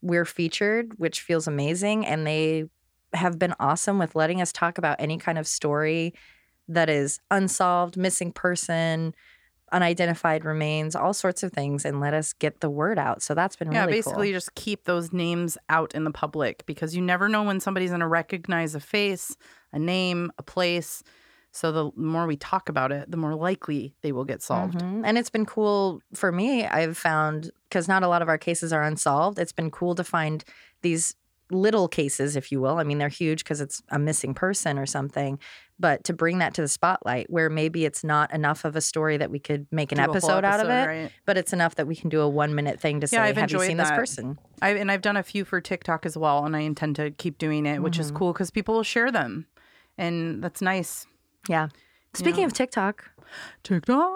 we're 0.02 0.26
featured, 0.26 0.92
which 0.98 1.22
feels 1.22 1.48
amazing. 1.48 2.06
And 2.06 2.28
they 2.28 2.66
have 3.14 3.40
been 3.40 3.56
awesome 3.62 3.98
with 3.98 4.14
letting 4.14 4.42
us 4.42 4.52
talk 4.52 4.78
about 4.78 4.98
any 5.00 5.18
kind 5.18 5.38
of 5.38 5.48
story 5.48 6.14
that 6.68 6.90
is 6.90 7.20
unsolved, 7.32 7.96
missing 7.96 8.34
person, 8.34 9.16
unidentified 9.72 10.44
remains, 10.44 10.98
all 10.98 11.14
sorts 11.14 11.44
of 11.44 11.54
things, 11.54 11.86
and 11.86 12.02
let 12.02 12.14
us 12.14 12.34
get 12.34 12.60
the 12.60 12.70
word 12.70 13.00
out. 13.00 13.24
So 13.24 13.34
that's 13.34 13.56
been 13.56 13.72
yeah, 13.72 13.86
really 13.86 13.94
basically 13.94 14.28
cool. 14.28 14.34
just 14.34 14.54
keep 14.56 14.84
those 14.84 15.14
names 15.14 15.58
out 15.70 15.96
in 15.96 16.04
the 16.04 16.12
public 16.12 16.66
because 16.66 16.94
you 16.94 17.02
never 17.02 17.30
know 17.30 17.44
when 17.44 17.62
somebody's 17.62 17.92
going 17.92 18.02
to 18.02 18.08
recognize 18.08 18.76
a 18.76 18.82
face, 18.82 19.38
a 19.72 19.80
name, 19.80 20.30
a 20.38 20.44
place. 20.44 21.04
So 21.56 21.72
the 21.72 21.90
more 21.96 22.28
we 22.28 22.36
talk 22.36 22.68
about 22.68 22.92
it, 22.92 23.10
the 23.10 23.16
more 23.18 23.34
likely 23.34 23.96
they 24.02 24.12
will 24.12 24.26
get 24.26 24.42
solved. 24.42 24.80
Mhm. 24.80 25.04
And 25.06 25.18
it's 25.18 25.30
been 25.30 25.46
cool 25.46 26.02
for 26.14 26.30
me. 26.32 26.66
I've 26.66 26.98
found 26.98 27.50
because 27.70 27.88
not 27.88 28.04
a 28.04 28.10
lot 28.10 28.22
of 28.22 28.28
our 28.28 28.38
cases 28.38 28.74
are 28.74 28.84
unsolved. 28.84 29.40
It's 29.40 29.54
been 29.54 29.72
cool 29.72 29.96
to 29.96 30.04
find 30.04 30.44
these 30.82 31.16
little 31.52 31.88
cases, 31.88 32.36
if 32.36 32.52
you 32.52 32.60
will. 32.60 32.78
I 32.78 32.84
mean, 32.84 32.98
they're 32.98 33.08
huge 33.08 33.44
because 33.44 33.62
it's 33.62 33.82
a 33.90 33.98
missing 34.00 34.34
person 34.34 34.78
or 34.78 34.86
something, 34.86 35.40
but 35.80 36.04
to 36.06 36.12
bring 36.14 36.40
that 36.40 36.54
to 36.56 36.62
the 36.62 36.68
spotlight 36.68 37.30
where 37.30 37.50
maybe 37.50 37.86
it's 37.86 38.04
not 38.04 38.34
enough 38.34 38.66
of 38.66 38.76
a 38.76 38.82
story 38.82 39.16
that 39.16 39.30
we 39.32 39.40
could 39.40 39.66
make 39.72 39.92
an 39.94 40.00
whole 40.00 40.10
episode, 40.10 40.44
out 40.44 40.60
of 40.60 40.70
it, 40.70 40.86
right? 40.88 41.12
but 41.26 41.38
it's 41.38 41.54
enough 41.54 41.76
that 41.76 41.88
we 41.88 41.96
can 41.96 42.10
do 42.10 42.20
a 42.22 42.28
one 42.28 42.54
minute 42.56 42.82
thing 42.82 43.00
to 43.00 43.08
say, 43.08 43.18
Yeah, 43.18 43.24
I've 43.24 43.38
Have 43.38 43.52
you 43.52 43.60
seen 43.60 43.78
this 43.78 43.92
person? 43.92 44.40
I, 44.62 44.72
and 44.72 44.92
I've 44.92 45.02
done 45.04 45.16
a 45.18 45.24
few 45.24 45.46
for 45.46 45.62
TikTok 45.62 46.06
as 46.06 46.18
well, 46.18 46.46
and 46.46 46.56
I 46.56 46.62
intend 46.62 46.96
to 46.98 47.12
keep 47.12 47.38
doing 47.38 47.66
it, 47.66 47.82
which 47.82 48.00
is 48.00 48.12
Mhm. 48.12 48.16
cool 48.16 48.34
because 48.34 48.50
people 48.52 48.74
will 48.76 48.84
share 48.84 49.12
them, 49.12 49.46
and 49.98 50.44
that's 50.44 50.62
nice. 50.62 51.06
Yeah. 51.48 51.70
Speaking 52.14 52.42
Yeah. 52.42 52.48
of 52.48 52.54
TikTok, 52.54 53.10
TikTok. 53.64 54.12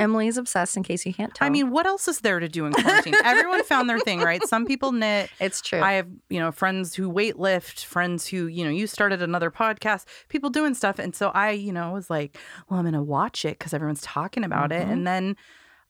Emily's 0.00 0.36
obsessed. 0.36 0.76
In 0.76 0.82
case 0.82 1.06
you 1.06 1.14
can't 1.14 1.32
tell, 1.34 1.46
I 1.46 1.50
mean, 1.50 1.70
what 1.70 1.86
else 1.86 2.08
is 2.08 2.20
there 2.20 2.40
to 2.40 2.48
do 2.48 2.66
in 2.66 2.72
quarantine? 2.72 3.14
Everyone 3.24 3.62
found 3.64 3.88
their 3.88 4.00
thing, 4.00 4.20
right? 4.20 4.42
Some 4.46 4.66
people 4.66 4.90
knit. 4.92 5.30
it's 5.40 5.60
true. 5.60 5.80
I 5.80 5.92
have, 5.94 6.08
you 6.28 6.40
know, 6.40 6.50
friends 6.50 6.94
who 6.94 7.08
weight 7.08 7.38
lift, 7.38 7.84
friends 7.84 8.26
who, 8.26 8.46
you 8.46 8.64
know, 8.64 8.70
you 8.70 8.86
started 8.88 9.22
another 9.22 9.50
podcast, 9.50 10.04
people 10.28 10.50
doing 10.50 10.74
stuff. 10.74 10.98
And 10.98 11.14
so 11.14 11.28
I, 11.30 11.50
you 11.52 11.72
know, 11.72 11.92
was 11.92 12.10
like, 12.10 12.36
well, 12.68 12.78
I'm 12.80 12.84
going 12.84 12.94
to 12.94 13.02
watch 13.02 13.44
it 13.44 13.58
because 13.58 13.72
everyone's 13.72 14.00
talking 14.02 14.42
about 14.44 14.72
it. 14.72 14.86
Mhm. 14.86 14.92
And 14.92 15.06
then 15.06 15.36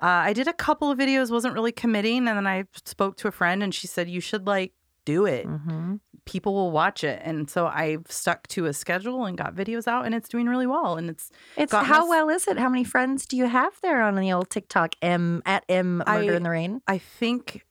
uh, 0.03 0.07
I 0.07 0.33
did 0.33 0.49
a 0.49 0.53
couple 0.53 0.91
of 0.91 0.99
videos, 0.99 1.31
wasn't 1.31 1.55
really 1.55 1.73
committing. 1.73 2.29
And 2.29 2.37
then 2.37 2.47
I 2.47 2.65
spoke 2.85 3.17
to 3.19 3.29
a 3.29 3.33
friend 3.33 3.63
and 3.63 3.75
she 3.75 3.87
said, 3.87 4.09
you 4.11 4.21
should 4.21 4.47
like 4.47 4.73
do 5.13 5.27
it. 5.27 5.45
hmm 5.47 5.97
People 6.25 6.53
will 6.59 6.71
watch 6.83 7.05
it. 7.05 7.19
And 7.25 7.49
so 7.49 7.61
I've 7.67 8.05
stuck 8.23 8.41
to 8.49 8.67
a 8.67 8.73
schedule 8.75 9.25
and 9.27 9.35
got 9.43 9.55
videos 9.55 9.87
out 9.89 10.05
and 10.05 10.15
it's 10.15 10.29
doing 10.29 10.47
really 10.47 10.67
well. 10.67 10.99
And 10.99 11.09
it's, 11.13 11.31
It's 11.57 11.73
how 11.73 12.03
us- 12.05 12.09
well 12.15 12.29
is 12.37 12.47
it? 12.51 12.59
How 12.59 12.69
many 12.69 12.85
friends 12.85 13.25
do 13.27 13.35
you 13.41 13.47
have 13.49 13.73
there 13.81 14.03
on 14.03 14.15
the 14.17 14.31
old 14.37 14.51
TikTok? 14.51 14.91
M 15.01 15.43
at 15.47 15.65
M 15.71 16.03
Murder 16.07 16.35
in 16.35 16.43
the 16.43 16.51
Rain. 16.51 16.83
I 16.87 16.99
think 16.99 17.65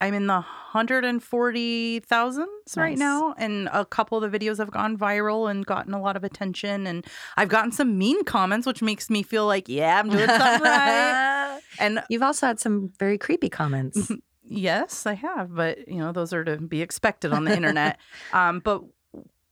I'm 0.00 0.14
in 0.14 0.26
the 0.26 0.42
140,000s 0.72 2.76
right 2.76 2.98
now. 2.98 3.34
And 3.36 3.68
a 3.72 3.84
couple 3.84 4.22
of 4.22 4.30
the 4.30 4.38
videos 4.38 4.58
have 4.58 4.70
gone 4.70 4.96
viral 4.96 5.50
and 5.50 5.64
gotten 5.66 5.94
a 5.94 6.00
lot 6.00 6.16
of 6.16 6.24
attention. 6.24 6.86
And 6.86 7.04
I've 7.36 7.48
gotten 7.48 7.72
some 7.72 7.98
mean 7.98 8.24
comments, 8.24 8.66
which 8.66 8.82
makes 8.82 9.10
me 9.10 9.22
feel 9.22 9.46
like, 9.46 9.68
yeah, 9.68 9.98
I'm 9.98 10.08
doing 10.08 10.26
something 10.28 10.62
right. 10.62 11.60
And 11.80 12.02
You've 12.08 12.22
also 12.22 12.46
had 12.46 12.58
some 12.58 12.90
very 12.98 13.18
creepy 13.18 13.48
comments. 13.50 14.10
yes, 14.48 15.06
I 15.06 15.14
have. 15.14 15.54
But, 15.54 15.86
you 15.88 15.96
know, 15.98 16.12
those 16.12 16.32
are 16.32 16.44
to 16.44 16.56
be 16.58 16.82
expected 16.82 17.32
on 17.32 17.44
the 17.44 17.52
internet. 17.56 17.98
Um, 18.32 18.60
but 18.60 18.82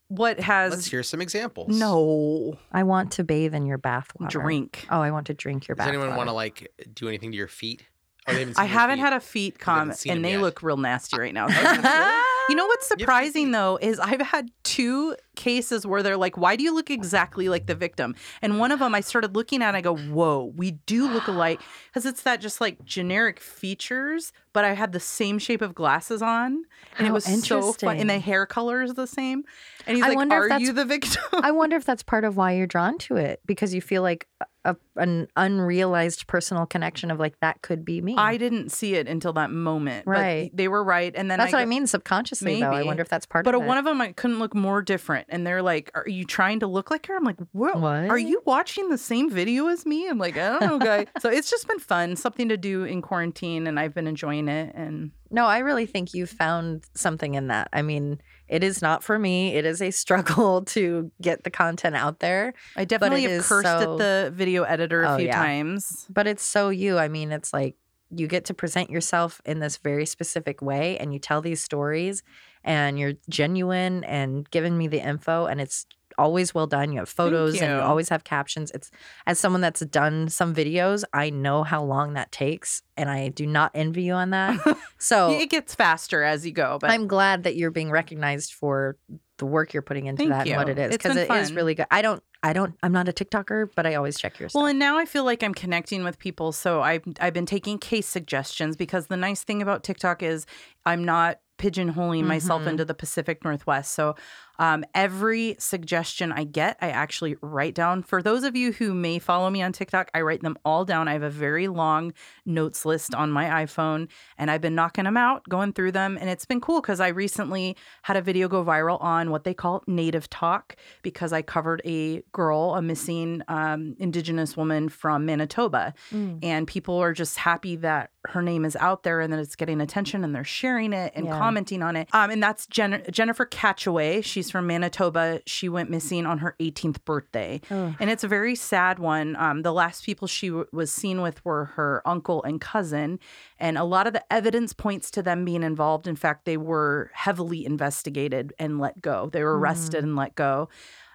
what 0.08 0.38
has. 0.40 0.72
Let's 0.72 0.86
hear 0.86 1.02
some 1.02 1.20
examples. 1.20 1.76
no 1.78 2.56
I 2.72 2.82
want 2.84 3.12
to 3.12 3.24
bathe 3.24 3.54
in 3.54 3.66
your 3.66 3.78
bathwater. 3.78 4.28
drink. 4.28 4.86
Oh, 4.90 5.00
I 5.00 5.10
want 5.10 5.26
to 5.28 5.34
drink 5.34 5.66
your 5.68 5.74
bath. 5.76 5.86
Does 5.86 5.94
anyone 5.94 6.10
bathwater. 6.10 6.16
want 6.16 6.28
to 6.28 6.32
like 6.34 6.72
do 6.94 7.08
anything 7.08 7.32
to 7.32 7.36
your 7.36 7.48
feet? 7.48 7.84
Oh, 8.28 8.32
they 8.32 8.40
haven't 8.40 8.58
I 8.58 8.62
seen 8.62 8.70
your 8.70 8.78
haven't 8.80 8.96
feet. 8.96 9.02
had 9.04 9.12
a 9.12 9.20
feet 9.20 9.54
You 9.54 9.58
comment, 9.58 10.06
and 10.08 10.24
they 10.24 10.32
yet. 10.32 10.40
look 10.40 10.62
real 10.62 10.76
nasty 10.76 11.18
right 11.18 11.32
now. 11.34 11.46
really? 12.48 12.52
You 12.52 12.56
know 12.56 12.66
what's 12.66 12.88
You 12.90 12.94
have 12.94 12.98
to 12.98 13.02
surprising 13.04 13.50
though 13.52 13.78
is 13.80 13.98
I've 14.00 14.20
had 14.20 14.50
two 14.62 15.16
cases 15.34 15.86
where 15.86 16.02
they're 16.02 16.16
like, 16.16 16.36
"Why 16.36 16.56
do 16.56 16.64
you 16.64 16.74
look 16.74 16.90
exactly 16.90 17.48
like 17.48 17.66
the 17.66 17.74
victim?" 17.74 18.14
And 18.42 18.58
one 18.58 18.72
of 18.72 18.78
them 18.78 18.94
I 18.94 19.00
started 19.00 19.34
looking 19.36 19.62
at, 19.62 19.68
and 19.68 19.76
I 19.76 19.80
go, 19.80 19.96
"Whoa, 19.96 20.52
we 20.56 20.72
do 20.72 21.08
look 21.10 21.26
alike," 21.28 21.60
because 21.88 22.06
it's 22.06 22.22
that 22.22 22.40
just 22.40 22.60
like 22.60 22.84
generic 22.84 23.40
features. 23.40 24.32
But 24.52 24.64
I 24.64 24.72
had 24.72 24.92
the 24.92 25.00
same 25.00 25.38
shape 25.38 25.60
of 25.60 25.74
glasses 25.74 26.22
on, 26.22 26.64
and 26.98 27.06
it 27.06 27.12
was 27.12 27.24
so 27.46 27.72
fun. 27.74 27.98
And 27.98 28.08
the 28.08 28.18
hair 28.18 28.46
color 28.46 28.82
is 28.82 28.94
the 28.94 29.06
same. 29.06 29.44
And 29.86 29.96
he's 29.96 30.04
I 30.04 30.08
like, 30.08 30.16
wonder 30.16 30.36
if 30.36 30.42
"Are 30.44 30.48
that's- 30.48 30.66
you 30.66 30.72
the 30.72 30.84
victim?" 30.86 31.22
I 31.34 31.50
wonder 31.50 31.76
if 31.76 31.84
that's 31.84 32.02
part 32.02 32.24
of 32.24 32.36
why 32.36 32.52
you're 32.52 32.66
drawn 32.66 32.96
to 32.98 33.16
it 33.16 33.40
because 33.44 33.74
you 33.74 33.80
feel 33.82 34.02
like 34.02 34.26
uh, 34.40 34.44
a, 34.66 34.76
an 34.96 35.28
unrealized 35.36 36.26
personal 36.26 36.66
connection 36.66 37.10
of 37.10 37.18
like 37.18 37.38
that 37.40 37.62
could 37.62 37.84
be 37.84 38.00
me. 38.00 38.14
I 38.16 38.36
didn't 38.36 38.70
see 38.70 38.94
it 38.94 39.06
until 39.08 39.32
that 39.34 39.50
moment. 39.50 40.06
Right. 40.06 40.50
But 40.50 40.56
they 40.56 40.68
were 40.68 40.82
right, 40.82 41.12
and 41.14 41.30
then 41.30 41.38
that's 41.38 41.54
I 41.54 41.58
what 41.58 41.62
I 41.62 41.66
mean 41.66 41.86
subconsciously 41.86 42.60
though. 42.60 42.70
I 42.70 42.82
wonder 42.82 43.02
if 43.02 43.08
that's 43.08 43.26
part 43.26 43.44
But 43.44 43.54
of 43.54 43.62
it. 43.62 43.66
one 43.66 43.78
of 43.78 43.84
them, 43.84 44.00
I 44.00 44.12
couldn't 44.12 44.38
look 44.38 44.54
more 44.54 44.82
different. 44.82 45.26
And 45.30 45.46
they're 45.46 45.62
like, 45.62 45.90
Are 45.94 46.08
you 46.08 46.24
trying 46.24 46.60
to 46.60 46.66
look 46.66 46.90
like 46.90 47.06
her? 47.06 47.16
I'm 47.16 47.24
like, 47.24 47.38
What? 47.52 47.76
Are 47.76 48.18
you 48.18 48.42
watching 48.44 48.88
the 48.90 48.98
same 48.98 49.30
video 49.30 49.68
as 49.68 49.86
me? 49.86 50.08
I'm 50.08 50.18
like, 50.18 50.36
I 50.36 50.58
don't 50.58 50.60
know, 50.60 50.78
guy. 50.78 51.06
so 51.20 51.28
it's 51.30 51.50
just 51.50 51.66
been 51.68 51.78
fun, 51.78 52.16
something 52.16 52.48
to 52.48 52.56
do 52.56 52.84
in 52.84 53.02
quarantine, 53.02 53.66
and 53.66 53.78
I've 53.78 53.94
been 53.94 54.06
enjoying 54.06 54.48
it. 54.48 54.74
And 54.74 55.12
No, 55.30 55.46
I 55.46 55.58
really 55.58 55.86
think 55.86 56.14
you 56.14 56.26
found 56.26 56.84
something 56.94 57.34
in 57.34 57.48
that. 57.48 57.68
I 57.72 57.82
mean, 57.82 58.20
it 58.48 58.62
is 58.64 58.80
not 58.82 59.02
for 59.02 59.18
me. 59.18 59.54
It 59.54 59.64
is 59.64 59.80
a 59.82 59.90
struggle 60.02 60.62
to 60.66 61.10
get 61.20 61.44
the 61.44 61.50
content 61.50 61.96
out 61.96 62.20
there, 62.20 62.54
I 62.76 62.84
definitely 62.84 63.22
have 63.24 63.44
cursed 63.44 63.66
so- 63.66 63.92
at 63.94 63.98
the 63.98 64.30
video 64.34 64.62
editor 64.64 65.02
a 65.02 65.14
Oh, 65.14 65.16
few 65.16 65.26
yeah. 65.26 65.36
times. 65.36 66.06
but 66.08 66.26
it's 66.26 66.42
so 66.44 66.68
you. 66.70 66.98
I 66.98 67.08
mean, 67.08 67.32
it's 67.32 67.52
like 67.52 67.74
you 68.10 68.28
get 68.28 68.44
to 68.46 68.54
present 68.54 68.88
yourself 68.88 69.40
in 69.44 69.58
this 69.58 69.78
very 69.78 70.06
specific 70.06 70.62
way 70.62 70.96
and 70.98 71.12
you 71.12 71.18
tell 71.18 71.40
these 71.40 71.60
stories 71.60 72.22
and 72.62 72.98
you're 73.00 73.14
genuine 73.28 74.04
and 74.04 74.48
giving 74.50 74.78
me 74.78 74.86
the 74.86 75.00
info 75.00 75.46
and 75.46 75.60
it's 75.60 75.86
always 76.18 76.54
well 76.54 76.66
done. 76.66 76.92
You 76.92 76.98
have 77.00 77.08
photos 77.08 77.60
and 77.60 77.70
you 77.70 77.76
you. 77.78 77.82
always 77.82 78.08
have 78.08 78.24
captions. 78.24 78.70
It's 78.72 78.90
as 79.26 79.38
someone 79.38 79.60
that's 79.60 79.80
done 79.80 80.28
some 80.28 80.54
videos, 80.54 81.04
I 81.12 81.30
know 81.30 81.62
how 81.62 81.82
long 81.82 82.14
that 82.14 82.32
takes 82.32 82.82
and 82.96 83.10
I 83.10 83.28
do 83.28 83.46
not 83.46 83.70
envy 83.74 84.02
you 84.04 84.14
on 84.14 84.30
that. 84.30 84.58
So 84.98 85.30
It 85.30 85.50
gets 85.50 85.74
faster 85.74 86.22
as 86.22 86.46
you 86.46 86.52
go, 86.52 86.78
but 86.80 86.90
I'm 86.90 87.06
glad 87.06 87.42
that 87.44 87.54
you're 87.54 87.70
being 87.70 87.90
recognized 87.90 88.54
for 88.54 88.96
the 89.38 89.44
work 89.44 89.74
you're 89.74 89.82
putting 89.82 90.06
into 90.06 90.20
Thank 90.22 90.30
that 90.30 90.46
and 90.48 90.56
what 90.56 90.70
it 90.70 90.78
is 90.78 90.90
because 90.92 91.14
it 91.14 91.30
is 91.30 91.48
fun. 91.48 91.54
really 91.54 91.74
good. 91.74 91.84
I 91.90 92.00
don't, 92.00 92.22
I 92.42 92.54
don't, 92.54 92.74
I'm 92.82 92.92
not 92.92 93.06
a 93.06 93.12
TikToker, 93.12 93.68
but 93.76 93.84
I 93.86 93.94
always 93.96 94.16
check 94.18 94.40
your 94.40 94.48
stuff. 94.48 94.58
Well, 94.58 94.66
and 94.70 94.78
now 94.78 94.96
I 94.96 95.04
feel 95.04 95.24
like 95.24 95.42
I'm 95.42 95.52
connecting 95.52 96.02
with 96.02 96.18
people. 96.18 96.52
So 96.52 96.80
I've 96.80 97.04
I've 97.20 97.34
been 97.34 97.44
taking 97.44 97.76
case 97.78 98.06
suggestions 98.06 98.74
because 98.78 99.08
the 99.08 99.16
nice 99.18 99.44
thing 99.44 99.60
about 99.60 99.84
TikTok 99.84 100.22
is 100.22 100.46
I'm 100.86 101.04
not 101.04 101.40
pigeonholing 101.58 102.24
myself 102.24 102.62
Mhm. 102.62 102.68
into 102.68 102.84
the 102.86 102.94
Pacific 102.94 103.44
Northwest. 103.44 103.92
So 103.92 104.14
um, 104.58 104.84
every 104.94 105.56
suggestion 105.58 106.32
I 106.32 106.44
get, 106.44 106.76
I 106.80 106.90
actually 106.90 107.36
write 107.40 107.74
down. 107.74 108.02
For 108.02 108.22
those 108.22 108.44
of 108.44 108.56
you 108.56 108.72
who 108.72 108.94
may 108.94 109.18
follow 109.18 109.50
me 109.50 109.62
on 109.62 109.72
TikTok, 109.72 110.10
I 110.14 110.22
write 110.22 110.42
them 110.42 110.56
all 110.64 110.84
down. 110.84 111.08
I 111.08 111.12
have 111.12 111.22
a 111.22 111.30
very 111.30 111.68
long 111.68 112.12
notes 112.44 112.84
list 112.84 113.14
on 113.14 113.30
my 113.30 113.44
iPhone, 113.64 114.08
and 114.38 114.50
I've 114.50 114.60
been 114.60 114.74
knocking 114.74 115.04
them 115.04 115.16
out, 115.16 115.48
going 115.48 115.72
through 115.72 115.92
them, 115.92 116.16
and 116.20 116.30
it's 116.30 116.44
been 116.46 116.60
cool 116.60 116.80
because 116.80 117.00
I 117.00 117.08
recently 117.08 117.76
had 118.02 118.16
a 118.16 118.22
video 118.22 118.48
go 118.48 118.64
viral 118.64 119.02
on 119.02 119.30
what 119.30 119.44
they 119.44 119.54
call 119.54 119.82
Native 119.86 120.28
Talk 120.30 120.76
because 121.02 121.32
I 121.32 121.42
covered 121.42 121.82
a 121.84 122.22
girl, 122.32 122.74
a 122.74 122.82
missing 122.82 123.42
um, 123.48 123.94
Indigenous 123.98 124.56
woman 124.56 124.88
from 124.88 125.26
Manitoba, 125.26 125.94
Mm. 126.12 126.38
and 126.42 126.66
people 126.66 126.98
are 126.98 127.12
just 127.12 127.36
happy 127.36 127.76
that 127.76 128.10
her 128.28 128.42
name 128.42 128.64
is 128.64 128.76
out 128.76 129.02
there 129.02 129.20
and 129.20 129.32
that 129.32 129.38
it's 129.38 129.56
getting 129.56 129.80
attention 129.80 130.24
and 130.24 130.34
they're 130.34 130.44
sharing 130.44 130.92
it 130.92 131.12
and 131.14 131.26
Yeah. 131.26 131.38
commenting 131.38 131.82
on 131.82 131.96
it. 131.96 132.08
Um, 132.12 132.30
and 132.30 132.42
that's 132.42 132.66
Jen- 132.66 133.02
Jennifer 133.10 133.44
Catcheway. 133.46 134.22
She's 134.24 134.45
from 134.50 134.66
Manitoba. 134.66 135.40
She 135.46 135.68
went 135.68 135.90
missing 135.90 136.26
on 136.26 136.38
her 136.38 136.54
18th 136.60 137.04
birthday. 137.04 137.60
Ugh. 137.70 137.94
And 138.00 138.10
it's 138.10 138.24
a 138.24 138.28
very 138.28 138.54
sad 138.54 138.98
one. 138.98 139.36
Um, 139.36 139.62
the 139.62 139.72
last 139.72 140.04
people 140.04 140.28
she 140.28 140.48
w- 140.48 140.66
was 140.72 140.92
seen 140.92 141.20
with 141.22 141.44
were 141.44 141.66
her 141.76 142.02
uncle 142.06 142.42
and 142.42 142.60
cousin. 142.60 143.18
And 143.58 143.76
a 143.78 143.84
lot 143.84 144.06
of 144.06 144.12
the 144.12 144.24
evidence 144.32 144.72
points 144.72 145.10
to 145.12 145.22
them 145.22 145.44
being 145.44 145.62
involved. 145.62 146.06
In 146.06 146.16
fact, 146.16 146.44
they 146.44 146.56
were 146.56 147.10
heavily 147.14 147.64
investigated 147.66 148.52
and 148.58 148.78
let 148.78 149.00
go. 149.00 149.28
They 149.32 149.42
were 149.42 149.58
arrested 149.58 150.02
and 150.04 150.16
let 150.16 150.34
go. 150.34 150.68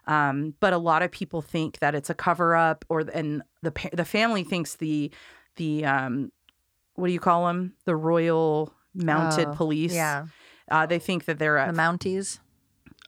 Um, 0.07 0.55
but 0.59 0.73
a 0.73 0.77
lot 0.77 1.03
of 1.03 1.11
people 1.11 1.41
think 1.41 1.79
that 1.79 1.93
it's 1.93 2.09
a 2.09 2.15
cover 2.15 2.55
up, 2.55 2.85
or 2.89 3.01
and 3.13 3.43
the 3.61 3.71
the 3.93 4.03
family 4.03 4.43
thinks 4.43 4.75
the 4.75 5.11
the 5.57 5.85
um, 5.85 6.31
what 6.95 7.05
do 7.07 7.13
you 7.13 7.19
call 7.19 7.45
them? 7.45 7.73
The 7.85 7.95
Royal 7.95 8.73
Mounted 8.95 9.49
Oh, 9.49 9.53
Police. 9.53 9.93
Yeah. 9.93 10.25
Uh, 10.69 10.85
they 10.87 10.97
think 10.99 11.25
that 11.25 11.37
they're 11.37 11.57
at 11.57 11.73
The 11.73 11.79
Mounties. 11.79 12.39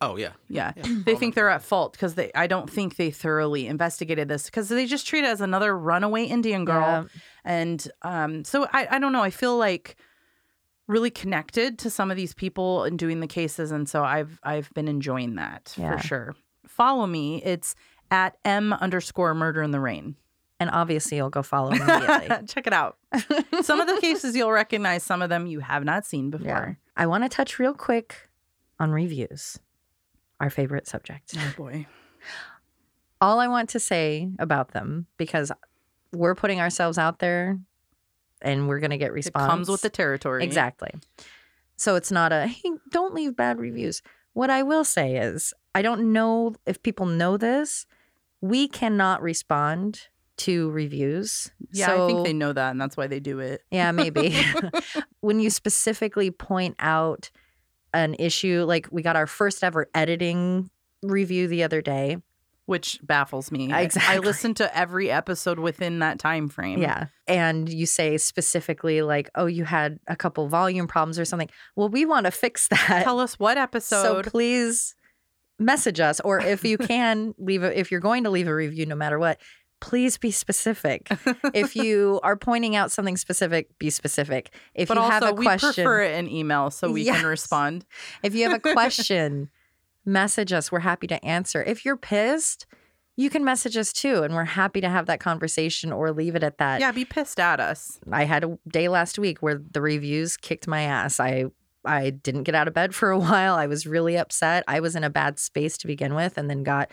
Oh 0.02 0.18
yeah. 0.18 0.32
yeah. 0.50 0.74
Yeah. 0.76 0.84
They 1.06 1.16
think 1.16 1.36
they're 1.36 1.50
at 1.50 1.62
fault 1.64 1.94
because 1.94 2.16
they 2.16 2.32
I 2.36 2.48
don't 2.48 2.70
think 2.70 2.96
they 2.98 3.10
thoroughly 3.12 3.68
investigated 3.68 4.28
this 4.28 4.46
because 4.46 4.70
they 4.70 4.86
just 4.86 5.08
treat 5.08 5.24
it 5.24 5.28
as 5.28 5.40
another 5.42 5.78
runaway 5.78 6.26
Indian 6.26 6.66
girl. 6.66 6.82
Yeah. 6.82 7.04
And 7.46 7.88
um 8.02 8.44
so 8.44 8.68
I, 8.74 8.88
I 8.92 9.00
don't 9.00 9.14
know, 9.14 9.24
I 9.24 9.30
feel 9.30 9.58
like 9.58 9.96
really 10.88 11.10
connected 11.10 11.80
to 11.80 11.90
some 11.90 12.12
of 12.12 12.18
these 12.18 12.34
people 12.34 12.84
and 12.84 13.00
doing 13.00 13.22
the 13.22 13.28
cases 13.28 13.72
and 13.72 13.88
so 13.88 14.04
I've 14.04 14.40
I've 14.44 14.70
been 14.74 14.88
enjoying 14.88 15.36
that 15.36 15.74
Yeah. 15.78 15.96
for 15.98 16.04
sure. 16.08 16.36
Follow 16.68 17.08
me. 17.08 17.42
It's 17.44 17.76
at 18.12 18.38
M 18.44 18.74
underscore 18.74 19.34
murder 19.34 19.62
in 19.62 19.72
the 19.72 19.80
rain. 19.80 20.16
And 20.60 20.70
obviously, 20.70 21.18
you'll 21.18 21.30
go 21.30 21.44
follow 21.44 21.72
immediately. 21.72 22.30
Check 22.48 22.68
it 22.68 22.74
out. 22.74 22.98
some 23.64 23.82
of 23.82 23.88
the 23.88 23.98
cases 24.00 24.34
you'll 24.34 24.52
recognize, 24.52 25.04
some 25.04 25.22
of 25.22 25.28
them 25.30 25.46
you 25.46 25.60
have 25.60 25.84
not 25.84 26.06
seen 26.06 26.30
before. 26.30 26.48
yeah. 26.48 26.74
I 26.96 27.06
want 27.06 27.24
to 27.26 27.30
touch 27.30 27.60
real 27.60 27.74
quick 27.74 28.16
on 28.80 28.92
reviews, 28.92 29.60
our 30.40 30.50
favorite 30.50 30.88
subject. 30.88 31.34
Oh 31.38 31.54
boy. 31.58 31.86
All 33.22 33.40
I 33.40 33.48
want 33.48 33.70
to 33.70 33.80
say 33.80 34.30
about 34.40 34.72
them, 34.72 35.08
because 35.18 35.52
we're 36.12 36.36
putting 36.36 36.60
ourselves 36.60 36.98
out 36.98 37.20
there 37.20 37.60
and 38.42 38.68
we're 38.68 38.80
going 38.80 38.92
to 38.92 38.98
get 38.98 39.10
It 39.10 39.14
response. 39.14 39.50
comes 39.50 39.70
with 39.70 39.82
the 39.82 39.90
territory. 39.90 40.44
Exactly. 40.44 40.92
So 41.76 41.96
it's 41.96 42.12
not 42.12 42.32
a, 42.34 42.48
hey, 42.48 42.72
don't 42.92 43.14
leave 43.14 43.36
bad 43.36 43.60
reviews. 43.60 44.02
What 44.34 44.50
I 44.50 44.64
will 44.64 44.84
say 44.84 45.16
is, 45.18 45.54
I 45.74 45.82
don't 45.82 46.12
know 46.12 46.56
if 46.66 46.84
people 46.84 47.06
know 47.06 47.38
this. 47.38 47.86
We 48.42 48.68
cannot 48.68 49.22
respond 49.22 50.08
to 50.38 50.70
reviews. 50.72 51.52
Yeah, 51.72 51.94
I 51.94 52.08
think 52.08 52.26
they 52.26 52.34
know 52.34 52.52
that 52.54 52.72
and 52.72 52.82
that's 52.82 52.98
why 52.98 53.08
they 53.08 53.20
do 53.20 53.40
it. 53.40 53.62
Yeah, 53.72 53.92
maybe. 53.92 54.36
when 55.22 55.40
you 55.40 55.50
specifically 55.50 56.32
point 56.32 56.76
out 56.80 57.30
an 57.94 58.16
issue, 58.20 58.64
like 58.68 58.88
we 58.92 59.02
got 59.02 59.16
our 59.16 59.28
first 59.28 59.64
ever 59.64 59.90
editing 59.94 60.70
review 61.02 61.48
the 61.48 61.64
other 61.64 61.82
day. 61.82 62.18
which 62.66 62.98
baffles 63.04 63.52
me. 63.52 63.74
I- 63.74 63.90
I 64.00 64.20
listen 64.20 64.54
to 64.54 64.78
every 64.78 65.12
episode 65.12 65.60
within 65.60 66.00
that 66.00 66.18
time 66.18 66.48
frame. 66.48 66.82
Yeah. 66.82 67.08
And 67.28 67.68
you 67.68 67.86
say 67.86 68.18
specifically, 68.18 69.02
like, 69.02 69.30
oh, 69.36 69.48
you 69.48 69.66
had 69.66 70.00
a 70.08 70.16
couple 70.16 70.48
volume 70.48 70.88
problems 70.88 71.20
or 71.20 71.26
something. 71.26 71.50
Well, 71.76 71.90
we 71.90 72.06
want 72.06 72.24
to 72.26 72.32
fix 72.32 72.68
that. 72.70 73.02
Tell 73.04 73.20
us 73.20 73.38
what 73.38 73.58
episode. 73.58 74.24
So 74.24 74.32
please 74.32 74.96
message 75.60 76.00
us, 76.00 76.22
or 76.22 76.40
if 76.40 76.64
you 76.64 76.78
can 76.94 77.34
leave 77.38 77.64
a, 77.64 77.78
if 77.78 77.92
you're 77.92 78.00
going 78.00 78.24
to 78.24 78.30
leave 78.30 78.48
a 78.48 78.56
review, 78.56 78.86
no 78.86 78.96
matter 78.96 79.20
what, 79.20 79.42
please 79.84 80.18
be 80.18 80.32
specific. 80.32 81.10
if 81.54 81.76
you 81.76 82.20
are 82.24 82.38
pointing 82.38 82.76
out 82.76 82.90
something 82.92 83.18
specific, 83.18 83.78
be 83.80 83.90
specific. 83.90 84.50
If 84.74 84.88
but 84.88 84.96
you 84.96 85.02
also, 85.04 85.12
have 85.12 85.24
a 85.24 85.34
question, 85.34 85.68
we 85.68 85.74
prefer 85.74 86.04
in 86.04 86.30
email 86.30 86.72
so 86.72 86.90
we 86.92 87.04
Yes. 87.04 87.18
can 87.20 87.26
respond. 87.28 87.86
if 88.24 88.34
you 88.34 88.44
have 88.50 88.54
a 88.54 88.60
question, 88.74 89.50
message 90.06 90.54
us. 90.54 90.72
We're 90.72 90.80
happy 90.80 91.08
to 91.08 91.24
answer. 91.26 91.62
If 91.62 91.84
you're 91.86 91.98
pissed, 91.98 92.66
you 93.18 93.30
can 93.30 93.44
message 93.44 93.76
us 93.78 93.92
too, 93.94 94.24
and 94.24 94.34
we're 94.34 94.46
happy 94.46 94.82
to 94.82 94.90
have 94.90 95.06
that 95.08 95.20
conversation 95.20 95.92
or 95.92 96.12
leave 96.12 96.36
it 96.36 96.44
at 96.44 96.58
that. 96.60 96.80
Yeah, 96.80 96.92
be 96.92 97.06
pissed 97.06 97.40
at 97.40 97.60
us. 97.60 98.00
I 98.12 98.24
had 98.24 98.44
a 98.44 98.58
day 98.68 98.88
last 98.88 99.20
week 99.20 99.40
where 99.40 99.62
the 99.72 99.82
reviews 99.82 100.38
kicked 100.38 100.68
my 100.68 100.84
ass. 100.84 101.20
I 101.20 101.46
I 101.86 102.12
didn't 102.12 102.44
get 102.44 102.56
out 102.56 102.70
of 102.70 102.74
bed 102.74 102.96
for 102.96 103.12
a 103.12 103.20
while. 103.28 103.56
I 103.56 103.68
was 103.68 103.86
really 103.86 104.18
upset. 104.18 104.64
I 104.68 104.80
was 104.80 104.96
in 104.96 105.04
a 105.04 105.10
bad 105.10 105.38
space 105.40 105.78
to 105.80 105.88
begin 105.88 106.16
with 106.16 106.38
and 106.38 106.50
then 106.50 106.64
got 106.64 106.90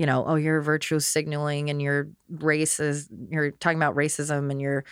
you 0.00 0.06
know, 0.06 0.24
oh, 0.26 0.36
you're 0.36 0.62
virtue 0.62 0.98
signaling 0.98 1.68
and 1.68 1.82
you're 1.82 2.08
racist, 2.32 3.08
you're 3.28 3.50
talking 3.50 3.76
about 3.76 3.94
racism 3.94 4.50
and 4.50 4.58
you're 4.58 4.82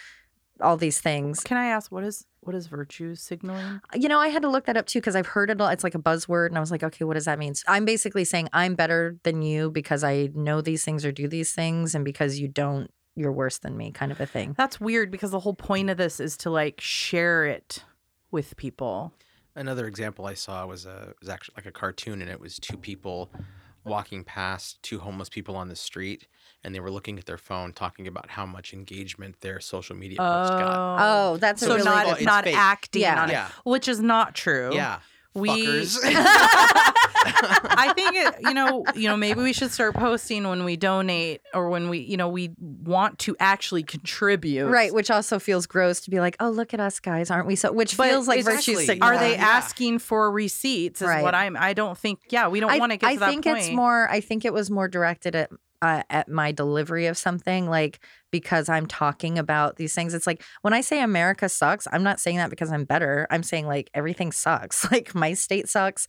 all 0.61 0.77
these 0.77 1.01
things. 1.01 1.41
Can 1.41 1.57
I 1.57 1.69
ask 1.69 1.91
what 1.91 2.05
is 2.05 2.27
what 2.41 2.55
is 2.55 2.67
virtue 2.67 3.15
signaling? 3.15 3.81
Uh, 3.95 3.97
you 3.99 4.07
know, 4.07 4.19
I 4.21 4.29
had 4.29 4.43
to 4.43 4.51
look 4.51 4.67
that 4.67 4.77
up 4.77 4.85
too 4.85 4.99
because 5.01 5.17
I've 5.17 5.27
heard 5.29 5.49
it. 5.49 5.63
a- 5.63 5.71
It's 5.73 5.83
like 5.83 5.95
a 5.95 5.99
buzzword, 5.99 6.49
and 6.49 6.59
I 6.59 6.61
was 6.61 6.71
like, 6.71 6.83
okay, 6.83 7.05
what 7.07 7.15
does 7.15 7.25
that 7.25 7.39
mean? 7.39 7.55
So 7.55 7.65
I'm 7.69 7.87
basically 7.87 8.25
saying 8.25 8.51
I'm 8.53 8.75
better 8.75 9.17
than 9.23 9.41
you 9.41 9.71
because 9.71 10.05
I 10.05 10.29
know 10.35 10.61
these 10.61 10.85
things 10.85 11.07
or 11.07 11.11
do 11.13 11.27
these 11.27 11.53
things, 11.53 11.95
and 11.95 12.05
because 12.05 12.39
you 12.39 12.47
don't, 12.49 12.91
you're 13.17 13.33
worse 13.33 13.57
than 13.59 13.79
me, 13.79 13.91
kind 13.93 14.13
of 14.13 14.21
a 14.21 14.27
thing. 14.27 14.55
That's 14.59 14.79
weird 14.79 15.11
because 15.11 15.31
the 15.31 15.41
whole 15.41 15.55
point 15.55 15.89
of 15.89 15.97
this 15.97 16.21
is 16.21 16.37
to 16.39 16.51
like 16.51 16.83
share 16.83 17.47
it 17.47 17.83
with 18.31 18.59
people. 18.59 19.15
Another 19.57 19.87
example 19.87 20.27
I 20.27 20.35
saw 20.35 20.67
was 20.67 20.85
a 20.85 21.15
was 21.21 21.31
actually 21.31 21.55
like 21.57 21.67
a 21.67 21.73
cartoon, 21.73 22.21
and 22.21 22.31
it 22.31 22.41
was 22.41 22.59
two 22.59 22.77
people 22.77 23.31
walking 23.89 24.25
past 24.25 24.83
two 24.83 24.99
homeless 25.01 25.29
people 25.29 25.57
on 25.57 25.69
the 25.69 25.77
street, 25.77 26.27
and 26.65 26.75
they 26.75 26.81
were 26.81 26.91
looking 26.91 27.19
at 27.19 27.27
their 27.27 27.39
phone, 27.39 27.73
talking 27.73 28.07
about 28.07 28.31
how 28.31 28.45
much 28.47 28.73
engagement 28.73 29.41
their 29.41 29.61
social 29.61 29.97
media 29.97 30.19
post 30.19 30.51
got. 30.53 30.97
Oh, 31.01 31.37
that's 31.39 31.61
so 31.63 31.73
a 31.73 31.75
really 31.77 31.85
not 31.85 32.07
Well, 32.07 32.15
it's 32.17 32.25
not 32.25 32.45
fake. 32.45 32.57
acting 32.57 33.03
Yeah. 33.03 33.23
on 33.23 33.31
it, 33.31 33.33
Yeah. 33.33 33.49
which 33.65 33.89
is 33.89 34.01
not 34.01 34.35
true. 34.35 34.71
Yeah, 34.75 34.99
we. 35.35 35.49
fuckers. 35.67 35.99
I 37.25 37.93
think 37.95 38.15
it, 38.15 38.35
you 38.43 38.55
know, 38.55 38.85
you 38.95 39.09
know, 39.09 39.17
maybe 39.17 39.41
we 39.43 39.53
should 39.53 39.71
start 39.71 39.95
posting 39.95 40.47
when 40.49 40.65
we 40.65 40.77
donate 40.77 41.41
or 41.55 41.69
when 41.71 41.89
we, 41.89 41.99
you 41.99 42.17
know, 42.17 42.29
we 42.29 42.51
want 42.59 43.19
to 43.21 43.37
actually 43.41 43.83
contribute. 43.83 44.67
right, 44.69 44.93
which 44.93 45.11
also 45.11 45.39
feels 45.39 45.67
gross 45.67 46.01
to 46.01 46.11
be 46.11 46.21
like, 46.21 46.37
oh, 46.41 46.51
look 46.51 46.75
at 46.75 46.81
us 46.81 47.01
guys, 47.01 47.31
aren't 47.31 47.47
we? 47.47 47.57
So, 47.57 47.73
which 47.73 47.97
But 47.97 48.11
feels 48.11 48.29
like 48.29 48.45
virtue 48.45 48.75
signaling. 48.77 49.03
Are 49.03 49.19
they 49.19 49.33
Yeah. 49.33 49.45
asking 49.47 49.99
for 50.01 50.31
receipts? 50.31 51.03
Is 51.03 51.09
Right. 51.09 51.23
what 51.23 51.35
I'm. 51.35 51.57
I 51.57 51.73
don't 51.73 51.97
think. 51.97 52.21
Yeah, 52.31 52.49
we 52.49 52.61
don't 52.61 52.71
I, 52.71 52.79
want 52.79 52.93
to 52.93 52.99
get 52.99 53.09
I 53.11 53.15
to 53.15 53.21
that 53.21 53.31
think 53.31 53.45
point. 53.45 53.59
it's 53.59 53.71
more. 53.71 54.09
I 54.11 54.21
think 54.21 54.45
it 54.45 54.53
was 54.53 54.71
more 54.71 54.89
directed 54.89 55.35
at 55.35 55.51
uh, 55.81 56.03
at 56.11 56.29
my 56.29 56.51
delivery 56.51 57.07
of 57.07 57.17
something, 57.17 57.69
like 57.71 58.01
because 58.33 58.69
I'm 58.69 58.87
talking 58.87 59.39
about 59.39 59.77
these 59.77 59.95
things. 59.95 60.13
It's 60.13 60.27
like 60.27 60.43
when 60.63 60.75
I 60.75 60.81
say 60.81 61.01
America 61.01 61.49
sucks, 61.49 61.87
I'm 61.93 62.03
not 62.03 62.19
saying 62.19 62.37
that 62.39 62.51
because 62.51 62.73
I'm 62.73 62.85
better. 62.85 63.27
I'm 63.31 63.45
saying 63.45 63.67
like 63.69 63.89
everything 63.95 64.33
sucks. 64.33 64.85
Like 64.91 65.15
my 65.15 65.35
state 65.35 65.69
sucks. 65.69 66.09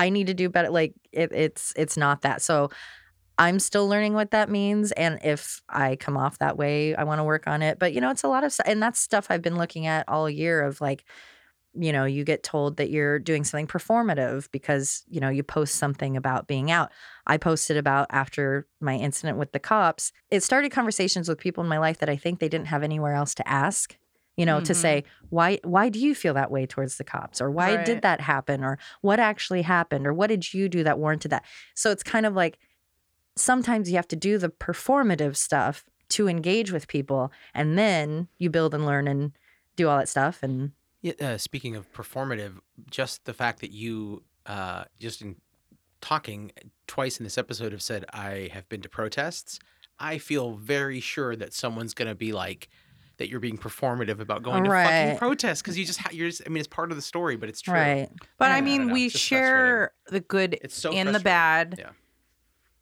I 0.00 0.08
need 0.08 0.28
to 0.28 0.34
do 0.34 0.48
better. 0.48 0.70
Like 0.70 0.94
it, 1.12 1.30
it's 1.32 1.74
it's 1.76 1.98
not 1.98 2.22
that. 2.22 2.40
So 2.40 2.70
I'm 3.36 3.58
still 3.58 3.86
learning 3.86 4.14
what 4.14 4.30
that 4.30 4.48
means, 4.48 4.92
and 4.92 5.18
if 5.22 5.60
I 5.68 5.96
come 5.96 6.16
off 6.16 6.38
that 6.38 6.56
way, 6.56 6.94
I 6.94 7.04
want 7.04 7.18
to 7.18 7.24
work 7.24 7.46
on 7.46 7.60
it. 7.60 7.78
But 7.78 7.92
you 7.92 8.00
know, 8.00 8.10
it's 8.10 8.22
a 8.22 8.28
lot 8.28 8.42
of 8.42 8.52
stuff, 8.52 8.66
and 8.66 8.82
that's 8.82 8.98
stuff 8.98 9.26
I've 9.28 9.42
been 9.42 9.58
looking 9.58 9.86
at 9.86 10.08
all 10.08 10.28
year. 10.30 10.62
Of 10.62 10.80
like 10.80 11.04
you 11.74 11.92
know, 11.92 12.04
you 12.04 12.24
get 12.24 12.42
told 12.42 12.78
that 12.78 12.90
you're 12.90 13.18
doing 13.20 13.44
something 13.44 13.66
performative 13.66 14.48
because, 14.50 15.04
you 15.08 15.20
know, 15.20 15.28
you 15.28 15.44
post 15.44 15.76
something 15.76 16.16
about 16.16 16.48
being 16.48 16.68
out. 16.68 16.90
I 17.28 17.36
posted 17.36 17.76
about 17.76 18.08
after 18.10 18.66
my 18.80 18.96
incident 18.96 19.38
with 19.38 19.52
the 19.52 19.60
cops. 19.60 20.10
It 20.32 20.42
started 20.42 20.72
conversations 20.72 21.28
with 21.28 21.38
people 21.38 21.62
in 21.62 21.68
my 21.68 21.78
life 21.78 21.98
that 21.98 22.08
I 22.08 22.16
think 22.16 22.40
they 22.40 22.48
didn't 22.48 22.66
have 22.66 22.82
anywhere 22.82 23.14
else 23.14 23.36
to 23.36 23.48
ask. 23.48 23.96
You 24.40 24.46
know, 24.46 24.60
to 24.60 24.72
Mhm. 24.72 24.76
say 24.84 25.04
why 25.28 25.58
why 25.64 25.90
do 25.90 25.98
you 25.98 26.14
feel 26.14 26.34
that 26.34 26.50
way 26.50 26.64
towards 26.66 26.96
the 26.96 27.04
cops 27.04 27.40
or 27.42 27.50
why 27.50 27.76
Right. 27.76 27.84
did 27.88 28.02
that 28.02 28.20
happen 28.20 28.64
or 28.64 28.78
what 29.02 29.20
actually 29.20 29.62
happened 29.62 30.06
or 30.06 30.12
what 30.14 30.28
did 30.28 30.54
you 30.54 30.68
do 30.68 30.82
that 30.84 30.98
warranted 30.98 31.30
that? 31.32 31.44
So 31.74 31.90
it's 31.90 32.02
kind 32.02 32.26
of 32.26 32.34
like 32.34 32.58
sometimes 33.36 33.90
you 33.90 33.96
have 33.96 34.08
to 34.08 34.16
do 34.16 34.38
the 34.38 34.48
performative 34.48 35.36
stuff 35.36 35.84
to 36.10 36.28
engage 36.28 36.72
with 36.72 36.88
people 36.88 37.32
and 37.54 37.78
then 37.78 38.28
you 38.38 38.50
build 38.50 38.74
and 38.74 38.84
learn 38.86 39.06
and 39.08 39.32
do 39.76 39.88
all 39.88 39.98
that 39.98 40.08
stuff 40.08 40.42
and 40.42 40.72
Yeah, 41.02 41.12
uh, 41.20 41.38
speaking 41.38 41.76
of 41.76 41.90
performative, 41.92 42.60
just 42.90 43.24
the 43.24 43.32
fact 43.34 43.60
that 43.60 43.70
you, 43.72 44.24
uh, 44.46 44.84
just 44.98 45.22
in 45.22 45.36
talking 46.00 46.52
twice 46.86 47.18
in 47.20 47.24
this 47.24 47.38
episode, 47.38 47.72
have 47.72 47.82
said 47.82 48.04
I 48.12 48.50
have 48.52 48.68
been 48.68 48.82
to 48.82 48.88
protests. 48.88 49.58
I 49.98 50.18
feel 50.18 50.54
very 50.56 51.00
sure 51.00 51.36
that 51.36 51.52
someone's 51.54 51.94
gonna 51.94 52.14
be 52.14 52.32
like 52.32 52.68
that 53.20 53.28
you're 53.28 53.38
being 53.38 53.58
performative 53.58 54.18
about 54.18 54.42
going 54.42 54.64
to 54.64 54.70
Right. 54.70 54.86
fucking 55.04 55.18
protests 55.18 55.60
because 55.62 55.78
you 55.78 55.84
just 55.84 56.00
ha- 56.00 56.08
you're 56.10 56.28
just. 56.28 56.42
I 56.44 56.48
mean, 56.48 56.56
it's 56.58 56.66
part 56.66 56.90
of 56.90 56.96
the 56.96 57.02
story, 57.02 57.36
but 57.36 57.48
it's 57.50 57.60
true. 57.60 57.74
right. 57.74 58.08
But 58.38 58.50
I 58.50 58.56
I 58.56 58.60
mean, 58.62 58.90
we 58.90 59.08
share 59.10 59.92
the 60.08 60.20
good 60.20 60.58
It's 60.62 60.74
so 60.74 60.90
and 60.92 61.14
the 61.14 61.20
bad. 61.20 61.76
Yeah. 61.78 61.90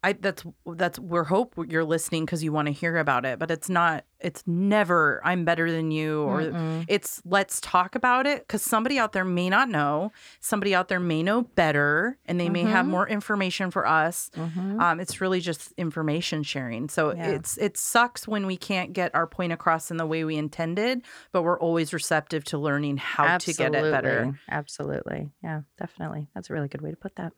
I 0.01 0.13
that's 0.13 0.45
that's 0.65 0.97
we're 0.97 1.25
hope 1.25 1.55
you're 1.67 1.83
listening 1.83 2.25
because 2.25 2.41
you 2.43 2.53
want 2.53 2.67
to 2.67 2.71
hear 2.71 2.97
about 2.97 3.25
it, 3.25 3.37
but 3.39 3.51
it's 3.51 3.69
not. 3.69 4.05
It's 4.21 4.43
never 4.45 5.21
I'm 5.23 5.45
better 5.45 5.71
than 5.71 5.91
you 5.91 6.23
or 6.23 6.41
Mm-mm. 6.41 6.85
it's 6.89 7.21
let's 7.25 7.61
talk 7.61 7.95
about 7.95 8.27
it 8.27 8.39
because 8.47 8.61
somebody 8.61 8.97
out 8.99 9.13
there 9.13 9.23
may 9.25 9.49
not 9.49 9.69
know, 9.69 10.11
somebody 10.41 10.75
out 10.75 10.87
there 10.89 10.99
may 10.99 11.23
know 11.23 11.43
better, 11.43 12.17
and 12.25 12.39
they 12.39 12.49
may 12.49 12.63
have 12.63 12.85
Mhm. 12.85 12.89
more 12.89 13.07
information 13.09 13.71
for 13.71 13.85
us. 13.87 14.29
Mhm. 14.35 14.81
Um, 14.81 14.99
it's 14.99 15.19
really 15.21 15.39
just 15.41 15.71
information 15.77 16.43
sharing. 16.43 16.87
So 16.89 17.13
Yeah. 17.13 17.29
it's 17.31 17.57
it 17.57 17.77
sucks 17.77 18.27
when 18.27 18.45
we 18.45 18.55
can't 18.57 18.93
get 18.93 19.13
our 19.15 19.27
point 19.27 19.51
across 19.53 19.89
in 19.91 19.97
the 19.97 20.05
way 20.05 20.23
we 20.23 20.35
intended, 20.37 21.01
but 21.31 21.43
we're 21.43 21.59
always 21.59 21.93
receptive 21.93 22.43
to 22.45 22.57
learning 22.57 22.97
how 22.97 23.37
to 23.37 23.53
get 23.53 23.73
it 23.75 23.91
better. 23.91 24.33
Absolutely. 24.49 25.09
Absolutely. 25.19 25.31
Yeah, 25.43 25.61
definitely. 25.77 26.27
That's 26.35 26.49
a 26.49 26.53
really 26.53 26.67
good 26.67 26.81
way 26.81 26.91
to 26.91 26.97
put 26.97 27.15
that. 27.17 27.33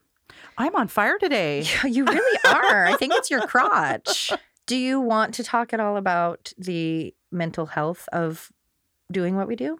I'm 0.57 0.76
on 0.76 0.88
fire 0.88 1.18
today. 1.18 1.64
Yeah, 1.84 1.85
you 1.88 2.06
really 2.06 2.39
are. 2.48 2.85
I 2.85 2.95
think 2.98 3.14
it's 3.15 3.30
your 3.31 3.41
crotch. 3.48 4.31
Do 4.68 4.76
you 4.76 4.99
want 5.02 5.34
to 5.35 5.43
talk 5.43 5.73
at 5.73 5.80
all 5.80 5.98
about 5.98 6.53
the 6.57 7.14
mental 7.31 7.65
health 7.65 8.07
of 8.14 8.52
doing 9.11 9.35
what 9.35 9.48
we 9.48 9.56
do? 9.56 9.80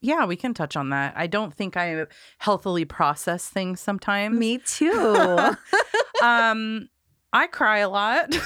Yeah, 0.00 0.26
we 0.26 0.36
can 0.36 0.54
touch 0.54 0.76
on 0.76 0.90
that. 0.90 1.14
I 1.16 1.26
don't 1.26 1.52
think 1.52 1.76
I 1.76 2.06
healthily 2.38 2.84
process 2.84 3.48
things 3.48 3.80
sometimes. 3.80 4.38
Me 4.38 4.58
too. 4.66 5.38
um, 6.22 6.88
I 7.32 7.46
cry 7.48 7.78
a 7.78 7.88
lot. 7.88 8.36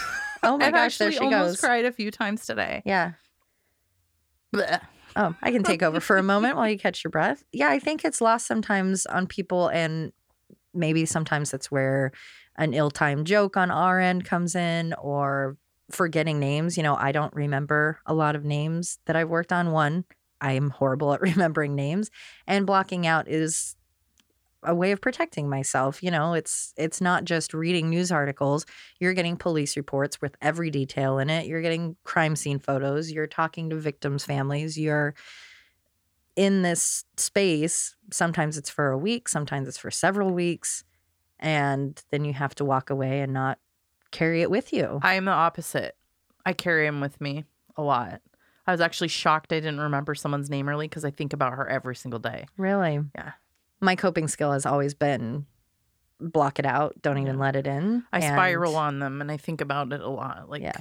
Oh 0.42 0.56
my 0.56 0.66
I've 0.68 0.72
gosh, 0.72 0.98
there 0.98 1.12
she 1.12 1.18
almost 1.18 1.32
goes. 1.32 1.60
cried 1.60 1.84
a 1.84 1.92
few 1.92 2.10
times 2.10 2.46
today. 2.46 2.82
yeah. 2.86 3.12
Blech. 4.54 4.80
Oh, 5.16 5.34
I 5.42 5.50
can 5.50 5.62
take 5.62 5.82
over 5.82 6.00
for 6.00 6.16
a 6.16 6.22
moment 6.22 6.56
while 6.56 6.68
you 6.68 6.78
catch 6.78 7.04
your 7.04 7.10
breath. 7.10 7.44
Yeah, 7.52 7.68
I 7.68 7.78
think 7.78 8.04
it's 8.04 8.20
lost 8.20 8.46
sometimes 8.46 9.06
on 9.06 9.26
people, 9.26 9.68
and 9.68 10.12
maybe 10.74 11.04
sometimes 11.06 11.50
that's 11.50 11.70
where 11.70 12.12
an 12.56 12.74
ill 12.74 12.90
timed 12.90 13.26
joke 13.26 13.56
on 13.56 13.70
our 13.70 14.00
end 14.00 14.24
comes 14.24 14.54
in 14.54 14.94
or 14.94 15.56
forgetting 15.90 16.38
names. 16.38 16.76
You 16.76 16.82
know, 16.82 16.96
I 16.96 17.12
don't 17.12 17.34
remember 17.34 18.00
a 18.06 18.14
lot 18.14 18.36
of 18.36 18.44
names 18.44 18.98
that 19.06 19.16
I've 19.16 19.28
worked 19.28 19.52
on. 19.52 19.72
One, 19.72 20.04
I 20.40 20.52
am 20.52 20.70
horrible 20.70 21.12
at 21.12 21.20
remembering 21.22 21.74
names, 21.74 22.10
and 22.46 22.66
blocking 22.66 23.06
out 23.06 23.28
is 23.28 23.76
a 24.64 24.74
way 24.74 24.92
of 24.92 25.00
protecting 25.00 25.48
myself 25.48 26.02
you 26.02 26.10
know 26.10 26.34
it's 26.34 26.72
it's 26.76 27.00
not 27.00 27.24
just 27.24 27.52
reading 27.52 27.90
news 27.90 28.12
articles 28.12 28.64
you're 29.00 29.12
getting 29.12 29.36
police 29.36 29.76
reports 29.76 30.20
with 30.20 30.36
every 30.40 30.70
detail 30.70 31.18
in 31.18 31.28
it 31.28 31.46
you're 31.46 31.62
getting 31.62 31.96
crime 32.04 32.36
scene 32.36 32.58
photos 32.58 33.10
you're 33.10 33.26
talking 33.26 33.70
to 33.70 33.76
victims 33.76 34.24
families 34.24 34.78
you're 34.78 35.14
in 36.36 36.62
this 36.62 37.04
space 37.16 37.96
sometimes 38.10 38.56
it's 38.56 38.70
for 38.70 38.90
a 38.90 38.98
week 38.98 39.28
sometimes 39.28 39.68
it's 39.68 39.78
for 39.78 39.90
several 39.90 40.30
weeks 40.30 40.84
and 41.38 42.02
then 42.10 42.24
you 42.24 42.32
have 42.32 42.54
to 42.54 42.64
walk 42.64 42.88
away 42.88 43.20
and 43.20 43.32
not 43.32 43.58
carry 44.10 44.42
it 44.42 44.50
with 44.50 44.72
you 44.72 45.00
I 45.02 45.14
am 45.14 45.24
the 45.24 45.32
opposite. 45.32 45.96
I 46.44 46.52
carry 46.52 46.86
him 46.86 47.00
with 47.00 47.20
me 47.20 47.44
a 47.76 47.82
lot. 47.82 48.20
I 48.66 48.72
was 48.72 48.80
actually 48.80 49.08
shocked 49.08 49.52
I 49.52 49.56
didn't 49.56 49.80
remember 49.80 50.14
someone's 50.14 50.50
name 50.50 50.68
early 50.68 50.86
because 50.86 51.04
I 51.04 51.10
think 51.10 51.32
about 51.32 51.54
her 51.54 51.68
every 51.68 51.96
single 51.96 52.20
day. 52.20 52.46
really 52.56 53.00
Yeah. 53.14 53.32
My 53.82 53.96
coping 53.96 54.28
skill 54.28 54.52
has 54.52 54.64
always 54.64 54.94
been 54.94 55.44
block 56.20 56.58
it 56.60 56.64
out 56.66 56.94
don't 57.02 57.18
even 57.18 57.34
Yeah. 57.34 57.40
let 57.42 57.56
it 57.56 57.66
in 57.66 58.04
I 58.12 58.20
and- 58.20 58.24
spiral 58.34 58.76
on 58.76 59.00
them 59.00 59.20
and 59.20 59.30
I 59.30 59.36
think 59.36 59.60
about 59.60 59.92
it 59.92 60.00
a 60.00 60.08
lot. 60.08 60.48
Like, 60.48 60.62
Yeah. 60.62 60.76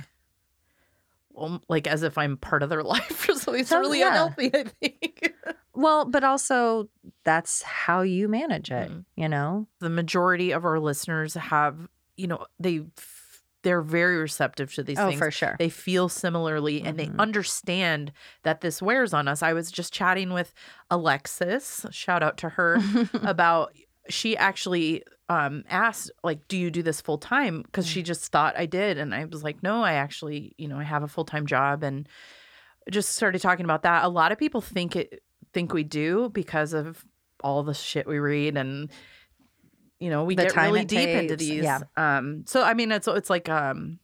well, 1.32 1.61
like 1.68 1.88
as 1.88 2.03
if 2.03 2.18
I'm 2.18 2.38
part 2.38 2.61
of 2.64 2.69
their 2.69 2.84
life 2.95 3.28
or 3.28 3.34
something. 3.34 3.61
It's 3.61 3.69
So, 3.69 3.80
really 3.80 3.99
yeah. 3.99 4.10
unhealthy, 4.10 4.52
I 4.56 4.64
think. 4.65 5.34
well 5.73 6.06
but 6.06 6.23
also 6.23 6.90
that's 7.23 7.61
how 7.64 8.02
you 8.02 8.28
manage 8.28 8.69
it 8.69 8.91
Mhm. 8.91 9.06
you 9.15 9.30
know 9.30 9.68
the 9.80 9.90
majority 9.90 10.52
of 10.52 10.65
our 10.65 10.80
listeners 10.80 11.34
have, 11.36 11.88
you 12.18 12.28
know, 12.28 12.45
they 12.60 12.84
they're 13.64 13.82
very 13.82 14.18
receptive 14.18 14.74
to 14.74 14.84
these 14.84 14.98
oh 15.00 15.08
things. 15.10 15.20
for 15.20 15.30
sure 15.32 15.56
They 15.60 15.70
feel 15.70 16.10
similarly 16.10 16.82
and 16.82 16.98
they 16.98 17.08
Mhm. 17.08 17.20
understand 17.20 18.12
that 18.44 18.62
this 18.62 18.82
wears 18.82 19.14
on 19.14 19.28
us. 19.28 19.44
I 19.44 19.54
was 19.54 19.72
just 19.72 19.94
chatting 19.94 20.34
with 20.34 20.54
Alexis, 20.90 21.86
shout 21.92 22.22
out 22.24 22.38
to 22.38 22.50
her, 22.50 22.78
about 23.24 23.74
she 24.10 24.36
actually 24.38 25.04
um, 25.30 25.64
asked, 25.70 26.12
like, 26.26 26.46
do 26.50 26.58
you 26.58 26.70
do 26.70 26.84
this 26.84 27.00
full 27.00 27.18
time? 27.18 27.62
Because 27.62 27.88
she 27.88 28.04
just 28.04 28.30
thought 28.34 28.54
I 28.58 28.66
did. 28.66 28.98
And 28.98 29.16
I 29.16 29.24
was 29.24 29.44
like, 29.44 29.64
no, 29.64 29.82
I 29.82 29.94
actually, 29.94 30.54
you 30.58 30.68
know, 30.68 30.78
I 30.78 30.84
have 30.84 31.04
a 31.04 31.08
full 31.08 31.24
time 31.24 31.46
job 31.46 31.84
and 31.84 32.10
just 32.90 33.14
started 33.16 33.40
talking 33.42 33.64
about 33.64 33.84
that. 33.84 34.04
A 34.04 34.10
lot 34.10 34.34
of 34.34 34.38
people 34.38 34.60
think 34.60 34.96
it 34.98 35.24
think 35.54 35.72
we 35.74 35.84
do 35.86 36.30
because 36.34 36.74
of 36.74 37.06
all 37.44 37.64
the 37.64 37.74
shit 37.74 38.06
we 38.08 38.20
read 38.20 38.58
and 38.58 38.90
you 40.02 40.10
know, 40.10 40.23
we 40.23 40.36
The 40.36 40.44
get 40.44 40.56
really 40.56 40.84
deep 40.86 41.07
into 41.10 41.36
these. 41.38 41.64
yeah. 41.64 41.80
Um 41.95 42.44
so 42.48 42.64
I 42.64 42.73
mean 42.73 42.91
it's 42.91 43.07
it's 43.07 43.30
like 43.30 43.48
um 43.49 43.99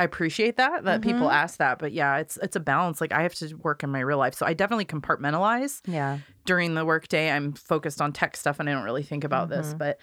I 0.00 0.04
appreciate 0.04 0.56
that 0.56 0.84
that 0.84 1.02
people 1.02 1.26
Mhm. 1.28 1.32
ask 1.34 1.58
that, 1.58 1.78
but 1.78 1.92
yeah, 1.92 2.16
it's 2.16 2.38
it's 2.42 2.56
a 2.56 2.60
balance. 2.60 3.00
Like 3.02 3.12
I 3.12 3.22
have 3.22 3.34
to 3.34 3.54
work 3.56 3.82
in 3.82 3.90
my 3.90 4.00
real 4.00 4.16
life. 4.18 4.34
So 4.34 4.46
I 4.46 4.54
definitely 4.54 4.86
compartmentalize 4.86 5.82
Yeah. 5.86 6.18
during 6.46 6.74
the 6.74 6.86
workday. 6.86 7.30
I'm 7.30 7.52
focused 7.52 8.00
on 8.00 8.12
tech 8.12 8.36
stuff 8.36 8.58
and 8.60 8.68
I 8.68 8.72
don't 8.72 8.84
really 8.84 9.02
think 9.02 9.24
about 9.24 9.50
this, 9.50 9.74
Mhm. 9.74 9.78
but 9.78 9.98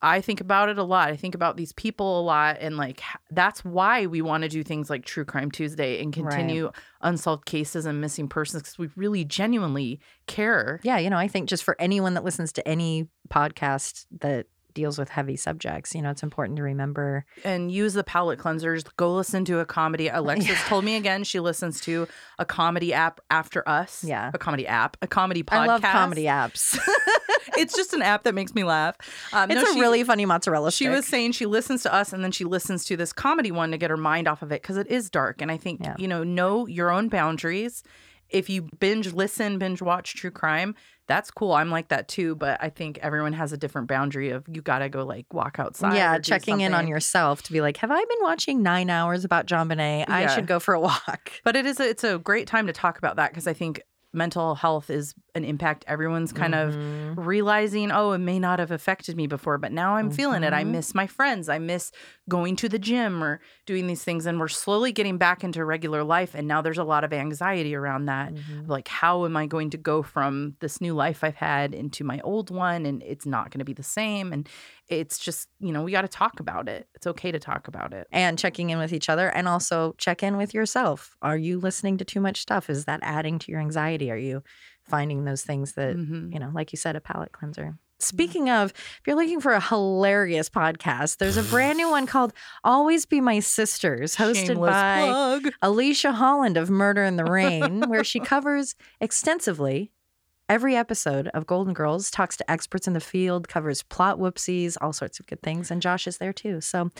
I 0.00 0.20
think 0.20 0.40
about 0.40 0.68
it 0.68 0.78
a 0.78 0.84
lot. 0.84 1.08
I 1.08 1.16
think 1.16 1.34
about 1.34 1.56
these 1.56 1.72
people 1.72 2.20
a 2.20 2.22
lot 2.22 2.58
and 2.60 2.76
like 2.76 3.00
that's 3.30 3.64
why 3.64 4.04
we 4.06 4.20
want 4.22 4.42
to 4.42 4.48
do 4.50 4.62
things 4.62 4.90
like 4.90 5.04
True 5.06 5.24
Crime 5.24 5.50
Tuesday 5.50 6.00
and 6.02 6.14
Right. 6.16 6.28
continue 6.30 6.70
unsolved 7.00 7.46
cases 7.46 7.86
and 7.86 8.00
missing 8.02 8.28
persons 8.28 8.62
cuz 8.62 8.78
we 8.78 8.90
really 8.96 9.24
genuinely 9.24 9.98
care. 10.26 10.78
Yeah, 10.84 10.98
you 10.98 11.08
know, 11.10 11.16
I 11.18 11.26
think 11.26 11.48
just 11.48 11.64
for 11.64 11.74
anyone 11.80 12.12
that 12.14 12.22
listens 12.22 12.52
to 12.52 12.68
any 12.68 13.08
podcast 13.30 14.04
that 14.20 14.46
deals 14.78 14.96
with 14.96 15.08
heavy 15.08 15.34
subjects, 15.36 15.92
you 15.94 16.00
know, 16.02 16.10
it's 16.10 16.22
important 16.22 16.56
to 16.56 16.62
remember. 16.62 17.24
and 17.44 17.70
use 17.72 17.94
the 17.94 18.04
palate 18.04 18.38
cleansers. 18.38 18.84
Go 18.96 19.12
listen 19.16 19.44
to 19.46 19.58
a 19.58 19.66
comedy. 19.66 20.06
Alexis 20.20 20.58
told 20.68 20.84
me 20.84 20.94
again 20.94 21.24
she 21.24 21.40
listens 21.40 21.80
to 21.80 22.06
a 22.38 22.44
comedy 22.44 22.94
app 22.94 23.20
after 23.30 23.68
us. 23.68 24.04
Yeah. 24.04 24.30
a 24.32 24.38
comedy 24.38 24.66
app, 24.68 24.96
a 25.02 25.08
comedy 25.08 25.42
podcast. 25.42 25.56
I 25.58 25.66
love 25.66 25.82
comedy 25.82 26.24
apps. 26.24 26.78
it's 27.58 27.74
just 27.74 27.92
an 27.92 28.02
app 28.02 28.22
that 28.22 28.34
makes 28.36 28.54
me 28.54 28.62
laugh. 28.62 28.94
Um, 29.32 29.50
it's 29.50 29.60
no, 29.62 29.68
a 29.70 29.74
she- 29.74 29.80
really 29.80 30.04
funny 30.04 30.24
mozzarella 30.26 30.70
She 30.70 30.84
stick. 30.84 30.94
was 30.94 31.06
saying 31.06 31.32
she 31.32 31.46
listens 31.46 31.82
to 31.82 31.92
us 31.92 32.12
and 32.12 32.22
then 32.22 32.30
she 32.30 32.44
listens 32.44 32.84
to 32.84 32.96
this 32.96 33.12
comedy 33.12 33.50
one 33.50 33.72
to 33.72 33.78
get 33.78 33.90
her 33.90 33.96
mind 33.96 34.28
off 34.28 34.42
of 34.42 34.52
it 34.52 34.62
because 34.62 34.76
it 34.76 34.86
is 34.86 35.10
dark. 35.10 35.42
And 35.42 35.50
I 35.50 35.56
think, 35.56 35.80
Yeah. 35.82 35.96
you 35.98 36.06
know, 36.06 36.22
know 36.22 36.66
your 36.68 36.90
own 36.92 37.08
boundaries. 37.08 37.82
If 38.30 38.48
you 38.48 38.68
binge 38.78 39.12
listen, 39.12 39.58
binge 39.58 39.80
watch 39.82 40.14
true 40.14 40.30
crime, 40.30 40.74
that's 41.08 41.30
cool. 41.32 41.52
I'm 41.52 41.70
like 41.70 41.88
that 41.88 42.06
too. 42.06 42.36
But 42.36 42.62
I 42.62 42.68
think 42.70 42.98
everyone 43.02 43.32
has 43.32 43.52
a 43.52 43.56
different 43.56 43.88
boundary 43.88 44.30
of 44.30 44.44
you 44.46 44.62
got 44.62 44.78
to 44.78 44.88
go 44.88 45.04
like 45.04 45.26
walk 45.32 45.58
outside. 45.58 45.96
yeah, 45.96 46.18
checking 46.18 46.60
in 46.60 46.74
on 46.74 46.86
yourself 46.86 47.42
to 47.44 47.52
be 47.52 47.60
like, 47.60 47.78
have 47.78 47.90
I 47.90 47.98
been 47.98 48.18
watching 48.22 48.62
nine 48.62 48.90
hours 48.90 49.24
about 49.24 49.46
JonBenét? 49.46 50.08
I 50.08 50.20
Yeah. 50.22 50.28
should 50.28 50.46
go 50.46 50.60
for 50.60 50.74
a 50.74 50.80
walk. 50.80 51.32
But 51.44 51.56
it 51.56 51.66
is 51.66 51.80
a, 51.80 51.88
it's 51.88 52.04
a 52.04 52.18
great 52.18 52.46
time 52.46 52.66
to 52.68 52.72
talk 52.72 52.98
about 52.98 53.16
that 53.16 53.30
because 53.30 53.46
I 53.48 53.52
think 53.54 53.80
mental 54.12 54.54
health 54.54 54.88
is 54.90 55.14
an 55.34 55.44
impact 55.44 55.84
everyone's 55.86 56.32
kind 56.32 56.54
of 56.54 56.74
Mhm. 56.74 57.14
realizing, 57.26 57.92
oh, 57.92 58.12
it 58.12 58.18
may 58.18 58.38
not 58.38 58.58
have 58.58 58.70
affected 58.70 59.16
me 59.16 59.26
before, 59.26 59.58
but 59.58 59.70
now 59.70 59.96
I'm 59.96 60.10
feeling 60.10 60.42
it. 60.42 60.52
I 60.52 60.64
Mhm. 60.64 60.70
miss 60.70 60.94
my 60.94 61.06
friends. 61.06 61.48
I 61.48 61.58
miss 61.58 61.92
going 62.28 62.56
to 62.56 62.68
the 62.68 62.78
gym 62.78 63.22
or 63.22 63.40
doing 63.66 63.86
these 63.86 64.02
things. 64.02 64.24
And 64.26 64.40
we're 64.40 64.48
slowly 64.48 64.90
getting 64.92 65.18
back 65.18 65.44
into 65.44 65.64
regular 65.64 66.02
life. 66.02 66.34
And 66.34 66.48
now 66.48 66.62
there's 66.62 66.78
a 66.78 66.84
lot 66.84 67.04
of 67.04 67.12
anxiety 67.12 67.74
around 67.74 68.06
that. 68.06 68.32
Mhm. 68.34 68.66
Like, 68.66 68.88
how 68.88 69.24
am 69.26 69.36
I 69.36 69.46
going 69.46 69.70
to 69.70 69.76
go 69.78 70.02
from 70.02 70.56
this 70.60 70.80
new 70.80 70.94
life 70.94 71.22
I've 71.22 71.36
had 71.36 71.74
into 71.74 72.02
my 72.02 72.18
old 72.24 72.50
one? 72.50 72.86
And 72.86 73.02
it's 73.02 73.26
not 73.26 73.50
going 73.50 73.60
to 73.60 73.64
be 73.64 73.74
the 73.74 73.82
same. 73.82 74.32
And 74.32 74.48
it's 74.88 75.18
just, 75.18 75.48
you 75.60 75.72
know, 75.72 75.82
we 75.82 75.92
got 75.92 76.02
to 76.02 76.08
talk 76.08 76.40
about 76.40 76.68
it. 76.68 76.88
It's 76.94 77.06
okay 77.06 77.30
to 77.32 77.38
talk 77.38 77.68
about 77.68 77.92
it. 77.92 78.06
and 78.10 78.38
checking 78.38 78.70
in 78.70 78.78
with 78.78 78.92
each 78.92 79.08
other 79.08 79.28
and 79.28 79.46
also 79.46 79.94
check 79.98 80.22
in 80.22 80.36
with 80.36 80.54
yourself. 80.54 81.16
Are 81.22 81.36
you 81.36 81.58
listening 81.58 81.98
to 81.98 82.04
too 82.04 82.20
much 82.20 82.40
stuff? 82.40 82.70
Is 82.70 82.86
that 82.86 83.00
adding 83.02 83.38
to 83.40 83.52
your 83.52 83.60
anxiety? 83.60 84.10
Are 84.10 84.16
you 84.16 84.42
finding 84.84 85.24
those 85.24 85.42
things 85.42 85.74
that, 85.74 85.96
Mhm. 85.96 86.32
you 86.32 86.38
know, 86.40 86.50
like 86.54 86.72
you 86.72 86.76
said, 86.78 86.96
a 86.96 87.00
palate 87.00 87.32
cleanser? 87.32 87.76
Speaking 88.00 88.48
of, 88.48 88.70
if 88.70 89.00
you're 89.06 89.16
looking 89.16 89.40
for 89.40 89.52
a 89.52 89.60
hilarious 89.60 90.48
podcast, 90.48 91.16
there's 91.16 91.36
a 91.36 91.42
brand 91.42 91.76
new 91.78 91.90
one 91.90 92.06
called 92.06 92.32
Always 92.62 93.04
Be 93.06 93.20
My 93.20 93.40
Sisters, 93.40 94.14
hosted 94.16 94.46
Shameless 94.46 94.70
by 94.70 95.06
plug. 95.06 95.52
Alicia 95.62 96.12
Holland 96.12 96.56
of 96.56 96.70
Murder 96.70 97.02
in 97.02 97.16
the 97.16 97.24
Rain, 97.24 97.82
where 97.88 98.04
she 98.04 98.20
covers 98.34 98.76
extensively 99.00 99.90
every 100.48 100.76
episode 100.76 101.28
of 101.28 101.46
Golden 101.46 101.74
Girls, 101.74 102.10
talks 102.10 102.36
to 102.38 102.50
experts 102.50 102.86
in 102.86 102.92
the 102.94 103.00
field, 103.00 103.48
covers 103.48 103.82
plot 103.82 104.18
whoopsies, 104.18 104.76
all 104.80 104.92
sorts 104.92 105.20
of 105.20 105.26
good 105.26 105.42
things. 105.42 105.70
And 105.70 105.82
Josh 105.82 106.06
is 106.06 106.18
there 106.18 106.32
too. 106.32 106.60
So 106.60 106.90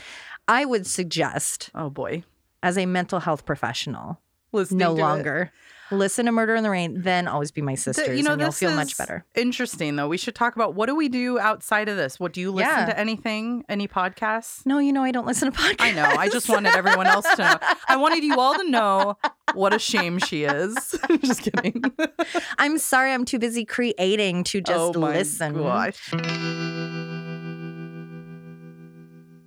I 0.46 0.64
would 0.64 0.86
suggest, 0.86 1.70
Oh, 1.74 1.90
boy. 1.90 2.24
as 2.62 2.76
a 2.78 2.86
mental 2.86 3.20
health 3.20 3.44
professional, 3.46 4.20
Listening 4.52 4.78
no 4.78 4.92
longer. 4.94 5.52
it. 5.54 5.58
Listen 5.90 6.26
to 6.26 6.32
Murder 6.32 6.54
in 6.54 6.62
the 6.62 6.70
Rain, 6.70 7.02
then 7.02 7.26
always 7.28 7.50
be 7.50 7.62
my 7.62 7.74
sisters. 7.74 8.06
Th- 8.06 8.16
you 8.18 8.22
know, 8.24 8.32
and 8.32 8.40
you'll 8.40 8.52
feel 8.52 8.74
much 8.74 8.96
better. 8.98 9.24
Interesting, 9.34 9.96
though. 9.96 10.08
We 10.08 10.16
should 10.16 10.34
talk 10.34 10.54
about 10.56 10.74
what 10.74 10.86
do 10.86 10.94
we 10.94 11.08
do 11.08 11.38
outside 11.38 11.88
of 11.88 11.96
this? 11.96 12.18
What 12.20 12.32
do 12.32 12.40
you 12.40 12.50
listen 12.50 12.70
Yeah. 12.78 12.86
to 12.86 12.98
anything, 12.98 13.64
any 13.68 13.88
podcasts? 13.88 14.64
No, 14.66 14.78
you 14.78 14.92
know, 14.92 15.02
I 15.02 15.10
don't 15.10 15.26
listen 15.26 15.50
to 15.52 15.58
podcasts. 15.58 15.76
I 15.80 15.92
know. 15.92 16.04
I 16.04 16.28
just 16.28 16.48
wanted 16.48 16.74
everyone 16.74 17.06
else 17.06 17.26
to 17.36 17.42
know. 17.42 17.56
I 17.88 17.96
wanted 17.96 18.22
you 18.24 18.38
all 18.38 18.54
to 18.54 18.68
know 18.70 19.16
what 19.54 19.72
a 19.74 19.78
shame 19.78 20.18
she 20.18 20.44
is. 20.44 20.74
just 21.22 21.42
kidding. 21.42 21.82
I'm 22.58 22.78
sorry, 22.78 23.12
I'm 23.12 23.24
too 23.24 23.38
busy 23.38 23.64
creating 23.64 24.44
to 24.44 24.58
oh 24.58 24.60
just 24.62 24.96
oh 24.96 25.00
my 25.00 25.12
listen. 25.12 25.54
Gosh. 25.54 26.97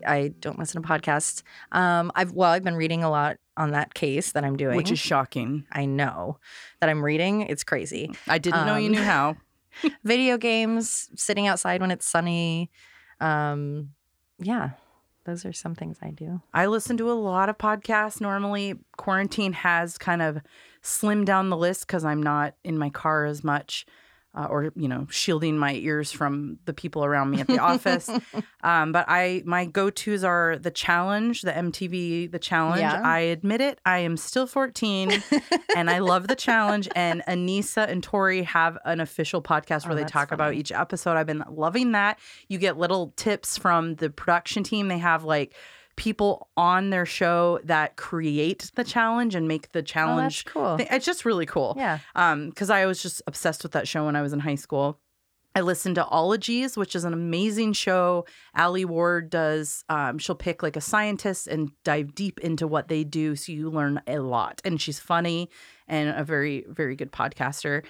I 0.05 0.29
don't 0.39 0.57
listen 0.59 0.81
to 0.81 0.87
podcasts. 0.87 1.43
Um, 1.71 2.11
I've 2.15 2.31
well, 2.31 2.51
I've 2.51 2.63
been 2.63 2.75
reading 2.75 3.03
a 3.03 3.09
lot 3.09 3.37
on 3.57 3.71
that 3.71 3.93
case 3.93 4.31
that 4.31 4.43
I'm 4.43 4.57
doing. 4.57 4.75
Which 4.77 4.91
is 4.91 4.99
shocking. 4.99 5.65
I 5.71 5.85
know 5.85 6.39
that 6.79 6.89
I'm 6.89 7.03
reading. 7.03 7.41
It's 7.41 7.63
crazy. 7.63 8.11
I 8.27 8.37
didn't 8.37 8.65
know 8.65 8.75
you 8.77 8.87
Um, 8.87 8.91
knew 8.93 9.03
how. 9.03 9.37
Video 10.03 10.37
games, 10.37 11.09
sitting 11.15 11.47
outside 11.47 11.79
when 11.81 11.91
it's 11.91 12.05
sunny. 12.05 12.69
Um, 13.19 13.91
yeah, 14.39 14.71
those 15.25 15.45
are 15.45 15.53
some 15.53 15.75
things 15.75 15.97
I 16.01 16.11
do. 16.11 16.41
I 16.53 16.65
listen 16.65 16.97
to 16.97 17.11
a 17.11 17.13
lot 17.13 17.47
of 17.49 17.57
podcasts 17.57 18.19
normally. 18.19 18.75
Quarantine 18.97 19.53
has 19.53 19.97
kind 19.97 20.21
of 20.21 20.39
slimmed 20.83 21.25
down 21.25 21.49
the 21.49 21.57
list 21.57 21.87
because 21.87 22.03
I'm 22.03 22.21
not 22.23 22.55
in 22.63 22.77
my 22.77 22.89
car 22.89 23.25
as 23.25 23.43
much. 23.43 23.85
Uh, 24.33 24.47
or 24.49 24.71
you 24.77 24.87
know, 24.87 25.05
shielding 25.09 25.57
my 25.57 25.73
ears 25.73 26.09
from 26.09 26.57
the 26.63 26.73
people 26.73 27.03
around 27.03 27.31
me 27.31 27.41
at 27.41 27.47
the 27.47 27.59
office. 27.59 28.09
Um, 28.63 28.91
but 28.91 29.05
I 29.07 29.41
my 29.43 29.65
go 29.65 29.89
tos 29.89 30.23
are 30.23 30.55
the 30.55 30.69
challenge, 30.69 31.41
the 31.41 31.51
MTV 31.51 32.31
the 32.31 32.37
challenge. 32.37 32.81
Yeah. 32.81 33.01
I 33.03 33.19
admit 33.21 33.59
it, 33.59 33.79
I 33.87 33.97
am 33.99 34.17
still 34.17 34.45
14 34.45 35.11
and 35.75 35.89
I 35.89 35.97
love 35.97 36.27
the 36.27 36.35
challenge. 36.35 36.87
And 36.95 37.23
Anissa 37.27 37.89
and 37.89 38.03
Tori 38.03 38.43
have 38.43 38.77
an 38.85 38.99
official 38.99 39.41
podcast 39.41 39.85
where 39.85 39.93
Oh, 39.93 39.95
they 39.95 40.03
talk 40.05 40.31
about 40.31 40.53
each 40.53 40.71
episode. 40.71 41.17
I've 41.17 41.25
been 41.25 41.43
loving 41.49 41.93
that. 41.93 42.19
You 42.49 42.59
get 42.59 42.77
little 42.77 43.13
tips 43.15 43.57
from 43.57 43.95
the 43.95 44.11
production 44.11 44.63
team. 44.63 44.87
They 44.87 44.99
have 44.99 45.23
like 45.23 45.55
people 45.95 46.49
on 46.57 46.89
their 46.89 47.05
show 47.05 47.59
that 47.63 47.95
create 47.95 48.71
the 48.75 48.83
challenge 48.83 49.35
and 49.35 49.47
make 49.47 49.71
the 49.71 49.79
Oh, 49.79 49.83
challenge. 49.83 50.45
cool. 50.45 50.77
thi- 50.77 50.87
It's 50.89 51.05
just 51.05 51.25
really 51.25 51.45
cool 51.45 51.73
Yeah. 51.77 51.99
um 52.15 52.49
because 52.49 52.69
i 52.69 52.85
was 52.85 53.01
just 53.01 53.21
obsessed 53.27 53.63
with 53.63 53.71
that 53.73 53.87
show 53.87 54.05
when 54.05 54.15
i 54.15 54.21
was 54.21 54.33
in 54.33 54.39
high 54.39 54.55
school 54.55 54.99
i 55.55 55.61
listened 55.61 55.95
to 55.95 56.05
ologies 56.05 56.77
which 56.77 56.95
is 56.95 57.03
an 57.03 57.13
amazing 57.13 57.73
show 57.73 58.25
alie 58.55 58.85
ward 58.85 59.29
does 59.29 59.83
um, 59.89 60.17
she'll 60.17 60.35
pick 60.35 60.63
like 60.63 60.77
a 60.77 60.81
scientist 60.81 61.47
and 61.47 61.71
dive 61.83 62.15
deep 62.15 62.39
into 62.39 62.65
what 62.67 62.87
they 62.87 63.03
do 63.03 63.35
so 63.35 63.51
you 63.51 63.69
learn 63.69 64.01
a 64.07 64.19
lot 64.19 64.61
and 64.63 64.79
she's 64.81 64.99
funny 64.99 65.49
and 65.87 66.09
a 66.17 66.23
very 66.23 66.65
very 66.69 66.95
good 66.95 67.11
podcaster 67.11 67.83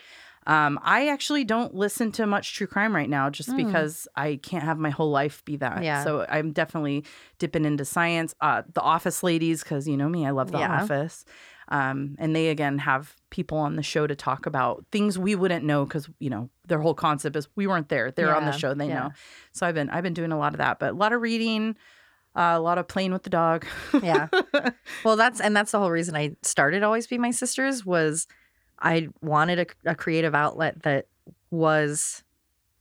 um, 0.47 0.79
I 0.81 1.07
actually 1.09 1.43
don't 1.43 1.75
listen 1.75 2.11
to 2.13 2.25
much 2.25 2.55
true 2.55 2.67
crime 2.67 2.95
right 2.95 3.09
now 3.09 3.29
just 3.29 3.49
Mm. 3.49 3.57
because 3.65 4.07
I 4.15 4.39
can't 4.41 4.63
have 4.63 4.77
my 4.79 4.89
whole 4.89 5.11
life 5.11 5.45
be 5.45 5.57
that. 5.57 5.83
Yeah. 5.83 6.03
So 6.03 6.25
I'm 6.27 6.51
definitely 6.51 7.05
dipping 7.37 7.63
into 7.65 7.85
science. 7.85 8.33
Uh, 8.41 8.63
the 8.73 8.81
Office 8.81 9.21
ladies, 9.23 9.61
because 9.63 9.87
you 9.87 9.97
know 9.97 10.09
me, 10.09 10.25
I 10.25 10.31
love 10.31 10.51
The 10.51 10.59
Yeah. 10.59 10.81
Office. 10.81 11.25
Um, 11.67 12.15
and 12.19 12.35
they 12.35 12.49
again 12.49 12.79
have 12.79 13.15
people 13.29 13.57
on 13.57 13.77
the 13.77 13.83
show 13.83 14.05
to 14.05 14.13
talk 14.15 14.45
about 14.45 14.83
things 14.91 15.17
we 15.17 15.35
wouldn't 15.35 15.63
know 15.63 15.85
because 15.85 16.09
you 16.19 16.29
know 16.29 16.49
their 16.67 16.79
whole 16.81 16.93
concept 16.95 17.35
is 17.37 17.47
we 17.55 17.65
weren't 17.65 17.87
there. 17.87 18.11
They're 18.11 18.35
on 18.35 18.43
the 18.45 18.51
show, 18.51 18.73
they 18.73 18.87
yeah. 18.89 18.99
know. 18.99 19.11
So 19.53 19.65
I've 19.65 19.75
been 19.75 19.89
I've 19.89 20.03
been 20.03 20.13
doing 20.13 20.33
a 20.33 20.37
lot 20.37 20.53
of 20.53 20.57
that, 20.57 20.79
but 20.79 20.91
a 20.91 20.97
lot 20.97 21.13
of 21.13 21.21
reading, 21.21 21.77
uh, 22.35 22.55
a 22.55 22.59
lot 22.59 22.77
of 22.77 22.89
playing 22.89 23.13
with 23.13 23.23
the 23.23 23.29
dog. 23.29 23.65
Yeah. 24.01 24.27
Well, 25.05 25.15
that's 25.15 25.39
and 25.39 25.55
that's 25.55 25.71
the 25.71 25.79
whole 25.79 25.91
reason 25.91 26.15
I 26.15 26.35
started 26.41 26.83
Always 26.83 27.07
Be 27.07 27.17
My 27.17 27.31
Sisters 27.31 27.85
was 27.85 28.27
I 28.81 29.09
wanted 29.21 29.59
a, 29.85 29.91
a 29.91 29.95
creative 29.95 30.33
outlet 30.35 30.83
that 30.83 31.07
was 31.49 32.23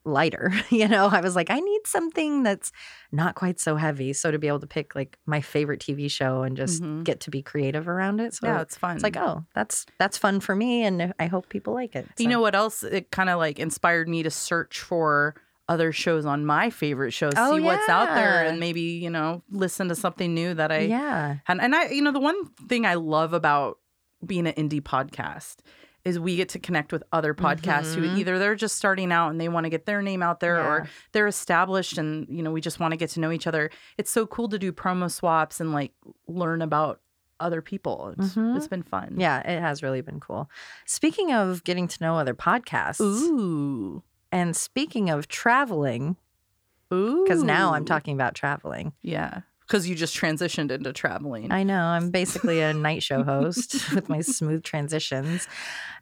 lighter. 0.05 0.51
You 0.71 0.89
know, 0.89 1.09
I 1.09 1.21
was 1.21 1.37
like, 1.37 1.51
I 1.51 1.59
need 1.61 1.81
something 1.87 2.43
that's 2.43 2.73
not 3.13 3.35
quite 3.35 3.61
so 3.61 3.77
heavy. 3.77 4.13
So 4.13 4.31
to 4.31 4.39
be 4.39 4.47
able 4.49 4.61
to 4.61 4.67
pick 4.67 4.95
like 4.95 5.19
my 5.27 5.41
favorite 5.41 5.81
TV 5.81 6.11
show 6.11 6.43
and 6.43 6.57
just 6.57 6.83
Mhm. 6.83 7.05
get 7.05 7.21
to 7.21 7.31
be 7.31 7.43
creative 7.43 7.87
around 7.89 8.21
it. 8.21 8.35
So 8.35 8.47
yeah, 8.47 8.61
it's 8.63 8.77
fun. 8.77 8.95
it's 8.97 9.03
like, 9.03 9.17
oh, 9.17 9.45
that's 9.55 9.85
that's 9.99 10.17
fun 10.17 10.41
for 10.41 10.57
me, 10.57 10.85
and 10.85 11.13
I 11.19 11.27
hope 11.27 11.49
people 11.51 11.75
like 11.75 11.95
it. 11.97 12.07
You 12.19 12.29
know 12.29 12.41
what 12.41 12.55
else? 12.55 12.83
It 12.83 13.11
kind 13.11 13.29
of 13.29 13.39
like 13.39 13.59
inspired 13.59 14.09
me 14.09 14.23
to 14.23 14.31
search 14.31 14.81
for 14.81 15.35
other 15.69 15.93
shows 15.93 16.25
on 16.25 16.47
my 16.47 16.71
favorite 16.71 17.13
shows, 17.13 17.35
Oh, 17.37 17.55
see 17.57 17.61
what's 17.61 17.89
out 17.89 18.15
there, 18.15 18.45
and 18.47 18.59
maybe 18.59 18.81
you 18.81 19.11
know 19.11 19.43
listen 19.51 19.89
to 19.89 19.95
something 19.95 20.33
new 20.33 20.55
that 20.55 20.73
I 20.73 20.81
yeah, 20.83 21.37
and 21.47 21.61
and 21.61 21.75
I 21.75 21.89
you 21.91 22.01
know 22.03 22.13
the 22.13 22.21
one 22.21 22.47
thing 22.69 22.87
I 22.87 22.95
love 22.95 23.33
about 23.35 23.79
being 24.25 24.47
an 24.47 24.55
indie 24.55 24.81
podcast 24.83 25.57
is 26.05 26.19
we 26.19 26.37
get 26.37 26.49
to 26.51 26.59
connect 26.59 26.93
with 26.93 27.03
other 27.13 27.35
podcasts 27.35 27.95
Mhm. 27.95 28.09
who 28.11 28.17
either 28.19 28.39
they're 28.39 28.55
just 28.55 28.77
starting 28.77 29.13
out 29.13 29.31
and 29.31 29.41
they 29.41 29.49
want 29.49 29.65
to 29.65 29.71
get 29.71 29.85
their 29.87 30.01
name 30.03 30.23
out 30.23 30.41
there 30.41 30.57
Yeah. 30.57 30.67
or 30.67 30.89
they're 31.13 31.27
established 31.27 31.99
and 31.99 32.27
you 32.29 32.43
know 32.43 32.51
we 32.51 32.61
just 32.61 32.81
want 32.81 32.93
to 32.93 32.97
get 32.97 33.11
to 33.11 33.21
know 33.21 33.31
each 33.31 33.47
other. 33.47 33.71
It's 33.99 34.11
so 34.11 34.27
cool 34.27 34.49
to 34.49 34.59
do 34.59 34.73
promo 34.73 35.11
swaps 35.11 35.61
and 35.61 35.73
like 35.73 35.93
learn 36.27 36.63
about 36.63 37.01
other 37.39 37.63
people. 37.63 38.15
It's, 38.19 38.35
Mhm. 38.35 38.57
it's 38.57 38.69
been 38.69 38.83
fun. 38.83 39.15
Yeah, 39.19 39.39
it 39.41 39.61
has 39.61 39.83
really 39.83 40.01
been 40.03 40.21
cool. 40.21 40.51
Speaking 40.87 41.33
of 41.33 41.65
getting 41.65 41.89
to 41.89 42.03
know 42.03 42.17
other 42.19 42.35
podcasts, 42.35 43.01
Ooh. 43.01 44.03
and 44.31 44.55
speaking 44.55 45.09
of 45.11 45.27
traveling, 45.29 46.17
Ooh. 46.93 47.25
because 47.25 47.43
now 47.43 47.73
I'm 47.75 47.85
talking 47.87 48.15
about 48.15 48.35
traveling. 48.35 48.93
Yeah. 49.03 49.41
Because 49.71 49.89
you 49.89 49.95
just 49.95 50.17
transitioned 50.17 50.73
into 50.73 50.93
traveling. 50.93 51.53
I 51.53 51.63
know 51.63 51.79
I'm 51.81 52.11
basically 52.11 52.61
a 52.61 52.75
night 52.75 53.05
show 53.05 53.23
host 53.23 53.93
with 53.95 54.09
my 54.09 54.21
smooth 54.21 54.65
transitions. 54.65 55.47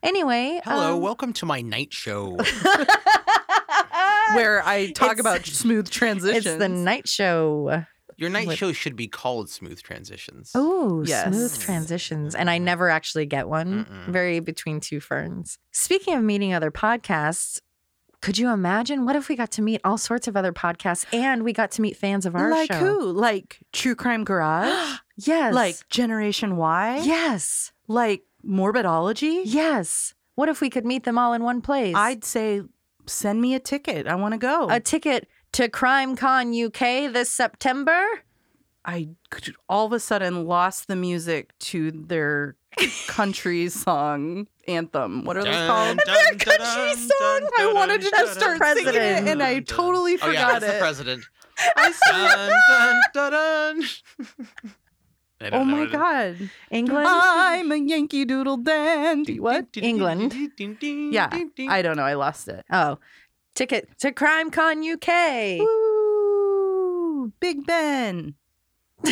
Anyway, 0.03 0.59
Hello, 0.65 0.95
um, 0.95 1.03
welcome 1.03 1.35
to 1.35 1.45
my 1.45 1.61
night 1.61 1.93
show. 1.93 2.39
where 4.35 4.63
I 4.67 4.91
talk 4.93 5.19
It's- 5.19 5.21
about 5.21 5.45
smooth 5.45 5.91
transitions. 5.91 6.47
it's 6.47 6.57
the 6.59 6.69
night 6.71 7.07
show. 7.09 7.85
Your 8.17 8.31
night 8.31 8.47
With- 8.49 8.57
show 8.59 8.73
should 8.73 8.97
be 8.97 9.07
called 9.07 9.51
Smooth 9.51 9.83
Transitions. 9.83 10.51
Oh, 10.55 11.05
Yes. 11.07 11.29
smooth 11.29 11.61
transitions. 11.61 12.35
And 12.35 12.49
I 12.49 12.57
never 12.57 12.89
actually 12.89 13.27
get 13.27 13.49
one. 13.51 13.85
Mm-mm. 13.85 14.07
Very 14.11 14.41
between 14.41 14.81
two 14.81 14.99
ferns. 15.01 15.59
Speaking 15.73 16.15
of 16.15 16.25
meeting 16.25 16.55
other 16.55 16.71
podcasts, 16.71 17.61
could 18.21 18.39
you 18.39 18.51
imagine 18.51 19.05
what 19.05 19.17
if 19.17 19.29
we 19.29 19.37
got 19.37 19.51
to 19.53 19.63
meet 19.63 19.81
all 19.85 19.99
sorts 19.99 20.27
of 20.29 20.37
other 20.37 20.53
podcasts 20.53 21.07
and 21.15 21.45
we 21.45 21.53
got 21.53 21.71
to 21.73 21.83
meet 21.83 21.97
fans 21.97 22.27
of 22.27 22.35
our 22.35 22.51
like 22.51 22.73
show? 22.73 22.79
who? 22.79 23.13
Like 23.13 23.59
True 23.73 23.95
Crime 23.95 24.25
Garage? 24.25 24.99
Yes. 25.21 25.53
like 25.53 25.75
Generation 25.89 26.57
Why? 26.57 26.99
yes. 26.99 27.73
Like 27.89 28.23
Morbidology? 28.47 29.43
Yes. 29.45 30.15
What 30.37 30.49
if 30.49 30.61
we 30.61 30.71
could 30.71 30.87
meet 30.87 31.03
them 31.03 31.19
all 31.19 31.33
in 31.33 31.43
one 31.43 31.61
place? 31.61 31.97
I'd 31.97 32.23
say 32.23 32.63
send 33.07 33.41
me 33.41 33.55
a 33.55 33.59
ticket. 33.59 34.07
I 34.07 34.15
want 34.15 34.35
to 34.35 34.39
go. 34.39 34.69
a 34.71 34.79
ticket 34.79 35.27
to 35.53 35.69
Crime 35.69 36.15
Con 36.15 36.55
UK 36.55 37.13
this 37.13 37.31
September. 37.31 38.01
I 38.85 39.09
all 39.69 39.87
of 39.87 39.93
a 39.93 39.99
sudden 40.01 40.47
lost 40.47 40.87
the 40.87 40.95
music 40.97 41.59
to 41.59 41.91
their 41.91 42.55
country 43.07 43.69
song 43.69 44.47
anthem. 44.67 45.25
What 45.25 45.37
are 45.37 45.45
they 45.45 45.51
called? 45.51 45.99
Their 46.07 46.31
country 46.39 46.95
song. 46.95 47.49
I 47.59 47.73
wanted 47.75 48.01
to 48.03 48.11
just 48.11 48.35
start 48.35 48.59
singing 48.77 48.95
it, 48.95 49.29
and 49.29 49.43
I 49.43 49.61
totally 49.61 50.19
Oh 50.23 50.31
yeah, 50.31 50.47
forgot 50.47 50.61
that's 50.61 50.67
the 50.73 50.77
it. 50.77 50.81
president. 50.81 51.25
I 51.77 51.93
dun, 52.11 52.53
dun, 52.71 53.01
dun, 53.15 53.33
dun. 53.33 53.89
I 55.41 55.47
oh 55.47 55.51
don't 55.51 55.55
oh 55.55 55.65
know 55.65 55.65
my 55.65 55.79
what 55.81 55.83
it 55.83 55.87
is. 55.89 55.93
god! 56.41 56.51
England. 56.71 57.09
I'm 57.11 57.73
a 57.73 57.77
Yankee 57.77 58.25
Doodle 58.25 58.59
dandy. 58.59 59.41
What? 59.41 59.67
England. 59.77 60.35
Yeah, 60.59 61.31
I 61.69 61.83
don't 61.83 61.97
know. 61.97 62.05
I 62.05 62.15
lost 62.15 62.49
it. 62.49 62.65
oh, 62.71 62.99
ticket 63.55 63.89
to 64.01 64.13
Crime 64.13 64.51
Con 64.51 64.85
UK. 64.89 65.59
Woo! 65.61 67.33
Big 67.41 67.67
Ben. 67.67 68.35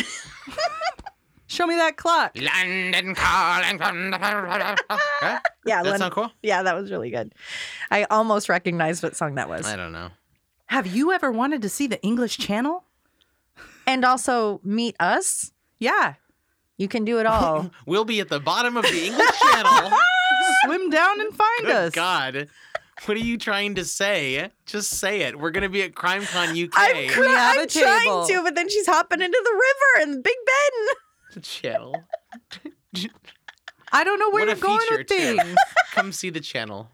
Show 1.47 1.65
me 1.65 1.75
that 1.75 1.95
clock. 1.97 2.35
London 2.37 3.15
calling 3.15 3.77
from 3.77 4.11
the. 4.11 4.17
Huh? 4.89 5.39
Yeah, 5.65 5.81
That 5.83 5.89
Len- 5.91 5.99
sound 5.99 6.13
cool? 6.13 6.31
yeah, 6.43 6.63
that 6.63 6.75
was 6.75 6.91
really 6.91 7.09
good. 7.09 7.33
I 7.89 8.03
almost 8.05 8.49
recognized 8.49 9.01
what 9.03 9.15
song 9.15 9.35
that 9.35 9.47
was. 9.49 9.65
I 9.65 9.75
don't 9.75 9.91
know. 9.93 10.09
Have 10.67 10.85
you 10.87 11.11
ever 11.13 11.31
wanted 11.31 11.61
to 11.61 11.69
see 11.69 11.87
the 11.87 12.01
English 12.03 12.37
Channel? 12.37 12.83
And 13.85 14.03
also 14.03 14.59
meet 14.63 14.95
us. 14.99 15.53
Yeah. 15.79 16.15
You 16.77 16.87
can 16.89 17.05
do 17.05 17.19
it 17.19 17.25
all. 17.25 17.71
We'll 17.85 18.05
be 18.05 18.19
at 18.19 18.27
the 18.29 18.39
bottom 18.41 18.75
of 18.77 18.83
the 18.83 19.05
English 19.07 19.39
Channel. 19.39 19.91
Swim 20.65 20.89
down 20.89 21.21
and 21.21 21.33
find 21.33 21.61
Good 21.61 21.71
us. 21.75 21.93
God. 21.93 22.49
What 23.05 23.15
are 23.15 23.21
you 23.21 23.37
trying 23.37 23.75
to 23.75 23.85
say? 23.85 24.51
Just 24.65 24.91
say 24.91 25.21
it. 25.21 25.39
We're 25.39 25.51
going 25.51 25.63
to 25.63 25.69
be 25.69 25.83
at 25.83 25.93
CrimeCon 25.93 26.61
UK. 26.65 26.71
I'm, 26.75 27.09
cr- 27.09 27.19
We 27.21 27.27
have 27.27 27.57
a 27.57 27.61
I'm 27.61 27.67
trying 27.67 27.99
table. 28.05 28.25
to, 28.27 28.43
but 28.43 28.55
then 28.55 28.69
she's 28.69 28.87
hopping 28.87 29.21
into 29.21 29.41
the 29.43 29.51
river 29.51 30.11
and 30.11 30.23
Big 30.23 30.35
Ben. 30.45 30.95
the 31.33 31.39
channel. 31.41 32.03
I 33.91 34.03
don't 34.03 34.19
know 34.19 34.29
where 34.31 34.45
what 34.45 34.57
you're 34.57 34.57
a 34.57 34.59
going 34.59 34.87
with 34.91 35.07
too. 35.07 35.15
things. 35.37 35.55
Come 35.91 36.11
see 36.11 36.29
the 36.29 36.39
channel. 36.41 36.89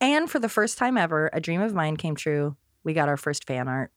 And 0.01 0.29
for 0.29 0.39
the 0.39 0.49
first 0.49 0.77
time 0.77 0.97
ever, 0.97 1.29
a 1.33 1.39
dream 1.39 1.61
of 1.61 1.73
mine 1.73 1.97
came 1.97 2.15
true. 2.15 2.55
We 2.83 2.93
got 2.93 3.09
our 3.09 3.17
first 3.17 3.45
fan 3.47 3.67
art. 3.67 3.91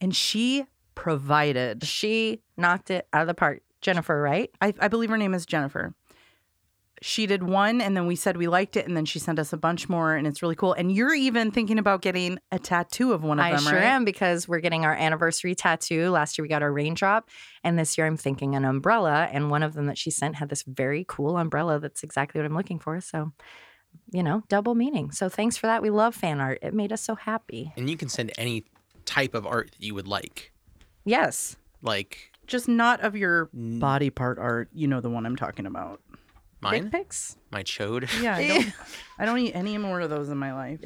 And 0.00 0.14
she 0.14 0.64
provided. 0.94 1.84
She 1.84 2.42
knocked 2.56 2.90
it 2.90 3.06
out 3.12 3.22
of 3.22 3.26
the 3.28 3.34
park. 3.34 3.62
Jennifer, 3.80 4.20
right? 4.20 4.50
I, 4.60 4.74
I 4.80 4.88
believe 4.88 5.10
her 5.10 5.16
name 5.18 5.34
is 5.34 5.46
Jennifer. 5.46 5.94
She 7.02 7.26
did 7.26 7.42
one, 7.42 7.82
and 7.82 7.94
then 7.94 8.06
we 8.06 8.16
said 8.16 8.38
we 8.38 8.48
liked 8.48 8.74
it, 8.74 8.86
and 8.86 8.96
then 8.96 9.04
she 9.04 9.18
sent 9.18 9.38
us 9.38 9.52
a 9.52 9.58
bunch 9.58 9.88
more, 9.88 10.14
and 10.14 10.26
it's 10.26 10.40
really 10.40 10.54
cool. 10.54 10.72
And 10.72 10.90
you're 10.90 11.14
even 11.14 11.50
thinking 11.50 11.78
about 11.78 12.00
getting 12.00 12.38
a 12.50 12.58
tattoo 12.58 13.12
of 13.12 13.22
one 13.22 13.38
of 13.38 13.44
them. 13.44 13.52
I 13.52 13.56
them, 13.56 13.64
sure 13.64 13.78
right? 13.78 13.84
am 13.84 14.06
because 14.06 14.48
we're 14.48 14.60
getting 14.60 14.86
our 14.86 14.94
anniversary 14.94 15.54
tattoo. 15.54 16.08
Last 16.10 16.38
year 16.38 16.44
we 16.44 16.48
got 16.48 16.62
our 16.62 16.72
raindrop, 16.72 17.28
and 17.62 17.78
this 17.78 17.98
year 17.98 18.06
I'm 18.06 18.16
thinking 18.16 18.54
an 18.54 18.64
umbrella. 18.64 19.28
And 19.30 19.50
one 19.50 19.62
of 19.62 19.74
them 19.74 19.86
that 19.86 19.98
she 19.98 20.10
sent 20.10 20.36
had 20.36 20.48
this 20.48 20.62
very 20.62 21.04
cool 21.06 21.36
umbrella 21.36 21.78
that's 21.78 22.02
exactly 22.02 22.40
what 22.40 22.46
I'm 22.46 22.56
looking 22.56 22.78
for. 22.78 22.98
So, 23.02 23.32
you 24.10 24.22
know, 24.22 24.42
double 24.48 24.74
meaning. 24.74 25.10
So 25.10 25.28
thanks 25.28 25.58
for 25.58 25.66
that. 25.66 25.82
We 25.82 25.90
love 25.90 26.14
fan 26.14 26.40
art. 26.40 26.60
It 26.62 26.72
made 26.72 26.92
us 26.92 27.02
so 27.02 27.14
happy. 27.14 27.72
And 27.76 27.90
you 27.90 27.98
can 27.98 28.08
send 28.08 28.32
any 28.38 28.64
type 29.04 29.34
of 29.34 29.46
art 29.46 29.72
that 29.72 29.84
you 29.84 29.94
would 29.94 30.08
like. 30.08 30.52
Yes. 31.04 31.56
Like 31.82 32.32
Just 32.46 32.68
not 32.68 33.00
of 33.00 33.16
your 33.16 33.50
body 33.52 34.10
part 34.10 34.38
art. 34.38 34.68
You 34.72 34.86
know 34.86 35.00
the 35.00 35.10
one 35.10 35.26
I'm 35.26 35.36
talking 35.36 35.66
about. 35.66 36.00
Mine, 36.60 36.84
Dick 36.84 36.92
pics. 36.92 37.36
my 37.50 37.62
chode. 37.62 38.08
Yeah, 38.22 38.36
I 38.36 38.46
don't, 38.48 38.72
I 39.18 39.24
don't 39.26 39.38
eat 39.38 39.52
any 39.54 39.78
more 39.78 40.00
of 40.00 40.10
those 40.10 40.28
in 40.28 40.38
my 40.38 40.52
life. 40.54 40.80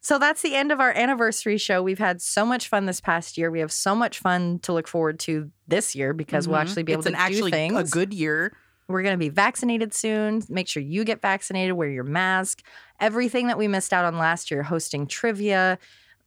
So 0.00 0.18
that's 0.18 0.42
the 0.42 0.56
end 0.56 0.72
of 0.72 0.80
our 0.80 0.90
anniversary 0.90 1.58
show. 1.58 1.80
We've 1.82 1.98
had 1.98 2.20
so 2.20 2.44
much 2.44 2.66
fun 2.68 2.86
this 2.86 3.00
past 3.00 3.38
year. 3.38 3.50
We 3.52 3.60
have 3.60 3.70
so 3.70 3.94
much 3.94 4.18
fun 4.18 4.58
to 4.60 4.72
look 4.72 4.88
forward 4.88 5.20
to 5.20 5.50
this 5.68 5.94
year 5.94 6.12
because 6.12 6.48
we'll 6.48 6.58
Mhm. 6.58 6.62
actually 6.62 6.82
be 6.82 6.92
able 6.92 7.00
it's 7.02 7.06
to 7.10 7.14
an 7.14 7.20
actually 7.20 7.50
do 7.52 7.56
things. 7.56 7.78
a 7.78 7.84
good 7.92 8.12
year. 8.12 8.52
We're 8.88 9.02
going 9.02 9.14
to 9.14 9.18
be 9.18 9.28
vaccinated 9.28 9.94
soon. 9.94 10.42
Make 10.48 10.66
sure 10.66 10.82
you 10.82 11.04
get 11.04 11.22
vaccinated, 11.22 11.74
wear 11.74 11.88
your 11.88 12.02
mask. 12.04 12.62
Everything 12.98 13.46
that 13.46 13.56
we 13.56 13.68
missed 13.68 13.92
out 13.92 14.04
on 14.04 14.18
last 14.18 14.50
year, 14.50 14.64
hosting 14.64 15.06
trivia, 15.06 15.78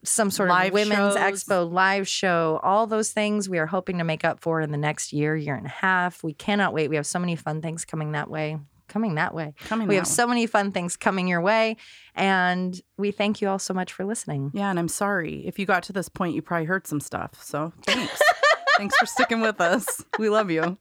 some 0.04 0.32
sort 0.32 0.48
Live 0.50 0.68
of 0.68 0.74
women's 0.74 1.16
shows. 1.16 1.18
expo 1.18 1.70
live 1.70 2.08
show, 2.08 2.62
all 2.64 2.88
those 2.88 3.12
things 3.12 3.50
we 3.50 3.58
are 3.60 3.66
hoping 3.66 3.98
to 3.98 4.04
make 4.06 4.24
up 4.24 4.40
for 4.40 4.62
in 4.62 4.72
the 4.72 4.78
next 4.78 5.12
year, 5.12 5.36
year 5.36 5.56
and 5.56 5.66
a 5.66 5.70
half. 5.70 6.24
We 6.24 6.34
cannot 6.34 6.74
wait. 6.74 6.90
We 6.90 6.96
have 6.96 7.06
so 7.08 7.20
many 7.20 7.36
fun 7.36 7.62
things 7.62 7.84
coming 7.84 8.14
that 8.14 8.30
way. 8.30 8.58
Coming 8.88 9.16
that 9.16 9.34
way. 9.34 9.54
Coming 9.66 9.88
We 9.88 9.96
that 9.96 10.02
have 10.02 10.08
way. 10.08 10.14
so 10.14 10.28
many 10.28 10.46
fun 10.46 10.72
things 10.72 10.96
coming 10.96 11.28
your 11.28 11.42
way. 11.42 11.78
And 12.16 12.80
we 12.98 13.12
thank 13.12 13.42
you 13.42 13.50
all 13.50 13.60
so 13.60 13.74
much 13.74 13.92
for 13.92 14.06
listening. 14.06 14.52
Yeah, 14.54 14.70
and 14.70 14.78
I'm 14.80 14.88
sorry. 14.88 15.46
If 15.46 15.58
you 15.60 15.66
got 15.66 15.84
to 15.84 15.94
this 15.94 16.08
point, 16.10 16.36
you 16.36 16.42
probably 16.42 16.66
heard 16.66 16.86
some 16.88 17.00
stuff. 17.00 17.32
So 17.44 17.74
thanks. 17.86 18.20
thanks 18.78 18.96
for 18.98 19.06
sticking 19.06 19.42
with 19.42 19.60
us. 19.60 20.04
We 20.20 20.30
love 20.30 20.52
you. 20.52 20.78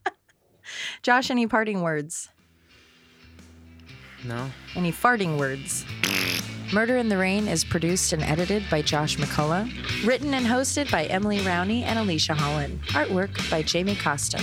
Josh, 1.03 1.31
any 1.31 1.47
parting 1.47 1.81
words? 1.83 2.29
No. 4.25 4.51
Any 4.75 4.93
farting 4.93 5.39
words? 5.39 5.85
Murder 6.73 6.97
in 6.97 7.09
the 7.09 7.19
Rain 7.19 7.47
is 7.47 7.63
produced 7.65 8.13
and 8.13 8.23
edited 8.23 8.65
by 8.71 8.81
Josh 8.83 9.17
McCullough. 9.19 10.07
Written 10.07 10.33
and 10.35 10.47
hosted 10.47 10.91
by 10.91 11.05
Emily 11.05 11.39
Rowney 11.41 11.83
and 11.83 11.99
Alicia 11.99 12.35
Holland. 12.35 12.81
Artwork 12.89 13.51
by 13.51 13.63
Jamie 13.63 13.97
Costa. 13.97 14.43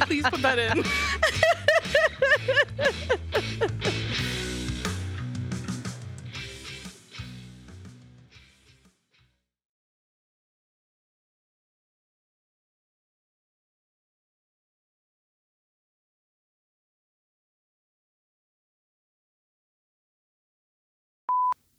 Please 0.06 0.24
put 0.28 0.40
that 0.42 0.58
in. 0.58 0.82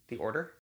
The 0.10 0.18
order? 0.18 0.53